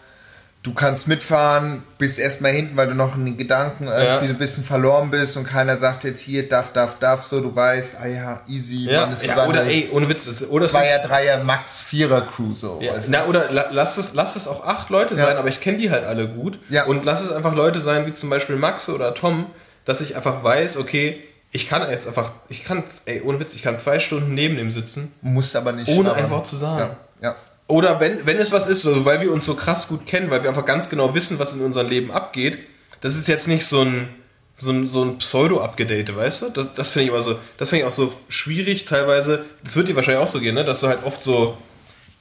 du 0.63 0.75
kannst 0.75 1.09
mitfahren, 1.09 1.83
bist 1.97 2.19
erstmal 2.19 2.53
hinten, 2.53 2.77
weil 2.77 2.87
du 2.89 2.95
noch 2.95 3.17
in 3.17 3.25
den 3.25 3.39
Gedanken 3.39 3.85
irgendwie 3.87 4.05
Ja. 4.27 4.33
ein 4.33 4.37
bisschen 4.39 4.63
verloren 4.63 5.11
bist 5.11 5.37
und 5.39 5.45
keiner 5.45 5.79
sagt 5.79 6.05
jetzt 6.05 6.21
hier, 6.21 6.47
darf, 6.49 6.73
darf, 6.75 6.99
darf, 6.99 7.23
so, 7.23 7.41
du 7.41 7.55
weißt, 7.57 7.95
ah 8.03 8.07
ja, 8.07 8.41
easy, 8.47 8.85
Ja, 8.91 9.03
man 9.07 9.15
ist 9.15 9.25
ja 9.25 9.47
oder 9.47 9.65
ey, 9.65 9.89
ohne 9.91 10.07
Witz, 10.11 10.27
es- 10.27 10.49
oder 10.51 10.67
Zweier, 10.67 10.99
Dreier, 11.07 11.43
Max, 11.45 11.81
Vierer 11.81 12.21
Crew, 12.23 12.55
so. 12.55 12.79
Ja, 12.83 12.93
du? 12.93 13.01
na, 13.09 13.25
oder 13.27 13.51
la- 13.51 13.69
lass 13.71 13.97
es, 13.97 14.13
lass 14.13 14.37
es 14.37 14.47
auch 14.47 14.67
acht 14.67 14.91
Leute 14.91 15.15
Ja. 15.15 15.25
sein, 15.27 15.37
aber 15.39 15.49
ich 15.49 15.63
kenne 15.63 15.79
die 15.79 15.91
halt 15.91 16.05
alle 16.05 16.29
gut. 16.29 16.59
Ja. 16.69 16.85
Und 16.85 17.07
lass 17.07 17.23
es 17.23 17.33
einfach 17.33 17.55
Leute 17.55 17.81
sein, 17.81 18.05
wie 18.07 18.13
zum 18.13 18.29
Beispiel 18.29 18.57
Max 18.57 18.89
oder 18.91 19.15
Tom, 19.15 19.47
dass 19.87 20.03
ich 20.03 20.15
einfach 20.15 20.45
weiß, 20.45 20.77
okay, 20.77 21.23
ich 21.53 21.71
kann 21.71 21.89
jetzt 21.91 22.07
einfach, 22.07 22.33
ich 22.49 22.65
kann, 22.65 22.85
ey, 23.07 23.23
ohne 23.23 23.41
Witz, 23.41 23.55
ich 23.55 23.63
kann 23.63 23.79
zwei 23.79 23.99
Stunden 23.99 24.35
neben 24.35 24.59
ihm 24.59 24.71
sitzen, 24.71 25.15
Musst 25.23 25.57
aber 25.57 25.73
nicht. 25.73 25.89
ohne 25.89 26.11
aber- 26.11 26.19
ein 26.19 26.29
Wort 26.29 26.47
zu 26.47 26.57
sagen. 26.57 26.95
Ja, 27.23 27.31
ja. 27.31 27.35
Oder 27.71 28.01
wenn, 28.01 28.27
wenn 28.27 28.39
es 28.39 28.51
was 28.51 28.67
ist, 28.67 28.85
also 28.85 29.05
weil 29.05 29.21
wir 29.21 29.33
uns 29.33 29.45
so 29.45 29.55
krass 29.55 29.87
gut 29.87 30.05
kennen, 30.05 30.29
weil 30.31 30.43
wir 30.43 30.51
einfach 30.51 30.65
ganz 30.65 30.91
genau 30.91 31.15
wissen, 31.15 31.39
was 31.39 31.55
in 31.55 31.63
unserem 31.63 31.89
Leben 31.89 32.11
abgeht, 32.11 32.59
das 33.01 33.15
ist 33.15 33.29
jetzt 33.29 33.47
nicht 33.47 33.65
so 33.65 33.83
ein, 33.83 34.09
so 34.57 34.73
ein, 34.73 34.89
so 34.89 35.05
ein 35.05 35.19
Pseudo-Abgedate, 35.19 36.17
weißt 36.17 36.43
du? 36.43 36.51
Das, 36.51 36.67
das 36.75 36.91
finde 36.91 37.05
ich 37.05 37.11
immer 37.11 37.23
so, 37.23 37.39
das 37.59 37.71
finde 37.71 37.83
ich 37.83 37.89
auch 37.89 37.95
so 37.95 38.13
schwierig 38.29 38.87
teilweise. 38.87 39.45
Das 39.63 39.77
wird 39.77 39.89
dir 39.89 39.95
wahrscheinlich 39.95 40.23
auch 40.23 40.29
so 40.29 40.41
gehen, 40.41 40.57
ne? 40.57 40.65
Dass 40.65 40.81
du 40.81 40.89
halt 40.89 41.05
oft 41.05 41.23
so, 41.23 41.57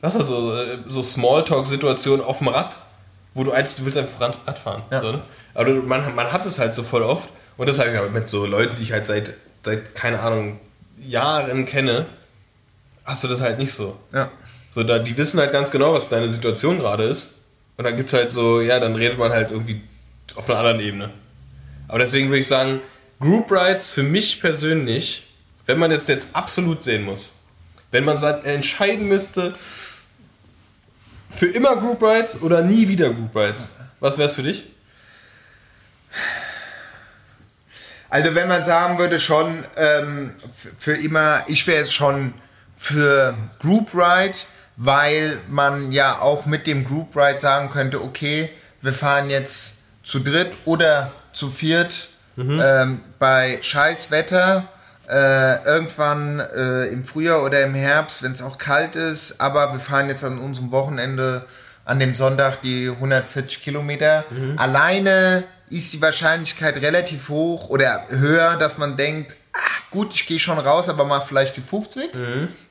was 0.02 0.14
ist 0.14 0.22
das, 0.22 0.28
so, 0.30 0.56
äh, 0.56 0.78
so 0.86 1.02
Smalltalk-Situationen 1.02 2.24
auf 2.24 2.38
dem 2.38 2.50
Rad, 2.50 2.78
wo 3.34 3.44
du 3.44 3.52
eigentlich, 3.52 3.76
du 3.76 3.86
willst 3.86 3.98
einfach 3.98 4.22
Rad, 4.22 4.60
fahren. 4.60 4.84
Ja. 4.92 5.02
So, 5.02 5.12
ne? 5.12 5.22
Aber 5.56 5.74
man, 5.74 6.14
man 6.14 6.32
hat 6.32 6.46
es 6.46 6.60
halt 6.60 6.76
so 6.76 6.84
voll 6.84 7.02
oft 7.02 7.28
und 7.58 7.68
das 7.68 7.80
halt 7.80 7.92
ja 7.92 8.04
mit 8.04 8.30
so 8.30 8.46
Leuten, 8.46 8.76
die 8.78 8.84
ich 8.84 8.92
halt 8.92 9.08
seit, 9.08 9.34
seit, 9.66 9.96
keine 9.96 10.20
Ahnung, 10.20 10.60
Jahren 11.00 11.66
kenne, 11.66 12.06
hast 13.04 13.24
du 13.24 13.28
das 13.28 13.42
halt 13.42 13.58
nicht 13.58 13.74
so. 13.74 13.98
ja. 14.14 14.30
So, 14.70 14.84
da, 14.84 15.00
die 15.00 15.18
wissen 15.18 15.40
halt 15.40 15.52
ganz 15.52 15.72
genau, 15.72 15.94
was 15.94 16.10
deine 16.10 16.30
Situation 16.30 16.80
gerade 16.80 17.04
ist. 17.04 17.34
Und 17.78 17.86
dann 17.86 17.96
gibt's 17.96 18.14
halt 18.14 18.32
so, 18.32 18.62
ja, 18.62 18.80
dann 18.80 18.96
redet 18.96 19.18
man 19.18 19.32
halt 19.32 19.52
irgendwie 19.52 19.82
auf 20.36 20.50
einer 20.50 20.60
anderen 20.60 20.80
Ebene. 20.80 21.12
Aber 21.88 22.00
deswegen 22.00 22.28
würde 22.28 22.40
ich 22.40 22.48
sagen, 22.48 22.82
Group 23.20 23.52
Rides 23.52 23.90
für 23.90 24.04
mich 24.04 24.42
persönlich, 24.42 25.28
wenn 25.66 25.80
man 25.80 25.92
es 25.92 26.08
jetzt 26.08 26.36
absolut 26.36 26.84
sehen 26.84 27.04
muss, 27.04 27.40
wenn 27.92 28.06
man 28.06 28.22
entscheiden 28.44 29.08
müsste, 29.08 29.56
für 31.30 31.48
immer 31.48 31.76
Group 31.78 32.02
Rides 32.02 32.42
oder 32.42 32.62
nie 32.62 32.88
wieder 32.88 33.10
Group 33.10 33.36
Rides, 33.36 33.76
was 34.00 34.18
wäre 34.18 34.28
es 34.28 34.36
für 34.36 34.44
dich? 34.44 34.66
Also 38.10 38.34
wenn 38.34 38.48
man 38.48 38.66
sagen 38.66 38.98
würde 38.98 39.20
schon 39.20 39.64
ähm, 39.78 40.34
für 40.78 40.94
immer, 40.94 41.44
ich 41.48 41.68
wäre 41.68 41.82
es 41.82 41.94
schon 41.94 42.34
für 42.76 43.36
Group 43.60 43.94
Ride, 43.94 44.36
weil 44.82 45.40
man 45.50 45.92
ja 45.92 46.20
auch 46.22 46.46
mit 46.46 46.66
dem 46.66 46.86
Group 46.86 47.16
Ride 47.16 47.38
sagen 47.38 47.70
könnte, 47.70 48.02
okay, 48.02 48.50
wir 48.82 48.94
fahren 48.94 49.30
jetzt 49.30 49.76
zu 50.04 50.20
dritt 50.20 50.54
oder 50.64 51.12
zu 51.34 51.50
viert 51.52 52.08
ähm, 52.62 53.02
bei 53.20 53.60
Scheißwetter. 53.62 54.64
Äh, 55.10 55.66
irgendwann 55.66 56.40
äh, 56.40 56.86
im 56.86 57.04
Frühjahr 57.04 57.44
oder 57.44 57.62
im 57.64 57.76
Herbst, 57.76 58.24
wenn 58.24 58.32
es 58.32 58.42
auch 58.42 58.58
kalt 58.58 58.96
ist, 58.96 59.42
aber 59.42 59.74
wir 59.74 59.80
fahren 59.82 60.08
jetzt 60.08 60.24
an 60.24 60.38
unserem 60.38 60.72
Wochenende 60.72 61.46
an 61.84 62.00
dem 62.00 62.14
Sonntag 62.14 62.62
die 62.62 62.88
140 62.90 63.62
Kilometer. 63.62 64.24
Alleine 64.58 65.44
ist 65.70 65.92
die 65.92 66.02
Wahrscheinlichkeit 66.02 66.76
relativ 66.82 67.28
hoch 67.30 67.70
oder 67.70 68.04
höher, 68.10 68.56
dass 68.58 68.78
man 68.78 68.96
denkt, 68.96 69.36
ach 69.52 69.90
gut, 69.92 70.14
ich 70.14 70.26
gehe 70.28 70.40
schon 70.40 70.60
raus, 70.60 70.88
aber 70.88 71.04
mach 71.06 71.24
vielleicht 71.24 71.58
die 71.58 71.62
50. 71.62 72.14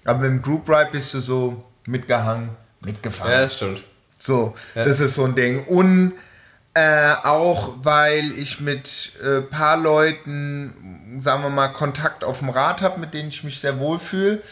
Aber 0.05 0.21
mit 0.21 0.31
dem 0.31 0.41
Group 0.43 0.69
Ride 0.71 0.91
bist 0.93 1.13
du 1.15 1.21
so 1.21 1.65
mitgehangen, 1.89 2.51
mitgefahren. 2.81 3.33
Ja, 3.33 3.41
das 3.43 3.57
stimmt. 3.57 3.83
So, 4.19 4.55
das 4.75 5.01
ist 5.01 5.15
so 5.15 5.25
ein 5.25 5.35
Ding. 5.35 5.65
Und 5.65 6.13
äh, 6.75 7.15
auch 7.25 7.75
weil 7.83 8.33
ich 8.33 8.61
mit 8.61 9.13
äh, 9.23 9.41
paar 9.41 9.77
Leuten, 9.77 11.17
sagen 11.19 11.43
wir 11.43 11.51
mal, 11.51 11.69
Kontakt 11.69 12.25
auf 12.25 12.41
dem 12.41 12.51
Rad 12.51 12.83
habe, 12.83 13.01
mit 13.01 13.15
denen 13.15 13.29
ich 13.29 13.43
mich 13.43 13.61
sehr 13.61 13.79
wohl 13.79 13.99
fühle, 13.99 14.43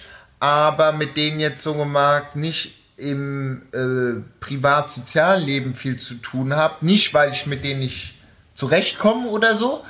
aber 0.41 0.93
mit 0.93 1.17
denen 1.17 1.41
jetzt 1.41 1.63
so 1.63 1.75
gemacht 1.75 2.37
nicht 2.37 2.75
im 2.97 3.63
äh, 3.73 4.23
privat-sozialen 4.41 5.45
Leben 5.45 5.75
viel 5.75 5.99
zu 5.99 6.15
tun 6.15 6.57
habe. 6.57 6.85
Nicht, 6.85 7.13
weil 7.13 7.31
ich 7.31 7.47
mit 7.47 7.65
denen 7.65 7.81
nicht 7.81 8.15
zurechtkomme 8.55 9.29
oder 9.29 9.55
so, 9.55 9.85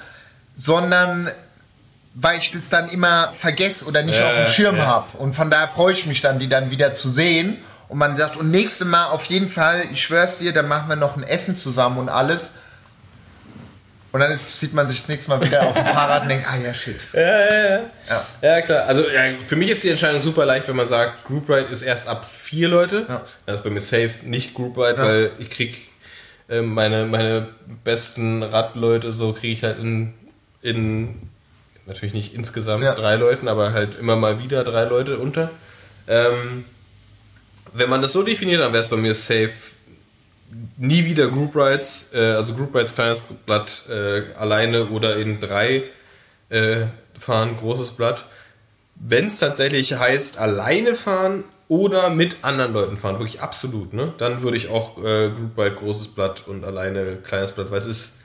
sondern 0.56 1.30
weil 2.18 2.38
ich 2.38 2.50
das 2.50 2.70
dann 2.70 2.88
immer 2.88 3.32
vergesse 3.38 3.84
oder 3.84 4.02
nicht 4.02 4.18
Ja, 4.18 4.28
auf 4.28 4.34
dem 4.36 4.46
Schirm 4.46 4.76
ja. 4.78 4.86
habe. 4.86 5.18
Und 5.18 5.34
von 5.34 5.50
daher 5.50 5.68
freue 5.68 5.92
ich 5.92 6.06
mich 6.06 6.22
dann, 6.22 6.38
die 6.38 6.48
dann 6.48 6.70
wieder 6.70 6.94
zu 6.94 7.10
sehen. 7.10 7.58
Und 7.88 7.98
man 7.98 8.16
sagt, 8.16 8.36
und 8.36 8.50
nächstes 8.50 8.86
Mal 8.86 9.06
auf 9.06 9.26
jeden 9.26 9.48
Fall, 9.48 9.84
ich 9.92 10.02
schwör's 10.02 10.38
dir, 10.38 10.52
dann 10.52 10.66
machen 10.66 10.88
wir 10.88 10.96
noch 10.96 11.16
ein 11.16 11.22
Essen 11.22 11.54
zusammen 11.54 11.98
und 11.98 12.08
alles. 12.08 12.52
Und 14.12 14.20
dann 14.20 14.32
ist, 14.32 14.58
sieht 14.58 14.72
man 14.72 14.88
sich 14.88 15.00
das 15.00 15.08
nächste 15.08 15.30
Mal 15.30 15.42
wieder 15.42 15.62
auf 15.62 15.74
dem 15.74 15.84
Fahrrad 15.94 16.22
und 16.22 16.30
denkt, 16.30 16.46
ah 16.50 16.56
ja, 16.56 16.72
shit. 16.72 17.06
Ja, 17.12 17.20
ja, 17.20 17.54
ja. 17.54 17.80
Ja. 18.08 18.24
Ja, 18.40 18.60
klar. 18.62 18.86
Also 18.86 19.02
ja, 19.02 19.20
für 19.46 19.56
mich 19.56 19.68
ist 19.68 19.84
die 19.84 19.90
Entscheidung 19.90 20.22
super 20.22 20.46
leicht, 20.46 20.68
wenn 20.68 20.76
man 20.76 20.88
sagt, 20.88 21.26
Group 21.26 21.50
Ride 21.50 21.68
ist 21.70 21.82
erst 21.82 22.08
ab 22.08 22.26
vier 22.26 22.68
Leute. 22.68 23.04
Ja. 23.06 23.20
Das 23.44 23.56
ist 23.56 23.64
bei 23.64 23.70
mir 23.70 23.80
safe 23.82 24.14
nicht 24.24 24.54
Group 24.54 24.78
Ride, 24.78 24.96
weil 24.96 25.30
ich 25.38 25.50
krieg 25.50 25.76
äh, 26.48 26.62
meine, 26.62 27.04
meine 27.04 27.48
besten 27.84 28.42
Radleute, 28.42 29.12
so 29.12 29.34
kriege 29.34 29.52
ich 29.52 29.62
halt 29.62 29.78
in, 29.78 30.14
in 30.62 31.28
natürlich 31.86 32.14
nicht 32.14 32.34
insgesamt 32.34 32.84
Ja. 32.84 32.94
drei 32.94 33.16
Leuten, 33.16 33.48
aber 33.48 33.72
halt 33.72 33.98
immer 33.98 34.16
mal 34.16 34.42
wieder 34.42 34.64
drei 34.64 34.84
Leute 34.84 35.18
unter. 35.18 35.50
Ähm, 36.08 36.64
wenn 37.72 37.90
man 37.90 38.02
das 38.02 38.12
so 38.12 38.22
definiert, 38.22 38.60
dann 38.60 38.72
wäre 38.72 38.82
es 38.82 38.88
bei 38.88 38.96
mir 38.96 39.14
safe 39.14 39.52
nie 40.76 41.04
wieder 41.04 41.28
Group 41.28 41.56
Rides, 41.56 42.10
äh, 42.14 42.18
also 42.18 42.54
Group 42.54 42.74
Rides 42.74 42.94
kleines 42.94 43.22
Blatt 43.44 43.82
äh, 43.88 44.22
alleine 44.38 44.86
oder 44.86 45.16
in 45.16 45.40
drei 45.40 45.84
äh, 46.48 46.86
fahren, 47.18 47.56
großes 47.56 47.92
Blatt. 47.92 48.24
Wenn 48.94 49.26
es 49.26 49.38
tatsächlich 49.38 49.94
heißt, 49.94 50.38
alleine 50.38 50.94
fahren 50.94 51.44
oder 51.68 52.10
mit 52.10 52.38
anderen 52.42 52.72
Leuten 52.72 52.96
fahren, 52.96 53.18
wirklich 53.18 53.42
absolut, 53.42 53.92
ne? 53.92 54.14
Dann 54.18 54.42
würde 54.42 54.56
ich 54.56 54.68
auch 54.68 54.98
äh, 54.98 55.30
Group 55.30 55.58
Ride 55.58 55.74
großes 55.74 56.08
Blatt 56.08 56.44
und 56.46 56.64
alleine 56.64 57.16
kleines 57.16 57.52
Blatt, 57.52 57.70
weil 57.70 57.78
es 57.78 57.86
ist 57.86 58.18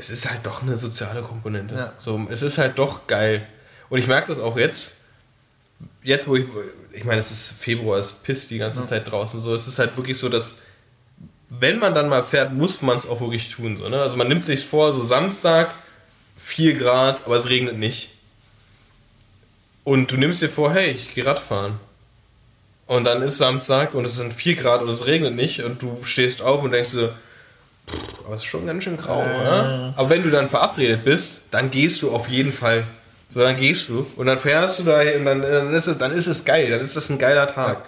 es 0.00 0.08
ist 0.08 0.30
halt 0.30 0.40
doch 0.44 0.62
eine 0.62 0.76
soziale 0.78 1.20
Komponente. 1.20 1.74
Ja. 1.74 1.92
So, 1.98 2.26
es 2.30 2.40
ist 2.40 2.56
halt 2.56 2.78
doch 2.78 3.06
geil. 3.06 3.46
Und 3.90 3.98
ich 3.98 4.06
merke 4.06 4.28
das 4.28 4.38
auch 4.38 4.56
jetzt, 4.56 4.94
jetzt 6.02 6.26
wo 6.26 6.36
ich, 6.36 6.46
ich 6.92 7.04
meine, 7.04 7.20
es 7.20 7.30
ist 7.30 7.52
Februar, 7.52 7.98
es 7.98 8.12
pisst 8.12 8.50
die 8.50 8.58
ganze 8.58 8.84
Zeit 8.86 9.10
draußen, 9.10 9.38
so, 9.38 9.54
es 9.54 9.68
ist 9.68 9.78
halt 9.78 9.96
wirklich 9.96 10.18
so, 10.18 10.28
dass 10.28 10.58
wenn 11.50 11.78
man 11.78 11.94
dann 11.94 12.08
mal 12.08 12.22
fährt, 12.22 12.52
muss 12.52 12.80
man 12.80 12.96
es 12.96 13.08
auch 13.08 13.20
wirklich 13.20 13.50
tun. 13.50 13.76
So, 13.76 13.88
ne? 13.88 14.00
Also 14.00 14.16
man 14.16 14.28
nimmt 14.28 14.44
sich 14.44 14.64
vor, 14.64 14.94
so 14.94 15.02
Samstag, 15.02 15.74
4 16.38 16.78
Grad, 16.78 17.26
aber 17.26 17.36
es 17.36 17.50
regnet 17.50 17.76
nicht. 17.76 18.10
Und 19.84 20.10
du 20.12 20.16
nimmst 20.16 20.40
dir 20.40 20.48
vor, 20.48 20.72
hey, 20.72 20.92
ich 20.92 21.14
gehe 21.14 21.26
Radfahren. 21.26 21.78
Und 22.86 23.04
dann 23.04 23.22
ist 23.22 23.38
Samstag 23.38 23.94
und 23.94 24.04
es 24.04 24.16
sind 24.16 24.32
4 24.32 24.56
Grad 24.56 24.80
und 24.80 24.88
es 24.88 25.06
regnet 25.06 25.34
nicht 25.34 25.62
und 25.62 25.82
du 25.82 26.02
stehst 26.04 26.40
auf 26.40 26.62
und 26.62 26.70
denkst 26.70 26.90
so, 26.90 27.08
"Pff, 27.08 27.14
aber 28.24 28.34
es 28.34 28.42
ist 28.42 28.46
schon 28.46 28.66
ganz 28.66 28.84
schön 28.84 28.96
grau, 28.96 29.20
oder? 29.20 29.92
Aber 29.96 30.10
wenn 30.10 30.22
du 30.22 30.30
dann 30.30 30.48
verabredet 30.48 31.04
bist, 31.04 31.42
dann 31.50 31.70
gehst 31.70 32.02
du 32.02 32.12
auf 32.12 32.28
jeden 32.28 32.52
Fall. 32.52 32.84
So, 33.28 33.40
dann 33.40 33.56
gehst 33.56 33.88
du 33.88 34.06
und 34.16 34.26
dann 34.26 34.38
fährst 34.38 34.80
du 34.80 34.82
da 34.84 35.00
und 35.00 35.24
dann, 35.24 35.42
dann, 35.42 35.74
ist 35.74 35.86
es, 35.86 35.98
dann 35.98 36.12
ist 36.12 36.26
es 36.26 36.44
geil, 36.44 36.70
dann 36.70 36.80
ist 36.80 36.96
das 36.96 37.10
ein 37.10 37.18
geiler 37.18 37.46
Tag. 37.46 37.82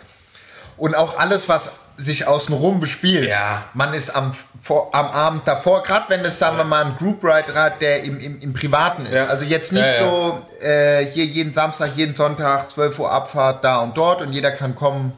Und 0.76 0.94
auch 0.94 1.18
alles, 1.18 1.48
was 1.48 1.72
sich 1.96 2.26
außenrum 2.26 2.80
bespielt. 2.80 3.28
Ja. 3.28 3.64
Man 3.74 3.94
ist 3.94 4.14
am, 4.14 4.32
vor, 4.60 4.94
am 4.94 5.06
Abend 5.06 5.46
davor, 5.46 5.82
gerade 5.82 6.08
wenn 6.08 6.22
das, 6.22 6.38
sagen 6.38 6.56
wir 6.56 6.64
mal, 6.64 6.84
ein 6.86 6.96
Group 6.96 7.22
Ride 7.22 7.54
Rad, 7.54 7.80
der 7.82 8.02
im, 8.04 8.18
im, 8.18 8.40
im 8.40 8.52
Privaten 8.52 9.06
ist. 9.06 9.14
Ja. 9.14 9.26
Also 9.26 9.44
jetzt 9.44 9.72
nicht 9.72 9.84
ja. 9.84 9.98
so, 9.98 10.42
äh, 10.60 11.06
hier 11.06 11.24
jeden 11.24 11.52
Samstag, 11.52 11.90
jeden 11.96 12.14
Sonntag, 12.14 12.70
12 12.70 12.98
Uhr 12.98 13.12
Abfahrt, 13.12 13.64
da 13.64 13.78
und 13.78 13.96
dort 13.96 14.22
und 14.22 14.32
jeder 14.32 14.50
kann 14.50 14.74
kommen, 14.74 15.12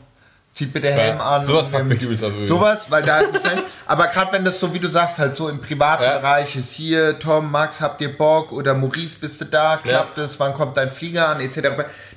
zieht 0.55 0.73
bitte 0.73 0.91
Helm 0.91 1.21
an. 1.21 1.45
sowas 1.45 1.67
fuckt 1.67 1.85
mich 1.87 2.01
übelst 2.01 2.23
ab. 2.23 2.31
Sowas, 2.41 2.89
weil 2.91 3.03
da 3.03 3.19
ist 3.19 3.35
es 3.35 3.45
halt, 3.45 3.63
aber 3.87 4.07
gerade 4.07 4.33
wenn 4.33 4.45
das 4.45 4.61
so, 4.61 4.73
wie 4.73 4.79
du 4.79 4.87
sagst, 4.89 5.19
halt 5.19 5.35
so 5.37 5.49
im 5.49 5.61
privaten 5.61 6.05
Ja. 6.05 6.19
Bereich 6.19 6.55
ist, 6.55 6.73
hier, 6.75 7.19
Tom, 7.19 7.51
Max, 7.51 7.81
habt 7.81 8.01
ihr 8.01 8.17
Bock? 8.17 8.53
Oder 8.53 8.73
Maurice, 8.75 9.17
bist 9.19 9.41
du 9.41 9.47
da? 9.47 9.79
Klappt 9.83 10.17
es? 10.19 10.39
Wann 10.39 10.55
kommt 10.55 10.77
dein 10.77 10.91
Flieger 10.91 11.29
an? 11.29 11.41
Etc. 11.41 11.59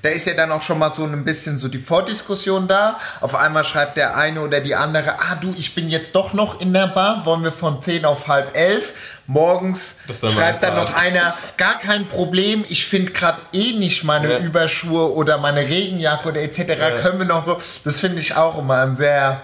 Da 0.01 0.09
ist 0.09 0.27
ja 0.27 0.33
dann 0.33 0.51
auch 0.51 0.61
schon 0.61 0.79
mal 0.79 0.93
so 0.93 1.03
ein 1.03 1.23
bisschen 1.23 1.57
so 1.57 1.67
die 1.67 1.79
Vordiskussion 1.79 2.67
da. 2.67 2.99
Auf 3.21 3.35
einmal 3.35 3.63
schreibt 3.63 3.97
der 3.97 4.15
eine 4.15 4.41
oder 4.41 4.61
die 4.61 4.75
andere, 4.75 5.19
ah 5.19 5.35
du, 5.39 5.53
ich 5.57 5.75
bin 5.75 5.89
jetzt 5.89 6.15
doch 6.15 6.33
noch 6.33 6.59
in 6.61 6.73
der 6.73 6.87
Bar, 6.87 7.25
wollen 7.25 7.43
wir 7.43 7.51
von 7.51 7.81
10 7.81 8.05
auf 8.05 8.27
halb 8.27 8.55
11. 8.55 8.93
Morgens 9.27 9.97
schreibt 10.07 10.63
dann 10.63 10.75
noch 10.75 10.95
einer, 10.95 11.35
gar 11.57 11.79
kein 11.79 12.07
Problem, 12.07 12.63
ich 12.69 12.85
finde 12.85 13.11
gerade 13.11 13.39
eh 13.51 13.73
nicht 13.73 14.03
meine 14.03 14.31
Ja. 14.33 14.39
Überschuhe 14.39 15.13
oder 15.13 15.37
meine 15.37 15.61
Regenjacke 15.61 16.29
oder 16.29 16.41
etc. 16.41 17.01
Können 17.01 17.19
wir 17.19 17.25
noch 17.25 17.43
so, 17.43 17.59
das 17.83 17.99
finde 17.99 18.19
ich 18.19 18.35
auch 18.35 18.57
immer 18.57 18.81
ein 18.81 18.95
sehr 18.95 19.41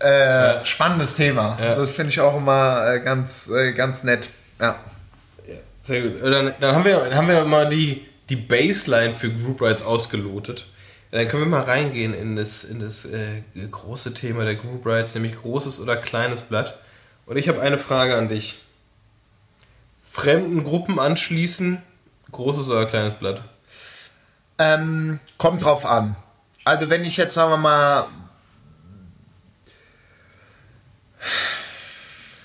äh, 0.00 0.64
spannendes 0.64 1.16
Thema. 1.16 1.58
Ja. 1.60 1.74
Das 1.74 1.92
finde 1.92 2.10
ich 2.10 2.20
auch 2.20 2.36
immer 2.36 2.94
äh, 2.94 3.00
ganz, 3.00 3.50
äh, 3.50 3.72
ganz 3.72 4.04
nett. 4.04 4.28
Ja. 4.60 4.76
Sehr 5.84 6.02
gut. 6.02 6.22
Dann, 6.22 6.54
dann, 6.60 6.74
haben 6.74 6.84
wir, 6.84 6.98
dann 7.00 7.14
haben 7.14 7.28
wir 7.28 7.44
mal 7.44 7.68
die, 7.68 8.06
die 8.28 8.36
Baseline 8.36 9.14
für 9.14 9.32
Group 9.32 9.62
Rides 9.62 9.82
ausgelotet. 9.82 10.66
Dann 11.10 11.26
können 11.28 11.44
wir 11.44 11.48
mal 11.58 11.62
reingehen 11.62 12.12
in 12.12 12.36
das, 12.36 12.64
in 12.64 12.80
das 12.80 13.06
äh, 13.06 13.42
große 13.70 14.12
Thema 14.12 14.44
der 14.44 14.56
Group 14.56 14.84
Rides, 14.84 15.14
nämlich 15.14 15.36
großes 15.36 15.80
oder 15.80 15.96
kleines 15.96 16.42
Blatt. 16.42 16.78
Und 17.24 17.36
ich 17.36 17.48
habe 17.48 17.60
eine 17.60 17.78
Frage 17.78 18.16
an 18.16 18.28
dich. 18.28 18.58
Fremden 20.02 20.64
Gruppen 20.64 20.98
anschließen, 20.98 21.82
großes 22.30 22.68
oder 22.68 22.86
kleines 22.86 23.14
Blatt? 23.14 23.42
Ähm, 24.58 25.20
kommt 25.38 25.64
drauf 25.64 25.86
an. 25.86 26.16
Also 26.64 26.90
wenn 26.90 27.04
ich 27.04 27.16
jetzt, 27.16 27.34
sagen 27.34 27.52
wir 27.52 27.56
mal, 27.56 28.08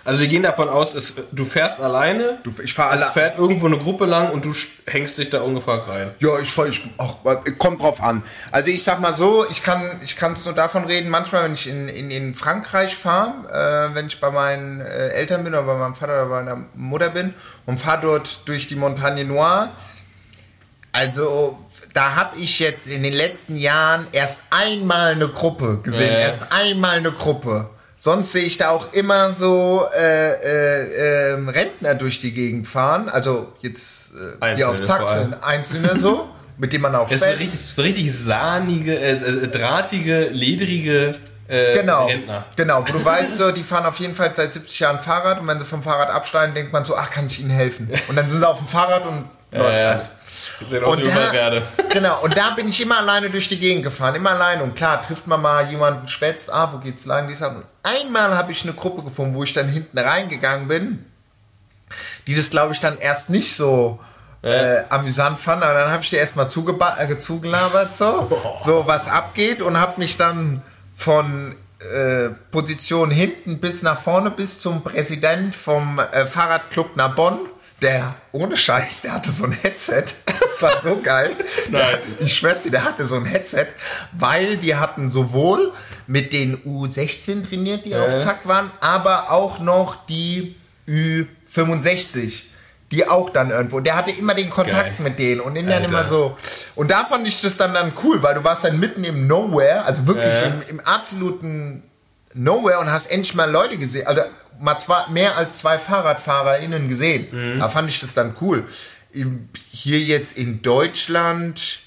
Also 0.05 0.19
wir 0.19 0.27
gehen 0.27 0.43
davon 0.43 0.67
aus, 0.67 0.95
es, 0.95 1.15
du 1.31 1.45
fährst 1.45 1.79
alleine, 1.79 2.39
Du- 2.43 2.53
ich 2.61 2.73
fahr 2.73 2.93
es 2.93 3.01
alle- 3.01 3.11
fährt 3.13 3.37
irgendwo 3.37 3.67
eine 3.67 3.77
Gruppe 3.77 4.05
lang 4.05 4.31
und 4.31 4.43
du 4.43 4.53
hängst 4.85 5.17
dich 5.17 5.29
da 5.29 5.39
ungefragt 5.41 5.87
rein. 5.87 6.11
Ja, 6.19 6.37
ich, 6.39 6.57
ich 6.57 6.83
ach, 6.97 7.15
kommt 7.57 7.81
drauf 7.81 8.01
an. 8.03 8.21
Also 8.51 8.69
ich 8.69 8.83
sag 8.83 8.99
mal 8.99 9.15
so, 9.15 9.45
ich 9.49 9.63
kann 9.63 10.01
ich 10.03 10.17
kann 10.17 10.33
es 10.33 10.43
nur 10.43 10.53
davon 10.53 10.83
reden, 10.85 11.09
manchmal 11.09 11.45
wenn 11.45 11.53
ich 11.53 11.69
in, 11.69 11.87
in, 11.87 12.11
in 12.11 12.35
Frankreich 12.35 12.95
fahre, 12.97 13.89
äh, 13.91 13.95
wenn 13.95 14.07
ich 14.07 14.19
bei 14.19 14.29
meinen 14.29 14.81
äh, 14.81 15.09
Eltern 15.09 15.45
bin 15.45 15.53
oder 15.53 15.63
bei 15.63 15.75
meinem 15.77 15.95
Vater 15.95 16.13
oder 16.23 16.25
bei 16.25 16.43
meiner 16.43 16.65
Mutter 16.75 17.09
bin 17.09 17.33
und 17.65 17.79
fahre 17.79 18.01
dort 18.01 18.41
durch 18.47 18.67
die 18.67 18.75
Montagne 18.75 19.23
Noire, 19.23 19.69
also 20.91 21.57
da 21.93 22.15
habe 22.15 22.37
ich 22.39 22.59
jetzt 22.59 22.87
in 22.87 23.03
den 23.03 23.13
letzten 23.13 23.55
Jahren 23.55 24.07
erst 24.11 24.39
einmal 24.49 25.11
eine 25.13 25.27
Gruppe 25.27 25.79
gesehen, 25.83 26.11
ja. 26.11 26.19
erst 26.19 26.51
einmal 26.51 26.97
eine 26.97 27.11
Gruppe. 27.11 27.69
Sonst 28.03 28.33
sehe 28.33 28.43
ich 28.43 28.57
da 28.57 28.71
auch 28.71 28.91
immer 28.91 29.31
so 29.31 29.87
äh, 29.97 30.33
äh, 30.33 31.33
ähm, 31.35 31.47
Rentner 31.47 31.95
durch 31.95 32.19
die 32.19 32.33
Gegend 32.33 32.67
fahren, 32.67 33.07
also 33.07 33.53
jetzt 33.61 34.11
äh, 34.41 34.55
die 34.55 34.65
auf 34.65 34.83
Zack 34.83 35.07
sind, 35.07 35.41
einzelne 35.41 35.97
so, 35.97 36.27
mit 36.57 36.73
denen 36.73 36.81
man 36.81 36.95
auch 36.95 37.07
Das 37.07 37.25
ist 37.25 37.73
so 37.75 37.81
richtig, 37.81 38.13
sahnige, 38.13 38.99
äh, 38.99 39.13
äh, 39.13 39.47
drahtige, 39.47 40.27
ledrige 40.33 41.15
äh, 41.47 41.75
Genau, 41.75 42.07
Rentner. 42.07 42.43
genau, 42.57 42.85
wo 42.85 42.91
du 42.91 43.05
weißt, 43.05 43.37
so, 43.37 43.53
die 43.53 43.63
fahren 43.63 43.85
auf 43.85 43.97
jeden 43.99 44.15
Fall 44.15 44.35
seit 44.35 44.51
70 44.51 44.81
Jahren 44.81 44.99
Fahrrad 44.99 45.39
und 45.39 45.47
wenn 45.47 45.59
sie 45.59 45.65
vom 45.65 45.81
Fahrrad 45.81 46.09
absteigen, 46.09 46.53
denkt 46.53 46.73
man 46.73 46.83
so, 46.83 46.97
ach, 46.97 47.09
kann 47.09 47.27
ich 47.27 47.39
ihnen 47.39 47.51
helfen? 47.51 47.89
Und 48.09 48.17
dann 48.17 48.29
sind 48.29 48.41
sie 48.41 48.45
auf 48.49 48.57
dem 48.57 48.67
Fahrrad 48.67 49.05
und 49.07 49.29
läuft 49.57 49.79
alles. 49.79 50.11
Sieht 50.65 50.83
aus 50.83 50.97
wie 50.97 51.03
Und 51.03 51.09
da, 51.09 51.29
Überwerde. 51.29 51.63
genau, 51.91 52.21
und 52.21 52.35
da 52.37 52.51
bin 52.51 52.67
ich 52.67 52.81
immer 52.81 52.97
alleine 52.97 53.29
durch 53.29 53.47
die 53.47 53.59
Gegend 53.59 53.83
gefahren, 53.83 54.15
immer 54.15 54.31
alleine. 54.31 54.63
Und 54.63 54.75
klar, 54.75 55.01
trifft 55.01 55.27
man 55.27 55.41
mal 55.41 55.69
jemanden, 55.69 56.07
schwätzt, 56.07 56.51
ah, 56.51 56.71
wo 56.73 56.77
geht's 56.77 57.05
lang, 57.05 57.27
dies. 57.27 57.41
Und 57.41 57.63
einmal 57.83 58.35
habe 58.35 58.51
ich 58.51 58.63
eine 58.63 58.73
Gruppe 58.73 59.03
gefunden, 59.03 59.35
wo 59.35 59.43
ich 59.43 59.53
dann 59.53 59.67
hinten 59.67 59.97
reingegangen 59.97 60.67
bin, 60.67 61.05
die 62.27 62.35
das, 62.35 62.49
glaube 62.49 62.73
ich, 62.73 62.79
dann 62.79 62.97
erst 62.97 63.29
nicht 63.29 63.55
so 63.55 63.99
äh, 64.41 64.83
amüsant 64.89 65.39
fand. 65.39 65.63
Aber 65.63 65.73
dann 65.73 65.91
habe 65.91 66.03
ich 66.03 66.09
dir 66.09 66.19
erstmal 66.19 66.47
äh, 66.47 67.17
zugelabert, 67.19 67.95
so, 67.95 68.59
so 68.63 68.87
was 68.87 69.07
abgeht 69.07 69.61
und 69.61 69.79
habe 69.79 69.99
mich 69.99 70.17
dann 70.17 70.61
von 70.95 71.55
äh, 71.79 72.29
Position 72.51 73.11
hinten 73.11 73.59
bis 73.59 73.81
nach 73.81 74.01
vorne 74.01 74.31
bis 74.31 74.59
zum 74.59 74.83
Präsident 74.83 75.55
vom 75.55 75.99
äh, 75.99 76.25
Fahrradclub 76.25 76.95
nach 76.95 77.15
Bonn. 77.15 77.39
Der, 77.83 78.15
ohne 78.31 78.55
Scheiß, 78.57 79.01
der 79.01 79.13
hatte 79.13 79.31
so 79.31 79.43
ein 79.43 79.51
Headset. 79.51 80.05
Das 80.25 80.61
war 80.61 80.79
so 80.81 81.01
geil. 81.03 81.35
Ich 82.19 82.33
schwör's 82.33 82.63
dir, 82.63 82.71
der 82.71 82.85
hatte 82.85 83.05
so 83.05 83.15
ein 83.15 83.25
Headset, 83.25 83.67
weil 84.13 84.57
die 84.57 84.75
hatten 84.75 85.09
sowohl 85.09 85.73
mit 86.07 86.31
den 86.33 86.57
U16 86.63 87.47
trainiert, 87.47 87.85
die 87.85 87.93
auf 87.95 88.17
Zack 88.23 88.47
waren, 88.47 88.71
aber 88.79 89.31
auch 89.31 89.59
noch 89.59 90.05
die 90.05 90.55
Ü65, 90.87 92.43
die 92.91 93.07
auch 93.07 93.29
dann 93.31 93.51
irgendwo. 93.51 93.79
Der 93.79 93.95
hatte 93.95 94.11
immer 94.11 94.33
den 94.33 94.49
Kontakt 94.49 94.97
Geil. 94.97 95.09
mit 95.09 95.19
denen 95.19 95.41
und 95.41 95.55
in 95.55 95.67
dann 95.67 95.83
immer 95.83 96.05
so. 96.05 96.37
Und 96.75 96.89
da 96.91 97.03
fand 97.03 97.27
ich 97.27 97.41
das 97.41 97.57
dann, 97.57 97.73
dann 97.73 97.91
cool, 98.03 98.21
weil 98.23 98.35
du 98.35 98.43
warst 98.43 98.63
dann 98.63 98.79
mitten 98.79 99.03
im 99.03 99.27
Nowhere, 99.27 99.83
also 99.85 100.07
wirklich 100.07 100.25
Ja. 100.33 100.43
im, 100.43 100.61
im 100.69 100.79
absoluten 100.79 101.83
Nowhere 102.33 102.79
und 102.79 102.91
hast 102.91 103.07
endlich 103.07 103.35
mal 103.35 103.49
Leute 103.51 103.77
gesehen. 103.77 104.07
Also 104.07 104.21
mal 104.59 104.77
zwei, 104.79 105.07
mehr 105.09 105.37
als 105.37 105.59
zwei 105.59 105.77
FahrradfahrerInnen 105.79 106.87
gesehen. 106.89 107.27
Mhm. 107.31 107.59
Da 107.59 107.69
fand 107.69 107.89
ich 107.89 107.99
das 107.99 108.13
dann 108.13 108.35
cool. 108.41 108.65
Hier 109.71 109.99
jetzt 109.99 110.37
in 110.37 110.61
Deutschland 110.61 111.79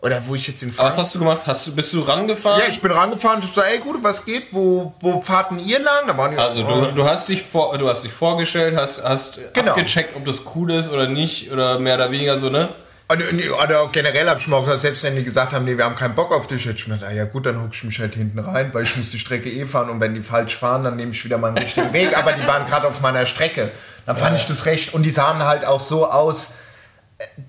oder 0.00 0.26
wo 0.26 0.34
ich 0.34 0.46
jetzt 0.46 0.62
in 0.62 0.68
Aber 0.68 0.76
was 0.78 0.84
Frankreich. 0.84 0.98
hast 1.04 1.14
du 1.14 1.18
gemacht? 1.20 1.40
Hast 1.46 1.66
du, 1.66 1.74
bist 1.74 1.92
du 1.94 2.00
rangefahren? 2.00 2.60
Ja, 2.60 2.66
ich 2.68 2.80
bin 2.82 2.90
rangefahren 2.90 3.36
und 3.40 3.44
ich 3.46 3.52
so, 3.52 3.62
ey, 3.62 3.78
gut, 3.78 4.02
was 4.02 4.24
geht? 4.26 4.48
Wo, 4.52 4.92
wo 5.00 5.22
fahrt 5.22 5.50
denn 5.50 5.58
ihr 5.60 5.78
lang? 5.78 6.06
Da 6.06 6.16
waren 6.18 6.30
die, 6.32 6.36
also 6.36 6.62
du, 6.62 6.92
du 6.92 7.08
hast 7.08 7.30
dich 7.30 7.42
vor, 7.42 7.76
du 7.78 7.88
hast 7.88 8.04
dich 8.04 8.12
vorgestellt, 8.12 8.76
hast, 8.76 9.02
hast 9.02 9.38
Genau. 9.54 9.70
abgecheckt, 9.70 10.14
ob 10.14 10.26
das 10.26 10.42
cool 10.54 10.72
ist 10.72 10.90
oder 10.90 11.06
nicht 11.08 11.50
oder 11.50 11.78
mehr 11.78 11.94
oder 11.94 12.10
weniger 12.10 12.38
so, 12.38 12.50
ne? 12.50 12.68
Oder, 13.12 13.24
nee, 13.32 13.48
oder 13.50 13.88
generell 13.92 14.28
habe 14.28 14.40
ich 14.40 14.48
mir 14.48 14.56
auch 14.56 14.64
gesagt, 14.64 14.80
selbst 14.80 15.02
wenn 15.02 15.14
die 15.14 15.24
gesagt 15.24 15.52
haben, 15.52 15.64
nee, 15.66 15.76
wir 15.76 15.84
haben 15.84 15.94
keinen 15.94 16.14
Bock 16.14 16.32
auf 16.32 16.46
dich, 16.46 16.64
hätte 16.64 16.76
ich 16.76 16.88
mir 16.88 16.94
gedacht, 16.94 17.10
ah, 17.10 17.14
ja 17.14 17.24
gut, 17.26 17.44
dann 17.44 17.62
huck 17.62 17.70
ich 17.72 17.84
mich 17.84 17.98
halt 18.00 18.14
hinten 18.14 18.38
rein, 18.38 18.70
weil 18.72 18.84
ich 18.84 18.96
muss 18.96 19.10
die 19.10 19.18
Strecke 19.18 19.50
eh 19.50 19.66
fahren 19.66 19.90
und 19.90 20.00
wenn 20.00 20.14
die 20.14 20.22
falsch 20.22 20.56
fahren, 20.56 20.84
dann 20.84 20.96
nehme 20.96 21.12
ich 21.12 21.22
wieder 21.24 21.36
meinen 21.36 21.58
richtigen 21.58 21.92
Weg. 21.92 22.16
Aber 22.16 22.32
die 22.32 22.46
waren 22.46 22.66
gerade 22.66 22.88
auf 22.88 23.00
meiner 23.02 23.26
Strecke. 23.26 23.70
Dann 24.06 24.16
fand 24.16 24.38
ich 24.38 24.46
das 24.46 24.64
recht. 24.66 24.94
Und 24.94 25.02
die 25.02 25.10
sahen 25.10 25.40
halt 25.40 25.64
auch 25.66 25.80
so 25.80 26.10
aus, 26.10 26.52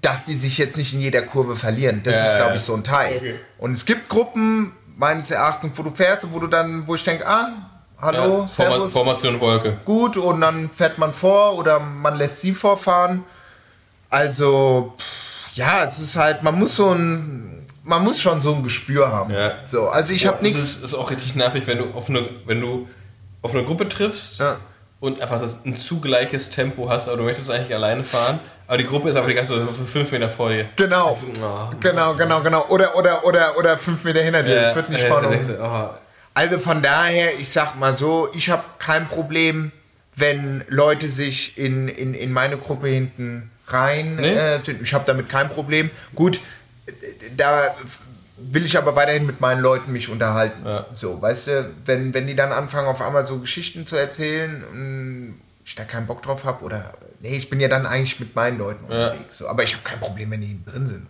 dass 0.01 0.25
die 0.25 0.35
sich 0.35 0.57
jetzt 0.57 0.77
nicht 0.77 0.93
in 0.93 0.99
jeder 1.01 1.21
Kurve 1.21 1.55
verlieren. 1.55 2.01
Das 2.03 2.15
Ja, 2.15 2.23
ist, 2.23 2.35
glaube 2.35 2.49
ja. 2.51 2.55
ich, 2.55 2.61
so 2.61 2.75
ein 2.75 2.83
Teil. 2.83 3.17
Okay. 3.17 3.39
Und 3.57 3.73
es 3.73 3.85
gibt 3.85 4.09
Gruppen, 4.09 4.73
meines 4.97 5.31
Erachtens, 5.31 5.77
wo 5.77 5.83
du 5.83 5.91
fährst 5.91 6.25
und 6.25 6.33
wo 6.33 6.39
du 6.39 6.47
dann, 6.47 6.87
wo 6.87 6.95
ich 6.95 7.03
denke, 7.03 7.27
ah, 7.27 7.49
hallo, 7.99 8.17
ja, 8.41 8.47
Forma 8.47 8.47
servus, 8.47 8.93
Formation 8.93 9.39
Wolke. 9.39 9.77
gut 9.85 10.17
und 10.17 10.41
dann 10.41 10.69
fährt 10.69 10.97
man 10.97 11.13
vor 11.13 11.55
oder 11.57 11.79
man 11.79 12.15
lässt 12.15 12.41
sie 12.41 12.53
vorfahren. 12.53 13.23
Also, 14.09 14.93
pff, 14.97 15.24
ja, 15.55 15.83
es 15.83 15.99
ist 15.99 16.15
halt, 16.15 16.43
man 16.43 16.55
muss 16.59 16.75
so 16.75 16.91
ein, 16.91 17.65
man 17.83 18.03
muss 18.03 18.21
schon 18.21 18.41
so 18.41 18.53
ein 18.55 18.63
Gespür 18.63 19.11
haben. 19.11 19.33
Ja. 19.33 19.53
So, 19.65 19.89
also 19.89 20.13
ich 20.13 20.25
habe 20.27 20.37
Es 20.37 20.41
nichts. 20.43 20.59
ist, 20.59 20.83
ist 20.83 20.93
auch 20.93 21.09
richtig 21.11 21.35
nervig, 21.35 21.65
wenn 21.67 21.77
du 21.79 21.91
auf 21.93 22.09
eine, 22.09 22.27
wenn 22.45 22.61
du 22.61 22.87
auf 23.41 23.53
eine 23.53 23.63
Gruppe 23.63 23.87
triffst 23.89 24.39
Ja. 24.39 24.57
und 24.99 25.21
einfach 25.21 25.39
das, 25.39 25.57
ein 25.65 25.75
zu 25.75 25.99
gleiches 26.01 26.49
Tempo 26.49 26.89
hast, 26.89 27.07
aber 27.07 27.17
du 27.17 27.23
möchtest 27.23 27.49
eigentlich 27.51 27.73
alleine 27.73 28.03
fahren, 28.03 28.39
aber 28.67 28.77
die 28.79 28.87
Gruppe 28.87 29.09
ist 29.09 29.15
einfach 29.15 29.29
die 29.29 29.35
ganze 29.35 29.67
fünf 29.67 30.11
Meter 30.11 30.29
vor 30.29 30.49
dir. 30.49 30.65
Genau. 30.75 31.15
Oh. 31.41 31.69
Genau, 31.79 32.15
genau, 32.15 32.41
genau. 32.41 32.65
Oder, 32.69 32.95
oder, 32.95 33.23
oder, 33.25 33.57
oder 33.57 33.77
fünf 33.77 34.03
Meter 34.03 34.21
hinter 34.21 34.41
dir. 34.41 34.55
Ja, 34.55 34.69
Es 34.69 34.75
wird 34.75 34.89
nicht 34.89 35.03
ja, 35.03 35.09
vorne. 35.09 35.39
oh, 35.61 35.95
Also 36.33 36.57
von 36.57 36.81
daher, 36.81 37.37
ich 37.39 37.49
sag 37.49 37.75
mal 37.79 37.95
so, 37.95 38.29
ich 38.33 38.49
habe 38.49 38.63
kein 38.79 39.07
Problem, 39.07 39.71
wenn 40.15 40.63
Leute 40.69 41.09
sich 41.09 41.57
in, 41.59 41.87
in, 41.87 42.15
in 42.15 42.31
meine 42.33 42.57
Gruppe 42.57 42.87
hinten 42.87 43.51
rein. 43.67 44.15
Nee? 44.17 44.33
Äh, 44.35 44.59
ich 44.81 44.93
habe 44.93 45.03
damit 45.05 45.29
kein 45.29 45.49
Problem. 45.49 45.89
Gut, 46.13 46.39
da 47.35 47.75
will 48.37 48.65
ich 48.65 48.77
aber 48.77 48.95
weiterhin 48.95 49.25
mit 49.25 49.39
meinen 49.41 49.61
Leuten 49.61 49.91
mich 49.93 50.09
unterhalten. 50.09 50.65
Ja. 50.65 50.85
So, 50.93 51.21
weißt 51.21 51.47
du, 51.47 51.71
wenn, 51.85 52.13
wenn 52.13 52.27
die 52.27 52.35
dann 52.35 52.51
anfangen, 52.51 52.87
auf 52.87 53.01
einmal 53.01 53.25
so 53.25 53.39
Geschichten 53.39 53.87
zu 53.87 53.95
erzählen 53.95 54.63
und 54.71 55.41
ich 55.63 55.73
da 55.75 55.83
keinen 55.83 56.05
Bock 56.05 56.21
drauf 56.21 56.43
habe 56.45 56.63
oder 56.63 56.93
nee, 57.21 57.35
ich 57.37 57.49
bin 57.49 57.59
ja 57.59 57.67
dann 57.67 57.85
eigentlich 57.85 58.19
mit 58.19 58.35
meinen 58.35 58.57
Leuten 58.59 58.85
Ja. 58.91 59.07
unterwegs. 59.11 59.37
So, 59.39 59.47
aber 59.47 59.63
ich 59.63 59.73
habe 59.73 59.83
kein 59.83 59.99
Problem, 59.99 60.29
wenn 60.31 60.41
die 60.41 60.47
hinten 60.47 60.69
drin 60.69 60.87
sind. 60.87 61.07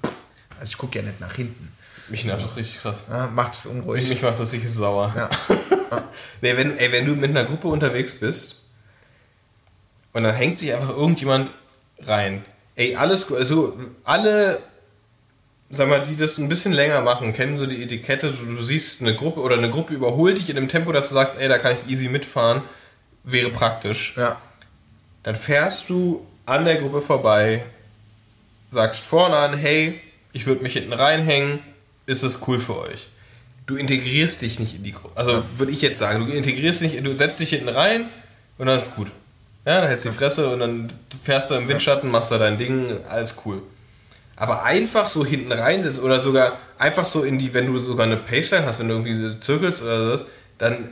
Also 0.60 0.69
ich 0.69 0.77
gucke 0.77 0.99
ja 0.99 1.03
nicht 1.03 1.19
nach 1.19 1.34
hinten. 1.34 1.72
mich 2.07 2.23
nervt 2.23 2.45
das 2.45 2.56
richtig 2.56 2.80
krass. 2.82 3.03
Ja, 3.10 3.27
macht 3.27 3.56
es 3.57 3.65
unruhig. 3.65 4.07
Mich 4.07 4.22
macht 4.22 4.40
das 4.40 4.53
richtig 4.53 4.72
sauer. 4.72 5.14
Ja. 5.15 5.30
Nee, 6.41 6.57
wenn, 6.57 6.77
ey, 6.77 6.91
wenn 6.91 7.06
du 7.06 7.15
mit 7.15 7.30
einer 7.30 7.45
Gruppe 7.45 7.68
unterwegs 7.69 8.15
bist 8.15 8.61
und 10.14 10.23
dann 10.23 10.36
hängt 10.36 10.57
sich 10.57 10.73
einfach 10.73 10.90
irgendjemand 10.90 11.52
rein. 12.00 12.46
Ey, 12.76 12.96
alles, 12.96 13.32
also 13.32 13.78
alle, 14.04 14.62
sag 15.70 15.88
mal, 15.88 16.06
die 16.06 16.16
das 16.16 16.38
ein 16.38 16.50
bisschen 16.50 16.74
länger 16.74 17.02
machen, 17.02 17.34
kennen 17.34 17.58
so 17.58 17.66
die 17.66 17.84
Etikette, 17.84 18.32
du, 18.32 18.56
du 18.56 18.64
siehst 18.64 19.02
eine 19.02 19.16
Gruppe 19.16 19.42
oder 19.42 19.58
eine 19.58 19.72
Gruppe 19.72 19.94
überholt 19.94 20.38
dich 20.38 20.50
in 20.50 20.56
dem 20.56 20.68
Tempo, 20.68 20.92
dass 20.92 21.10
du 21.10 21.14
sagst, 21.16 21.40
ey, 21.40 21.48
da 21.48 21.58
kann 21.58 21.74
ich 21.74 21.92
easy 21.92 22.10
mitfahren, 22.10 22.64
wäre 23.24 23.50
praktisch. 23.50 24.16
ja. 24.18 24.42
Dann 25.24 25.36
fährst 25.36 25.90
du 25.90 26.24
an 26.46 26.66
der 26.66 26.76
Gruppe 26.76 27.02
vorbei, 27.02 27.64
sagst 28.70 29.02
vorne 29.04 29.38
an, 29.38 29.58
hey, 29.58 30.00
ich 30.34 30.46
würde 30.46 30.62
mich 30.62 30.74
hinten 30.74 30.94
reinhängen, 30.94 31.62
ist 32.06 32.22
es 32.22 32.42
cool 32.48 32.60
für 32.60 32.78
euch? 32.78 33.10
du 33.66 33.76
integrierst 33.76 34.42
dich 34.42 34.60
nicht 34.60 34.76
in 34.76 34.84
die 34.84 34.92
Gruppe. 34.92 35.16
Also 35.16 35.44
würde 35.58 35.72
ich 35.72 35.82
jetzt 35.82 36.00
sagen, 36.00 36.26
du 36.26 36.32
integrierst 36.32 36.82
dich, 36.82 37.02
du 37.02 37.16
setzt 37.16 37.40
dich 37.40 37.50
hinten 37.50 37.70
rein 37.70 38.10
und 38.58 38.68
dann 38.68 38.78
ist 38.78 38.96
gut. 38.96 39.08
Ja, 39.66 39.80
dann 39.82 39.88
hältst 39.88 40.06
du 40.06 40.10
die 40.10 40.16
Fresse 40.16 40.50
und 40.50 40.60
dann 40.60 40.94
fährst 41.24 41.50
du 41.50 41.56
im 41.56 41.68
Windschatten, 41.68 42.10
machst 42.12 42.32
da 42.32 42.38
dein 42.38 42.58
Ding, 42.58 42.98
alles 43.10 43.36
cool. 43.46 43.62
Aber 44.36 44.64
einfach 44.64 45.08
so 45.08 45.26
hinten 45.26 45.52
rein 45.52 45.88
oder 46.00 46.20
sogar 46.20 46.54
einfach 46.78 47.06
so 47.06 47.24
in 47.24 47.40
die, 47.40 47.54
wenn 47.54 47.66
du 47.68 47.80
sogar 47.80 48.06
eine 48.06 48.18
Paceline 48.18 48.66
hast, 48.68 48.80
wenn 48.80 48.90
du 48.90 48.96
irgendwie 48.96 49.40
zirkelst 49.40 49.82
oder 49.84 50.18
so, 50.18 50.26
dann 50.58 50.90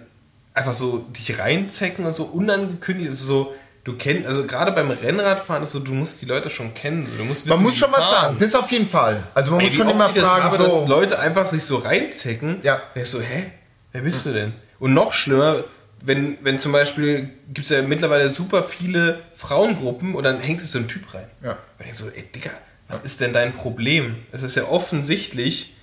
einfach 0.53 0.73
so 0.73 0.99
dich 0.99 1.39
reinzecken 1.39 2.05
und 2.05 2.13
so 2.13 2.23
unangekündigt 2.25 3.09
ist 3.09 3.23
so, 3.23 3.53
du 3.83 3.97
kennst, 3.97 4.25
also 4.27 4.45
gerade 4.45 4.71
beim 4.71 4.91
Rennradfahren 4.91 5.63
ist 5.63 5.73
so, 5.73 5.79
du 5.79 5.93
musst 5.93 6.21
die 6.21 6.25
Leute 6.25 6.49
schon 6.49 6.73
kennen. 6.73 7.05
So, 7.05 7.17
du 7.17 7.25
musst 7.25 7.45
Man 7.45 7.57
wissen, 7.57 7.63
muss 7.63 7.73
wie 7.73 7.77
schon 7.79 7.91
was 7.91 8.05
fahren. 8.05 8.21
sagen. 8.23 8.37
Das 8.39 8.55
auf 8.55 8.71
jeden 8.71 8.87
Fall. 8.87 9.23
Also 9.33 9.51
man 9.51 9.59
Ey, 9.59 9.67
muss 9.67 9.75
schon 9.75 9.89
immer 9.89 10.07
ich 10.07 10.15
das 10.15 10.23
fragen, 10.23 10.43
habe, 10.45 10.57
dass 10.57 10.79
so. 10.81 10.87
Leute 10.87 11.19
einfach 11.19 11.47
sich 11.47 11.63
so 11.63 11.77
reinzecken. 11.77 12.59
Ja. 12.63 12.81
Der 12.95 13.01
ist 13.03 13.11
so, 13.11 13.19
hä? 13.19 13.51
Wer 13.91 14.01
bist 14.01 14.25
du 14.25 14.31
denn? 14.33 14.53
Und 14.79 14.93
noch 14.93 15.11
schlimmer, 15.13 15.63
wenn, 16.05 16.37
wenn 16.43 16.59
zum 16.59 16.71
Beispiel, 16.73 17.29
gibt 17.53 17.65
es 17.65 17.69
ja 17.69 17.81
mittlerweile 17.81 18.29
super 18.29 18.61
viele 18.63 19.21
Frauengruppen 19.33 20.15
und 20.15 20.23
dann 20.23 20.39
hängt 20.39 20.59
sich 20.61 20.69
so 20.69 20.79
ein 20.79 20.87
Typ 20.89 21.13
rein. 21.13 21.27
Ja. 21.41 21.57
Und 21.79 21.85
ich 21.89 21.95
so, 21.95 22.09
ey 22.09 22.23
Digga, 22.35 22.51
was 22.89 23.01
ist 23.01 23.21
denn 23.21 23.31
dein 23.33 23.53
Problem? 23.53 24.17
Es 24.33 24.43
ist 24.43 24.55
ja 24.55 24.65
offensichtlich 24.65 25.75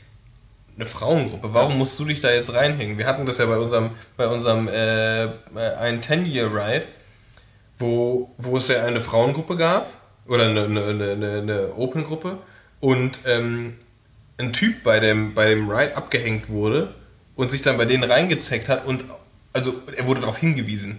eine 0.76 0.84
Frauengruppe. 0.86 1.52
Warum 1.54 1.78
musst 1.78 1.98
du 1.98 2.04
dich 2.04 2.20
da 2.20 2.30
jetzt 2.30 2.52
reinhängen? 2.54 2.98
Wir 2.98 3.06
hatten 3.06 3.24
das 3.26 3.38
ja 3.38 3.46
bei 3.46 3.56
unserem, 3.56 3.90
bei 4.16 4.26
unserem 4.28 4.68
äh, 4.68 5.28
ein 5.78 6.02
10-Year-Ride, 6.02 6.84
wo, 7.78 8.30
wo 8.38 8.56
es 8.58 8.68
ja 8.68 8.84
eine 8.84 9.00
Frauengruppe 9.00 9.56
gab 9.56 9.90
oder 10.26 10.44
eine, 10.46 10.64
eine, 10.64 10.84
eine, 10.84 11.10
eine- 11.12 11.38
eine 11.38 11.74
Open-Gruppe 11.76 12.38
und 12.80 13.18
ähm, 13.26 13.76
ein 14.38 14.52
Typ 14.52 14.82
bei 14.82 15.00
dem, 15.00 15.34
bei 15.34 15.48
dem 15.48 15.70
Ride 15.70 15.96
abgehängt 15.96 16.48
wurde 16.48 16.94
und 17.36 17.50
sich 17.50 17.62
dann 17.62 17.76
bei 17.78 17.84
denen 17.86 18.04
reingezeckt 18.04 18.68
hat 18.68 18.86
und 18.86 19.04
also 19.52 19.74
er 19.96 20.06
wurde 20.06 20.20
darauf 20.20 20.38
hingewiesen, 20.38 20.98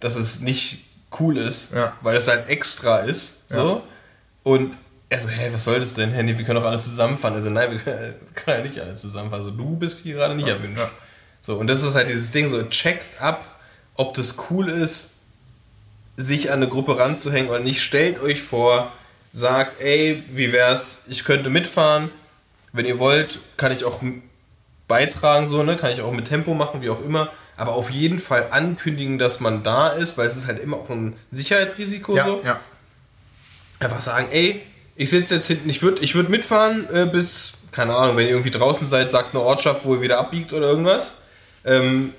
dass 0.00 0.16
es 0.16 0.40
nicht 0.40 0.84
cool 1.18 1.36
ist, 1.36 1.72
Ja. 1.74 1.92
weil 2.02 2.16
es 2.16 2.28
halt 2.28 2.48
extra 2.48 2.98
ist. 2.98 3.50
So. 3.50 3.82
Und 4.42 4.76
er 5.08 5.18
so, 5.20 5.28
hä, 5.28 5.50
was 5.52 5.64
soll 5.64 5.80
das 5.80 5.94
denn, 5.94 6.12
Handy? 6.12 6.38
Wir 6.38 6.44
können 6.44 6.60
doch 6.60 6.68
alle 6.68 6.78
zusammenfahren. 6.78 7.34
Also 7.34 7.50
nein, 7.50 7.70
wir 7.72 7.78
können, 7.78 8.14
ja 8.46 8.62
nicht 8.62 8.80
alle 8.80 8.94
zusammenfahren. 8.94 9.44
Also 9.44 9.50
du 9.50 9.76
bist 9.76 10.02
hier 10.04 10.14
gerade 10.14 10.34
nicht 10.34 10.48
erwünscht. 10.48 10.80
ja. 10.80 10.90
So, 11.42 11.56
und 11.56 11.66
das 11.66 11.82
ist 11.82 11.94
halt 11.94 12.08
dieses 12.08 12.30
Ding, 12.32 12.48
so 12.48 12.62
check 12.64 13.00
ab, 13.18 13.44
ob 13.94 14.14
das 14.14 14.36
cool 14.50 14.68
ist, 14.68 15.12
sich 16.16 16.50
an 16.50 16.58
eine 16.62 16.68
Gruppe 16.68 16.98
ranzuhängen 16.98 17.50
oder 17.50 17.60
nicht. 17.60 17.82
Stellt 17.82 18.20
euch 18.20 18.42
vor, 18.42 18.92
sagt, 19.32 19.80
ey, 19.80 20.22
wie 20.28 20.52
wär's, 20.52 21.02
ich 21.08 21.24
könnte 21.24 21.50
mitfahren. 21.50 22.10
Wenn 22.72 22.86
ihr 22.86 22.98
wollt, 22.98 23.40
kann 23.56 23.72
ich 23.72 23.84
auch 23.84 24.00
beitragen, 24.86 25.46
so, 25.46 25.62
ne? 25.62 25.76
Kann 25.76 25.92
ich 25.92 26.02
auch 26.02 26.12
mit 26.12 26.28
Tempo 26.28 26.54
machen, 26.54 26.82
wie 26.82 26.90
auch 26.90 27.02
immer. 27.04 27.30
Aber 27.60 27.72
auf 27.74 27.90
jeden 27.90 28.18
Fall 28.20 28.48
ankündigen, 28.52 29.18
dass 29.18 29.38
man 29.38 29.62
da 29.62 29.88
ist, 29.88 30.16
weil 30.16 30.26
es 30.26 30.34
ist 30.34 30.46
halt 30.46 30.62
immer 30.62 30.78
auch 30.78 30.88
ein 30.88 31.14
Sicherheitsrisiko 31.30 32.16
Ja, 32.16 32.24
so. 32.24 32.40
ja. 32.42 32.58
Einfach 33.80 34.00
sagen, 34.00 34.28
ey, 34.30 34.62
ich 34.96 35.10
sitze 35.10 35.34
jetzt 35.34 35.46
hinten, 35.46 35.68
ich 35.68 35.82
würde 35.82 36.00
ich 36.00 36.14
würd 36.14 36.30
mitfahren 36.30 36.88
äh, 36.90 37.04
bis, 37.04 37.52
keine 37.70 37.94
Ahnung, 37.94 38.16
wenn 38.16 38.24
ihr 38.24 38.30
irgendwie 38.30 38.50
draußen 38.50 38.88
seid, 38.88 39.10
sagt 39.10 39.34
eine 39.34 39.42
Ortschaft, 39.44 39.84
wo 39.84 39.94
ihr 39.94 40.00
wieder 40.00 40.18
abbiegt 40.18 40.54
oder 40.54 40.68
irgendwas. 40.68 41.18
Ähm, 41.66 42.14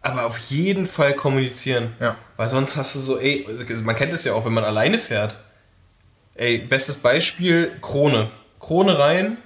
aber 0.00 0.24
auf 0.24 0.38
jeden 0.48 0.86
Fall 0.86 1.12
kommunizieren. 1.12 1.92
Ja. 2.00 2.16
Weil 2.38 2.48
sonst 2.48 2.76
hast 2.76 2.94
du 2.94 3.00
so, 3.00 3.18
ey, 3.18 3.46
man 3.82 3.94
kennt 3.94 4.14
es 4.14 4.24
ja 4.24 4.32
auch, 4.32 4.46
wenn 4.46 4.54
man 4.54 4.64
alleine 4.64 4.98
fährt. 4.98 5.36
Ey, 6.34 6.56
bestes 6.58 6.94
Beispiel, 6.96 7.72
Krone. 7.82 8.30
Krone 8.58 8.98
rein, 8.98 9.36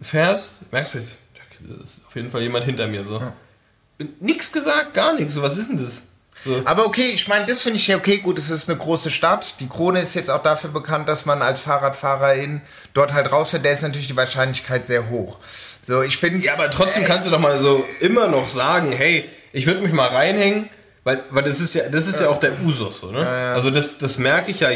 fährst, 0.00 0.70
merkst 0.72 0.94
du, 0.94 0.98
da 0.98 1.82
ist 1.82 2.06
auf 2.06 2.14
jeden 2.14 2.30
Fall 2.30 2.42
jemand 2.42 2.64
hinter 2.64 2.86
mir 2.86 3.04
so. 3.04 3.16
Und 3.16 3.32
Nix 4.20 4.52
gesagt, 4.52 4.94
gar 4.94 5.14
nichts. 5.14 5.34
So, 5.34 5.42
was 5.42 5.56
ist 5.56 5.70
denn 5.70 5.78
das? 5.78 6.02
So. 6.42 6.60
Aber 6.64 6.84
okay, 6.84 7.12
ich 7.14 7.26
meine, 7.28 7.46
das 7.46 7.62
finde 7.62 7.78
ich 7.78 7.86
ja 7.86 7.96
okay. 7.96 8.18
Gut, 8.18 8.38
es 8.38 8.50
ist 8.50 8.68
eine 8.68 8.78
große 8.78 9.10
Stadt. 9.10 9.54
Die 9.60 9.68
Krone 9.68 10.00
ist 10.00 10.14
jetzt 10.14 10.30
auch 10.30 10.42
dafür 10.42 10.70
bekannt, 10.70 11.08
dass 11.08 11.24
man 11.24 11.40
als 11.40 11.60
Fahrradfahrerin 11.60 12.60
dort 12.92 13.14
halt 13.14 13.32
rausfährt. 13.32 13.64
Da 13.64 13.70
ist 13.70 13.82
natürlich 13.82 14.08
die 14.08 14.16
Wahrscheinlichkeit 14.16 14.86
sehr 14.86 15.08
hoch. 15.08 15.38
So, 15.82 16.02
ich 16.02 16.18
finde. 16.18 16.44
Ja, 16.44 16.54
aber 16.54 16.70
trotzdem 16.70 17.04
kannst 17.04 17.26
du 17.26 17.30
doch 17.30 17.38
mal 17.38 17.58
so 17.58 17.84
immer 18.00 18.28
noch 18.28 18.48
sagen, 18.48 18.92
hey, 18.92 19.28
ich 19.52 19.66
würde 19.66 19.80
mich 19.80 19.92
mal 19.92 20.08
reinhängen, 20.08 20.68
weil, 21.04 21.22
weil 21.30 21.44
das 21.44 21.60
ist 21.60 21.74
ja, 21.74 21.88
das 21.88 22.06
ist 22.06 22.20
ja, 22.20 22.28
auch 22.28 22.40
der 22.40 22.60
Usus, 22.62 23.00
so, 23.00 23.10
ne? 23.10 23.26
Also 23.26 23.70
das, 23.70 23.98
das 23.98 24.18
merke 24.18 24.50
ich 24.50 24.60
ja 24.60 24.70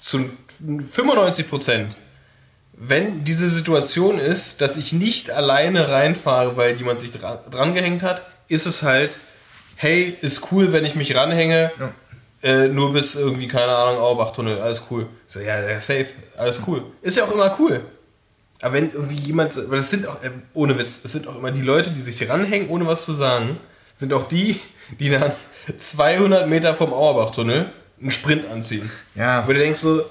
zu 0.00 0.30
95 0.58 1.48
Prozent. 1.48 1.96
Wenn 2.76 3.24
diese 3.24 3.48
Situation 3.48 4.18
ist, 4.18 4.60
dass 4.60 4.76
ich 4.76 4.92
nicht 4.92 5.30
alleine 5.30 5.88
reinfahre, 5.88 6.56
weil 6.56 6.76
jemand 6.76 7.00
sich 7.00 7.12
dran, 7.12 7.38
dran 7.50 7.74
gehängt 7.74 8.02
hat, 8.02 8.22
ist 8.48 8.66
es 8.66 8.82
halt, 8.82 9.10
hey, 9.76 10.16
ist 10.20 10.50
cool, 10.50 10.72
wenn 10.72 10.84
ich 10.84 10.94
mich 10.94 11.14
ranhänge, 11.14 11.70
äh, 12.42 12.68
nur 12.68 12.92
bis 12.92 13.14
irgendwie, 13.14 13.48
keine 13.48 13.74
Ahnung, 13.74 14.00
Auerbach-Tunnel, 14.00 14.60
alles 14.60 14.82
cool. 14.90 15.06
So, 15.26 15.40
ja, 15.40 15.60
ja, 15.60 15.80
safe, 15.80 16.08
alles 16.36 16.60
cool. 16.66 16.84
Ist 17.00 17.16
ja 17.16 17.24
auch 17.24 17.32
immer 17.32 17.56
cool. 17.58 17.80
Aber 18.60 18.74
wenn 18.74 18.92
irgendwie 18.92 19.16
jemand, 19.16 19.56
weil 19.70 19.78
das 19.78 19.90
sind 19.90 20.06
auch, 20.06 20.22
äh, 20.22 20.30
ohne 20.52 20.78
Witz, 20.78 21.02
das 21.02 21.12
sind 21.12 21.26
auch 21.26 21.36
immer 21.36 21.50
die 21.50 21.62
Leute, 21.62 21.90
die 21.90 22.00
sich 22.00 22.28
ranhängen, 22.28 22.68
ohne 22.68 22.86
was 22.86 23.04
zu 23.04 23.14
sagen, 23.14 23.60
sind 23.92 24.12
auch 24.12 24.28
die, 24.28 24.60
die 24.98 25.10
dann 25.10 25.32
200 25.78 26.48
Meter 26.48 26.74
vom 26.74 26.92
Auerbach-Tunnel 26.92 27.72
einen 28.00 28.10
Sprint 28.10 28.46
anziehen. 28.50 28.90
Ja. 29.14 29.46
Wo 29.46 29.52
du 29.52 29.58
denkst 29.58 29.80
so, 29.80 30.02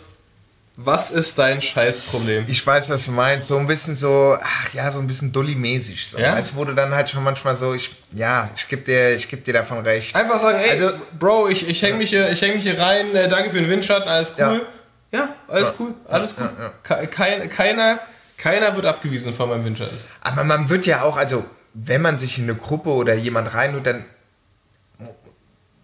was 0.75 1.11
ist 1.11 1.37
dein 1.37 1.61
Scheißproblem? 1.61 2.45
Ich 2.47 2.65
weiß, 2.65 2.89
was 2.89 3.05
du 3.05 3.11
meinst. 3.11 3.47
So 3.47 3.57
ein 3.57 3.67
bisschen 3.67 3.95
so, 3.95 4.37
ach 4.41 4.73
ja, 4.73 4.91
so 4.91 4.99
ein 4.99 5.07
bisschen 5.07 5.31
Dulli-mäßig. 5.31 6.07
So. 6.09 6.17
Ja? 6.17 6.33
Als 6.33 6.55
wurde 6.55 6.73
dann 6.73 6.93
halt 6.95 7.09
schon 7.11 7.23
manchmal 7.23 7.55
so, 7.55 7.73
ich, 7.75 7.95
ja, 8.11 8.49
ich 8.55 8.67
geb 8.67 8.85
dir, 8.85 9.15
ich 9.15 9.29
geb 9.29 9.43
dir 9.45 9.53
davon 9.53 9.79
recht. 9.79 10.15
Einfach 10.15 10.39
sagen, 10.39 10.57
ey, 10.59 10.71
Also- 10.83 10.95
Bro, 11.19 11.49
ich, 11.49 11.67
ich 11.69 11.81
hänge 11.83 11.97
mich, 11.97 12.09
hier- 12.09 12.31
ich 12.31 12.41
häng 12.41 12.55
mich 12.55 12.63
hier 12.63 12.79
rein, 12.79 13.15
äh, 13.15 13.29
danke 13.29 13.51
für 13.51 13.61
den 13.61 13.69
Windschatten, 13.69 14.09
alles 14.09 14.33
cool. 14.39 14.65
Ja, 15.11 15.29
alles 15.47 15.69
Ja. 15.69 15.75
cool, 15.79 15.93
alles 16.07 16.35
Ja, 16.39 16.43
cool. 16.43 16.49
ja. 16.59 16.73
Ke- 16.81 17.07
Kein, 17.07 17.49
keiner, 17.49 17.99
keiner 18.37 18.75
wird 18.75 18.87
abgewiesen 18.87 19.31
von 19.31 19.49
meinem 19.49 19.65
Windschatten. 19.65 19.97
Aber 20.21 20.43
man 20.43 20.69
wird 20.69 20.87
ja 20.87 21.03
auch, 21.03 21.17
also 21.17 21.45
wenn 21.75 22.01
man 22.01 22.17
sich 22.17 22.39
in 22.39 22.45
eine 22.45 22.55
Gruppe 22.55 22.89
oder 22.89 23.13
jemand 23.13 23.53
reinholt, 23.53 23.85
dann 23.85 24.05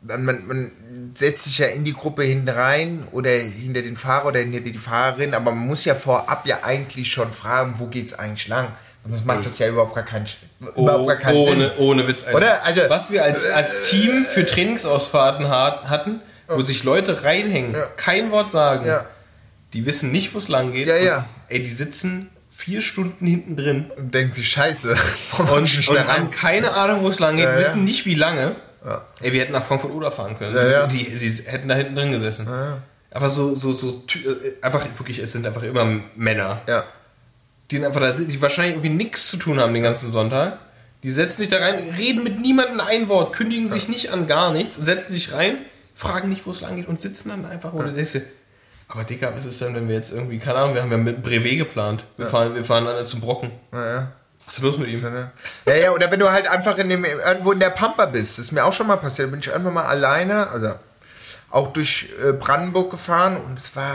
man, 0.02 0.24
man, 0.26 0.48
man 0.48 0.72
setzt 1.15 1.45
sich 1.45 1.57
ja 1.60 1.68
in 1.68 1.84
die 1.84 1.94
Gruppe 1.94 2.23
hinten 2.23 2.49
rein 2.49 3.07
oder 3.11 3.30
hinter 3.30 3.81
den 3.81 3.98
Fahrer 3.98 4.27
oder 4.27 4.40
hinter 4.40 4.60
die 4.60 4.73
Fahrerin, 4.73 5.34
aber 5.34 5.52
man 5.52 5.68
muss 5.68 5.86
ja 5.86 5.95
vorab 5.95 6.45
ja 6.45 6.60
eigentlich 6.64 7.11
schon 7.11 7.31
fragen, 7.34 7.76
wo 7.77 7.86
geht's 7.88 8.18
eigentlich 8.18 8.48
lang? 8.48 8.68
Sonst 9.07 9.26
macht 9.26 9.45
das 9.45 9.57
ja 9.60 9.68
überhaupt 9.69 9.95
gar 9.95 10.03
keinen, 10.03 10.27
überhaupt 10.76 11.07
gar 11.07 11.15
keinen 11.18 11.36
ohne, 11.38 11.69
Sinn. 11.69 11.77
ohne 11.77 12.07
Witz. 12.07 12.23
Alter. 12.26 12.38
Oder? 12.38 12.64
Also- 12.64 12.81
Was 12.90 13.11
wir 13.11 13.23
als, 13.23 13.45
als 13.49 13.90
Team 13.90 14.26
für 14.26 14.45
Trainingsausfahrten 14.45 15.48
hat, 15.49 15.86
hatten, 15.90 16.22
wo 16.48 16.61
sich 16.61 16.84
Leute 16.84 17.23
reinhängen, 17.23 17.76
kein 17.95 18.30
Wort 18.31 18.49
sagen, 18.52 18.86
Ja. 18.86 19.06
die 19.73 19.86
wissen 19.86 20.11
nicht, 20.11 20.34
wo 20.34 20.38
es 20.40 20.48
lang 20.48 20.73
geht. 20.73 20.88
Ja, 20.88 20.98
ja. 20.98 21.18
Und, 21.18 21.26
ey, 21.48 21.64
die 21.64 21.69
sitzen 21.72 22.30
vier 22.52 22.81
Stunden 22.81 23.26
hinten 23.26 23.56
drin 23.56 23.90
Und 23.98 24.14
denkt 24.14 24.36
sich, 24.36 24.49
scheiße, 24.49 24.95
und, 25.38 25.49
und 25.49 26.07
haben 26.07 26.30
keine 26.30 26.73
Ahnung, 26.73 27.02
wo 27.03 27.07
es 27.10 27.19
lang 27.19 27.38
geht, 27.38 27.45
Ja, 27.45 27.53
ja. 27.53 27.60
wissen 27.60 27.86
nicht, 27.86 28.06
wie 28.06 28.15
lange. 28.15 28.57
Ja. 28.85 29.06
Ey, 29.22 29.34
wir 29.34 29.41
hätten 29.41 29.51
nach 29.53 29.64
Frankfurt 29.65 29.91
oder 29.91 30.11
fahren 30.11 30.38
können. 30.38 30.56
Ja, 30.56 30.68
ja. 30.68 30.88
Die, 30.88 31.18
sie 31.18 31.43
hätten 31.43 31.68
da 31.68 31.76
hinten 31.76 31.95
drin 31.95 32.11
gesessen. 32.11 32.47
Aber 33.11 33.30
so, 33.30 33.56
so, 33.56 33.72
so, 33.73 34.03
äh, 34.15 34.53
einfach, 34.61 34.85
wirklich, 34.97 35.19
es 35.19 35.31
sind 35.34 35.45
einfach 35.45 35.64
immer 35.64 35.85
Männer, 36.15 36.61
Ja. 36.68 36.84
die 37.72 37.84
einfach 37.84 38.01
da 38.01 38.14
sind, 38.14 38.31
die 38.31 38.41
wahrscheinlich 38.41 38.76
irgendwie 38.76 39.03
nichts 39.03 39.30
zu 39.30 39.38
tun 39.38 39.60
haben 39.60 39.73
den 39.73 39.84
ganzen 39.84 40.10
Sonntag. 40.10 40.60
Die 41.03 41.11
setzen 41.11 41.38
sich 41.38 41.49
da 41.49 41.57
rein, 41.57 41.76
reden 41.97 42.23
mit 42.23 42.39
niemandem 42.39 42.81
ein 42.81 43.07
Wort, 43.07 43.34
kündigen 43.35 43.68
sich 43.68 43.88
nicht 43.88 44.11
an 44.11 44.27
gar 44.27 44.51
nichts, 44.51 44.76
setzen 44.76 45.11
sich 45.14 45.34
rein, 45.34 45.57
fragen 45.95 46.30
nicht, 46.30 46.45
wo 46.45 46.51
es 46.51 46.61
lang 46.61 46.76
geht 46.76 46.88
und 46.88 46.99
sitzen 47.01 47.30
dann 47.30 47.45
einfach 47.45 47.73
ohne 47.73 47.93
du, 47.93 48.22
aber 48.89 49.03
Dicker, 49.03 49.31
was 49.35 49.45
ist 49.45 49.61
denn, 49.61 49.76
wenn 49.76 49.88
wir 49.88 49.95
jetzt 49.95 50.11
irgendwie, 50.11 50.39
keine 50.39 50.57
Ahnung, 50.60 50.73
wir 50.73 50.81
haben 50.81 50.91
ja 50.91 50.97
mit 50.97 51.22
Brevet 51.22 51.60
geplant. 51.60 52.03
Wir 52.18 52.26
fahren, 52.26 52.56
wir 52.56 52.65
fahren 52.65 52.85
dann 52.85 53.06
zum 53.06 53.22
Brocken. 53.22 53.51
Ja, 53.72 53.85
ja. 53.93 54.11
Was 54.49 54.57
ist 54.57 54.63
los 54.63 54.77
mit 54.80 54.88
ihm? 54.88 55.30
Ja, 55.67 55.76
ja, 55.76 55.91
oder 55.91 56.09
wenn 56.09 56.19
du 56.19 56.31
halt 56.31 56.47
einfach 56.47 56.80
in 56.80 56.89
dem, 56.89 57.05
irgendwo 57.05 57.51
in 57.51 57.59
der 57.59 57.69
Pampa 57.69 58.07
bist, 58.07 58.39
das 58.39 58.45
ist 58.45 58.51
mir 58.51 58.65
auch 58.65 58.73
schon 58.73 58.88
mal 58.88 58.95
passiert, 58.95 59.27
da 59.27 59.30
bin 59.30 59.41
ich 59.41 59.47
irgendwann 59.47 59.76
mal 59.76 59.85
alleine, 59.85 60.47
also 60.47 60.73
auch 61.51 61.71
durch 61.71 62.09
äh, 62.19 62.34
Brandenburg 62.34 62.89
gefahren 62.89 63.38
und 63.38 63.59
es 63.59 63.76
war, 63.76 63.93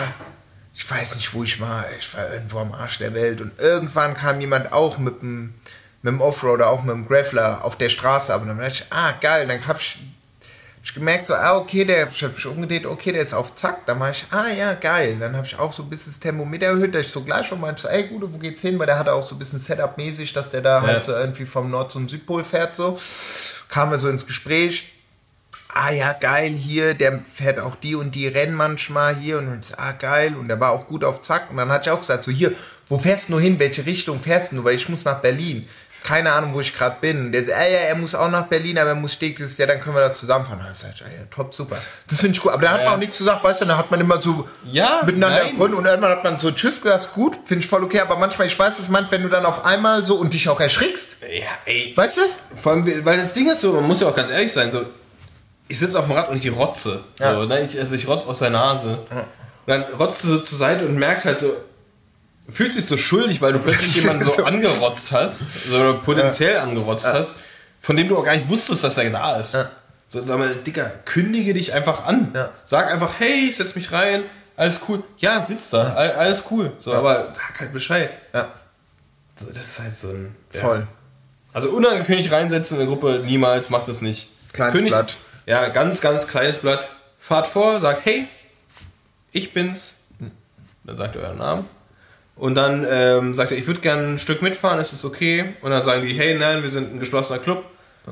ich 0.73 0.89
weiß 0.89 1.17
nicht, 1.17 1.35
wo 1.35 1.43
ich 1.43 1.61
war, 1.61 1.85
ich 1.99 2.17
war 2.17 2.33
irgendwo 2.33 2.61
am 2.61 2.73
Arsch 2.73 2.99
der 2.99 3.15
Welt 3.15 3.41
und 3.41 3.59
irgendwann 3.59 4.15
kam 4.15 4.41
jemand 4.41 4.73
auch 4.73 4.97
mit 4.99 5.23
dem, 5.23 5.55
mit 6.03 6.13
dem 6.13 6.21
Offroader, 6.21 6.69
auch 6.71 6.85
mit 6.85 6.95
dem 6.95 7.09
Graveler 7.09 7.65
auf 7.65 7.77
der 7.77 7.89
Straße, 7.89 8.33
aber 8.33 8.47
dann 8.47 8.59
dachte 8.59 8.75
ich, 8.75 8.87
ah, 8.91 9.13
geil, 9.21 9.49
dann 9.49 9.67
hab 9.67 9.81
ich, 9.81 9.99
ich 10.85 10.95
gemerkt, 10.95 11.29
so, 11.29 11.35
ah, 11.35 11.57
okay, 11.57 11.85
der, 11.85 12.09
ich 12.09 12.23
hab 12.23 12.35
mich 12.35 12.47
umgedreht, 12.47 12.85
okay, 12.85 13.13
der 13.13 13.23
ist 13.23 13.33
auf 13.33 13.57
Zack, 13.57 13.87
dann 13.87 13.99
war 13.99 14.11
ich, 14.11 14.27
ah, 14.31 14.49
ja, 14.49 14.75
geil, 14.75 15.17
dann 15.19 15.35
habe 15.35 15.47
ich 15.47 15.59
auch 15.59 15.73
so 15.73 15.83
ein 15.83 15.91
bisschen 15.91 16.13
das 16.13 16.21
Thermometer 16.21 16.67
erhöht, 16.67 16.95
dass 16.95 17.07
ich 17.07 17.13
so 17.13 17.23
gleich 17.23 17.47
schon 17.47 17.61
meinte, 17.61 17.83
so, 17.83 17.89
ey, 17.89 18.05
gut, 18.05 18.23
wo 18.23 18.39
geht's 18.39 18.61
hin, 18.61 18.79
weil 18.79 18.87
der 18.87 18.99
hatte 18.99 19.15
auch 19.15 19.23
so 19.23 19.35
ein 19.35 19.39
bisschen 19.39 19.61
Setup-mäßig, 19.61 20.35
dass 20.35 20.51
der 20.51 20.61
da 20.61 20.83
halt 20.83 21.05
so 21.05 21.13
irgendwie 21.13 21.47
vom 21.47 21.71
Nord- 21.71 21.91
zum 21.91 22.09
Südpol 22.09 22.45
fährt, 22.45 22.75
so, 22.75 22.99
kamen 23.69 23.93
wir 23.93 23.99
so 23.99 24.11
ins 24.11 24.27
Gespräch, 24.27 24.91
ah 25.75 25.91
ja, 25.91 26.13
geil, 26.13 26.53
hier, 26.53 26.95
der 26.95 27.21
fährt 27.33 27.59
auch 27.59 27.75
die 27.75 27.95
und 27.95 28.15
die 28.15 28.29
Rennen 28.29 28.55
manchmal 28.55 29.17
hier. 29.17 29.39
Und 29.39 29.65
ich 29.65 29.79
ah, 29.79 29.93
geil, 29.93 30.35
und 30.39 30.49
der 30.49 30.61
war 30.61 30.71
auch 30.71 30.87
gut 30.87 31.05
auf 31.05 31.21
Zack. 31.21 31.51
Und 31.51 31.57
dann 31.57 31.69
hatte 31.69 31.91
ich 31.91 31.95
auch 31.95 32.01
gesagt, 32.01 32.25
so, 32.25 32.31
hier, 32.31 32.53
wo 32.89 32.99
fährst 32.99 33.29
du 33.29 33.39
hin, 33.39 33.59
welche 33.59 33.85
Richtung 33.85 34.21
fährst 34.21 34.53
du, 34.53 34.63
weil 34.63 34.77
ich 34.77 34.89
muss 34.89 35.05
nach 35.05 35.21
Berlin. 35.21 35.69
Keine 36.05 36.33
Ahnung, 36.33 36.55
wo 36.55 36.61
ich 36.61 36.73
gerade 36.77 36.97
bin. 37.01 37.33
Der, 37.33 37.43
äh, 37.43 37.73
ja, 37.73 37.79
er 37.89 37.95
muss 37.97 38.15
auch 38.15 38.31
nach 38.31 38.47
Berlin, 38.47 38.79
aber 38.79 38.91
er 38.91 38.95
muss 38.95 39.15
Steglitz, 39.15 39.57
ja, 39.57 39.67
dann 39.67 39.81
können 39.81 39.97
wir 39.97 40.03
da 40.03 40.13
zusammenfahren. 40.13 40.61
Da 40.61 40.73
sag 40.81 40.95
ich, 40.95 41.01
ja, 41.01 41.07
ja, 41.07 41.25
top, 41.35 41.53
super. 41.53 41.79
Das 42.09 42.21
finde 42.21 42.37
ich 42.37 42.43
gut. 42.43 42.53
Aber 42.53 42.63
da 42.63 42.69
hat 42.73 42.77
man 42.79 42.85
Ja. 42.87 42.93
auch 42.93 42.99
nichts 42.99 43.19
gesagt, 43.19 43.43
weißt 43.43 43.63
du, 43.63 43.65
da 43.65 43.77
hat 43.79 43.91
man 43.91 44.01
immer 44.01 44.21
so 44.23 44.49
Ja, 44.71 45.01
miteinander 45.05 45.47
gegründet 45.51 45.79
und 45.79 45.87
irgendwann 45.87 46.11
hat 46.13 46.23
man 46.23 46.39
so 46.39 46.51
Tschüss 46.53 46.81
gesagt, 46.81 47.15
gut, 47.15 47.39
finde 47.47 47.65
ich 47.65 47.69
voll 47.71 47.83
okay, 47.83 48.01
aber 48.01 48.17
manchmal, 48.17 48.47
ich 48.47 48.57
weiß, 48.59 48.79
es 48.79 48.89
meint, 48.91 49.11
wenn 49.11 49.23
du 49.23 49.29
dann 49.31 49.47
auf 49.47 49.65
einmal 49.65 50.05
so 50.05 50.17
und 50.17 50.33
dich 50.35 50.49
auch 50.49 50.61
erschrickst, 50.61 51.17
Ja, 51.23 51.47
ey. 51.65 51.93
weißt 51.97 52.19
du? 52.19 52.23
Vor 52.55 52.73
allem, 52.73 53.05
weil 53.05 53.17
das 53.19 53.33
Ding 53.33 53.51
ist 53.51 53.63
so, 53.63 53.73
man 53.73 53.85
muss 53.85 54.01
ja 54.01 54.09
auch 54.09 54.15
ganz 54.15 54.31
ehrlich 54.31 54.53
sein, 54.53 54.71
so, 54.71 54.85
ich 55.69 55.79
sitze 55.79 55.99
auf 55.99 56.05
dem 56.05 56.13
Rad 56.13 56.29
und 56.29 56.45
ich 56.45 56.53
rotze. 56.55 57.01
So, 57.19 57.45
ne? 57.45 57.63
ich, 57.67 57.79
also 57.81 57.95
ich 57.97 58.07
rotze 58.07 58.29
aus 58.29 58.41
der 58.41 58.51
Nase. 58.51 58.99
Und 59.11 59.25
dann 59.67 59.83
rotzt 59.99 60.23
du 60.25 60.29
so 60.29 60.39
zur 60.41 60.59
Seite 60.59 60.85
und 60.85 60.97
merkst 60.99 61.25
halt 61.25 61.39
so, 61.39 61.57
fühlst 62.49 62.77
dich 62.77 62.87
so 62.87 62.97
schuldig, 62.97 63.41
weil 63.41 63.53
du 63.53 63.59
plötzlich 63.59 63.95
jemanden 64.03 64.29
so 64.29 64.45
angerotzt 64.45 65.13
hast, 65.13 65.69
so, 65.69 65.75
oder 65.77 65.95
potenziell 65.95 66.59
angerotzt 66.59 67.07
hast, 67.07 67.37
von 67.81 67.97
dem 67.97 68.09
du 68.09 68.19
auch 68.19 68.25
gar 68.25 68.37
nicht 68.37 68.49
wusstest, 68.49 68.85
dass 68.85 68.99
er 68.99 69.11
da 69.11 69.37
ist. 69.37 69.57
So, 70.09 70.21
sag 70.21 70.39
mal, 70.39 70.55
Dicker, 70.55 70.91
kündige 71.05 71.55
dich 71.55 71.73
einfach 71.73 72.05
an. 72.05 72.31
Ja. 72.35 72.51
Sag 72.63 72.91
einfach, 72.91 73.13
hey, 73.19 73.49
ich 73.49 73.57
setz 73.57 73.75
mich 73.75 73.91
rein, 73.93 74.25
alles 74.57 74.81
cool. 74.89 75.03
Ja, 75.19 75.41
sitz 75.41 75.71
da, 75.71 75.95
all- 75.95 76.13
alles 76.13 76.45
cool. 76.51 76.73
So, 76.79 76.93
aber 76.95 77.33
sag 77.35 77.61
halt 77.61 77.73
Bescheid. 77.73 78.11
Ja, 78.33 78.53
So, 79.37 79.47
das 79.49 79.57
ist 79.59 79.81
halt 79.81 79.97
so 79.97 80.09
ein. 80.09 80.37
ja. 80.53 80.61
voll. 80.61 80.87
Also 81.53 81.71
unangekündigt 81.71 82.31
reinsetzen 82.33 82.77
in 82.77 82.83
eine 82.83 82.91
Gruppe, 82.91 83.23
niemals, 83.25 83.71
macht 83.71 83.87
das 83.89 84.01
nicht. 84.01 84.29
Kleines 84.53 84.83
Blatt. 84.83 85.17
Ja, 85.47 85.69
ganz, 85.69 86.01
ganz 86.01 86.27
kleines 86.27 86.59
Blatt. 86.59 86.89
Fahrt 87.21 87.47
vor, 87.49 87.79
sagt, 87.81 88.05
hey, 88.05 88.27
ich 89.33 89.53
bin's. 89.55 89.99
Dann 90.85 90.97
sagt 90.97 91.15
ihr 91.17 91.23
euren 91.23 91.39
Namen. 91.39 91.65
Und 92.37 92.57
dann 92.57 92.87
ähm, 92.89 93.35
sagt 93.35 93.53
er, 93.53 93.59
ich 93.59 93.67
würde 93.67 93.81
gerne 93.81 94.09
ein 94.09 94.19
Stück 94.19 94.43
mitfahren, 94.43 94.81
ist 94.81 94.93
es 94.93 95.05
okay? 95.05 95.55
Und 95.63 95.71
dann 95.71 95.83
sagen 95.83 96.05
die, 96.07 96.15
hey, 96.15 96.37
nein, 96.37 96.63
wir 96.63 96.71
sind 96.71 96.93
ein 96.93 96.99
geschlossener 96.99 97.39
Club, 97.39 97.65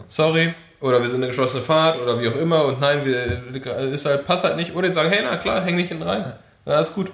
sorry. 0.06 0.54
Oder 0.80 1.00
wir 1.00 1.08
sind 1.08 1.18
eine 1.18 1.28
geschlossene 1.28 1.62
Fahrt 1.62 2.00
oder 2.00 2.20
wie 2.20 2.28
auch 2.28 2.34
immer 2.34 2.64
und 2.64 2.80
nein, 2.80 3.04
wir, 3.04 3.92
ist 3.92 4.04
halt, 4.04 4.26
passt 4.26 4.44
halt 4.44 4.56
nicht. 4.56 4.74
Oder 4.74 4.88
die 4.88 4.94
sagen, 4.94 5.10
hey, 5.10 5.20
na 5.22 5.36
klar, 5.36 5.62
häng 5.62 5.76
nicht 5.76 5.88
hinten 5.88 6.02
rein. 6.02 6.32
Na, 6.64 6.80
ist 6.80 6.94
gut. 6.94 7.10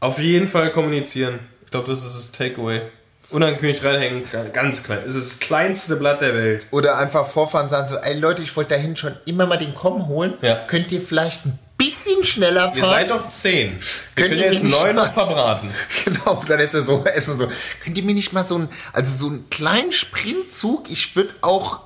Auf 0.00 0.18
jeden 0.18 0.48
Fall 0.48 0.70
kommunizieren. 0.70 1.38
Ich 1.64 1.70
glaube, 1.70 1.88
das 1.88 2.04
ist 2.04 2.16
das 2.16 2.32
Takeaway. 2.32 2.82
Unangekündigt 3.30 3.82
reinhängen, 3.82 4.24
ganz 4.52 4.82
klein. 4.82 4.98
Es 5.06 5.14
ist 5.14 5.32
das 5.32 5.40
kleinste 5.40 5.96
Blatt 5.96 6.20
der 6.20 6.34
Welt. 6.34 6.66
Oder 6.72 6.98
einfach 6.98 7.26
vorfahren 7.26 7.70
sagen 7.70 7.88
so, 7.88 7.96
ey 7.96 8.18
Leute, 8.18 8.42
ich 8.42 8.54
wollte 8.54 8.74
dahin 8.74 8.96
schon 8.96 9.16
immer 9.24 9.46
mal 9.46 9.56
den 9.56 9.74
Kommen 9.74 10.06
holen. 10.06 10.34
Ja. 10.42 10.56
Könnt 10.66 10.92
ihr 10.92 11.00
vielleicht 11.00 11.46
ein 11.46 11.58
bisschen 11.76 12.24
schneller 12.24 12.70
fahren? 12.70 12.76
Ihr 12.76 12.84
seid 12.84 13.10
doch 13.10 13.28
zehn. 13.28 13.72
Wir 13.72 13.78
Könnt 14.14 14.28
können 14.28 14.38
ihr 14.38 14.52
jetzt 14.52 14.64
neun 14.64 14.96
noch 14.96 15.12
verbraten. 15.12 15.70
Genau, 16.04 16.42
dann 16.46 16.60
ist 16.60 16.74
er 16.74 16.82
so, 16.82 17.04
erstmal 17.04 17.36
so, 17.36 17.48
könnt 17.82 17.98
ihr 17.98 18.04
mir 18.04 18.14
nicht 18.14 18.32
mal 18.32 18.46
so 18.46 18.58
ein, 18.58 18.68
also 18.92 19.14
so 19.16 19.30
einen 19.30 19.48
kleinen 19.50 19.92
Sprintzug, 19.92 20.90
ich 20.90 21.16
würde 21.16 21.34
auch 21.40 21.80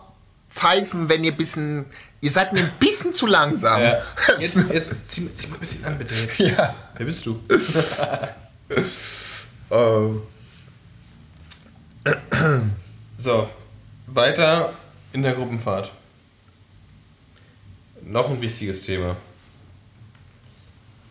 pfeifen, 0.51 1.09
wenn 1.09 1.25
ihr 1.25 1.33
ein 1.33 1.37
bisschen, 1.37 1.87
ihr 2.21 2.31
seid 2.31 2.53
mir 2.53 2.61
ein 2.61 2.73
bisschen 2.79 3.13
zu 3.13 3.27
langsam. 3.27 3.83
Ja. 3.83 4.03
Jetzt, 4.39 4.59
jetzt 4.73 4.93
zieh, 5.07 5.35
zieh 5.35 5.49
mal 5.49 5.55
ein 5.57 5.61
bisschen 5.61 5.85
an, 5.85 5.99
bitte. 5.99 6.15
Jetzt. 6.15 6.39
Ja. 6.39 6.75
Wer 6.97 7.07
bist 7.07 7.27
du? 7.27 7.41
Oh. 9.71 10.15
So, 13.21 13.51
weiter 14.07 14.75
in 15.13 15.25
der 15.25 15.35
Gruppenfahrt. 15.35 15.91
Noch 18.03 18.31
ein 18.31 18.41
wichtiges 18.41 18.83
Thema. 18.83 19.17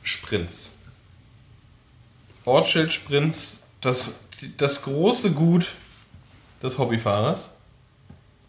Sprints. 0.07 0.71
Ortsschild-Sprints, 2.45 3.59
das, 3.81 4.15
das 4.55 4.81
große 4.84 5.31
Gut 5.31 5.67
des 6.63 6.77
Hobbyfahrers. 6.77 7.49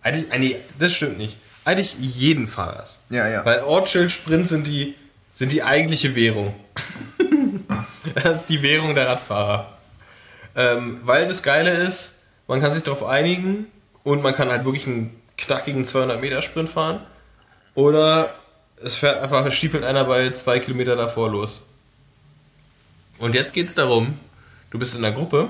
Eigentlich, 0.02 0.32
eigentlich, 0.32 0.56
das 0.78 0.94
stimmt 0.94 1.18
nicht. 1.18 1.36
Eigentlich 1.64 1.96
jeden 1.98 2.46
Fahrers. 2.46 3.00
Ja, 3.10 3.28
ja. 3.28 3.44
Weil 3.44 3.62
Ortsschild-Sprints 3.62 4.48
sind 4.48 4.66
die, 4.68 4.94
sind 5.34 5.50
die 5.50 5.64
eigentliche 5.64 6.14
Währung. 6.14 6.54
das 8.14 8.42
ist 8.42 8.46
die 8.50 8.62
Währung 8.62 8.94
der 8.94 9.08
Radfahrer. 9.08 9.76
Ähm, 10.54 11.00
weil 11.02 11.26
das 11.26 11.42
Geile 11.42 11.72
ist, 11.72 12.14
man 12.46 12.60
kann 12.60 12.70
sich 12.70 12.84
darauf 12.84 13.04
einigen 13.04 13.66
und 14.04 14.22
man 14.22 14.34
kann 14.34 14.48
halt 14.48 14.64
wirklich 14.64 14.86
einen 14.86 15.20
knackigen 15.36 15.84
200 15.84 16.20
Meter 16.20 16.40
Sprint 16.40 16.70
fahren. 16.70 17.00
Oder 17.74 18.34
es 18.82 18.94
fährt 18.94 19.20
einfach, 19.22 19.50
stiefelt 19.52 19.84
einer 19.84 20.04
bei 20.04 20.30
zwei 20.32 20.58
Kilometer 20.60 20.96
davor 20.96 21.30
los. 21.30 21.62
Und 23.18 23.34
jetzt 23.34 23.52
geht 23.52 23.66
es 23.66 23.74
darum, 23.74 24.18
du 24.70 24.78
bist 24.78 24.94
in 24.94 25.02
der 25.02 25.12
Gruppe 25.12 25.48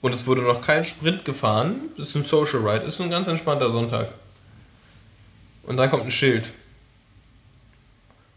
und 0.00 0.14
es 0.14 0.26
wurde 0.26 0.42
noch 0.42 0.60
kein 0.60 0.84
Sprint 0.84 1.24
gefahren. 1.24 1.80
Das 1.96 2.08
ist 2.08 2.14
ein 2.16 2.24
Social 2.24 2.60
Ride, 2.66 2.84
ist 2.86 3.00
ein 3.00 3.10
ganz 3.10 3.26
entspannter 3.26 3.70
Sonntag. 3.70 4.08
Und 5.64 5.76
dann 5.76 5.90
kommt 5.90 6.04
ein 6.04 6.10
Schild. 6.10 6.50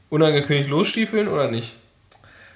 Unangekündigt 0.10 0.70
losstiefeln 0.70 1.28
oder 1.28 1.50
nicht? 1.50 1.74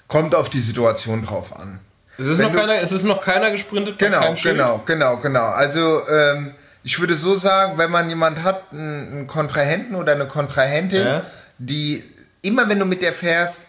Kommt 0.07 0.35
auf 0.35 0.49
die 0.49 0.61
Situation 0.61 1.25
drauf 1.25 1.55
an. 1.55 1.79
Es 2.17 2.25
ist, 2.27 2.37
Wenn 2.37 2.45
noch 2.45 2.51
du- 2.53 2.59
keiner, 2.59 2.75
es 2.81 2.91
ist 2.91 3.03
noch 3.03 3.21
keiner 3.21 3.51
gesprintet, 3.51 3.99
Genau, 3.99 4.19
kein 4.21 4.35
genau, 4.35 4.81
genau, 4.85 5.17
genau. 5.17 5.45
Also 5.45 6.01
ähm, 6.09 6.53
ich 6.87 6.99
würde 7.01 7.17
so 7.17 7.35
sagen, 7.35 7.77
wenn 7.77 7.91
man 7.91 8.07
jemand 8.07 8.43
hat, 8.43 8.71
einen 8.71 9.27
Kontrahenten 9.27 9.93
oder 9.93 10.13
eine 10.13 10.25
Kontrahentin, 10.25 11.05
Ja. 11.05 11.25
die 11.57 12.01
immer 12.41 12.69
wenn 12.69 12.79
du 12.79 12.85
mit 12.85 13.01
der 13.01 13.11
fährst 13.11 13.63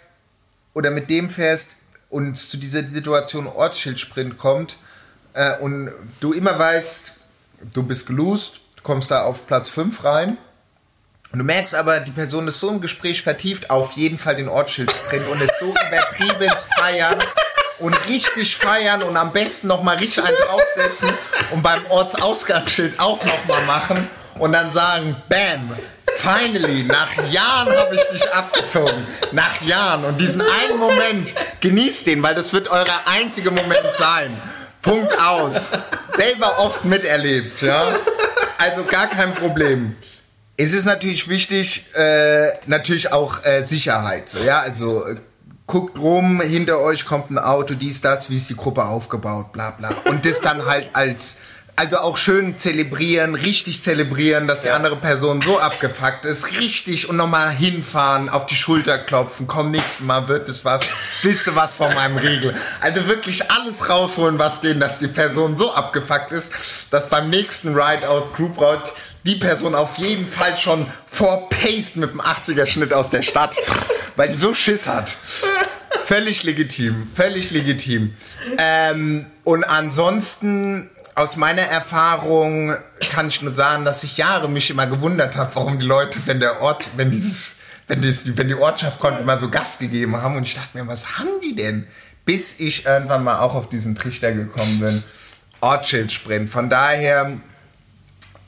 oder 0.72 0.92
mit 0.92 1.10
dem 1.10 1.28
fährst 1.28 1.70
und 2.10 2.36
zu 2.38 2.56
dieser 2.58 2.84
Situation 2.84 3.48
Ortsschildsprint 3.48 4.36
kommt 4.38 4.76
äh, 5.34 5.58
und 5.58 5.90
du 6.20 6.32
immer 6.32 6.56
weißt, 6.60 7.14
du 7.74 7.82
bist 7.82 8.06
gelost, 8.06 8.60
du 8.76 8.82
kommst 8.84 9.10
da 9.10 9.22
auf 9.22 9.48
Platz 9.48 9.68
5 9.68 10.04
rein 10.04 10.38
und 11.32 11.40
du 11.40 11.44
merkst 11.44 11.74
aber, 11.74 11.98
die 11.98 12.12
Person 12.12 12.46
ist 12.46 12.60
so 12.60 12.70
im 12.70 12.80
Gespräch 12.80 13.22
vertieft, 13.24 13.68
auf 13.68 13.92
jeden 13.96 14.18
Fall 14.18 14.36
den 14.36 14.48
Ortsschildsprint 14.48 15.26
und 15.26 15.42
ist 15.42 15.58
so 15.58 15.74
übertrieben 15.88 16.52
feiern 16.78 17.18
und 17.78 17.94
richtig 18.08 18.56
feiern 18.56 19.02
und 19.02 19.16
am 19.16 19.32
besten 19.32 19.68
nochmal 19.68 19.96
richtig 19.96 20.24
einen 20.24 20.36
draufsetzen 20.36 21.10
und 21.50 21.62
beim 21.62 21.80
Ortsausgangsschild 21.88 22.98
auch 22.98 23.22
nochmal 23.24 23.62
machen 23.66 24.08
und 24.38 24.52
dann 24.52 24.72
sagen, 24.72 25.16
bam, 25.28 25.76
finally, 26.16 26.84
nach 26.84 27.12
Jahren 27.30 27.76
habe 27.76 27.94
ich 27.94 28.02
dich 28.12 28.32
abgezogen. 28.32 29.06
Nach 29.32 29.60
Jahren. 29.62 30.04
Und 30.04 30.20
diesen 30.20 30.40
einen 30.40 30.78
Moment, 30.78 31.32
genießt 31.60 32.06
den, 32.06 32.22
weil 32.22 32.34
das 32.34 32.52
wird 32.52 32.70
euer 32.70 32.86
einziger 33.06 33.50
Moment 33.50 33.94
sein. 33.98 34.40
Punkt 34.82 35.18
aus. 35.20 35.70
Selber 36.16 36.58
oft 36.58 36.84
miterlebt, 36.84 37.62
ja. 37.62 37.94
Also 38.58 38.84
gar 38.84 39.08
kein 39.08 39.34
Problem. 39.34 39.96
Es 40.56 40.72
ist 40.72 40.84
natürlich 40.84 41.28
wichtig, 41.28 41.84
äh, 41.94 42.48
natürlich 42.66 43.12
auch 43.12 43.44
äh, 43.44 43.62
Sicherheit. 43.62 44.28
So, 44.28 44.38
ja, 44.40 44.60
also 44.60 45.06
äh, 45.06 45.16
guckt 45.68 45.98
rum, 45.98 46.40
hinter 46.40 46.80
euch 46.80 47.04
kommt 47.04 47.30
ein 47.30 47.38
Auto, 47.38 47.74
dies, 47.74 48.00
das, 48.00 48.30
wie 48.30 48.38
ist 48.38 48.48
die 48.48 48.56
Gruppe 48.56 48.86
aufgebaut, 48.86 49.52
bla 49.52 49.70
bla. 49.70 49.90
Und 50.06 50.24
das 50.24 50.40
dann 50.40 50.64
halt 50.64 50.88
als, 50.94 51.36
also 51.76 51.98
auch 51.98 52.16
schön 52.16 52.56
zelebrieren, 52.56 53.34
richtig 53.34 53.82
zelebrieren, 53.82 54.48
dass 54.48 54.62
die 54.62 54.70
andere 54.70 54.96
Person 54.96 55.42
so 55.42 55.60
abgefuckt 55.60 56.24
ist, 56.24 56.58
richtig 56.58 57.10
und 57.10 57.16
nochmal 57.16 57.50
hinfahren, 57.50 58.30
auf 58.30 58.46
die 58.46 58.54
Schulter 58.54 58.96
klopfen, 58.96 59.46
komm, 59.46 59.70
nächstes 59.70 60.00
Mal 60.00 60.26
wird 60.26 60.48
es 60.48 60.64
was, 60.64 60.88
willst 61.20 61.46
du 61.46 61.54
was 61.54 61.74
von 61.74 61.94
meinem 61.94 62.16
Riegel? 62.16 62.56
Also 62.80 63.06
wirklich 63.06 63.50
alles 63.50 63.90
rausholen, 63.90 64.38
was 64.38 64.62
geht, 64.62 64.80
dass 64.80 64.98
die 64.98 65.06
Person 65.06 65.58
so 65.58 65.74
abgefuckt 65.74 66.32
ist, 66.32 66.50
dass 66.90 67.10
beim 67.10 67.28
nächsten 67.28 67.78
Ride-Out, 67.78 68.34
Group-Ride, 68.34 68.90
die 69.28 69.36
Person 69.36 69.74
auf 69.74 69.98
jeden 69.98 70.26
Fall 70.26 70.56
schon 70.56 70.86
vorpaced 71.06 71.96
mit 71.96 72.10
dem 72.12 72.20
80er-Schnitt 72.22 72.94
aus 72.94 73.10
der 73.10 73.22
Stadt, 73.22 73.54
weil 74.16 74.30
die 74.30 74.38
so 74.38 74.54
Schiss 74.54 74.88
hat. 74.88 75.14
Völlig 76.06 76.44
legitim, 76.44 77.06
völlig 77.14 77.50
legitim. 77.50 78.14
Ähm, 78.56 79.26
und 79.44 79.64
ansonsten, 79.64 80.88
aus 81.14 81.36
meiner 81.36 81.62
Erfahrung, 81.62 82.74
kann 83.10 83.28
ich 83.28 83.42
nur 83.42 83.54
sagen, 83.54 83.84
dass 83.84 84.02
ich 84.02 84.16
Jahre 84.16 84.48
mich 84.48 84.70
immer 84.70 84.86
gewundert 84.86 85.36
habe, 85.36 85.50
warum 85.56 85.78
die 85.78 85.84
Leute, 85.84 86.18
wenn 86.24 86.40
der 86.40 86.62
Ort, 86.62 86.88
wenn 86.96 87.10
dieses, 87.10 87.56
wenn, 87.86 88.00
das, 88.00 88.38
wenn 88.38 88.48
die 88.48 88.54
Ortschaft 88.54 88.98
kommt, 88.98 89.20
immer 89.20 89.38
so 89.38 89.50
Gas 89.50 89.78
gegeben 89.78 90.16
haben. 90.16 90.36
Und 90.36 90.44
ich 90.44 90.54
dachte 90.54 90.78
mir, 90.78 90.86
was 90.86 91.18
haben 91.18 91.42
die 91.44 91.54
denn? 91.54 91.86
Bis 92.24 92.58
ich 92.60 92.86
irgendwann 92.86 93.24
mal 93.24 93.40
auch 93.40 93.54
auf 93.54 93.68
diesen 93.68 93.94
Trichter 93.94 94.32
gekommen 94.32 94.80
bin. 94.80 95.04
Ortsschild-Sprint. 95.60 96.48
Von 96.48 96.70
daher, 96.70 97.38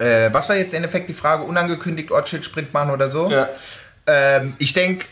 äh, 0.01 0.33
was 0.33 0.49
war 0.49 0.57
jetzt 0.57 0.73
im 0.73 0.79
Endeffekt 0.79 1.09
die 1.09 1.15
Frage? 1.15 1.45
Unangekündigt 1.45 2.11
Ortsschild-Sprint 2.11 2.73
machen 2.75 2.91
oder 2.91 3.11
so? 3.11 3.31
Ja. 3.31 3.49
Ähm, 4.07 4.55
ich 4.59 4.73
denke, 4.73 5.05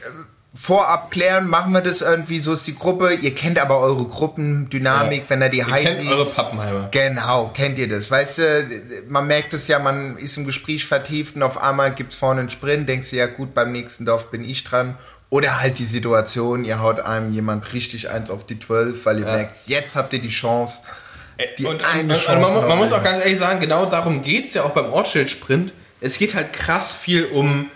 vorab 0.55 1.11
klären, 1.11 1.47
machen 1.47 1.73
wir 1.73 1.83
das 1.83 2.01
irgendwie, 2.01 2.41
so 2.41 2.53
ist 2.53 2.67
die 2.67 2.75
Gruppe. 2.75 3.13
Ihr 3.15 3.35
kennt 3.35 3.59
aber 3.59 3.79
eure 3.79 4.05
Gruppendynamik, 4.07 5.25
wenn 5.29 5.43
er 5.43 5.51
die 5.51 5.59
Ihr 5.59 5.67
kennt 5.67 6.09
eure 6.09 6.25
Pappenheimer. 6.25 6.89
Genau, 6.91 7.51
kennt 7.55 7.79
ihr 7.79 7.89
das? 7.89 8.11
Weißt 8.11 8.39
du, 8.39 8.67
man 9.09 9.27
merkt 9.27 9.55
es 9.55 9.69
ja, 9.69 9.79
man 9.79 10.17
ist 10.17 10.37
im 10.37 10.47
Gespräch 10.47 10.87
vertieft 10.87 11.37
und 11.37 11.43
auf 11.43 11.61
einmal 11.63 11.93
gibt's 11.93 12.15
vorne 12.17 12.41
einen 12.41 12.51
Sprint, 12.51 12.89
denkst 12.89 13.11
du, 13.11 13.17
ja 13.17 13.27
gut, 13.27 13.55
beim 13.55 13.73
nächsten 13.73 14.07
Dorf 14.07 14.31
bin 14.31 14.43
ich 14.43 14.65
dran. 14.65 14.97
Oder 15.31 15.61
halt 15.61 15.79
die 15.79 15.85
Situation, 15.85 16.65
ihr 16.65 16.81
haut 16.81 17.01
einem 17.01 17.31
jemand 17.33 17.75
richtig 17.75 18.09
eins 18.09 18.31
auf 18.31 18.47
die 18.47 18.59
12, 18.59 19.05
weil 19.05 19.19
ihr 19.21 19.27
Ja. 19.27 19.33
merkt, 19.35 19.57
jetzt 19.67 19.95
habt 19.95 20.15
ihr 20.15 20.21
die 20.21 20.31
Chance. 20.31 20.81
Die 21.59 21.65
und, 21.65 21.85
eine 21.85 22.15
und, 22.15 22.29
und 22.29 22.41
man, 22.41 22.69
man 22.69 22.79
muss 22.79 22.93
auch 22.93 23.03
ganz 23.03 23.25
ehrlich 23.25 23.39
sagen, 23.39 23.61
genau 23.61 23.87
darum 23.87 24.23
geht 24.23 24.47
es 24.47 24.55
ja 24.55 24.65
auch 24.65 24.71
beim 24.71 24.93
Ortsschild-Sprint. 24.93 25.73
Es 26.01 26.19
geht 26.19 26.35
halt 26.35 26.53
krass 26.53 26.97
viel 26.97 27.27
um 27.27 27.71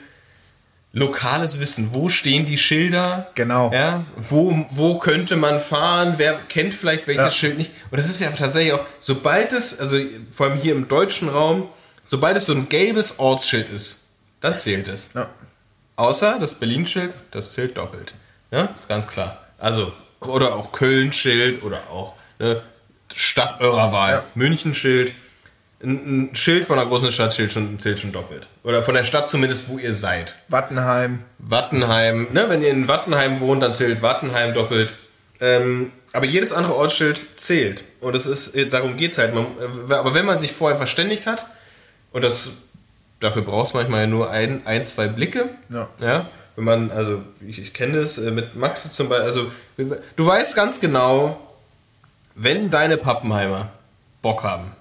lokales 0.93 1.59
Wissen. 1.59 1.91
Wo 1.93 2.09
stehen 2.09 2.45
die 2.45 2.59
Schilder? 2.59 3.31
Genau. 3.35 3.73
Ja, 3.73 4.05
wo, 4.17 4.67
wo 4.71 4.99
könnte 4.99 5.37
man 5.37 5.61
fahren? 5.61 6.15
Wer 6.19 6.35
kennt 6.49 6.75
vielleicht 6.75 7.07
welches 7.07 7.25
Ja. 7.25 7.31
Schild 7.31 7.59
nicht? 7.59 7.73
Und 7.91 7.99
das 7.99 8.09
ist 8.09 8.21
ja 8.21 8.31
tatsächlich 8.31 8.73
auch, 8.75 8.85
sobald 9.01 9.53
es, 9.53 9.79
also 9.81 9.99
vor 10.31 10.47
allem 10.47 10.59
hier 10.61 10.75
im 10.75 10.89
deutschen 10.89 11.29
Raum, 11.29 11.69
sobald 12.05 12.37
es 12.37 12.47
so 12.47 12.53
ein 12.53 12.69
gelbes 12.69 13.19
Ortsschild 13.19 13.71
ist, 13.71 14.09
dann 14.41 14.59
zählt 14.59 14.89
es. 14.89 15.11
Ja. 15.15 15.31
Außer 15.97 16.39
das 16.39 16.55
Berlin-Schild, 16.55 17.13
das 17.31 17.53
zählt 17.53 17.77
doppelt. 17.77 18.13
Ja, 18.51 18.75
ist 18.79 18.89
ganz 18.89 19.07
klar. 19.07 19.47
Also, 19.59 19.93
oder 20.21 20.57
auch 20.57 20.73
Köln-Schild 20.73 21.63
oder 21.63 21.79
auch 21.91 22.15
ne, 22.39 22.63
Stadt 23.17 23.61
eurer 23.61 23.93
Wahl. 23.93 24.13
Ja. 24.13 24.25
München-Schild. 24.35 25.13
Ein, 25.83 26.31
ein 26.31 26.37
Schild 26.37 26.65
von 26.65 26.79
einer 26.79 26.89
großen 26.89 27.11
Stadt 27.11 27.33
zählt 27.33 27.51
schon, 27.51 27.79
zählt 27.81 28.01
schon 28.01 28.13
doppelt. 28.13 28.47
Oder 28.63 28.83
von 28.83 28.95
der 28.95 29.05
Stadt 29.05 29.29
zumindest, 29.29 29.69
wo 29.69 29.79
ihr 29.79 29.97
seid. 29.97 30.35
Wattenheim. 30.49 31.21
Wattenheim, 31.39 32.29
ne, 32.33 32.49
wenn 32.49 32.63
ihr 32.63 32.71
in 32.71 32.89
Wattenheim 32.89 33.41
wohnt, 33.41 33.63
dann 33.63 33.75
zählt 33.75 34.03
Wattenheim 34.03 34.55
doppelt. 34.55 34.93
Ähm, 35.41 35.93
aber 36.13 36.27
jedes 36.27 36.53
andere 36.53 36.77
Ortsschild 36.77 37.21
zählt. 37.37 37.83
Und 38.01 38.15
es 38.15 38.27
ist, 38.27 38.55
äh, 38.55 38.69
darum 38.69 38.97
geht's 38.97 39.19
halt. 39.19 39.35
Man, 39.35 39.47
äh, 39.89 39.95
aber 39.95 40.15
wenn 40.15 40.27
man 40.27 40.39
sich 40.39 40.53
vorher 40.53 40.77
verständigt 40.77 41.27
hat, 41.27 41.47
und 42.13 42.23
das, 42.23 42.53
dafür 43.19 43.43
brauchst 43.43 43.75
du 43.75 43.79
manchmal 43.79 44.03
ja 44.03 44.07
nur 44.07 44.31
ein, 44.31 44.67
ein, 44.67 44.85
zwei 44.85 45.09
Blicke. 45.09 45.51
Ja. 45.69 45.89
ja 46.01 46.31
wenn 46.57 46.65
man, 46.65 46.91
also 46.91 47.23
ich, 47.47 47.59
ich 47.59 47.73
kenne 47.73 48.01
das 48.01 48.19
äh, 48.19 48.31
mit 48.31 48.55
Max 48.55 48.93
zum 48.93 49.09
Beispiel, 49.09 49.27
also 49.27 49.53
du 50.17 50.27
weißt 50.27 50.55
ganz 50.55 50.81
genau, 50.81 51.52
wenn 52.35 52.71
deine 52.71 52.97
Pappenheimer 52.97 53.71
Bock 54.23 54.43
haben, 54.43 54.73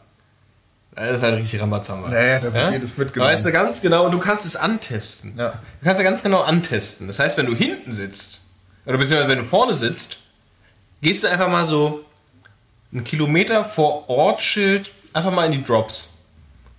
das 0.95 1.17
ist 1.17 1.23
halt 1.23 1.39
richtig 1.39 1.61
Rambazamba. 1.61 2.09
Naja, 2.09 2.39
da 2.39 2.53
wird 2.53 2.71
jedes 2.71 2.97
mitgenommen. 2.97 3.31
Weißt 3.31 3.45
du 3.45 3.51
ganz 3.51 3.81
genau, 3.81 4.05
und 4.05 4.11
du 4.11 4.19
kannst 4.19 4.45
es 4.45 4.55
antesten. 4.55 5.35
Ja. 5.37 5.59
Du 5.79 5.85
kannst 5.85 5.99
ja 5.99 6.03
ganz 6.03 6.21
genau 6.21 6.41
antesten. 6.41 7.07
Das 7.07 7.19
heißt, 7.19 7.37
wenn 7.37 7.45
du 7.45 7.55
hinten 7.55 7.93
sitzt, 7.93 8.41
oder 8.85 8.97
beziehungsweise 8.97 9.29
wenn 9.29 9.39
du 9.39 9.45
vorne 9.45 9.75
sitzt, 9.75 10.17
gehst 11.01 11.23
du 11.23 11.29
einfach 11.29 11.47
mal 11.47 11.65
so 11.65 12.03
einen 12.91 13.03
Kilometer 13.03 13.63
vor 13.63 14.09
Ortsschild 14.09 14.91
einfach 15.13 15.31
mal 15.31 15.45
in 15.45 15.53
die 15.53 15.63
Drops. 15.63 16.13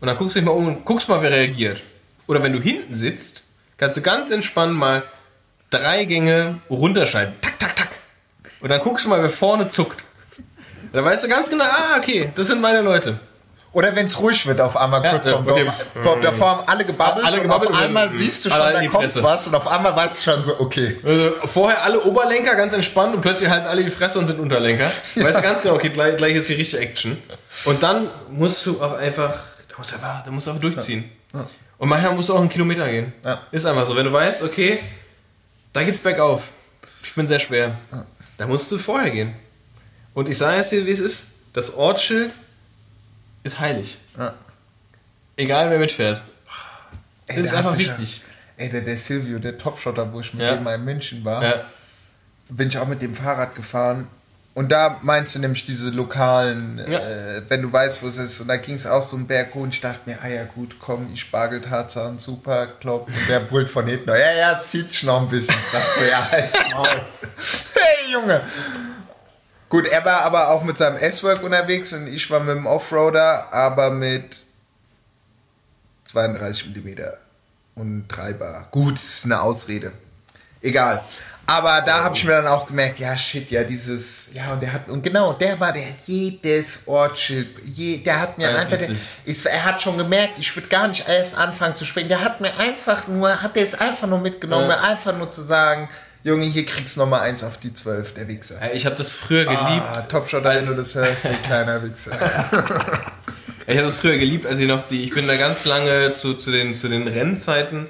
Und 0.01 0.09
dann 0.09 0.17
guckst 0.17 0.37
du 0.37 0.41
dich 0.41 0.47
mal 0.47 0.53
um 0.53 0.67
und 0.67 0.85
guckst 0.85 1.09
mal, 1.09 1.23
wer 1.23 1.31
reagiert. 1.31 1.83
Oder 2.27 2.43
wenn 2.43 2.53
du 2.53 2.61
hinten 2.61 2.95
sitzt, 2.95 3.45
kannst 3.79 3.97
du 3.97 4.03
ganz 4.03 4.31
entspannt 4.31 4.75
mal 4.75 5.05
drei 5.71 6.05
Gänge 6.05 6.61
runterschalten. 6.69 7.35
Tak, 7.41 7.59
tak, 7.59 7.77
tak. 7.77 7.89
Und 8.61 8.69
dann 8.69 8.81
guckst 8.81 9.05
du 9.05 9.09
mal, 9.09 9.23
wer 9.23 9.31
vorne 9.31 9.69
zuckt. 9.69 10.05
Und 10.93 10.97
dann 10.97 11.05
weißt 11.07 11.25
du 11.25 11.29
ganz 11.29 11.49
genau, 11.49 11.65
ah, 11.65 11.97
okay, 11.99 12.31
das 12.35 12.47
sind 12.49 12.61
meine 12.61 12.83
Leute. 12.83 13.19
Oder 13.73 13.97
wenn 13.97 14.05
es 14.05 14.21
ruhig 14.21 14.47
wird 14.47 14.61
auf 14.61 14.77
einmal 14.77 15.03
Ja, 15.03 15.11
kurz 15.13 15.25
ja, 15.25 15.33
vorm 15.33 15.47
okay. 15.49 15.65
Dorf. 15.65 15.87
Vor, 16.05 16.21
davor 16.21 16.51
haben 16.51 16.63
alle 16.69 16.85
gebabbelt, 16.85 17.25
Alle 17.25 17.37
und 17.39 17.43
gebabbelt 17.45 17.71
auf 17.71 17.77
und 17.79 17.83
einmal 17.83 18.07
dann- 18.09 18.15
siehst 18.15 18.45
du 18.45 18.51
schon, 18.51 18.61
in 18.61 18.73
da 18.75 18.81
die 18.81 18.87
kommt 18.89 19.05
Fresse. 19.05 19.23
was 19.23 19.47
und 19.49 19.55
auf 19.55 19.67
einmal 19.67 19.97
weißt 19.97 20.19
du 20.27 20.31
schon 20.31 20.45
so, 20.45 20.61
okay. 20.61 20.99
Also 21.03 21.33
vorher 21.47 21.83
alle 21.83 22.03
Oberlenker 22.03 22.55
ganz 22.55 22.75
entspannt 22.75 23.15
und 23.15 23.23
plötzlich 23.23 23.49
halten 23.49 23.67
alle 23.67 23.83
die 23.83 23.91
Fresse 23.91 24.19
und 24.19 24.27
sind 24.27 24.39
Unterlenker. 24.39 24.91
Weißt 25.17 25.39
du 25.39 25.43
ganz 25.43 25.63
genau, 25.63 25.77
okay, 25.77 25.89
gleich, 25.89 26.19
gleich 26.19 26.35
ist 26.35 26.51
die 26.51 26.55
richtige 26.55 26.83
Action. 26.83 27.17
Und 27.65 27.83
dann 27.83 28.11
musst 28.29 28.67
du 28.67 28.79
auch 28.83 28.93
einfach, 28.93 29.33
da 29.71 29.75
musst 29.79 29.93
du 29.93 29.95
einfach, 29.97 30.23
da 30.23 30.31
musst 30.31 30.47
du 30.47 30.51
einfach 30.51 30.61
durchziehen. 30.61 31.11
Und 31.79 31.89
manchmal 31.89 32.13
musst 32.15 32.29
du 32.29 32.35
auch 32.35 32.41
einen 32.41 32.51
Kilometer 32.51 32.87
gehen. 32.91 33.15
Ja. 33.25 33.41
Ist 33.53 33.65
einfach 33.65 33.87
so. 33.87 33.97
Wenn 33.97 34.05
du 34.05 34.13
weißt, 34.13 34.43
okay, 34.43 34.81
da 35.73 35.83
geht's 35.83 36.01
bergauf. 36.01 36.43
Ich 37.03 37.15
bin 37.15 37.27
sehr 37.27 37.39
schwer. 37.39 37.75
Da 38.37 38.47
musst 38.47 38.71
du 38.71 38.77
vorher 38.77 39.11
gehen. 39.11 39.35
Und 40.15 40.29
ich 40.29 40.39
sage 40.39 40.59
es 40.61 40.69
dir, 40.71 40.85
wie 40.87 40.91
es 40.91 41.01
ist. 41.01 41.25
Das 41.53 41.75
Ortsschild 41.75 42.35
ist 43.43 43.59
heilig. 43.61 43.99
Ja. 44.19 44.35
Egal 45.37 45.71
wer 45.71 45.79
mitfährt. 45.79 46.21
Ey, 47.27 47.37
Das 47.39 47.47
ist 47.47 47.55
einfach 47.55 47.79
wichtig. 47.79 48.21
Ja, 48.59 48.65
ey, 48.65 48.69
der, 48.71 48.81
der 48.83 48.99
Silvio, 48.99 49.39
der 49.39 49.59
Topshotter, 49.59 50.13
wo 50.13 50.21
ich 50.21 50.33
mit 50.35 50.43
Ja. 50.43 50.55
dem 50.55 50.65
mal 50.65 50.75
in 50.75 50.85
München 50.85 51.25
war, 51.25 51.43
Ja. 51.43 51.55
bin 52.49 52.69
ich 52.69 52.79
auch 52.79 52.87
mit 52.87 53.01
dem 53.03 53.15
Fahrrad 53.15 53.55
gefahren. 53.55 54.07
Und 54.55 54.71
da 54.71 54.99
meinst 55.01 55.35
du 55.35 55.39
nämlich 55.39 55.65
diese 55.65 55.89
lokalen, 55.89 56.79
äh, 56.79 57.41
wenn 57.49 57.63
du 57.63 57.73
weißt, 57.73 58.03
wo 58.03 58.09
es 58.09 58.19
ist. 58.19 58.39
Und 58.41 58.49
da 58.49 58.59
ging 58.59 58.75
es 58.75 58.87
auch 58.87 59.01
so 59.01 59.17
einen 59.17 59.27
Berg 59.27 59.55
hoch 59.55 59.63
und 59.63 59.73
ich 59.73 59.81
dachte 59.81 60.01
mir, 60.05 60.19
ah 60.23 60.29
ja 60.29 60.45
gut, 60.45 60.77
komm, 60.79 61.09
ich 61.15 61.21
spargel 61.23 61.63
Tarzan, 61.63 62.19
super, 62.19 62.67
klopp. 62.67 63.09
Und 63.09 63.29
der 63.31 63.41
brüllt 63.41 63.71
von 63.71 63.87
hinten, 63.87 64.11
ja, 64.11 64.33
ja, 64.37 64.59
es 64.59 64.69
zieht 64.69 64.91
sich 64.91 65.05
noch 65.05 65.23
ein 65.23 65.29
bisschen. 65.31 65.55
Ich 65.59 65.71
dachte 65.73 66.01
so, 66.01 66.05
ja, 66.05 66.31
halt 66.31 66.51
Maul. 66.75 66.87
Hey, 67.75 68.13
Junge. 68.13 68.43
Gut, 69.73 69.87
er 69.87 70.05
war 70.05 70.21
aber 70.21 70.51
auch 70.51 70.65
mit 70.65 70.77
seinem 70.77 70.99
S-Work 70.99 71.43
unterwegs 71.43 71.95
und 71.95 72.07
ich 72.07 72.31
war 72.31 72.41
mit 72.41 72.55
dem 72.55 72.67
Offroader, 72.67 73.51
aber 73.55 73.89
mit 73.89 74.43
32 76.05 76.77
mm 76.77 76.89
und 77.77 78.07
3 78.07 78.35
Bar. 78.35 78.69
Gut, 78.71 78.97
das 78.97 79.05
ist 79.05 79.25
eine 79.25 79.41
Ausrede. 79.41 79.93
Egal. 80.61 81.03
Aber 81.47 81.81
da 81.81 82.05
habe 82.05 82.15
ich 82.15 82.23
mir 82.23 82.33
dann 82.33 82.49
auch 82.49 82.67
gemerkt, 82.67 82.99
ja 82.99 83.17
shit, 83.17 83.51
ja 83.51 83.65
dieses, 83.65 84.35
ja 84.35 84.53
und 84.53 84.63
der 84.63 84.75
hat, 84.75 84.91
und 84.91 85.03
genau, 85.03 85.33
der 85.33 85.59
war 85.59 85.73
der 85.73 85.87
jedes 86.05 86.87
Ortsschild, 86.87 87.49
je, 87.65 87.97
der 87.97 88.21
hat 88.21 88.37
mir 88.37 88.51
ist 88.51 88.57
einfach, 88.57 88.87
der, 88.87 88.97
ich, 89.25 89.47
er 89.47 89.65
hat 89.65 89.81
schon 89.81 89.97
gemerkt, 89.97 90.39
ich 90.39 90.55
würde 90.55 90.69
gar 90.69 90.87
nicht 90.87 91.09
erst 91.09 91.35
anfangen 91.35 91.77
zu 91.77 91.87
springen, 91.87 92.11
der 92.11 92.21
hat 92.21 92.43
mir 92.43 92.55
einfach 92.59 93.09
nur, 93.09 93.41
hat 93.41 93.57
der 93.57 93.65
es 93.65 93.75
einfach 93.75 94.07
nur 94.07 94.19
mitgenommen, 94.19 94.69
Ja. 94.69 94.77
mir 94.77 94.83
einfach 94.83 95.17
nur 95.17 95.33
zu 95.33 95.43
sagen, 95.43 95.89
Junge, 96.25 96.45
hier 96.45 96.65
kriegst 96.65 96.97
du 96.97 97.01
Nummer 97.01 97.21
1 97.21 97.43
auf 97.43 97.59
die 97.59 97.73
12, 97.73 98.15
der 98.15 98.29
Wichser. 98.29 98.57
Ich 98.75 98.87
habe 98.87 98.95
das 98.95 99.13
früher 99.13 99.45
geliebt. 99.45 99.61
Ah, 99.93 100.03
Topshot, 100.03 100.45
wenn 100.45 100.67
du 100.67 100.75
das 100.75 100.95
hörst, 100.95 101.25
du 101.25 101.29
kleiner 101.43 101.83
Wichser. 101.83 102.13
Ich 103.65 103.77
habe 103.77 103.87
das 103.87 103.99
früher 103.99 104.19
geliebt, 104.19 104.45
als 104.45 104.59
ich 104.59 104.67
noch 104.67 104.89
die. 104.89 105.05
Ich 105.05 105.15
bin 105.15 105.27
da 105.27 105.37
ganz 105.37 105.65
lange 105.65 106.13
zu, 106.13 106.35
zu, 106.35 106.51
den, 106.51 106.75
zu 106.75 106.89
den 106.89 107.07
Rennzeiten. 107.07 107.87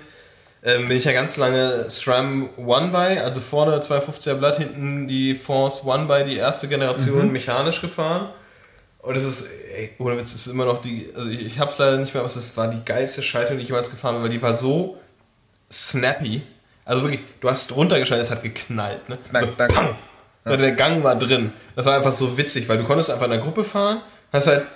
Ähm, 0.62 0.86
bin 0.86 0.96
ich 0.96 1.04
ja 1.04 1.12
ganz 1.12 1.36
lange 1.36 1.90
SRAM 1.90 2.50
One 2.58 2.88
by, 2.88 3.18
also 3.18 3.40
vorne 3.40 3.78
250er 3.78 4.34
Blatt, 4.34 4.58
hinten 4.58 5.08
die 5.08 5.34
Force 5.34 5.84
One 5.84 6.06
by, 6.06 6.24
die 6.28 6.36
erste 6.36 6.68
Generation 6.68 7.32
mechanisch 7.32 7.80
gefahren. 7.80 8.28
Und 8.98 9.16
das 9.16 9.24
ist, 9.24 9.50
ey, 9.74 9.90
ohne 9.98 10.16
Witz, 10.16 10.32
das 10.32 10.42
ist 10.42 10.46
immer 10.46 10.66
noch 10.66 10.80
die, 10.80 11.10
also 11.16 11.28
ich, 11.28 11.44
ich 11.44 11.58
hab's 11.58 11.78
leider 11.78 11.96
nicht 11.96 12.14
mehr, 12.14 12.22
aber 12.22 12.30
es 12.30 12.56
war 12.56 12.68
die 12.68 12.84
geilste 12.84 13.22
Schaltung, 13.22 13.56
die 13.56 13.62
ich 13.62 13.68
jemals 13.70 13.90
gefahren 13.90 14.16
bin, 14.16 14.24
weil 14.24 14.30
die 14.30 14.42
war 14.42 14.54
so 14.54 14.98
snappy. 15.70 16.42
Also 16.92 17.04
wirklich, 17.04 17.20
du 17.40 17.48
hast 17.48 17.72
runtergeschaltet, 17.74 18.26
es 18.26 18.30
hat 18.30 18.42
geknallt, 18.42 19.08
ne? 19.08 19.16
Dank, 19.32 19.46
so, 19.46 19.52
danke. 19.56 19.94
So, 20.44 20.56
der 20.56 20.72
Gang 20.72 21.02
war 21.02 21.14
drin. 21.16 21.52
Das 21.76 21.86
war 21.86 21.96
einfach 21.96 22.12
so 22.12 22.36
witzig, 22.36 22.68
weil 22.68 22.76
du 22.78 22.84
konntest 22.84 23.10
einfach 23.10 23.24
in 23.24 23.30
der 23.30 23.40
Gruppe 23.40 23.64
fahren, 23.64 24.02
hast 24.32 24.46
halt 24.48 24.66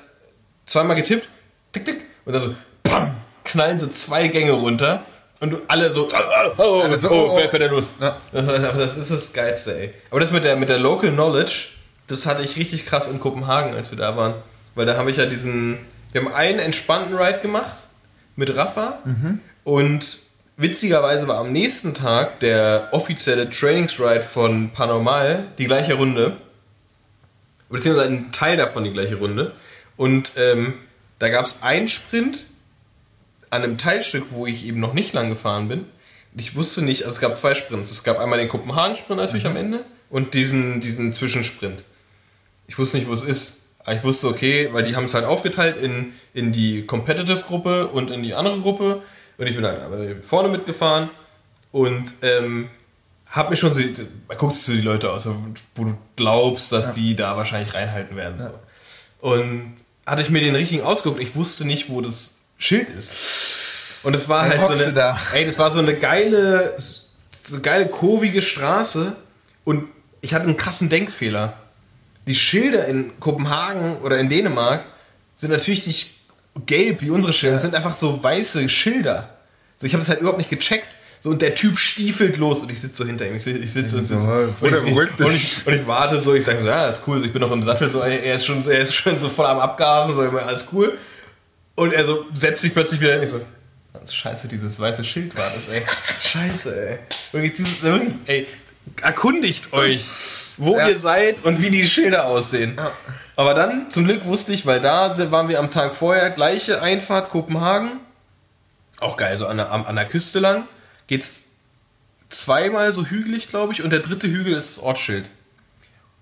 zweimal 0.64 0.96
getippt, 0.96 1.28
tick, 1.72 1.84
tick, 1.84 2.00
und 2.24 2.32
dann 2.32 2.42
so, 2.42 2.54
pam, 2.84 3.14
knallen 3.44 3.78
so 3.78 3.86
zwei 3.88 4.28
Gänge 4.28 4.52
runter 4.52 5.04
und 5.40 5.50
du 5.50 5.58
alle 5.68 5.90
so, 5.90 6.08
oh, 6.08 6.52
oh, 6.56 6.80
Alle 6.84 6.96
so, 6.96 7.10
oh, 7.10 7.12
oh, 7.14 7.30
oh. 7.32 7.36
wer 7.36 7.50
fährt 7.50 7.62
der 7.62 7.70
los? 7.70 7.92
Ja. 8.00 8.16
Das, 8.32 8.48
ist- 8.48 8.62
das 8.78 8.96
ist 8.96 9.10
das 9.10 9.32
Geilste, 9.34 9.78
ey. 9.78 9.94
Aber 10.10 10.20
das 10.20 10.30
mit 10.32 10.44
der, 10.44 10.56
mit 10.56 10.68
der 10.70 10.78
Local 10.78 11.10
Knowledge, 11.10 11.68
das 12.06 12.24
hatte 12.24 12.42
ich 12.42 12.56
richtig 12.56 12.86
krass 12.86 13.08
in 13.08 13.20
Kopenhagen, 13.20 13.74
als 13.74 13.90
wir 13.90 13.98
da 13.98 14.16
waren. 14.16 14.34
Weil 14.74 14.86
da 14.86 14.96
habe 14.96 15.10
ich 15.10 15.16
ja 15.18 15.26
diesen, 15.26 15.78
wir 16.12 16.22
haben 16.24 16.32
einen 16.32 16.60
entspannten 16.60 17.14
Ride 17.16 17.40
gemacht 17.40 17.74
mit 18.36 18.56
Rafa 18.56 19.00
und 19.64 20.18
witzigerweise 20.56 21.28
war 21.28 21.38
am 21.38 21.52
nächsten 21.52 21.94
Tag 21.94 22.40
der 22.40 22.88
offizielle 22.92 23.50
Trainingsride 23.50 24.22
von 24.22 24.70
Paranormal 24.70 25.48
die 25.58 25.66
gleiche 25.66 25.94
Runde 25.94 26.38
beziehungsweise 27.68 28.08
ein 28.08 28.32
Teil 28.32 28.56
davon 28.56 28.84
die 28.84 28.92
gleiche 28.92 29.16
Runde. 29.16 29.52
Und 29.96 30.32
ähm, 30.36 30.74
da 31.18 31.28
gab 31.28 31.46
es 31.46 31.62
einen 31.62 31.88
Sprint 31.88 32.44
an 33.50 33.62
einem 33.62 33.78
Teilstück, 33.78 34.26
wo 34.30 34.46
ich 34.46 34.64
eben 34.66 34.80
noch 34.80 34.92
nicht 34.92 35.12
lang 35.12 35.30
gefahren 35.30 35.68
bin. 35.68 35.86
Ich 36.36 36.54
wusste 36.54 36.82
nicht, 36.82 37.04
also 37.04 37.14
es 37.14 37.20
gab 37.20 37.38
zwei 37.38 37.54
Sprints. 37.54 37.90
Es 37.90 38.04
gab 38.04 38.18
einmal 38.18 38.38
den 38.38 38.48
Kopenhagen-Sprint 38.48 39.20
natürlich 39.20 39.46
am 39.46 39.56
Ende 39.56 39.84
und 40.10 40.34
diesen, 40.34 40.80
diesen 40.80 41.12
Zwischensprint. 41.12 41.82
Ich 42.66 42.78
wusste 42.78 42.98
nicht, 42.98 43.08
wo 43.08 43.12
es 43.12 43.22
ist. 43.22 43.56
Aber 43.78 43.94
ich 43.94 44.04
wusste, 44.04 44.28
okay, 44.28 44.68
weil 44.72 44.84
die 44.84 44.96
haben 44.96 45.04
es 45.04 45.14
halt 45.14 45.24
aufgeteilt 45.24 45.76
in, 45.80 46.12
in 46.34 46.52
die 46.52 46.84
Competitive-Gruppe 46.84 47.86
und 47.86 48.10
in 48.10 48.22
die 48.22 48.34
andere 48.34 48.60
Gruppe. 48.60 49.02
Und 49.38 49.46
ich 49.46 49.54
bin 49.54 49.64
halt 49.66 50.24
vorne 50.24 50.48
mitgefahren 50.48 51.10
und 51.72 52.14
ähm, 52.22 52.70
hab 53.30 53.50
mir 53.50 53.56
schon 53.56 53.70
so, 53.70 53.80
man 54.28 54.38
guckt 54.38 54.54
sich 54.54 54.64
so 54.64 54.72
die 54.72 54.80
Leute 54.80 55.10
aus, 55.10 55.28
wo 55.74 55.84
du 55.84 55.98
glaubst, 56.16 56.72
dass 56.72 56.94
die 56.94 57.16
da 57.16 57.36
wahrscheinlich 57.36 57.74
reinhalten 57.74 58.16
werden. 58.16 58.40
So. 59.20 59.28
Und 59.28 59.76
hatte 60.06 60.22
ich 60.22 60.30
mir 60.30 60.40
den 60.40 60.54
richtigen 60.54 60.82
ausgeguckt, 60.82 61.20
ich 61.20 61.34
wusste 61.34 61.66
nicht, 61.66 61.90
wo 61.90 62.00
das 62.00 62.36
Schild 62.58 62.88
ist. 62.90 64.00
Und 64.04 64.14
es 64.14 64.28
war 64.28 64.48
Dann 64.48 64.58
halt 64.60 64.78
so 64.78 64.84
eine, 64.84 64.92
da. 64.92 65.18
ey, 65.34 65.44
das 65.44 65.58
war 65.58 65.70
so 65.70 65.80
eine 65.80 65.94
geile, 65.94 66.76
so 66.78 67.60
geile 67.60 67.88
kurvige 67.88 68.40
Straße 68.40 69.16
und 69.64 69.88
ich 70.20 70.32
hatte 70.32 70.44
einen 70.44 70.56
krassen 70.56 70.88
Denkfehler. 70.88 71.58
Die 72.26 72.34
Schilder 72.34 72.86
in 72.86 73.18
Kopenhagen 73.20 73.98
oder 73.98 74.18
in 74.18 74.28
Dänemark 74.30 74.84
sind 75.36 75.50
natürlich 75.50 75.86
nicht 75.86 76.15
gelb 76.66 77.02
wie 77.02 77.10
unsere 77.10 77.32
Schilder, 77.32 77.54
das 77.54 77.62
sind 77.62 77.74
einfach 77.74 77.94
so 77.94 78.22
weiße 78.22 78.68
Schilder. 78.68 79.28
So, 79.76 79.86
ich 79.86 79.92
habe 79.92 80.00
das 80.02 80.08
halt 80.08 80.20
überhaupt 80.20 80.38
nicht 80.38 80.50
gecheckt. 80.50 80.88
So, 81.18 81.30
und 81.30 81.42
der 81.42 81.54
Typ 81.54 81.78
stiefelt 81.78 82.36
los 82.36 82.62
und 82.62 82.70
ich 82.70 82.80
sitze 82.80 82.96
so 82.96 83.04
hinter 83.06 83.26
ihm. 83.26 83.36
Ich 83.36 83.42
sitze 83.42 83.66
sitz 83.66 83.92
und 83.94 84.06
sitze. 84.06 84.52
Und, 84.60 84.72
und, 84.72 85.32
ich, 85.34 85.66
und 85.66 85.74
ich 85.74 85.86
warte 85.86 86.20
so, 86.20 86.34
ich 86.34 86.44
sage 86.44 86.60
so, 86.62 86.68
ja, 86.68 86.86
ist 86.88 87.02
cool, 87.06 87.18
so, 87.18 87.24
ich 87.24 87.32
bin 87.32 87.40
noch 87.40 87.50
im 87.52 87.62
Sattel, 87.62 87.90
so, 87.90 88.00
er 88.00 88.34
ist 88.34 88.44
schon, 88.46 88.62
er 88.68 88.80
ist 88.80 88.94
schon 88.94 89.18
so 89.18 89.28
voll 89.28 89.46
am 89.46 89.58
Abgasen, 89.58 90.14
so, 90.14 90.20
alles 90.20 90.64
cool. 90.72 90.96
Und 91.74 91.92
er 91.92 92.04
so 92.04 92.24
setzt 92.34 92.62
sich 92.62 92.72
plötzlich 92.72 93.00
wieder 93.00 93.14
hin. 93.14 93.22
Ich 93.22 93.30
so, 93.30 93.40
"Was 93.92 94.14
scheiße, 94.14 94.48
dieses 94.48 94.78
weiße 94.78 95.04
Schild 95.04 95.36
war 95.36 95.50
das, 95.54 95.68
ey. 95.68 95.82
Scheiße, 96.20 96.88
ey. 96.90 96.98
Wirklich, 97.32 97.54
dieses, 97.54 97.82
wirklich, 97.82 98.12
ey, 98.26 98.46
erkundigt 99.02 99.72
euch, 99.72 100.04
wo 100.58 100.76
Ja. 100.76 100.88
ihr 100.88 100.98
seid 100.98 101.44
und 101.44 101.60
wie 101.62 101.70
die 101.70 101.86
Schilder 101.86 102.26
aussehen. 102.26 102.78
Aber 103.36 103.52
dann, 103.54 103.90
zum 103.90 104.04
Glück 104.04 104.24
wusste 104.24 104.52
ich, 104.52 104.64
weil 104.66 104.80
da 104.80 105.16
waren 105.30 105.48
wir 105.48 105.58
am 105.60 105.70
Tag 105.70 105.94
vorher, 105.94 106.30
gleiche 106.30 106.80
Einfahrt 106.80 107.28
Kopenhagen. 107.28 108.00
Auch 108.98 109.16
geil, 109.18 109.36
so 109.36 109.46
an 109.46 109.58
der, 109.58 109.70
an 109.70 109.94
der 109.94 110.06
Küste 110.06 110.38
lang. 110.38 110.66
Geht's 111.06 111.42
zweimal 112.30 112.92
so 112.92 113.04
hügelig, 113.06 113.48
glaube 113.48 113.72
ich, 113.74 113.82
und 113.82 113.90
der 113.90 114.00
dritte 114.00 114.26
Hügel 114.26 114.54
ist 114.54 114.76
das 114.78 114.82
Ortsschild. 114.84 115.26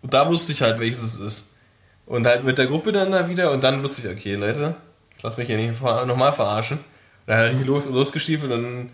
Und 0.03 0.13
da 0.13 0.29
wusste 0.29 0.53
ich 0.53 0.61
halt, 0.61 0.81
welches 0.81 1.03
es 1.03 1.21
ist. 1.21 1.51
Und 2.07 2.27
halt 2.27 2.45
mit 2.45 2.59
der 2.59 2.67
Gruppe 2.67 2.93
dann 2.93 3.13
da 3.13 3.29
wieder 3.29 3.51
und 3.53 3.63
dann 3.65 3.83
wusste 3.83 4.07
ich, 4.07 4.15
okay, 4.15 4.35
Leute, 4.35 4.75
ich 5.17 5.23
lass 5.23 5.37
mich 5.39 5.47
hier 5.47 5.57
nicht 5.57 5.81
nochmal 5.81 6.33
verarschen. 6.33 6.79
Und 6.79 6.85
dann 7.27 7.39
habe 7.39 7.59
ich 7.59 7.65
los, 7.67 7.85
losgestiefelt 7.87 8.53
und 8.53 8.63
dann. 8.63 8.91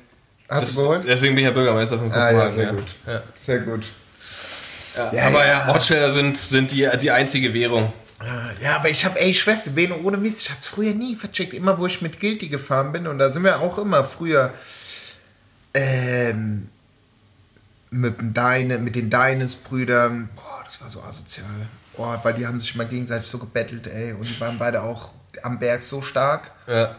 Hast 0.48 0.62
das, 0.62 0.74
du 0.74 0.82
geholt? 0.82 1.02
Deswegen 1.06 1.34
bin 1.34 1.44
ich 1.44 1.48
ja 1.48 1.54
Bürgermeister 1.54 1.98
von 1.98 2.12
Ah, 2.12 2.26
Kopenhagen. 2.30 2.38
ja, 2.38 2.50
sehr 2.50 2.64
ja. 2.66 2.70
gut. 2.72 2.84
Ja. 3.06 3.22
Sehr 3.34 3.58
gut. 3.60 3.84
Ja, 4.96 5.12
Ja, 5.12 5.26
aber 5.28 5.46
ja. 5.46 5.66
ja, 5.66 5.72
Ortsschilder 5.72 6.10
sind, 6.12 6.36
sind 6.36 6.70
die, 6.70 6.88
die 7.00 7.10
einzige 7.10 7.52
Währung. 7.54 7.92
Ja, 8.60 8.76
aber 8.76 8.90
ich 8.90 9.04
habe, 9.04 9.18
ey, 9.18 9.34
Schwester, 9.34 9.74
wen 9.74 9.92
ohne 9.92 10.18
Mist, 10.18 10.42
ich 10.42 10.50
hab's 10.50 10.68
früher 10.68 10.92
nie 10.92 11.16
vercheckt. 11.16 11.54
Immer, 11.54 11.78
wo 11.78 11.86
ich 11.86 12.02
mit 12.02 12.20
Guilty 12.20 12.48
gefahren 12.48 12.92
bin, 12.92 13.06
und 13.06 13.18
da 13.18 13.30
sind 13.30 13.44
wir 13.44 13.60
auch 13.60 13.78
immer 13.78 14.04
früher 14.04 14.52
ähm, 15.72 16.68
mit, 17.90 18.18
dem 18.18 18.34
Deine, 18.34 18.78
mit 18.78 18.94
den 18.94 19.08
Deines-Brüdern. 19.08 20.28
Boah, 20.36 20.62
das 20.66 20.82
war 20.82 20.90
so 20.90 21.02
asozial. 21.02 21.46
Boah, 21.96 22.20
weil 22.22 22.34
die 22.34 22.46
haben 22.46 22.60
sich 22.60 22.74
immer 22.74 22.84
gegenseitig 22.84 23.28
so 23.28 23.38
gebettelt, 23.38 23.86
ey. 23.86 24.12
Und 24.12 24.24
die 24.24 24.38
waren 24.40 24.58
beide 24.58 24.82
auch 24.82 25.12
am 25.42 25.58
Berg 25.58 25.84
so 25.84 26.02
stark. 26.02 26.50
Ja. 26.66 26.96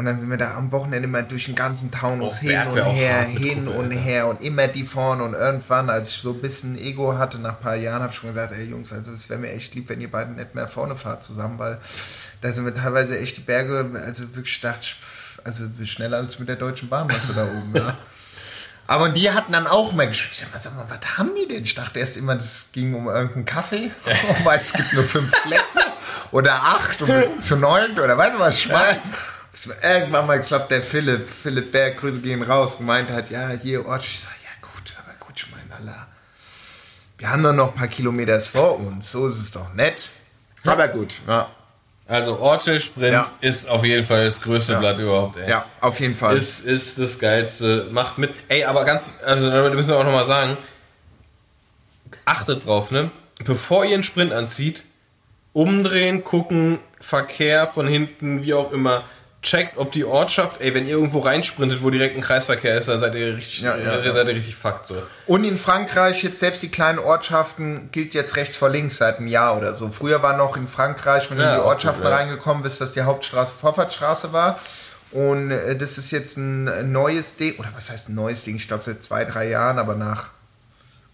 Und 0.00 0.06
dann 0.06 0.18
sind 0.18 0.30
wir 0.30 0.38
da 0.38 0.54
am 0.54 0.72
Wochenende 0.72 1.06
mal 1.08 1.24
durch 1.24 1.44
den 1.44 1.54
ganzen 1.54 1.90
Taunus 1.90 2.36
Oh, 2.36 2.40
hin 2.40 2.58
und 2.68 2.82
her, 2.84 3.20
hin 3.20 3.66
Gruppe, 3.66 3.78
und 3.80 3.90
her 3.90 4.28
und 4.28 4.42
immer 4.42 4.66
die 4.66 4.84
vorne 4.84 5.22
und 5.22 5.34
irgendwann, 5.34 5.90
als 5.90 6.08
ich 6.08 6.22
so 6.22 6.32
ein 6.32 6.40
bisschen 6.40 6.78
Ego 6.78 7.18
hatte, 7.18 7.38
nach 7.38 7.56
ein 7.56 7.60
paar 7.60 7.76
Jahren, 7.76 8.00
habe 8.00 8.10
ich 8.10 8.18
schon 8.18 8.30
gesagt, 8.30 8.54
ey 8.54 8.64
Jungs, 8.64 8.94
also 8.94 9.12
es 9.12 9.28
wäre 9.28 9.38
mir 9.38 9.52
echt 9.52 9.74
lieb, 9.74 9.90
wenn 9.90 10.00
ihr 10.00 10.10
beiden 10.10 10.36
nicht 10.36 10.54
mehr 10.54 10.68
vorne 10.68 10.96
fahrt 10.96 11.22
zusammen, 11.22 11.58
weil 11.58 11.76
da 12.40 12.50
sind 12.50 12.64
wir 12.64 12.74
teilweise 12.74 13.18
echt 13.18 13.36
die 13.36 13.42
Berge, 13.42 13.90
also 14.02 14.34
wirklich 14.34 14.58
dachte 14.62 14.78
ich, 14.80 14.96
also 15.44 15.64
schneller 15.84 16.16
als 16.16 16.38
mit 16.38 16.48
der 16.48 16.56
Deutschen 16.56 16.88
Bahn 16.88 17.06
warst 17.10 17.28
du 17.28 17.34
da 17.34 17.44
oben, 17.44 17.72
ja. 17.74 17.98
Aber 18.86 19.10
die 19.10 19.30
hatten 19.30 19.52
dann 19.52 19.66
auch 19.66 19.92
mal 19.92 20.08
gespielt. 20.08 20.32
Ich 20.32 20.40
dachte, 20.40 20.64
sag 20.64 20.76
mal, 20.76 20.86
was 20.88 21.18
haben 21.18 21.32
die 21.36 21.46
denn? 21.46 21.62
Ich 21.62 21.76
dachte 21.76 22.00
erst 22.00 22.16
immer, 22.16 22.34
das 22.34 22.70
ging 22.72 22.94
um 22.94 23.06
irgendeinen 23.06 23.44
Kaffee. 23.44 23.92
weil 24.44 24.58
es 24.58 24.72
gibt 24.72 24.94
nur 24.94 25.04
fünf 25.04 25.30
Plätze 25.42 25.80
oder 26.32 26.54
acht 26.54 27.00
und 27.02 27.08
wir 27.08 27.26
sind 27.26 27.44
zu 27.44 27.56
neun 27.56 27.98
oder 27.98 28.16
weißt 28.16 28.34
du 28.34 28.38
was 28.40 28.58
ich 28.58 28.68
meine? 28.68 29.00
Bis 29.52 29.66
mir 29.66 29.74
irgendwann 29.82 30.26
mal 30.26 30.40
klappt 30.42 30.70
der 30.70 30.82
Philipp, 30.82 31.28
Philipp 31.28 31.72
Berg, 31.72 31.96
Grüße 31.98 32.20
gehen 32.20 32.42
raus, 32.42 32.78
gemeint 32.78 33.10
hat, 33.10 33.30
ja, 33.30 33.48
hier 33.50 33.84
Ort. 33.86 34.04
Ich 34.04 34.20
sag, 34.20 34.32
ja 34.42 34.50
gut, 34.68 34.94
aber 34.98 35.14
gut, 35.18 35.34
ich 35.36 35.50
meine, 35.50 35.74
Allah. 35.80 36.06
Wir 37.18 37.30
haben 37.30 37.42
doch 37.42 37.52
noch 37.52 37.68
ein 37.68 37.74
paar 37.74 37.88
Kilometer 37.88 38.38
vor 38.40 38.78
uns, 38.78 39.10
so 39.10 39.26
ist 39.28 39.38
es 39.38 39.52
doch 39.52 39.74
nett. 39.74 40.10
Aber 40.64 40.88
gut, 40.88 41.14
ja. 41.26 41.50
Also 42.06 42.40
Ortsschild-Sprint 42.40 43.12
Ja. 43.12 43.30
ist 43.40 43.68
auf 43.68 43.84
jeden 43.84 44.04
Fall 44.04 44.24
das 44.24 44.42
größte 44.42 44.76
Blatt 44.78 44.98
überhaupt, 44.98 45.36
ey. 45.36 45.48
Ja, 45.48 45.66
auf 45.80 46.00
jeden 46.00 46.16
Fall. 46.16 46.36
Ist, 46.36 46.66
ist 46.66 46.98
das 46.98 47.18
Geilste. 47.20 47.86
Macht 47.92 48.18
mit. 48.18 48.32
Ey, 48.48 48.64
aber 48.64 48.84
ganz, 48.84 49.10
also 49.24 49.48
da 49.48 49.70
müssen 49.70 49.90
wir 49.90 49.96
auch 49.96 50.04
nochmal 50.04 50.26
sagen, 50.26 50.56
achtet 52.24 52.66
drauf, 52.66 52.90
ne? 52.90 53.10
Bevor 53.44 53.84
ihr 53.84 53.94
einen 53.94 54.02
Sprint 54.02 54.32
anzieht, 54.32 54.82
umdrehen, 55.52 56.24
gucken, 56.24 56.80
Verkehr 56.98 57.66
von 57.66 57.86
hinten, 57.86 58.42
wie 58.42 58.54
auch 58.54 58.72
immer. 58.72 59.04
Checkt, 59.42 59.78
ob 59.78 59.90
die 59.92 60.04
Ortschaft, 60.04 60.60
ey, 60.60 60.74
wenn 60.74 60.84
ihr 60.84 60.96
irgendwo 60.96 61.20
reinsprintet, 61.20 61.82
wo 61.82 61.88
direkt 61.88 62.14
ein 62.14 62.20
Kreisverkehr 62.20 62.76
ist, 62.76 62.88
dann 62.88 62.98
seid 63.00 63.14
ihr 63.14 63.36
richtig, 63.36 63.62
Ja, 63.62 63.74
ja, 63.76 63.98
ja. 63.98 64.12
seid 64.12 64.28
ihr 64.28 64.34
richtig 64.34 64.54
fucked 64.54 64.86
so. 64.86 65.02
Und 65.26 65.44
in 65.44 65.56
Frankreich, 65.56 66.22
jetzt 66.22 66.40
selbst 66.40 66.62
die 66.62 66.68
kleinen 66.68 66.98
Ortschaften, 66.98 67.88
gilt 67.90 68.12
jetzt 68.12 68.36
rechts 68.36 68.56
vor 68.56 68.68
links 68.68 68.98
seit 68.98 69.16
einem 69.18 69.28
Jahr 69.28 69.56
oder 69.56 69.74
so. 69.74 69.88
Früher 69.88 70.22
war 70.22 70.36
noch 70.36 70.58
in 70.58 70.68
Frankreich, 70.68 71.30
wenn 71.30 71.38
du 71.38 71.44
in 71.44 71.54
die 71.54 71.60
Ortschaften 71.60 72.02
gut, 72.02 72.12
reingekommen 72.12 72.62
bist, 72.62 72.82
dass 72.82 72.92
die 72.92 73.00
Hauptstraße 73.02 73.54
Vorfahrtsstraße 73.58 74.34
war. 74.34 74.60
Und 75.10 75.50
äh, 75.50 75.74
das 75.74 75.96
ist 75.96 76.10
jetzt 76.10 76.36
ein 76.36 76.92
neues 76.92 77.36
Ding, 77.36 77.58
oder 77.58 77.68
was 77.74 77.90
heißt 77.90 78.10
ein 78.10 78.14
neues 78.14 78.44
Ding? 78.44 78.56
Ich 78.56 78.68
glaube 78.68 78.84
seit 78.84 79.02
zwei, 79.02 79.24
drei 79.24 79.48
Jahren, 79.48 79.78
aber 79.78 79.94
nach, 79.94 80.28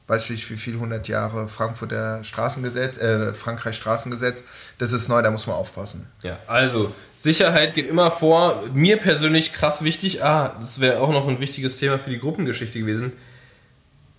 weiß 0.09 0.25
ich 0.25 0.31
nicht 0.31 0.51
wie 0.51 0.57
viel, 0.57 0.75
100 0.75 1.09
Jahre 1.09 1.49
Frankfurter 1.49 2.23
Straßengesetz, 2.23 2.97
äh, 2.99 3.35
Frankreich 3.35 3.75
Straßengesetz. 3.77 4.45
Das 4.79 4.93
ist 4.93 5.09
neu, 5.09 5.21
da 5.23 5.31
muss 5.31 5.47
man 5.47 5.57
aufpassen. 5.57 6.07
Ja, 6.23 6.39
also 6.47 6.93
Sicherheit 7.19 7.75
geht 7.75 7.89
immer 7.89 8.11
vor. 8.13 8.63
Mir 8.73 8.99
persönlich 8.99 9.53
krass 9.53 9.83
wichtig. 9.83 10.23
Ah, 10.23 10.55
das 10.61 10.81
wäre 10.81 11.01
auch 11.01 11.11
noch 11.11 11.27
ein 11.27 11.41
wichtiges 11.41 11.77
Thema 11.77 11.99
für 11.99 12.11
die 12.11 12.19
Gruppengeschichte 12.21 12.79
gewesen. 12.79 13.13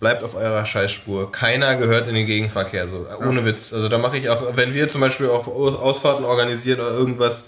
Bleibt 0.00 0.22
auf 0.22 0.34
eurer 0.36 0.64
Scheißspur. 0.64 1.32
Keiner 1.32 1.74
gehört 1.76 2.06
in 2.06 2.14
den 2.14 2.26
Gegenverkehr, 2.26 2.86
so 2.86 3.06
ohne 3.20 3.44
Witz. 3.44 3.72
Also 3.72 3.88
da 3.88 3.98
mache 3.98 4.16
ich 4.18 4.28
auch, 4.28 4.56
wenn 4.56 4.72
wir 4.74 4.88
zum 4.88 5.00
Beispiel 5.00 5.28
auch 5.28 5.46
Aus- 5.48 5.74
Ausfahrten 5.76 6.24
organisieren 6.24 6.78
oder 6.80 6.90
irgendwas, 6.90 7.46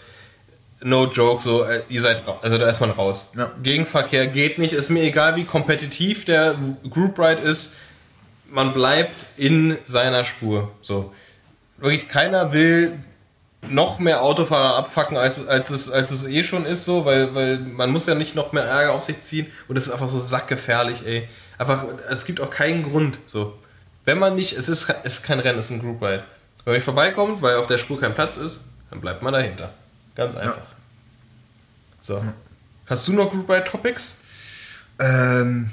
no 0.82 1.04
joke, 1.06 1.40
so 1.42 1.62
äh, 1.62 1.82
ihr 1.88 2.00
seid, 2.00 2.22
also 2.42 2.58
da 2.58 2.68
ist 2.68 2.80
man 2.80 2.90
raus. 2.90 3.32
Ja. 3.36 3.52
Gegenverkehr 3.62 4.26
geht 4.26 4.58
nicht. 4.58 4.72
Ist 4.72 4.88
mir 4.90 5.02
egal, 5.02 5.36
wie 5.36 5.44
kompetitiv 5.44 6.24
der 6.24 6.56
Group 6.88 7.18
Ride 7.20 7.42
ist. 7.42 7.74
Man 8.50 8.74
bleibt 8.74 9.26
in 9.36 9.78
seiner 9.84 10.24
Spur. 10.24 10.70
So 10.82 11.12
wirklich 11.80 12.08
keiner 12.08 12.52
will 12.52 12.98
noch 13.68 13.98
mehr 13.98 14.22
Autofahrer 14.22 14.76
abfacken, 14.76 15.16
als, 15.16 15.46
als, 15.46 15.70
es, 15.70 15.90
als 15.90 16.10
es 16.10 16.24
eh 16.24 16.42
schon 16.44 16.64
ist, 16.64 16.84
so, 16.86 17.04
weil, 17.04 17.34
weil 17.34 17.58
man 17.58 17.90
muss 17.90 18.06
ja 18.06 18.14
nicht 18.14 18.34
noch 18.34 18.52
mehr 18.52 18.64
Ärger 18.64 18.92
auf 18.92 19.04
sich 19.04 19.20
ziehen 19.22 19.46
und 19.68 19.76
es 19.76 19.86
ist 19.86 19.92
einfach 19.92 20.08
so 20.08 20.18
sackgefährlich, 20.18 21.04
ey. 21.04 21.28
Einfach, 21.58 21.84
es 22.08 22.24
gibt 22.24 22.40
auch 22.40 22.48
keinen 22.48 22.82
Grund, 22.82 23.18
so. 23.26 23.58
Wenn 24.06 24.18
man 24.18 24.34
nicht, 24.34 24.56
es 24.56 24.70
ist, 24.70 24.88
es 25.04 25.16
ist 25.16 25.22
kein 25.24 25.40
Rennen, 25.40 25.58
es 25.58 25.66
ist 25.66 25.72
ein 25.72 25.80
Group 25.80 26.00
Ride. 26.00 26.24
Wenn 26.64 26.72
man 26.72 26.74
nicht 26.74 26.84
vorbeikommt, 26.84 27.42
weil 27.42 27.56
auf 27.56 27.66
der 27.66 27.76
Spur 27.76 28.00
kein 28.00 28.14
Platz 28.14 28.38
ist, 28.38 28.64
dann 28.88 29.00
bleibt 29.00 29.22
man 29.22 29.34
dahinter. 29.34 29.74
Ganz 30.14 30.34
einfach. 30.34 30.62
So. 32.00 32.24
Hast 32.86 33.06
du 33.06 33.12
noch 33.12 33.30
Group 33.30 33.48
Ride 33.50 33.64
Topics? 33.64 34.16
Ähm, 34.98 35.70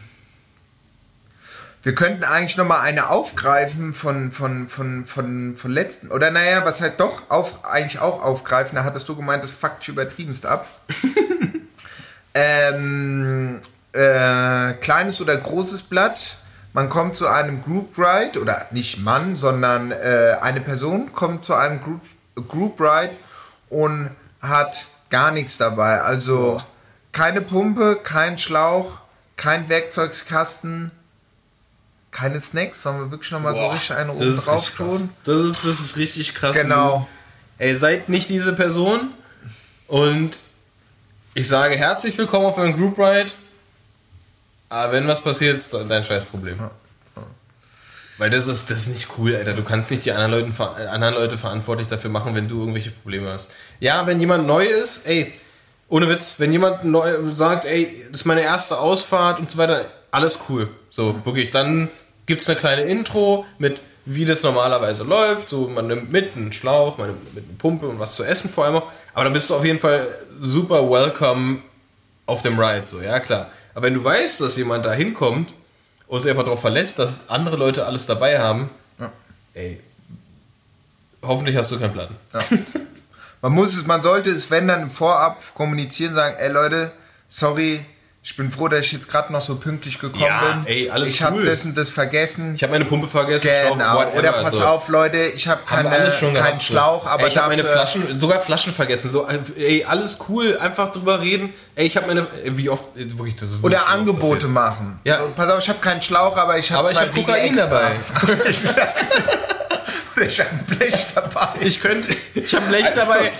wir 1.87 1.95
könnten 1.95 2.25
eigentlich 2.25 2.57
noch 2.57 2.67
mal 2.67 2.81
eine 2.81 3.09
aufgreifen 3.09 3.93
von, 3.93 4.33
von, 4.33 4.67
von, 4.67 5.05
von, 5.05 5.55
von 5.55 5.71
letzten. 5.71 6.09
Oder 6.09 6.31
naja, 6.31 6.65
was 6.65 6.81
halt 6.81 6.99
doch 6.99 7.29
auf, 7.29 7.63
eigentlich 7.63 8.01
auch 8.01 8.21
aufgreifen, 8.21 8.75
da 8.75 8.83
hattest 8.83 9.07
du 9.07 9.15
gemeint, 9.15 9.41
das 9.41 9.51
fuckt 9.51 9.83
dich 9.83 9.87
übertriebenst 9.87 10.45
ab. 10.45 10.67
ähm, 12.33 13.61
äh, 13.93 14.73
kleines 14.81 15.21
oder 15.21 15.37
großes 15.37 15.83
Blatt. 15.83 16.39
Man 16.73 16.89
kommt 16.89 17.15
zu 17.15 17.25
einem 17.25 17.63
Group 17.63 17.97
Ride, 17.97 18.41
oder 18.41 18.65
nicht 18.71 18.99
Mann, 18.99 19.37
sondern 19.37 19.93
äh, 19.93 20.35
eine 20.41 20.59
Person 20.59 21.13
kommt 21.13 21.45
zu 21.45 21.53
einem 21.53 21.79
Group, 21.81 22.01
Group 22.49 22.81
Ride 22.81 23.13
und 23.69 24.11
hat 24.41 24.87
gar 25.09 25.31
nichts 25.31 25.57
dabei. 25.57 26.01
Also 26.01 26.61
keine 27.13 27.39
Pumpe, 27.39 27.97
kein 28.03 28.37
Schlauch, 28.37 28.97
kein 29.37 29.69
Werkzeugskasten, 29.69 30.91
keine 32.17 32.41
Snacks, 32.41 32.81
sollen 32.81 32.99
wir 32.99 33.11
wirklich 33.11 33.31
nochmal 33.31 33.53
so 33.53 33.67
richtig 33.67 33.91
eine 33.95 34.11
oben 34.11 34.35
drauf 34.37 34.71
tun? 34.71 35.09
Das 35.23 35.37
ist, 35.37 35.63
das 35.63 35.79
ist 35.79 35.97
richtig 35.97 36.33
krass. 36.33 36.55
Genau. 36.55 37.07
Ey, 37.59 37.75
seid 37.75 38.09
nicht 38.09 38.29
diese 38.29 38.53
Person 38.53 39.11
und 39.87 40.31
ich 41.35 41.47
sage 41.47 41.75
herzlich 41.75 42.17
willkommen 42.17 42.47
auf 42.47 42.57
einem 42.57 42.75
Group 42.75 42.97
Ride. 42.97 43.29
Aber 44.69 44.93
wenn 44.93 45.07
was 45.07 45.21
passiert, 45.21 45.57
ist 45.57 45.71
dein 45.73 46.03
scheiß 46.03 46.25
Problem. 46.25 46.57
Weil 48.17 48.31
das 48.31 48.47
ist, 48.47 48.71
das 48.71 48.79
ist 48.81 48.87
nicht 48.89 49.09
cool, 49.19 49.35
Alter. 49.35 49.53
Du 49.53 49.61
kannst 49.63 49.91
nicht 49.91 50.03
die 50.03 50.11
anderen, 50.11 50.31
Leuten, 50.31 50.53
ver- 50.53 50.75
äh, 50.79 50.87
anderen 50.87 51.13
Leute 51.13 51.37
verantwortlich 51.37 51.87
dafür 51.87 52.09
machen, 52.09 52.33
wenn 52.33 52.49
du 52.49 52.59
irgendwelche 52.59 52.89
Probleme 52.89 53.31
hast. 53.31 53.51
Ja, 53.79 54.07
wenn 54.07 54.19
jemand 54.19 54.47
neu 54.47 54.65
ist, 54.65 55.05
ey, 55.05 55.31
ohne 55.87 56.09
Witz, 56.09 56.35
wenn 56.39 56.51
jemand 56.51 56.83
neu 56.83 57.29
sagt, 57.29 57.65
ey, 57.65 58.07
das 58.11 58.21
ist 58.21 58.25
meine 58.25 58.41
erste 58.41 58.79
Ausfahrt 58.79 59.39
und 59.39 59.51
so 59.51 59.59
weiter, 59.59 59.85
alles 60.09 60.39
cool. 60.49 60.67
So, 60.89 61.23
wirklich, 61.25 61.51
dann 61.51 61.89
gibt's 62.27 62.47
eine 62.47 62.59
kleine 62.59 62.83
Intro 62.83 63.45
mit, 63.57 63.81
wie 64.05 64.25
das 64.25 64.43
normalerweise 64.43 65.03
läuft. 65.03 65.49
So, 65.49 65.67
man 65.67 65.87
nimmt 65.87 66.11
mit 66.11 66.35
einen 66.35 66.53
Schlauch, 66.53 66.99
man 66.99 67.07
nimmt 67.07 67.33
mit 67.33 67.43
einer 67.45 67.57
Pumpe 67.57 67.87
und 67.87 67.99
was 67.99 68.15
zu 68.15 68.23
essen 68.23 68.49
vor 68.49 68.65
allem 68.65 68.75
auch. 68.75 68.91
Aber 69.15 69.23
dann 69.23 69.33
bist 69.33 69.49
du 69.49 69.55
auf 69.55 69.65
jeden 69.65 69.79
Fall 69.79 70.07
super 70.39 70.87
welcome 70.87 71.63
auf 72.27 72.43
dem 72.43 72.59
Ride, 72.59 72.85
so, 72.85 73.01
ja 73.01 73.19
klar. 73.19 73.49
Aber 73.73 73.87
wenn 73.87 73.95
du 73.95 74.03
weißt, 74.03 74.41
dass 74.41 74.57
jemand 74.57 74.85
da 74.85 74.93
hinkommt 74.93 75.53
und 76.07 76.21
sich 76.21 76.29
einfach 76.29 76.43
darauf 76.43 76.61
verlässt, 76.61 76.99
dass 76.99 77.29
andere 77.29 77.55
Leute 77.55 77.85
alles 77.85 78.05
dabei 78.05 78.39
haben, 78.39 78.69
ey, 79.53 79.81
hoffentlich 81.21 81.55
hast 81.55 81.71
du 81.71 81.79
keinen 81.79 81.93
Platten. 81.93 82.15
Man 83.41 83.53
muss 83.53 83.75
es, 83.75 83.85
man 83.85 84.03
sollte 84.03 84.29
es, 84.29 84.51
wenn 84.51 84.67
dann 84.67 84.89
vorab 84.89 85.53
kommunizieren, 85.55 86.13
sagen, 86.15 86.35
ey 86.39 86.51
Leute, 86.51 86.91
sorry, 87.29 87.85
Ich 88.29 88.35
bin 88.35 88.51
froh, 88.51 88.67
dass 88.67 88.81
ich 88.81 88.91
jetzt 88.91 89.09
gerade 89.09 89.31
noch 89.31 89.39
so 89.39 89.55
pünktlich 89.55 89.99
gekommen 89.99 90.21
Ja, 90.21 90.41
bin. 90.51 90.65
ey, 90.67 90.89
alles 90.89 91.11
ich 91.11 91.23
habe 91.23 91.37
cool. 91.37 91.45
das 91.45 91.63
und 91.63 91.77
das 91.77 91.89
vergessen. 91.89 92.55
Ich 92.55 92.61
habe 92.61 92.73
meine 92.73 92.83
Pumpe 92.83 93.07
vergessen. 93.07 93.47
genau. 93.71 94.01
Schlauch, 94.01 94.13
Oder 94.15 94.31
pass 94.33 94.53
so. 94.55 94.65
auf, 94.65 94.89
Leute, 94.89 95.17
ich 95.17 95.47
habe 95.47 95.61
wir 95.65 95.65
keine, 95.89 96.11
schon 96.11 96.33
keinen 96.33 96.43
gehabt. 96.43 96.63
Schlauch, 96.63 97.05
aber 97.05 97.23
ey, 97.23 97.29
ich 97.29 97.37
habe 97.37 97.47
meine 97.47 97.63
Flaschen, 97.63 98.19
sogar 98.19 98.41
Flaschen 98.41 98.73
vergessen. 98.73 99.09
So, 99.11 99.25
ey, 99.55 99.85
alles 99.85 100.17
cool, 100.27 100.57
einfach 100.57 100.91
drüber 100.91 101.21
reden. 101.21 101.53
Ey, 101.75 101.87
ich 101.87 101.95
habe 101.95 102.05
meine, 102.07 102.27
wie 102.43 102.69
oft, 102.69 102.83
wirklich, 102.95 103.37
das 103.37 103.49
ist 103.51 103.63
Oder 103.63 103.87
Angebote 103.87 104.33
passiert. 104.35 104.51
machen. 104.51 104.99
Ja. 105.05 105.19
So, 105.19 105.29
pass 105.33 105.49
auf, 105.49 105.59
ich 105.61 105.69
habe 105.69 105.79
keinen 105.79 106.01
Schlauch, 106.01 106.35
aber 106.35 106.57
ich 106.57 106.69
habe 106.69 106.79
Aber 106.79 106.91
ich 106.91 106.99
habe 106.99 107.11
Kokain 107.11 107.45
extra. 107.57 107.65
dabei. 107.65 107.95
ich 110.27 110.39
habe 110.41 110.49
ein 110.51 110.65
Blech 110.65 111.05
dabei. 111.15 111.47
Ich 111.61 111.79
könnte, 111.79 112.09
ich 112.33 112.53
habe 112.53 112.65
Blech 112.65 112.87
dabei. 112.93 113.31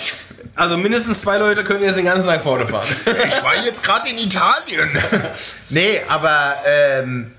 Also 0.58 0.76
mindestens 0.78 1.22
zwei 1.22 1.38
Leute 1.38 1.64
können 1.64 1.84
jetzt 1.84 1.98
den 1.98 2.06
ganzen 2.06 2.26
Tag 2.26 2.44
vorne 2.44 2.68
fahren. 2.68 2.88
Ich 3.28 3.44
war 3.44 3.56
jetzt 3.64 3.84
gerade 3.84 4.10
in 4.10 4.18
Italien. 4.18 4.90
nee, 5.70 6.02
aber 6.08 6.56
ähm, 6.66 7.32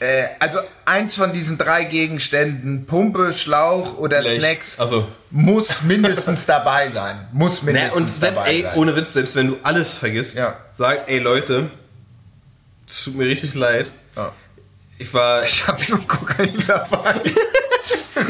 äh, 0.00 0.24
also 0.40 0.58
eins 0.84 1.14
von 1.14 1.32
diesen 1.32 1.56
drei 1.56 1.84
Gegenständen, 1.84 2.84
Pumpe, 2.86 3.32
Schlauch 3.32 3.96
oder 3.98 4.20
Blech. 4.20 4.40
Snacks, 4.40 4.78
Also. 4.80 5.06
muss 5.30 5.82
mindestens 5.82 6.46
dabei 6.46 6.88
sein. 6.90 7.28
Muss 7.32 7.62
Ne, 7.62 7.72
mindestens 7.72 7.96
und 7.96 8.12
selbst, 8.14 8.36
dabei 8.38 8.50
ey, 8.50 8.62
sein. 8.62 8.74
ohne 8.76 8.96
Witz, 8.96 9.12
selbst 9.12 9.34
wenn 9.36 9.48
du 9.48 9.58
alles 9.62 9.92
vergisst, 9.92 10.36
Ja. 10.36 10.56
sag, 10.72 11.08
ey 11.08 11.18
Leute, 11.20 11.70
es 12.88 13.04
tut 13.04 13.14
mir 13.16 13.26
richtig 13.26 13.54
leid. 13.54 13.90
Ja. 14.16 14.32
Ich 14.98 15.12
war, 15.14 15.42
Ich 15.46 15.66
habe 15.66 15.80
nur 15.88 16.06
Kokain 16.08 16.60
dabei. 16.66 17.14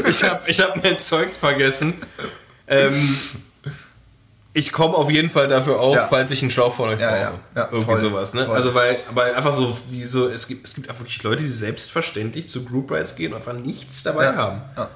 ich 0.07 0.23
habe 0.23 0.51
ich 0.51 0.61
hab 0.61 0.83
mein 0.83 0.99
Zeug 0.99 1.31
vergessen. 1.39 1.95
Ähm, 2.67 3.19
ich 4.59 4.73
komme 4.73 4.95
auf 4.95 5.09
jeden 5.11 5.31
Fall 5.31 5.47
dafür 5.49 5.79
auf, 5.79 5.95
Ja. 5.95 6.07
falls 6.09 6.31
ich 6.33 6.43
einen 6.43 6.51
Schlauch 6.51 6.75
von 6.75 6.89
euch 6.89 7.01
Ja, 7.01 7.09
brauche. 7.11 7.21
ja, 7.21 7.33
ja, 7.55 7.69
Irgendwie 7.71 7.85
voll, 7.85 8.01
sowas, 8.01 8.35
ne? 8.35 8.45
voll. 8.45 8.57
Also 8.57 8.75
weil, 8.75 8.99
weil 9.13 9.35
einfach 9.35 9.53
so, 9.53 9.77
wie 9.89 10.05
so, 10.05 10.29
es 10.29 10.49
gibt, 10.49 10.67
es 10.67 10.75
gibt 10.75 10.91
auch 10.91 10.99
wirklich 10.99 11.23
Leute, 11.23 11.43
die 11.45 11.49
selbstverständlich 11.49 12.49
zu 12.49 12.65
Group 12.65 12.91
Rides 12.91 13.15
gehen 13.15 13.33
und 13.33 13.39
einfach 13.39 13.53
nichts 13.53 14.03
dabei 14.03 14.35
haben. 14.35 14.63
Ja. 14.77 14.89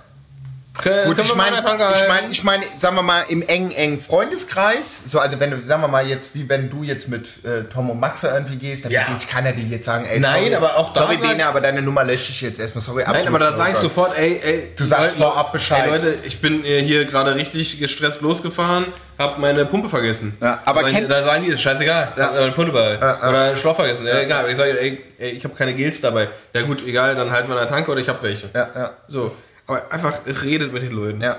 Können, 0.81 1.07
Gut, 1.15 1.19
ich 1.23 1.35
meine, 1.35 1.59
ich 1.59 2.09
meine, 2.09 2.31
ich 2.31 2.44
meine, 2.44 2.65
sagen 2.78 2.97
wir 2.97 3.03
mal, 3.03 3.24
im 3.28 3.43
engen, 3.43 3.73
engen 3.73 4.01
Freundeskreis, 4.01 5.03
so, 5.07 5.19
also 5.19 5.39
wenn 5.39 5.51
du, 5.51 5.62
sagen 5.62 5.82
wir 5.82 5.89
mal 5.89 6.07
jetzt, 6.07 6.35
wie 6.35 6.49
wenn 6.49 6.70
du 6.70 6.82
jetzt 6.82 7.09
mit 7.09 7.44
äh, 7.44 7.65
Tom 7.70 7.90
und 7.90 8.01
Max 8.01 8.24
irgendwie 8.24 8.57
gehst, 8.57 8.86
dann 8.86 8.93
Ja. 8.93 9.03
jetzt 9.11 9.28
keiner 9.28 9.53
dir 9.53 9.65
jetzt 9.65 9.85
sagen, 9.85 10.07
ey, 10.07 10.19
Nein, 10.19 10.44
sorry, 10.44 10.55
aber 10.55 10.77
auch 10.78 10.90
da 10.93 11.03
sorry, 11.03 11.19
Bene, 11.19 11.44
aber 11.47 11.61
deine 11.61 11.82
Nummer 11.82 12.05
lösche 12.05 12.32
ich 12.32 12.40
jetzt 12.40 12.59
erstmal, 12.59 12.82
sorry, 12.82 13.05
Nein, 13.07 13.28
aber 13.28 13.39
da 13.39 13.53
sorry, 13.53 13.57
sag 13.59 13.73
ich 13.73 13.77
sofort, 13.78 14.16
ey, 14.19 14.40
ey. 14.43 14.73
Du 14.74 14.85
sagst 14.85 15.19
Leute, 15.19 15.31
vorab 15.31 15.53
Bescheid. 15.53 15.82
Ey, 15.85 15.90
Leute, 15.90 16.15
ich 16.24 16.40
bin 16.40 16.65
äh, 16.65 16.82
hier 16.82 17.05
gerade 17.05 17.35
richtig 17.35 17.78
gestresst 17.78 18.23
losgefahren, 18.23 18.86
hab 19.19 19.39
meine 19.39 19.66
Pumpe 19.66 19.90
vergessen. 19.90 20.39
Ja, 20.40 20.62
aber 20.65 20.82
da, 20.85 20.89
kennt- 20.90 21.11
da 21.11 21.23
sagen 21.23 21.44
die, 21.44 21.51
ist 21.51 21.61
scheißegal, 21.61 22.15
Ja. 22.16 22.31
meine 22.32 22.53
Pumpe 22.53 22.73
bei. 22.73 22.94
Ja. 22.94 23.28
Oder 23.28 23.57
Schlauch 23.59 23.77
vergessen. 23.77 24.07
Ja, 24.07 24.20
egal. 24.20 24.49
Ich 24.51 24.57
sage, 24.57 24.81
ey, 24.81 25.05
ey, 25.19 25.31
ich 25.32 25.44
habe 25.44 25.55
keine 25.55 25.74
Gels 25.74 26.01
dabei. 26.01 26.28
Ja 26.55 26.62
gut, 26.62 26.82
egal, 26.86 27.15
dann 27.15 27.31
halten 27.31 27.49
wir 27.51 27.59
eine 27.61 27.69
Tanke 27.69 27.90
oder 27.90 28.01
ich 28.01 28.09
habe 28.09 28.23
welche. 28.23 28.49
Ja, 28.55 28.70
ja. 28.74 28.90
So. 29.09 29.36
Aber 29.67 29.91
einfach 29.91 30.21
redet 30.27 30.73
mit 30.73 30.83
den 30.83 30.93
Leuten. 30.93 31.21
Ja. 31.21 31.37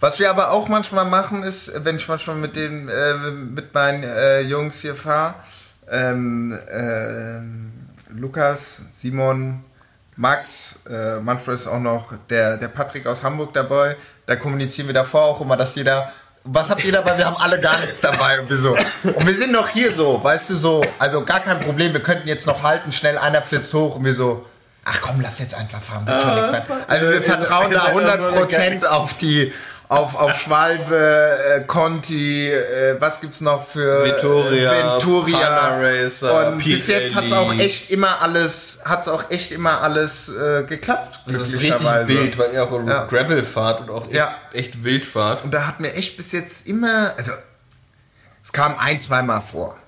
Was 0.00 0.18
wir 0.18 0.30
aber 0.30 0.50
auch 0.50 0.68
manchmal 0.68 1.04
machen, 1.04 1.42
ist, 1.42 1.72
wenn 1.84 1.96
ich 1.96 2.08
manchmal 2.08 2.36
mit 2.36 2.56
den, 2.56 2.88
äh, 2.88 3.14
mit 3.30 3.72
meinen 3.72 4.02
äh, 4.02 4.40
Jungs 4.40 4.80
hier 4.80 4.94
fahre, 4.94 5.34
ähm, 5.90 6.58
ähm, 6.70 7.72
Lukas, 8.10 8.82
Simon, 8.92 9.64
Max, 10.16 10.76
äh, 10.88 11.20
manchmal 11.20 11.54
ist 11.54 11.66
auch 11.66 11.80
noch 11.80 12.12
der, 12.28 12.56
der 12.56 12.68
Patrick 12.68 13.06
aus 13.06 13.22
Hamburg 13.22 13.52
dabei, 13.54 13.96
da 14.26 14.36
kommunizieren 14.36 14.88
wir 14.88 14.94
davor 14.94 15.22
auch 15.22 15.40
immer, 15.40 15.56
dass 15.56 15.74
jeder, 15.74 16.12
was 16.44 16.70
habt 16.70 16.84
ihr 16.84 16.92
dabei? 16.92 17.18
Wir 17.18 17.26
haben 17.26 17.36
alle 17.36 17.60
gar 17.60 17.78
nichts 17.78 18.00
dabei 18.00 18.40
und 18.40 18.48
wir 18.48 18.58
so. 18.58 18.76
Und 19.04 19.26
wir 19.26 19.34
sind 19.34 19.52
noch 19.52 19.68
hier 19.68 19.92
so, 19.92 20.22
weißt 20.22 20.50
du, 20.50 20.56
so, 20.56 20.84
also 20.98 21.24
gar 21.24 21.40
kein 21.40 21.60
Problem, 21.60 21.92
wir 21.92 22.02
könnten 22.02 22.28
jetzt 22.28 22.46
noch 22.46 22.62
halten, 22.62 22.92
schnell 22.92 23.18
einer 23.18 23.42
flitzt 23.42 23.72
hoch 23.74 23.96
und 23.96 24.04
wir 24.04 24.14
so, 24.14 24.46
ach 24.84 25.00
komm, 25.00 25.20
lass 25.20 25.38
jetzt 25.38 25.54
einfach 25.54 25.80
fahren, 25.82 26.06
werden. 26.06 26.62
Also 26.86 27.10
wir 27.10 27.22
vertrauen 27.22 27.70
da 27.70 27.86
100% 27.86 28.84
auf 28.86 29.14
die, 29.18 29.52
auf, 29.88 30.14
auf 30.14 30.34
Schwalbe, 30.40 31.38
äh, 31.56 31.60
Conti, 31.64 32.48
äh, 32.50 32.96
was 32.98 33.20
gibt's 33.20 33.40
noch 33.40 33.66
für 33.66 34.04
Vittoria, 34.04 34.72
äh, 34.72 34.82
Venturia. 34.94 35.38
Panaracer, 35.38 36.48
und 36.48 36.64
bis 36.64 36.86
jetzt 36.86 37.14
hat's 37.14 37.32
auch 37.32 37.52
echt 37.54 37.90
immer 37.90 38.20
alles, 38.22 38.80
hat's 38.84 39.08
auch 39.08 39.30
echt 39.30 39.52
immer 39.52 39.80
alles 39.82 40.28
äh, 40.30 40.64
geklappt. 40.64 41.20
Das 41.26 41.36
ist 41.36 41.60
richtig 41.60 41.80
wild, 42.06 42.38
weil 42.38 42.52
ihr 42.54 42.62
auch 42.64 42.86
Ja. 42.86 43.04
Gravel 43.04 43.44
fahrt 43.44 43.80
und 43.82 43.90
auch 43.90 44.06
echt, 44.06 44.14
Ja. 44.16 44.34
echt 44.52 44.82
wild 44.84 45.04
fahrt. 45.06 45.44
Und 45.44 45.52
da 45.52 45.66
hat 45.66 45.80
mir 45.80 45.92
echt 45.94 46.16
bis 46.16 46.32
jetzt 46.32 46.66
immer, 46.66 47.12
also 47.16 47.32
es 48.42 48.52
kam 48.52 48.76
ein, 48.78 49.00
zweimal 49.00 49.40
vor, 49.42 49.70
so 49.70 49.78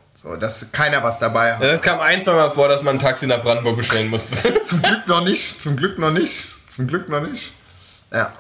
dass 0.41 0.73
keiner 0.73 1.03
was 1.03 1.21
dabei 1.21 1.55
hat. 1.55 1.63
Es 1.63 1.83
kam 1.83 2.01
ein, 2.01 2.21
zwei 2.21 2.33
Mal 2.33 2.51
vor, 2.51 2.69
dass 2.69 2.83
man 2.83 2.97
ein 2.97 2.99
Taxi 2.99 3.27
nach 3.27 3.43
Brandenburg 3.43 3.77
bestellen 3.77 4.11
musste. 4.11 4.37
Zum 4.65 4.83
Glück 4.83 5.07
noch 5.07 5.25
nicht, 5.25 5.61
zum 5.61 5.77
Glück 5.77 5.99
noch 5.99 6.11
nicht, 6.11 6.49
zum 6.69 6.87
Glück 6.87 7.09
noch 7.09 7.21
nicht. 7.21 7.53
Ja. 8.13 8.33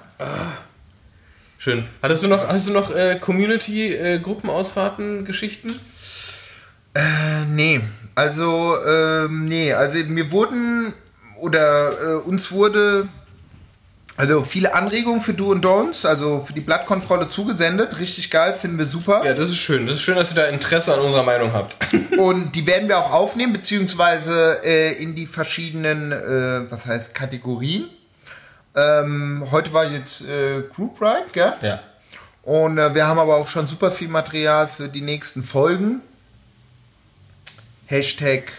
Schön. 1.58 1.86
Hattest 2.02 2.22
du 2.22 2.28
noch, 2.28 2.46
hattest 2.48 2.68
du 2.68 2.72
noch 2.72 2.94
äh, 2.94 3.18
Community-Gruppenausfahrten, 3.20 5.24
Geschichten? 5.24 5.80
Äh, 6.94 7.44
nee, 7.48 7.80
also, 8.14 8.76
ähm, 8.86 9.46
nee, 9.46 9.72
also 9.72 9.98
mir 10.04 10.30
wurden 10.30 10.94
oder 11.38 11.90
äh, 11.90 12.14
uns 12.14 12.52
wurde 12.52 13.08
also 14.16 14.42
viele 14.44 14.74
Anregungen 14.74 15.20
für 15.20 15.34
Do 15.34 15.50
und 15.50 15.64
Don'ts, 15.64 16.06
also 16.06 16.40
für 16.40 16.52
die 16.52 16.60
Blattkontrolle 16.60 17.28
zugesendet. 17.28 17.98
Richtig 17.98 18.30
geil, 18.30 18.54
finden 18.54 18.78
wir 18.78 18.86
super. 18.86 19.22
Ja, 19.24 19.34
das 19.34 19.50
ist 19.50 19.58
schön. 19.58 19.86
Das 19.86 19.96
ist 19.96 20.02
schön, 20.02 20.16
dass 20.16 20.30
ihr 20.32 20.36
da 20.36 20.46
Interesse 20.46 20.94
an 20.94 21.00
unserer 21.00 21.22
Meinung 21.22 21.52
habt. 21.52 21.76
Und 22.18 22.52
die 22.52 22.66
werden 22.66 22.88
wir 22.88 22.98
auch 22.98 23.12
aufnehmen, 23.12 23.52
beziehungsweise 23.52 24.60
äh, 24.64 24.92
in 24.92 25.14
die 25.14 25.26
verschiedenen, 25.26 26.12
äh, 26.12 26.70
was 26.70 26.86
heißt, 26.86 27.14
Kategorien. 27.14 27.88
Ähm, 28.74 29.46
heute 29.50 29.72
war 29.72 29.86
jetzt 29.86 30.22
äh, 30.22 30.62
Group 30.74 31.00
Ride, 31.00 31.26
gell? 31.32 31.52
ja. 31.62 31.80
Und 32.42 32.78
äh, 32.78 32.94
wir 32.94 33.06
haben 33.06 33.18
aber 33.18 33.36
auch 33.36 33.48
schon 33.48 33.66
super 33.66 33.90
viel 33.90 34.08
Material 34.08 34.68
für 34.68 34.88
die 34.88 35.00
nächsten 35.00 35.42
Folgen. 35.42 36.00
Hashtag 37.86 38.52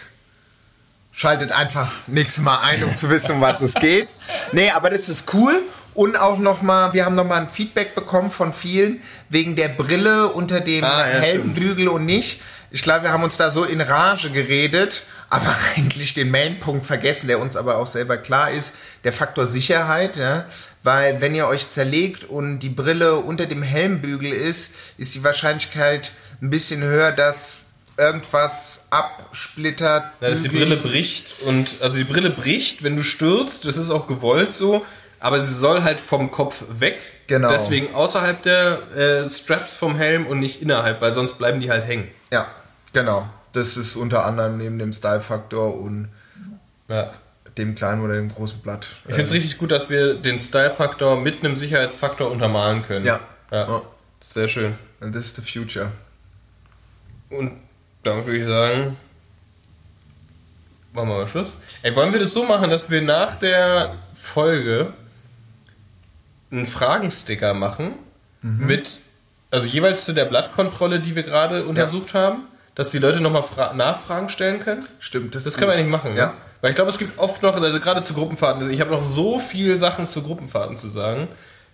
schaltet 1.18 1.50
einfach 1.50 1.90
nächstes 2.06 2.44
Mal 2.44 2.60
ein, 2.62 2.84
um 2.84 2.94
zu 2.94 3.10
wissen, 3.10 3.32
um 3.32 3.40
was 3.40 3.60
es 3.60 3.74
geht. 3.74 4.14
Nee, 4.52 4.70
aber 4.70 4.88
das 4.88 5.08
ist 5.08 5.34
cool. 5.34 5.62
Und 5.92 6.16
auch 6.16 6.38
nochmal, 6.38 6.92
wir 6.92 7.04
haben 7.04 7.16
nochmal 7.16 7.40
ein 7.40 7.48
Feedback 7.48 7.96
bekommen 7.96 8.30
von 8.30 8.52
vielen 8.52 9.02
wegen 9.28 9.56
der 9.56 9.66
Brille 9.66 10.28
unter 10.28 10.60
dem 10.60 10.84
Ah, 10.84 11.00
ja, 11.00 11.18
Helmbügel 11.18 11.88
und 11.88 12.06
nicht. 12.06 12.40
Ich 12.70 12.82
glaube, 12.82 13.02
wir 13.02 13.12
haben 13.12 13.24
uns 13.24 13.36
da 13.36 13.50
so 13.50 13.64
in 13.64 13.80
Rage 13.80 14.30
geredet, 14.30 15.02
aber 15.28 15.56
eigentlich 15.76 16.14
den 16.14 16.30
Mainpunkt 16.30 16.86
vergessen, 16.86 17.26
der 17.26 17.40
uns 17.40 17.56
aber 17.56 17.78
auch 17.78 17.86
selber 17.86 18.16
klar 18.18 18.52
ist, 18.52 18.74
der 19.02 19.12
Faktor 19.12 19.48
Sicherheit. 19.48 20.16
Ja? 20.16 20.44
Weil 20.84 21.20
wenn 21.20 21.34
ihr 21.34 21.48
euch 21.48 21.68
zerlegt 21.68 22.26
und 22.26 22.60
die 22.60 22.68
Brille 22.68 23.16
unter 23.16 23.46
dem 23.46 23.64
Helmbügel 23.64 24.32
ist, 24.32 24.70
ist 24.98 25.16
die 25.16 25.24
Wahrscheinlichkeit 25.24 26.12
ein 26.40 26.50
bisschen 26.50 26.80
höher, 26.80 27.10
dass 27.10 27.62
irgendwas 27.98 28.86
absplittert. 28.90 30.04
Ja, 30.20 30.30
dass 30.30 30.42
die 30.42 30.48
Brille 30.48 30.76
bricht 30.76 31.42
und 31.42 31.68
also 31.82 31.96
die 31.96 32.04
Brille 32.04 32.30
bricht, 32.30 32.82
wenn 32.82 32.96
du 32.96 33.02
stürzt, 33.02 33.66
das 33.66 33.76
ist 33.76 33.90
auch 33.90 34.06
gewollt 34.06 34.54
so, 34.54 34.86
aber 35.20 35.40
sie 35.40 35.54
soll 35.54 35.82
halt 35.82 36.00
vom 36.00 36.30
Kopf 36.30 36.62
weg. 36.68 37.00
Genau. 37.26 37.50
Deswegen 37.50 37.94
außerhalb 37.94 38.42
der 38.42 38.92
äh, 38.96 39.28
Straps 39.28 39.74
vom 39.74 39.96
Helm 39.96 40.26
und 40.26 40.38
nicht 40.40 40.62
innerhalb, 40.62 41.00
weil 41.02 41.12
sonst 41.12 41.36
bleiben 41.38 41.60
die 41.60 41.70
halt 41.70 41.86
hängen. 41.86 42.08
Ja, 42.32 42.46
genau. 42.92 43.28
Das 43.52 43.76
ist 43.76 43.96
unter 43.96 44.24
anderem 44.24 44.56
neben 44.58 44.78
dem 44.78 44.92
Style-Faktor 44.92 45.74
und 45.78 46.08
Ja. 46.88 47.12
dem 47.58 47.74
kleinen 47.74 48.02
oder 48.02 48.14
dem 48.14 48.32
großen 48.32 48.60
Blatt. 48.60 48.86
Ich 49.06 49.14
finde 49.14 49.22
es 49.22 49.32
richtig 49.32 49.58
gut, 49.58 49.72
dass 49.72 49.90
wir 49.90 50.14
den 50.14 50.38
Style-Faktor 50.38 51.20
mit 51.20 51.44
einem 51.44 51.56
Sicherheitsfaktor 51.56 52.30
untermalen 52.30 52.82
können. 52.82 53.04
Ja. 53.04 53.20
ja. 53.50 53.66
Ja. 53.68 53.82
Sehr 54.24 54.48
schön. 54.48 54.78
And 55.00 55.12
this 55.12 55.26
is 55.26 55.36
the 55.36 55.42
future. 55.42 55.90
Und 57.30 57.52
dann 58.08 58.26
würde 58.26 58.38
ich 58.38 58.44
sagen, 58.46 58.96
machen 60.92 61.08
wir 61.08 61.18
mal 61.18 61.28
Schluss. 61.28 61.56
Ey, 61.82 61.94
wollen 61.96 62.12
wir 62.12 62.18
das 62.20 62.32
so 62.32 62.44
machen, 62.44 62.70
dass 62.70 62.90
wir 62.90 63.02
nach 63.02 63.36
der 63.36 63.94
Folge 64.14 64.92
einen 66.50 66.66
Fragensticker 66.66 67.54
machen 67.54 67.92
mit, 68.42 68.98
also 69.50 69.66
jeweils 69.66 70.04
zu 70.04 70.12
der 70.12 70.24
Blattkontrolle, 70.24 71.00
die 71.00 71.14
wir 71.16 71.22
gerade 71.22 71.64
untersucht 71.66 72.14
haben, 72.14 72.44
dass 72.74 72.90
die 72.90 72.98
Leute 72.98 73.20
nochmal 73.20 73.42
Nachfragen 73.74 74.28
stellen 74.28 74.60
können? 74.60 74.86
Stimmt, 75.00 75.34
das, 75.34 75.44
Das 75.44 75.56
können 75.56 75.70
wir 75.70 75.76
eigentlich 75.76 75.88
machen, 75.90 76.16
Ja. 76.16 76.26
ne? 76.26 76.32
Weil 76.60 76.70
ich 76.70 76.76
glaube, 76.76 76.90
es 76.90 76.98
gibt 76.98 77.18
oft 77.20 77.42
noch, 77.42 77.54
also 77.60 77.78
gerade 77.80 78.02
zu 78.02 78.14
Gruppenfahrten, 78.14 78.68
ich 78.70 78.80
habe 78.80 78.90
noch 78.90 79.02
so 79.02 79.38
viele 79.38 79.78
Sachen 79.78 80.06
zu 80.08 80.22
Gruppenfahrten 80.22 80.76
zu 80.76 80.88
sagen. 80.88 81.28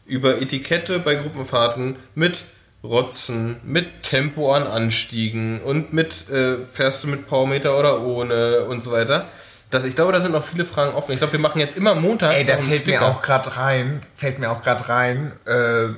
Über 0.07 0.43
Etikette 0.43 0.99
bei 0.99 1.15
Gruppenfahrten 1.15 1.97
mit 2.15 2.45
Rotzen, 2.85 3.57
mit 3.65 4.03
Tempo 4.03 4.53
an 4.55 4.67
Anstiegen 4.67 5.61
und 5.63 5.93
mit, 5.95 6.29
äh, 6.31 6.59
fährst 6.65 7.03
du 7.03 7.09
mit 7.09 7.27
Powermeter 7.27 7.79
oder 7.79 8.01
ohne 8.03 8.65
und 8.65 8.85
so 8.85 8.93
weiter. 8.93 9.27
Das, 9.71 9.85
ich 9.85 9.97
glaube, 9.97 10.13
da 10.13 10.21
sind 10.21 10.33
noch 10.33 10.45
viele 10.45 10.65
Fragen 10.67 10.95
offen. 10.95 11.13
Ich 11.13 11.19
glaube, 11.19 11.33
wir 11.33 11.41
machen 11.41 11.59
jetzt 11.59 11.77
immer 11.77 11.95
montags 11.95 12.35
Ey, 12.37 12.45
da 12.45 12.57
fällt 12.59 12.69
mir 12.69 12.77
Sticker. 12.77 13.07
auch 13.07 13.23
gerade 13.23 13.57
rein, 13.57 14.03
fällt 14.15 14.39
mir 14.39 14.51
auch 14.51 14.63
gerade 14.63 14.89
rein. 14.89 15.33
Äh, 15.47 15.89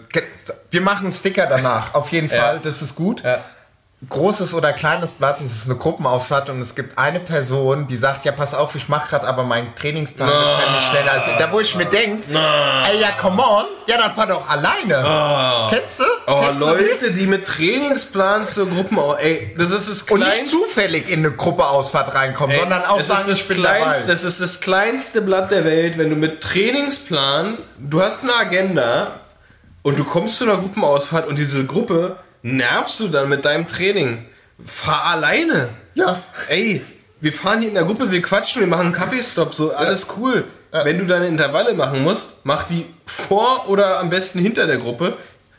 wir 0.71 0.81
machen 0.81 1.07
einen 1.07 1.13
Sticker 1.13 1.47
danach, 1.47 1.95
auf 1.95 2.11
jeden 2.13 2.31
Ja. 2.31 2.41
Fall, 2.41 2.61
das 2.63 2.81
ist 2.81 2.95
gut. 2.95 3.23
Ja. 3.23 3.45
Großes 4.10 4.52
oder 4.52 4.74
kleines 4.74 5.14
Blatt, 5.14 5.40
es 5.40 5.52
ist 5.52 5.70
eine 5.70 5.78
Gruppenausfahrt 5.78 6.51
und 6.51 6.60
es 6.60 6.74
gibt 6.74 6.98
eine 6.98 7.18
Person, 7.18 7.89
die 7.89 7.97
sagt, 7.97 8.27
ja 8.27 8.32
pass 8.32 8.55
auf, 8.55 8.74
ich 8.74 8.90
mache 8.90 9.09
gerade 9.09 9.27
aber 9.27 9.43
meinen 9.43 9.74
Trainingsplan 9.74 10.28
wird 10.28 10.66
nämlich 10.66 10.85
schneller 10.85 11.12
als 11.12 11.39
da 11.39 11.51
wo 11.51 11.60
ich 11.60 11.74
mir 11.77 11.86
denke, 11.86 12.28
ey 12.31 13.01
ja 13.01 13.12
come 13.18 13.43
on, 13.43 13.64
ja 13.86 13.97
dann 13.97 14.12
fahr 14.12 14.27
doch 14.27 14.47
alleine. 14.51 15.70
Kennst 15.70 16.01
du? 16.01 16.05
Oh, 16.27 16.40
Kennst 16.40 16.60
du 16.60 16.77
die? 16.77 16.85
Leute, 16.85 17.12
die 17.12 17.27
mit 17.27 17.47
Trainingsplan 17.47 18.44
zur 18.44 18.68
Gruppen... 18.68 18.98
Ey, 19.18 19.55
das 19.56 19.70
ist 19.70 19.89
das 19.89 20.02
Und 20.02 20.20
nicht 20.20 20.31
kleinste... 20.31 20.56
zufällig 20.56 21.09
in 21.09 21.20
eine 21.20 21.31
Gruppeausfahrt 21.31 22.14
reinkommen, 22.14 22.55
Ey, 22.55 22.60
sondern 22.60 22.85
auch 22.85 23.01
sagen, 23.01 23.31
ich 23.31 23.39
das 23.39 23.48
bin 23.48 23.56
kleinste, 23.59 24.01
dabei. 24.02 24.12
Das 24.12 24.24
ist 24.24 24.40
das 24.43 24.60
kleinste 24.60 25.23
Blatt 25.23 25.51
der 25.51 25.64
Welt, 25.64 25.97
wenn 25.97 26.10
du 26.10 26.16
mit 26.16 26.43
Trainingsplan, 26.43 27.56
du 27.78 28.02
hast 28.02 28.24
eine 28.24 28.35
Agenda 28.36 29.20
und 29.82 29.98
du 29.98 30.05
kommst 30.05 30.36
zu 30.36 30.44
einer 30.44 30.59
Gruppenausfahrt 30.59 31.27
und 31.27 31.39
diese 31.39 31.64
Gruppe 31.64 32.16
nervst 32.52 33.01
du 33.01 33.09
dann 33.09 33.28
mit 33.28 33.44
deinem 33.44 33.66
Training. 33.66 34.24
Fahr 34.64 35.05
alleine. 35.05 35.68
Ja. 35.94 36.23
Ey, 36.48 36.82
wir 37.20 37.32
fahren 37.32 37.59
hier 37.60 37.68
in 37.68 37.74
der 37.74 37.85
Gruppe, 37.85 38.10
wir 38.10 38.23
quatschen, 38.23 38.60
wir 38.60 38.66
machen 38.68 38.86
einen 38.86 38.93
Kaffeestopp, 38.94 39.55
so 39.55 39.74
alles 39.74 40.06
cool. 40.16 40.44
Wenn 40.70 40.98
du 40.98 41.06
deine 41.06 41.27
Intervalle 41.27 41.73
machen 41.74 42.02
musst, 42.02 42.44
mach 42.44 42.64
die 42.64 42.85
vor 43.06 43.68
oder 43.68 43.98
am 43.98 44.10
besten 44.10 44.39
hinter 44.39 44.66
der 44.66 44.77
Gruppe. 44.77 45.16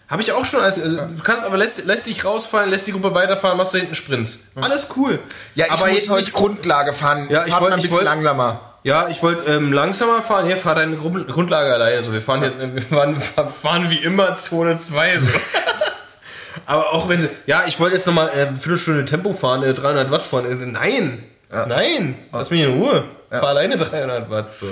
Habe 0.08 0.22
ich 0.22 0.32
auch 0.32 0.46
schon. 0.46 0.62
Als, 0.62 0.80
also, 0.80 0.96
Du 0.96 1.24
kannst 1.24 1.44
aber 1.46 1.58
lässt, 1.58 1.84
lässt 1.86 2.06
dich 2.08 2.24
rausfallen, 2.24 2.70
lässt 2.70 2.86
die 2.88 2.92
Gruppe 2.92 3.14
weiterfahren, 3.16 3.58
machst 3.58 3.74
da 3.74 3.80
hinten 3.80 3.96
Sprints. 3.96 4.48
Alles 4.56 4.90
cool. 4.96 5.20
Ja, 5.56 5.66
ich 5.66 5.72
aber 5.72 5.88
muss 5.88 5.98
jetzt 5.98 6.10
heute 6.10 6.22
nicht 6.22 6.34
Grundlage 6.34 6.94
fahren. 6.94 7.28
Ja, 7.30 7.44
ich 7.46 7.50
Fahrt 7.52 7.62
wollt- 7.64 7.70
mal 7.72 7.76
ein 7.78 7.82
bisschen 7.82 7.96
wollt- 7.98 8.06
langsamer. 8.06 8.60
Ja, 8.84 9.08
ich 9.10 9.22
wollte 9.24 9.52
ähm, 9.52 9.74
langsamer 9.74 10.22
fahren. 10.22 10.46
Hier, 10.46 10.58
fahr 10.58 10.76
deine 10.76 10.96
Grund 10.98 11.28
Grundlage 11.28 11.74
alleine. 11.74 12.02
So, 12.04 12.14
wir 12.14 12.22
fahren, 12.22 12.44
jetzt, 12.44 12.58
wir 12.60 12.82
fahren, 12.84 13.22
fahren 13.52 13.90
wie 13.90 13.98
immer 13.98 14.36
Zone 14.36 14.78
2. 14.78 15.20
So. 15.20 15.26
Aber 16.68 16.94
auch 16.94 17.08
wenn 17.08 17.22
sie, 17.22 17.30
ja, 17.46 17.64
ich 17.66 17.80
wollte 17.80 17.96
jetzt 17.96 18.06
nochmal 18.06 18.30
äh, 18.30 18.56
Viertelstunde 18.56 19.06
Tempo 19.06 19.34
fahren, 19.34 19.64
äh, 19.64 19.74
300 19.74 20.12
Watt 20.12 20.22
fahren. 20.22 20.46
Äh, 20.46 20.66
nein, 20.66 21.24
nein, 21.50 22.16
lass 22.34 22.50
mich 22.50 22.62
in 22.62 22.74
Ruhe. 22.74 23.06
Fahr 23.30 23.48
alleine 23.48 23.78
300 23.78 24.30
Watt. 24.30 24.54
So. 24.54 24.68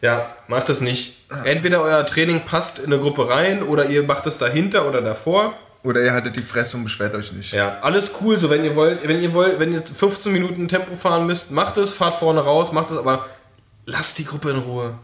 Ja, 0.00 0.36
macht 0.46 0.68
das 0.68 0.80
nicht. 0.80 1.16
Entweder 1.44 1.82
euer 1.82 2.06
Training 2.06 2.44
passt 2.44 2.78
in 2.78 2.92
eine 2.92 3.02
Gruppe 3.02 3.28
rein 3.28 3.64
oder 3.64 3.86
ihr 3.86 4.04
macht 4.04 4.26
es 4.26 4.38
dahinter 4.38 4.88
oder 4.88 5.02
davor. 5.02 5.54
Oder 5.82 6.02
ihr 6.02 6.12
haltet 6.12 6.36
die 6.36 6.42
Fresse 6.42 6.76
und 6.76 6.84
beschwert 6.84 7.14
euch 7.16 7.32
nicht. 7.32 7.52
Ja, 7.52 7.78
alles 7.82 8.12
cool. 8.20 8.38
So, 8.38 8.48
wenn 8.48 8.64
ihr 8.64 8.76
wollt, 8.76 9.06
wenn 9.06 9.20
ihr 9.20 9.34
wollt, 9.34 9.58
wenn 9.58 9.72
ihr 9.72 9.82
15 9.82 10.32
Minuten 10.32 10.68
Tempo 10.68 10.94
fahren 10.94 11.26
müsst, 11.26 11.50
macht 11.50 11.78
es, 11.78 11.94
fahrt 11.94 12.14
vorne 12.14 12.40
raus, 12.40 12.70
macht 12.70 12.90
es, 12.90 12.96
aber 12.96 13.26
lasst 13.86 14.18
die 14.18 14.24
Gruppe 14.24 14.50
in 14.50 14.58
Ruhe. 14.58 14.94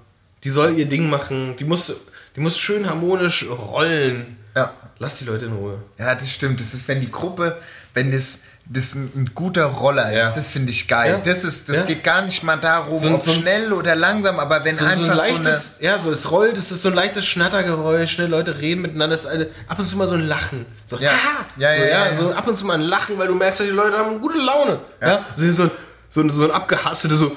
Die 0.45 0.51
soll 0.51 0.79
ihr 0.79 0.87
Ding 0.87 1.11
machen. 1.11 1.57
Die 1.57 1.65
muss, 1.65 1.93
die 2.37 2.41
muss 2.41 2.59
schön 2.59 2.89
harmonisch 2.89 3.47
rollen. 3.49 4.37
Ja. 4.57 4.73
Lasst 4.99 5.21
die 5.21 5.25
Leute 5.25 5.47
in 5.47 5.53
Ruhe. 5.53 5.79
Ja, 5.99 6.15
das 6.15 6.29
stimmt. 6.31 6.61
Das 6.61 6.75
ist, 6.75 6.87
wenn 6.87 7.01
die 7.01 7.11
Gruppe, 7.11 7.59
wenn 7.93 8.13
das, 8.13 8.39
das 8.67 8.95
ein, 8.95 9.11
ein 9.17 9.31
guter 9.35 9.65
Roller 9.65 10.09
ist, 10.11 10.17
Ja. 10.17 10.31
das 10.31 10.49
finde 10.51 10.71
ich 10.71 10.87
geil. 10.87 11.11
Ja. 11.25 11.33
Das, 11.33 11.43
ist, 11.43 11.69
das 11.69 11.79
Ja. 11.79 11.83
geht 11.83 12.05
gar 12.05 12.23
nicht 12.23 12.43
mal 12.45 12.57
darum, 12.57 12.99
So 13.03 13.11
ob 13.13 13.23
so 13.23 13.33
schnell 13.33 13.73
oder 13.73 13.97
langsam, 13.97 14.39
aber 14.39 14.65
wenn 14.65 14.77
So, 14.77 14.85
so 14.85 14.91
ein 14.93 15.01
einfach 15.01 15.19
so, 15.27 15.33
leichtes, 15.33 15.73
ja, 15.81 15.99
so 15.99 16.11
es 16.13 16.31
rollt, 16.31 16.57
es 16.57 16.71
ist 16.71 16.83
so 16.83 16.89
ein 16.91 16.95
leichtes 16.95 17.27
Schnattergeräusch, 17.27 18.17
ne? 18.19 18.27
Leute 18.29 18.61
reden 18.61 18.83
miteinander, 18.83 19.17
es 19.17 19.23
ist 19.25 19.31
eine, 19.31 19.49
ab 19.67 19.79
und 19.81 19.89
zu 19.89 19.97
mal 19.97 20.07
so 20.07 20.15
ein 20.15 20.27
Lachen. 20.29 20.65
So, 20.87 20.99
Ja. 20.99 21.11
haha, 21.11 21.47
Ja, 21.59 21.75
so, 21.77 21.83
ja, 21.83 21.89
ja, 21.89 22.15
so 22.15 22.33
ab 22.33 22.47
und 22.47 22.57
zu 22.57 22.65
mal 22.65 22.75
ein 22.75 22.83
Lachen, 22.83 23.19
weil 23.19 23.27
du 23.27 23.35
merkst, 23.35 23.61
die 23.63 23.65
Leute 23.67 23.99
haben 23.99 24.21
gute 24.21 24.39
Laune. 24.39 24.79
Ja. 25.03 25.27
So, 25.37 25.65
ein- 25.65 25.71
so, 26.09 26.29
so 26.29 26.45
ein 26.45 26.51
abgehasselte, 26.53 27.17
so 27.17 27.37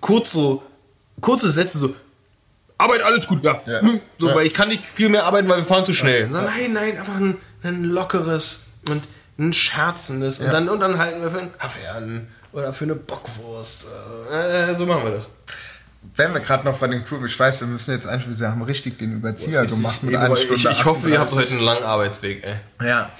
kurz 0.00 0.32
so, 0.32 0.62
kurze 1.20 1.50
Sätze, 1.52 1.78
so, 1.78 1.94
Arbeit, 2.78 3.02
alles 3.02 3.26
gut, 3.26 3.44
ja. 3.44 3.60
Ja. 3.66 3.80
Hm, 3.80 4.00
So, 4.18 4.34
weil 4.34 4.46
ich 4.46 4.54
kann 4.54 4.68
nicht 4.68 4.84
viel 4.84 5.08
mehr 5.08 5.24
arbeiten, 5.24 5.48
weil 5.48 5.58
wir 5.58 5.64
fahren 5.64 5.84
zu 5.84 5.92
schnell. 5.94 6.28
So, 6.32 6.40
nein, 6.40 6.72
nein, 6.72 6.96
einfach 6.98 7.16
ein, 7.16 7.36
ein 7.62 7.84
lockeres 7.84 8.62
und 8.88 9.02
ein 9.38 9.52
scherzendes. 9.52 10.38
Und, 10.40 10.52
dann, 10.52 10.68
und 10.68 10.80
dann 10.80 10.98
halten 10.98 11.20
wir 11.20 11.30
für 11.30 11.38
einen 11.40 11.52
Kaffee 11.58 11.86
an 11.88 12.28
oder 12.52 12.72
für 12.72 12.84
eine 12.84 12.94
Bockwurst. 12.94 13.86
Äh, 14.32 14.74
so 14.76 14.86
machen 14.86 15.04
wir 15.04 15.10
das. 15.12 15.28
wenn 16.16 16.32
wir 16.32 16.40
gerade 16.40 16.64
noch 16.64 16.78
bei 16.78 16.86
den 16.86 17.04
Crew, 17.04 17.24
ich 17.26 17.38
weiß, 17.38 17.60
wir 17.60 17.66
müssen 17.68 17.90
jetzt 17.92 18.06
eigentlich, 18.06 18.38
wir 18.38 18.48
haben 18.48 18.62
richtig 18.62 18.98
den 18.98 19.16
Überzieher 19.16 19.66
gemacht 19.66 20.02
mit 20.02 20.12
Ich, 20.12 20.18
einer 20.18 20.34
ich, 20.34 20.44
Stunde 20.44 20.70
ich 20.70 20.84
hoffe, 20.84 21.10
ihr 21.10 21.18
habt 21.20 21.30
38. 21.30 21.36
heute 21.50 21.58
einen 21.58 21.64
langen 21.66 21.84
Arbeitsweg, 21.84 22.44
ey. 22.44 22.86
Ja. 22.86 23.10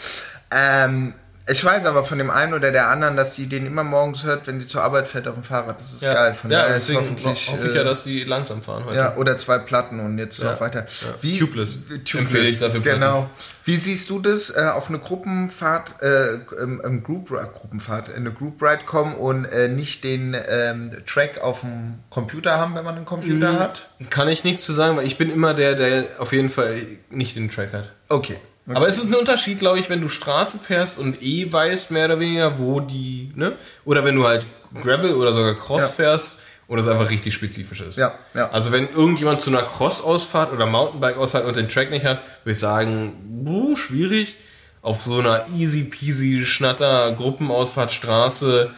Ähm, 0.51 1.15
ich 1.49 1.65
weiß 1.65 1.85
aber 1.87 2.05
von 2.05 2.19
dem 2.19 2.31
einen 2.31 2.55
oder 2.55 2.71
der 2.71 2.89
anderen, 2.89 3.17
dass 3.17 3.35
sie 3.35 3.47
den 3.47 3.67
immer 3.67 3.83
morgens 3.85 4.25
hört, 4.25 4.47
wenn 4.47 4.59
die 4.59 4.67
zur 4.67 4.83
Arbeit 4.83 5.09
fährt 5.09 5.27
auf 5.27 5.35
dem 5.35 5.43
Fahrrad. 5.45 5.81
Das 5.81 5.93
ist 5.93 6.03
geil. 6.03 6.35
Von 6.35 6.51
ja 6.51 6.63
daher 6.63 6.77
ist 6.77 6.89
deswegen 6.89 7.01
hoffentlich. 7.01 7.49
hoffe 7.51 7.69
ich 7.69 7.75
ja, 7.75 7.81
äh, 7.81 7.85
dass 7.85 8.05
die 8.05 8.25
langsam 8.25 8.63
fahren 8.63 8.85
heute. 8.87 8.97
Ja, 8.97 9.17
oder 9.17 9.39
zwei 9.39 9.59
Platten 9.59 10.01
und 10.01 10.19
jetzt 10.19 10.41
Ja. 10.43 10.53
noch 10.53 10.61
weiter. 10.61 10.87
Ja. 11.23 11.39
Tubeless. 11.39 11.77
Tubeless. 12.05 12.15
Empfehle 12.15 12.49
ich 12.49 12.59
dafür 12.59 12.81
Platten. 12.81 13.01
Genau. 13.01 13.31
Wie 13.65 13.77
siehst 13.77 14.09
du 14.11 14.19
das 14.21 14.51
äh, 14.51 14.71
auf 14.75 14.89
eine 14.89 14.99
Gruppenfahrt, 14.99 16.01
äh, 16.03 16.35
ähm, 16.63 16.81
ähm, 16.85 17.03
Group, 17.03 17.29
Gruppenfahrt, 17.31 18.15
eine 18.15 18.33
Group 18.33 18.63
Ride 18.63 18.85
kommen 18.85 19.15
und 19.15 19.45
äh, 19.47 19.69
nicht 19.69 20.05
den 20.05 20.37
ähm, 20.49 20.93
Track 21.07 21.39
auf 21.43 21.61
dem 21.61 22.01
Computer 22.11 22.59
haben, 22.59 22.75
wenn 22.75 22.85
man 22.85 22.97
einen 22.97 23.05
Computer 23.05 23.53
Mhm. 23.53 23.59
hat? 23.59 23.89
Kann 24.11 24.29
ich 24.29 24.45
nichts 24.45 24.65
zu 24.65 24.73
sagen, 24.73 24.97
weil 24.97 25.07
ich 25.07 25.19
bin 25.19 25.31
immer 25.31 25.55
der, 25.55 25.75
der 25.75 26.05
auf 26.19 26.33
jeden 26.33 26.49
Fall 26.49 26.83
nicht 27.11 27.37
den 27.37 27.51
Track 27.51 27.73
hat. 27.73 27.93
Okay. 28.09 28.37
Aber 28.75 28.87
es 28.89 28.99
ist 28.99 29.07
ein 29.07 29.15
Unterschied, 29.15 29.59
glaube 29.59 29.79
ich, 29.79 29.89
wenn 29.89 30.01
du 30.01 30.09
Straße 30.09 30.59
fährst 30.59 30.99
und 30.99 31.23
eh 31.23 31.51
weißt, 31.51 31.91
mehr 31.91 32.05
oder 32.07 32.21
weniger, 32.21 32.59
wo 32.59 32.81
die, 32.81 33.33
ne? 33.35 33.57
Oder 33.85 34.05
wenn 34.05 34.15
du 34.15 34.27
halt 34.27 34.45
Gravel 34.83 35.15
oder 35.15 35.33
sogar 35.33 35.55
Cross 35.55 35.81
Ja. 35.83 35.87
fährst 35.89 36.41
und 36.67 36.79
es 36.79 36.87
einfach 36.87 37.09
richtig 37.09 37.33
spezifisch 37.35 37.81
ist. 37.81 37.99
Ja, 37.99 38.13
ja. 38.35 38.51
Also 38.51 38.71
wenn 38.73 38.89
irgendjemand 38.91 39.41
zu 39.41 39.51
einer 39.51 39.63
Cross-Ausfahrt 39.63 40.53
oder 40.53 40.67
Mountainbike-Ausfahrt 40.67 41.47
und 41.47 41.57
den 41.57 41.69
Track 41.71 41.91
nicht 41.91 42.05
hat, 42.05 42.21
würde 42.45 42.53
ich 42.53 42.59
sagen, 42.59 43.15
buh, 43.45 43.75
schwierig. 43.77 44.37
Auf 44.83 45.03
so 45.03 45.19
einer 45.19 45.47
easy 45.57 45.85
peasy 45.85 46.45
Schnatter 46.47 47.13
Gruppenausfahrt 47.13 47.91
Straße. 47.93 48.71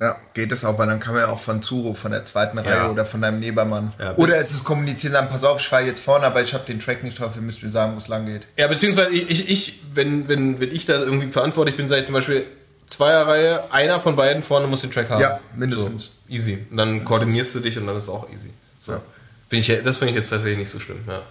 Ja, 0.00 0.16
geht 0.32 0.52
es 0.52 0.64
auch, 0.64 0.78
weil 0.78 0.86
dann 0.86 1.00
kann 1.00 1.14
man 1.14 1.24
ja 1.24 1.28
auch 1.28 1.40
von 1.40 1.60
Zuro, 1.60 1.92
von 1.92 2.12
der 2.12 2.24
zweiten 2.24 2.56
Reihe 2.56 2.88
oder 2.88 3.04
von 3.04 3.20
deinem 3.20 3.40
Nebermann. 3.40 3.92
Ja, 3.98 4.14
oder 4.16 4.36
es 4.36 4.52
ist 4.52 4.62
kommunizieren, 4.62 5.14
dann 5.14 5.28
pass 5.28 5.42
auf, 5.42 5.60
ich 5.60 5.66
fahre 5.66 5.86
jetzt 5.86 5.98
vorne, 6.00 6.24
aber 6.24 6.40
ich 6.40 6.54
habe 6.54 6.64
den 6.64 6.78
Track 6.78 7.02
nicht 7.02 7.18
drauf, 7.18 7.32
ihr 7.34 7.42
müsst 7.42 7.64
mir 7.64 7.70
sagen, 7.70 7.94
wo 7.94 7.98
es 7.98 8.06
lang 8.06 8.24
geht. 8.24 8.42
Ja, 8.56 8.68
beziehungsweise 8.68 9.10
ich, 9.10 9.28
ich, 9.28 9.48
ich 9.48 9.80
wenn, 9.92 10.28
wenn, 10.28 10.60
wenn 10.60 10.70
ich 10.70 10.86
da 10.86 10.94
irgendwie 10.94 11.32
verantwortlich 11.32 11.76
bin, 11.76 11.88
sage 11.88 12.02
ich 12.02 12.06
zum 12.06 12.14
Beispiel 12.14 12.46
Zweierreihe, 12.86 13.72
einer 13.72 13.98
von 13.98 14.14
beiden 14.14 14.44
vorne 14.44 14.68
muss 14.68 14.82
den 14.82 14.92
Track 14.92 15.10
haben. 15.10 15.20
Ja, 15.20 15.40
mindestens. 15.56 16.20
So, 16.28 16.32
easy. 16.32 16.66
Und 16.70 16.76
dann 16.76 17.04
koordinierst 17.04 17.56
du 17.56 17.60
dich 17.60 17.76
und 17.76 17.86
dann 17.86 17.96
ist 17.96 18.04
es 18.04 18.08
auch 18.08 18.30
easy. 18.32 18.50
So. 18.78 18.92
Ja. 18.92 19.02
Find 19.48 19.68
ich, 19.68 19.82
das 19.82 19.98
finde 19.98 20.10
ich 20.10 20.16
jetzt 20.16 20.30
tatsächlich 20.30 20.58
nicht 20.58 20.70
so 20.70 20.78
schlimm, 20.78 21.00
ja. 21.08 21.22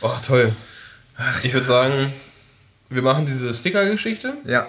Oh, 0.00 0.10
toll. 0.26 0.52
Ich 1.42 1.52
würde 1.52 1.66
sagen, 1.66 2.12
wir 2.88 3.02
machen 3.02 3.26
diese 3.26 3.52
Sticker-Geschichte. 3.52 4.34
Ja. 4.44 4.66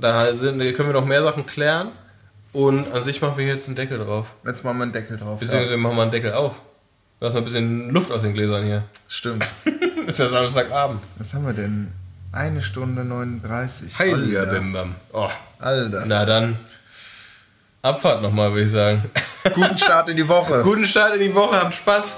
Da 0.00 0.34
sind, 0.34 0.58
können 0.58 0.88
wir 0.88 0.92
noch 0.92 1.04
mehr 1.04 1.22
Sachen 1.22 1.46
klären. 1.46 1.88
Und 2.52 2.90
an 2.92 3.02
sich 3.02 3.20
machen 3.20 3.36
wir 3.36 3.46
jetzt 3.46 3.66
einen 3.66 3.76
Deckel 3.76 3.98
drauf. 3.98 4.28
Jetzt 4.44 4.64
machen 4.64 4.78
wir 4.78 4.84
einen 4.84 4.92
Deckel 4.92 5.18
drauf. 5.18 5.40
Beziehungsweise 5.40 5.72
ja. 5.72 5.76
machen 5.76 5.96
wir 5.96 6.02
einen 6.02 6.12
Deckel 6.12 6.32
auf. 6.32 6.56
Lass 7.20 7.34
mal 7.34 7.40
ein 7.40 7.44
bisschen 7.44 7.90
Luft 7.90 8.10
aus 8.12 8.22
den 8.22 8.32
Gläsern 8.32 8.64
hier. 8.64 8.84
Stimmt. 9.08 9.44
ist 10.06 10.18
ja 10.18 10.28
Samstagabend. 10.28 11.02
Was 11.18 11.34
haben 11.34 11.46
wir 11.46 11.52
denn? 11.52 11.92
Eine 12.32 12.62
Stunde 12.62 13.04
39. 13.04 13.98
Heiliger 13.98 14.40
Alter. 14.40 14.52
Bim 14.52 14.72
Bam. 14.72 14.94
Oh. 15.12 15.28
Alter. 15.58 16.04
Na 16.06 16.24
dann. 16.24 16.58
Abfahrt 17.82 18.22
nochmal, 18.22 18.52
würde 18.52 18.64
ich 18.64 18.70
sagen. 18.70 19.04
Guten 19.54 19.78
Start 19.78 20.08
in 20.08 20.16
die 20.16 20.28
Woche. 20.28 20.62
Guten 20.62 20.84
Start 20.84 21.14
in 21.16 21.20
die 21.20 21.34
Woche. 21.34 21.56
Habt 21.56 21.74
Spaß. 21.74 22.16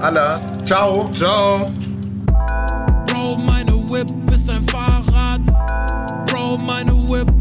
Alla. 0.00 0.40
Ciao. 0.64 1.08
Ciao. 1.12 1.66
Bro, 3.06 3.36
meine 3.38 3.72
Whip 3.90 4.32
ist 4.32 4.50
ein 4.50 4.62
Fahrer. 4.64 4.81
meine 6.72 6.92
Web 7.10 7.31